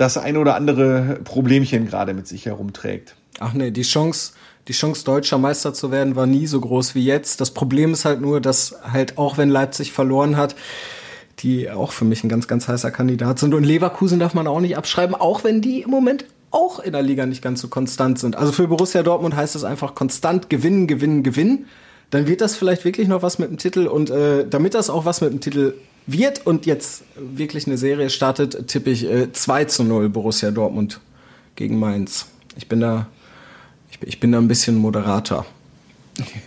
das 0.00 0.16
ein 0.16 0.38
oder 0.38 0.54
andere 0.54 1.20
Problemchen 1.24 1.86
gerade 1.86 2.14
mit 2.14 2.26
sich 2.26 2.46
herumträgt. 2.46 3.16
Ach 3.38 3.52
nee, 3.52 3.70
die 3.70 3.82
Chance, 3.82 4.32
die 4.66 4.72
Chance, 4.72 5.04
deutscher 5.04 5.36
Meister 5.36 5.74
zu 5.74 5.90
werden, 5.90 6.16
war 6.16 6.24
nie 6.24 6.46
so 6.46 6.58
groß 6.58 6.94
wie 6.94 7.04
jetzt. 7.04 7.42
Das 7.42 7.50
Problem 7.50 7.92
ist 7.92 8.06
halt 8.06 8.22
nur, 8.22 8.40
dass 8.40 8.76
halt 8.90 9.18
auch 9.18 9.36
wenn 9.36 9.50
Leipzig 9.50 9.92
verloren 9.92 10.38
hat, 10.38 10.56
die 11.40 11.70
auch 11.70 11.92
für 11.92 12.06
mich 12.06 12.24
ein 12.24 12.30
ganz, 12.30 12.48
ganz 12.48 12.66
heißer 12.66 12.90
Kandidat 12.90 13.40
sind. 13.40 13.52
Und 13.52 13.64
Leverkusen 13.64 14.18
darf 14.18 14.32
man 14.32 14.46
auch 14.46 14.60
nicht 14.60 14.78
abschreiben, 14.78 15.14
auch 15.14 15.44
wenn 15.44 15.60
die 15.60 15.82
im 15.82 15.90
Moment 15.90 16.24
auch 16.50 16.80
in 16.80 16.92
der 16.92 17.02
Liga 17.02 17.26
nicht 17.26 17.42
ganz 17.42 17.60
so 17.60 17.68
konstant 17.68 18.18
sind. 18.18 18.36
Also 18.36 18.52
für 18.52 18.68
Borussia 18.68 19.02
Dortmund 19.02 19.36
heißt 19.36 19.54
es 19.54 19.64
einfach 19.64 19.94
konstant 19.94 20.48
gewinnen, 20.48 20.86
gewinnen, 20.86 21.22
gewinnen. 21.22 21.66
Dann 22.08 22.26
wird 22.26 22.40
das 22.40 22.56
vielleicht 22.56 22.86
wirklich 22.86 23.06
noch 23.06 23.22
was 23.22 23.38
mit 23.38 23.50
dem 23.50 23.58
Titel. 23.58 23.86
Und 23.86 24.08
äh, 24.08 24.46
damit 24.48 24.72
das 24.72 24.88
auch 24.88 25.04
was 25.04 25.20
mit 25.20 25.30
dem 25.30 25.40
Titel 25.42 25.74
wird 26.06 26.46
und 26.46 26.66
jetzt 26.66 27.04
wirklich 27.16 27.66
eine 27.66 27.78
Serie 27.78 28.10
startet, 28.10 28.68
tippe 28.68 28.90
ich 28.90 29.04
äh, 29.04 29.32
2 29.32 29.64
zu 29.66 29.84
0 29.84 30.08
Borussia 30.08 30.50
Dortmund 30.50 31.00
gegen 31.56 31.78
Mainz. 31.78 32.26
Ich 32.56 32.68
bin 32.68 32.80
da, 32.80 33.06
ich, 33.90 33.98
ich 34.02 34.20
bin 34.20 34.32
da 34.32 34.38
ein 34.38 34.48
bisschen 34.48 34.76
Moderator. 34.76 35.46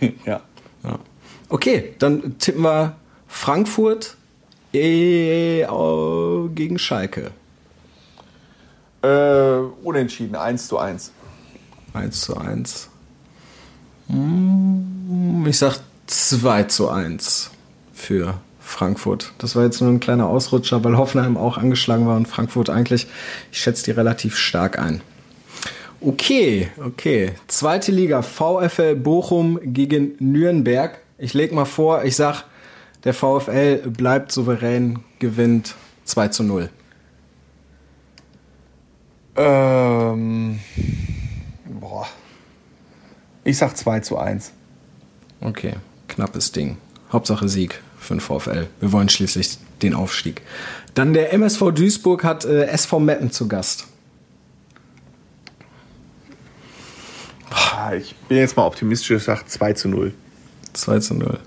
ja. 0.26 0.40
ja. 0.82 0.98
Okay, 1.48 1.94
dann 1.98 2.38
tippen 2.38 2.62
wir 2.62 2.96
Frankfurt 3.26 4.16
äh, 4.72 5.64
gegen 6.54 6.78
Schalke. 6.78 7.30
Äh, 9.02 9.58
unentschieden, 9.82 10.34
1 10.34 10.68
zu 10.68 10.78
1. 10.78 11.12
1 11.92 12.20
zu 12.20 12.36
1. 12.36 12.88
Hm, 14.08 15.44
ich 15.46 15.58
sag 15.58 15.78
2 16.06 16.64
zu 16.64 16.88
1 16.88 17.50
für 17.92 18.40
Frankfurt. 18.64 19.32
Das 19.38 19.54
war 19.54 19.62
jetzt 19.62 19.80
nur 19.80 19.90
ein 19.90 20.00
kleiner 20.00 20.26
Ausrutscher, 20.26 20.82
weil 20.82 20.96
Hoffenheim 20.96 21.36
auch 21.36 21.58
angeschlagen 21.58 22.06
war 22.06 22.16
und 22.16 22.26
Frankfurt 22.26 22.70
eigentlich, 22.70 23.06
ich 23.52 23.60
schätze 23.60 23.84
die 23.84 23.90
relativ 23.92 24.36
stark 24.36 24.78
ein. 24.78 25.00
Okay, 26.00 26.68
okay. 26.84 27.32
Zweite 27.46 27.92
Liga, 27.92 28.22
VfL 28.22 28.96
Bochum 28.96 29.60
gegen 29.62 30.16
Nürnberg. 30.18 30.98
Ich 31.18 31.34
leg 31.34 31.52
mal 31.52 31.66
vor, 31.66 32.04
ich 32.04 32.16
sag, 32.16 32.44
der 33.04 33.14
VfL 33.14 33.88
bleibt 33.88 34.32
souverän, 34.32 35.00
gewinnt 35.18 35.76
2 36.04 36.28
zu 36.28 36.42
0. 36.42 36.70
Ähm, 39.36 40.58
boah. 41.80 42.06
Ich 43.44 43.58
sag 43.58 43.76
2 43.76 44.00
zu 44.00 44.18
1. 44.18 44.52
Okay, 45.40 45.74
knappes 46.08 46.52
Ding. 46.52 46.78
Hauptsache 47.12 47.48
Sieg 47.48 47.83
für 48.04 48.14
den 48.14 48.20
VfL. 48.20 48.68
Wir 48.80 48.92
wollen 48.92 49.08
schließlich 49.08 49.58
den 49.82 49.94
Aufstieg. 49.94 50.42
Dann 50.94 51.12
der 51.12 51.32
MSV 51.32 51.72
Duisburg 51.72 52.24
hat 52.24 52.44
äh, 52.44 52.66
SV 52.66 53.00
Meppen 53.00 53.30
zu 53.30 53.48
Gast. 53.48 53.86
Ich 57.96 58.14
bin 58.28 58.38
jetzt 58.38 58.56
mal 58.56 58.66
optimistisch, 58.66 59.10
ich 59.10 59.22
sage 59.22 59.42
2 59.46 59.72
zu 59.74 59.88
0. 59.88 60.12
2 60.72 60.98
zu 61.00 61.14
0. 61.14 61.38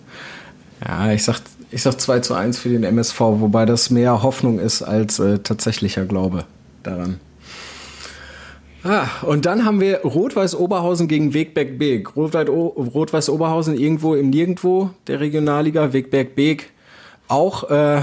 Ja, 0.85 1.11
ich 1.11 1.23
sag, 1.23 1.41
ich 1.71 1.81
sag 1.81 1.99
2 1.99 2.19
zu 2.19 2.33
1 2.33 2.59
für 2.59 2.69
den 2.69 2.83
MSV, 2.83 3.19
wobei 3.19 3.65
das 3.65 3.89
mehr 3.89 4.21
Hoffnung 4.21 4.59
ist 4.59 4.83
als 4.83 5.19
äh, 5.19 5.39
tatsächlicher 5.39 6.05
Glaube 6.05 6.45
daran. 6.83 7.19
Ah, 8.87 9.09
und 9.23 9.45
dann 9.45 9.65
haben 9.65 9.81
wir 9.81 9.99
Rot-Weiß 10.03 10.55
Oberhausen 10.55 11.09
gegen 11.09 11.33
Wegberg 11.33 11.77
Beek. 11.77 12.15
Rot-Weiß 12.15 13.29
Oberhausen 13.29 13.77
irgendwo 13.77 14.15
im 14.15 14.29
Nirgendwo 14.29 14.91
der 15.07 15.19
Regionalliga. 15.19 15.91
Wegberg 15.91 16.35
Beek 16.35 16.71
auch 17.27 17.69
äh, 17.69 18.01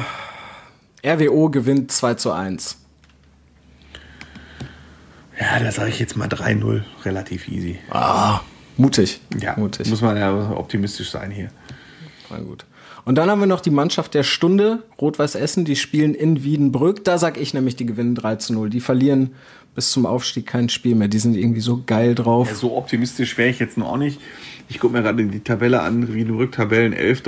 RWO 1.03 1.49
gewinnt 1.49 1.91
2 1.91 2.14
zu 2.14 2.32
1. 2.32 2.76
Ja, 5.41 5.59
da 5.59 5.72
sage 5.72 5.89
ich 5.89 5.99
jetzt 5.99 6.18
mal 6.18 6.28
3-0. 6.28 6.82
Relativ 7.07 7.49
easy. 7.49 7.78
Ah, 7.89 8.41
mutig. 8.76 9.22
Ja, 9.41 9.55
mutig. 9.57 9.89
muss 9.89 10.03
man 10.03 10.18
ja 10.18 10.51
optimistisch 10.51 11.11
sein 11.11 11.30
hier. 11.30 11.49
Na 12.28 12.41
gut. 12.41 12.66
Und 13.05 13.17
dann 13.17 13.29
haben 13.31 13.41
wir 13.41 13.47
noch 13.47 13.61
die 13.61 13.71
Mannschaft 13.71 14.15
der 14.15 14.23
Stunde, 14.23 14.83
Rot-Weiß 15.01 15.35
Essen, 15.35 15.65
die 15.65 15.77
spielen 15.77 16.15
in 16.15 16.43
Wiedenbrück. 16.43 17.05
Da 17.05 17.19
sag 17.19 17.39
ich 17.39 17.53
nämlich, 17.53 17.77
die 17.77 17.87
gewinnen 17.87 18.15
3 18.15 18.37
zu 18.37 18.55
0. 18.55 18.71
Die 18.71 18.81
verlieren 18.81 19.35
bis 19.75 19.91
zum 19.91 20.07
Aufstieg 20.07 20.47
kein 20.47 20.69
Spiel 20.69 20.95
mehr. 20.95 21.09
Die 21.09 21.19
sind 21.19 21.37
irgendwie 21.37 21.61
so 21.61 21.83
geil 21.85 22.15
drauf. 22.15 22.49
Ja, 22.49 22.55
so 22.55 22.77
optimistisch 22.77 23.37
wäre 23.37 23.51
ich 23.51 23.59
jetzt 23.59 23.77
noch 23.77 23.97
nicht. 23.97 24.21
Ich 24.69 24.81
gucke 24.81 24.95
mir 24.95 25.03
gerade 25.03 25.25
die 25.25 25.41
Tabelle 25.41 25.83
an, 25.83 26.15
Wiedenbrück 26.15 26.53
Tabellen 26.53 26.93
11. 26.93 27.23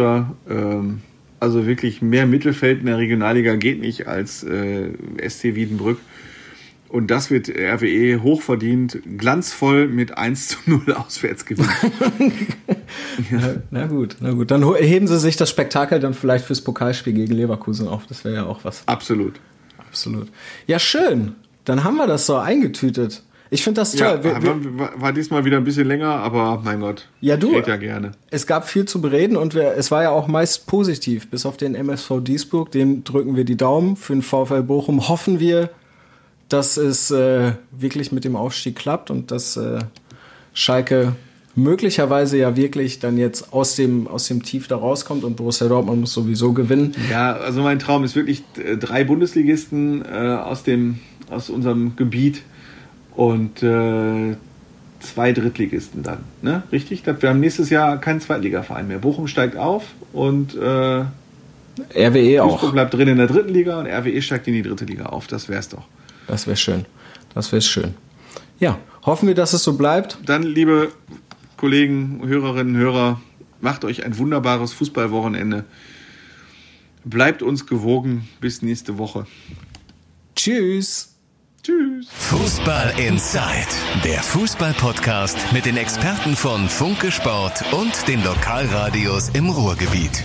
Ähm, 0.49 1.03
also 1.41 1.66
wirklich 1.66 2.01
mehr 2.01 2.27
Mittelfeld 2.27 2.81
in 2.81 2.87
der 2.87 2.97
Regionalliga 2.97 3.57
geht 3.57 3.81
nicht 3.81 4.07
als 4.07 4.43
äh, 4.45 4.91
SC 5.29 5.55
Wiedenbrück. 5.55 5.99
Und 6.89 7.11
das 7.11 7.30
wird 7.30 7.49
RWE 7.49 8.22
hochverdient, 8.22 9.01
glanzvoll 9.18 9.89
mit 9.89 10.16
1 10.16 10.49
zu 10.49 10.59
0 10.66 10.93
auswärts 10.97 11.45
gewinnen. 11.45 11.68
ja. 13.30 13.57
Na 13.70 13.87
gut, 13.87 14.16
na 14.20 14.32
gut. 14.32 14.51
Dann 14.51 14.74
heben 14.76 15.07
sie 15.07 15.18
sich 15.18 15.37
das 15.37 15.51
Spektakel 15.51 16.01
dann 16.01 16.14
vielleicht 16.14 16.45
fürs 16.45 16.61
Pokalspiel 16.61 17.12
gegen 17.12 17.34
Leverkusen 17.34 17.89
auf. 17.89 18.07
Das 18.07 18.24
wäre 18.24 18.37
ja 18.37 18.47
auch 18.47 18.61
was. 18.64 18.82
Absolut. 18.87 19.34
Absolut. 19.78 20.28
Ja, 20.66 20.78
schön. 20.78 21.34
Dann 21.64 21.82
haben 21.82 21.97
wir 21.97 22.07
das 22.07 22.26
so 22.26 22.37
eingetütet. 22.37 23.22
Ich 23.51 23.62
finde 23.62 23.80
das 23.80 23.93
toll. 23.93 24.07
Ja, 24.07 24.24
wir, 24.24 24.43
wir, 24.43 24.78
war, 24.78 25.01
war, 25.01 25.12
diesmal 25.12 25.45
wieder 25.45 25.57
ein 25.57 25.64
bisschen 25.64 25.87
länger, 25.87 26.09
aber 26.09 26.61
mein 26.64 26.80
Gott. 26.80 27.09
Ja, 27.20 27.37
du. 27.37 27.57
Ich 27.57 27.66
ja 27.66 27.76
gerne. 27.76 28.12
Es 28.30 28.47
gab 28.47 28.68
viel 28.68 28.87
zu 28.87 29.01
bereden 29.01 29.37
und 29.37 29.55
wir, 29.55 29.74
es 29.76 29.91
war 29.91 30.03
ja 30.03 30.11
auch 30.11 30.26
meist 30.26 30.66
positiv. 30.66 31.30
Bis 31.30 31.47
auf 31.47 31.57
den 31.57 31.74
MSV 31.74 32.20
Duisburg, 32.22 32.72
dem 32.72 33.05
drücken 33.05 33.37
wir 33.37 33.45
die 33.45 33.57
Daumen. 33.57 33.97
Für 33.97 34.14
den 34.14 34.22
VfL 34.22 34.62
Bochum 34.62 35.09
hoffen 35.09 35.39
wir, 35.39 35.70
dass 36.49 36.76
es 36.76 37.11
äh, 37.11 37.53
wirklich 37.70 38.12
mit 38.12 38.24
dem 38.24 38.36
Aufstieg 38.36 38.76
klappt 38.76 39.11
und 39.11 39.30
dass 39.30 39.57
äh, 39.57 39.78
Schalke 40.55 41.14
möglicherweise 41.57 42.36
ja 42.38 42.55
wirklich 42.55 42.99
dann 42.99 43.16
jetzt 43.16 43.53
aus 43.53 43.74
dem, 43.76 44.07
aus 44.07 44.28
dem 44.28 44.42
Tief 44.42 44.68
da 44.68 44.76
rauskommt 44.76 45.24
und 45.24 45.36
Borussia 45.36 45.66
Dortmund 45.68 46.01
muss 46.01 46.12
sowieso 46.12 46.53
gewinnen. 46.53 46.94
Ja, 47.11 47.32
also 47.32 47.62
mein 47.62 47.78
Traum 47.78 48.05
ist 48.05 48.14
wirklich 48.14 48.44
äh, 48.62 48.76
drei 48.76 49.05
Bundesligisten 49.05 50.05
äh, 50.05 50.36
aus, 50.36 50.62
dem, 50.62 51.01
aus 51.30 51.51
unserem 51.51 51.97
Gebiet 51.97 52.42
und 53.14 53.62
äh, 53.62 54.36
zwei 55.01 55.32
Drittligisten 55.32 56.03
dann. 56.03 56.18
Ne? 56.42 56.62
Richtig? 56.70 57.05
Wir 57.07 57.28
haben 57.28 57.40
nächstes 57.40 57.70
Jahr 57.70 57.99
keinen 58.01 58.20
Zweitligaverein 58.20 58.86
mehr. 58.86 58.99
Bochum 58.99 59.26
steigt 59.26 59.57
auf 59.57 59.84
und 60.12 60.55
äh, 60.55 61.05
RWE 61.94 62.42
auch. 62.42 62.53
Duisburg 62.53 62.72
bleibt 62.72 62.94
drin 62.94 63.09
in 63.09 63.16
der 63.16 63.26
dritten 63.26 63.53
Liga 63.53 63.78
und 63.80 63.86
RWE 63.86 64.20
steigt 64.22 64.47
in 64.47 64.55
die 64.55 64.62
dritte 64.62 64.84
Liga 64.84 65.07
auf. 65.07 65.26
Das 65.26 65.49
wär's 65.49 65.68
doch. 65.70 65.84
Das 66.27 66.47
wäre 66.47 66.57
schön. 66.57 66.87
Das 67.35 67.53
wäre 67.53 67.62
schön. 67.62 67.95
Ja, 68.59 68.79
hoffen 69.05 69.29
wir, 69.29 69.35
dass 69.35 69.53
es 69.53 69.62
so 69.62 69.74
bleibt. 69.74 70.18
Dann, 70.24 70.43
liebe 70.43 70.93
Kollegen, 71.57 72.22
Hörerinnen, 72.27 72.77
Hörer, 72.77 73.20
macht 73.61 73.85
euch 73.85 74.05
ein 74.05 74.18
wunderbares 74.18 74.72
Fußballwochenende. 74.72 75.64
Bleibt 77.05 77.43
uns 77.43 77.66
gewogen. 77.66 78.29
Bis 78.41 78.62
nächste 78.62 78.99
Woche. 78.99 79.27
Tschüss. 80.35 81.12
Tschüss. 81.62 82.07
Fußball 82.11 82.95
Inside, 82.97 83.66
der 84.05 84.22
Fußball-Podcast 84.22 85.53
mit 85.53 85.66
den 85.66 85.77
Experten 85.77 86.37
von 86.37 86.68
Funke 86.68 87.11
Sport 87.11 87.64
und 87.72 88.07
den 88.07 88.22
Lokalradios 88.22 89.31
im 89.31 89.51
Ruhrgebiet. 89.51 90.22